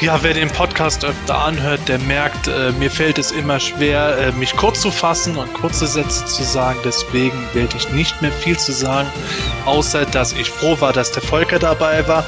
[0.00, 4.32] Ja, wer den Podcast öfter anhört, der merkt, äh, mir fällt es immer schwer, äh,
[4.32, 6.78] mich kurz zu fassen und kurze Sätze zu sagen.
[6.84, 9.08] Deswegen werde ich nicht mehr viel zu sagen,
[9.64, 12.24] außer dass ich froh war, dass der Volker dabei war.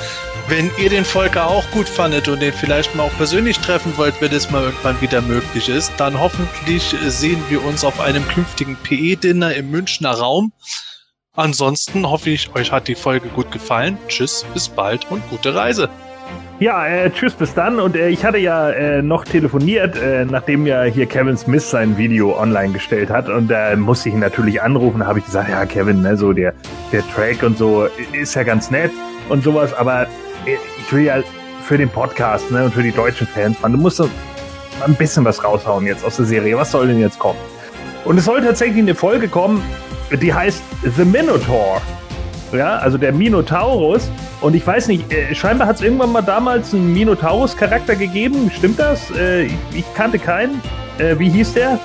[0.48, 4.20] Wenn ihr den Volker auch gut fandet und den vielleicht mal auch persönlich treffen wollt,
[4.20, 8.74] wenn es mal irgendwann wieder möglich ist, dann hoffentlich sehen wir uns auf einem künftigen
[8.82, 10.52] PE-Dinner im Münchner Raum.
[11.36, 13.96] Ansonsten hoffe ich, euch hat die Folge gut gefallen.
[14.08, 15.88] Tschüss, bis bald und gute Reise.
[16.60, 17.80] Ja, äh, tschüss, bis dann.
[17.80, 21.96] Und äh, ich hatte ja äh, noch telefoniert, äh, nachdem ja hier Kevin Smith sein
[21.96, 23.30] Video online gestellt hat.
[23.30, 25.00] Und da musste ich ihn natürlich anrufen.
[25.00, 26.52] Da habe ich gesagt, ja, Kevin, ne, so der,
[26.92, 28.90] der Track und so ist ja ganz nett
[29.30, 29.72] und sowas.
[29.72, 31.22] Aber äh, ich will ja
[31.62, 34.10] für den Podcast ne, und für die deutschen Fans, man, du musst so
[34.84, 36.58] ein bisschen was raushauen jetzt aus der Serie.
[36.58, 37.38] Was soll denn jetzt kommen?
[38.04, 39.62] Und es soll tatsächlich eine Folge kommen,
[40.12, 40.62] die heißt
[40.94, 41.80] The Minotaur.
[42.52, 44.10] Ja, also der Minotaurus.
[44.40, 48.50] Und ich weiß nicht, äh, scheinbar hat es irgendwann mal damals einen Minotaurus-Charakter gegeben.
[48.56, 49.10] Stimmt das?
[49.10, 50.60] Äh, ich, ich, kannte keinen.
[50.98, 51.78] Äh, wie hieß der?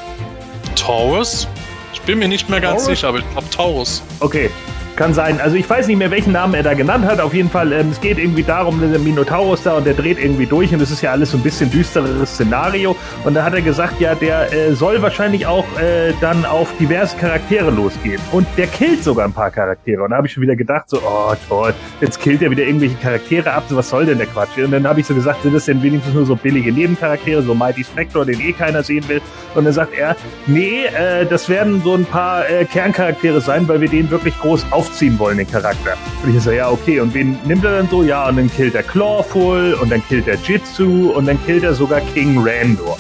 [0.75, 1.47] Taurus?
[1.93, 2.85] Ich bin mir nicht mehr ganz Taurus?
[2.85, 4.03] sicher, aber ich glaube Taurus.
[4.19, 4.49] Okay.
[4.95, 5.41] Kann sein.
[5.41, 7.19] Also ich weiß nicht mehr, welchen Namen er da genannt hat.
[7.19, 10.45] Auf jeden Fall, ähm, es geht irgendwie darum, der Minotaurus da und der dreht irgendwie
[10.45, 12.95] durch und es ist ja alles so ein bisschen düstereres Szenario.
[13.25, 17.17] Und da hat er gesagt, ja, der äh, soll wahrscheinlich auch äh, dann auf diverse
[17.17, 18.21] Charaktere losgehen.
[18.31, 20.01] Und der killt sogar ein paar Charaktere.
[20.01, 22.95] Und da habe ich schon wieder gedacht, so, oh toll, jetzt killt er wieder irgendwelche
[22.95, 23.65] Charaktere ab.
[23.67, 24.57] So, was soll denn der Quatsch?
[24.57, 27.53] Und dann habe ich so gesagt, sind das denn wenigstens nur so billige Nebencharaktere, so
[27.53, 29.21] Mighty Spectre, den eh keiner sehen will?
[29.55, 30.15] Und dann sagt er,
[30.47, 34.65] nee, äh, das werden so ein paar äh, Kerncharaktere sein, weil wir den wirklich groß
[34.85, 35.97] aufziehen wollen, den Charakter.
[36.23, 36.99] Und ich so, ja, okay.
[36.99, 38.03] Und wen nimmt er dann so?
[38.03, 41.73] Ja, und dann killt er Clawful und dann killt er Jitsu und dann killt er
[41.73, 42.97] sogar King Randor.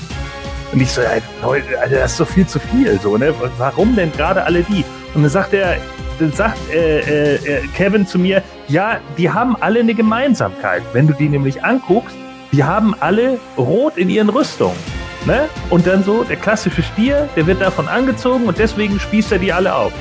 [0.71, 1.09] Und ich so, ja,
[1.41, 3.33] Leute, Alter, das ist so viel zu viel, so, ne?
[3.57, 4.83] Warum denn gerade alle die?
[5.13, 5.77] Und dann sagt er,
[6.19, 10.81] dann sagt äh, äh, Kevin zu mir, ja, die haben alle eine Gemeinsamkeit.
[10.93, 12.15] Wenn du die nämlich anguckst,
[12.51, 14.77] die haben alle rot in ihren Rüstungen.
[15.25, 15.49] Ne?
[15.69, 19.51] Und dann so, der klassische Stier, der wird davon angezogen und deswegen spießt er die
[19.51, 19.91] alle auf.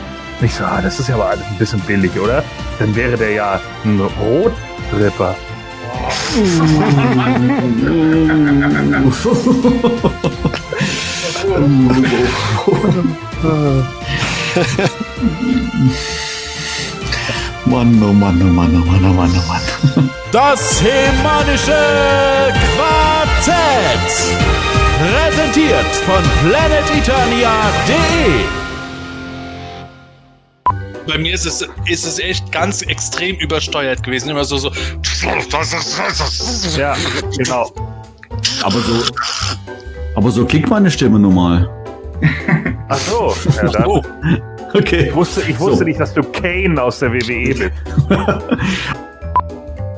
[0.40, 2.42] Und ich so, ah, das ist ja aber alles ein bisschen billig, oder?
[2.78, 5.34] Dann wäre der ja ein Rotripper.
[17.66, 19.62] Mann, oh Mann, oh Mann, oh Mann, oh Mann, oh Mann.
[20.32, 24.10] Das hemanische Quartett.
[24.98, 28.63] Präsentiert von planeteternia.de.
[31.06, 34.30] Bei mir ist es, ist es echt ganz extrem übersteuert gewesen.
[34.30, 34.70] Immer so, so.
[36.78, 36.96] Ja,
[37.36, 37.70] genau.
[38.62, 39.02] Aber so,
[40.14, 41.68] aber so klingt meine Stimme normal.
[42.88, 43.86] Ach so, ja, dann.
[43.86, 44.02] Oh,
[44.74, 45.06] Okay.
[45.08, 45.84] Ich wusste, ich wusste So.
[45.84, 47.70] nicht, dass du Kane aus der WWE bist.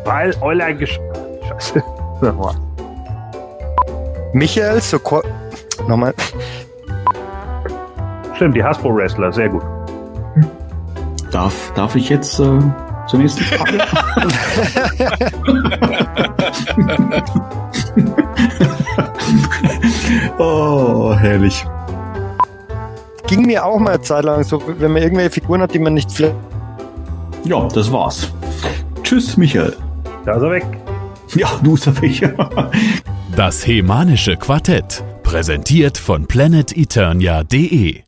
[0.05, 1.01] Weil Euler gesch...
[1.49, 1.83] Scheiße.
[2.21, 2.55] Nochmal.
[4.35, 5.23] Michael Sokol.
[5.89, 6.13] Nochmal.
[8.35, 9.63] Stimmt, die Hasbro-Wrestler, sehr gut.
[11.31, 12.59] Darf, darf ich jetzt äh,
[13.07, 13.79] zur nächsten Frage?
[20.39, 21.65] oh, herrlich.
[23.27, 25.95] ging mir auch mal eine Zeit lang so, wenn man irgendwelche Figuren hat, die man
[25.95, 26.35] nicht vielleicht.
[27.45, 28.33] Ja, das war's.
[29.03, 29.77] Tschüss, Michael.
[30.25, 30.67] Da ist er weg.
[31.35, 32.35] Ja, du ist er weg.
[33.37, 35.05] Das Hemanische Quartett.
[35.23, 38.03] Präsentiert von planeteternia.de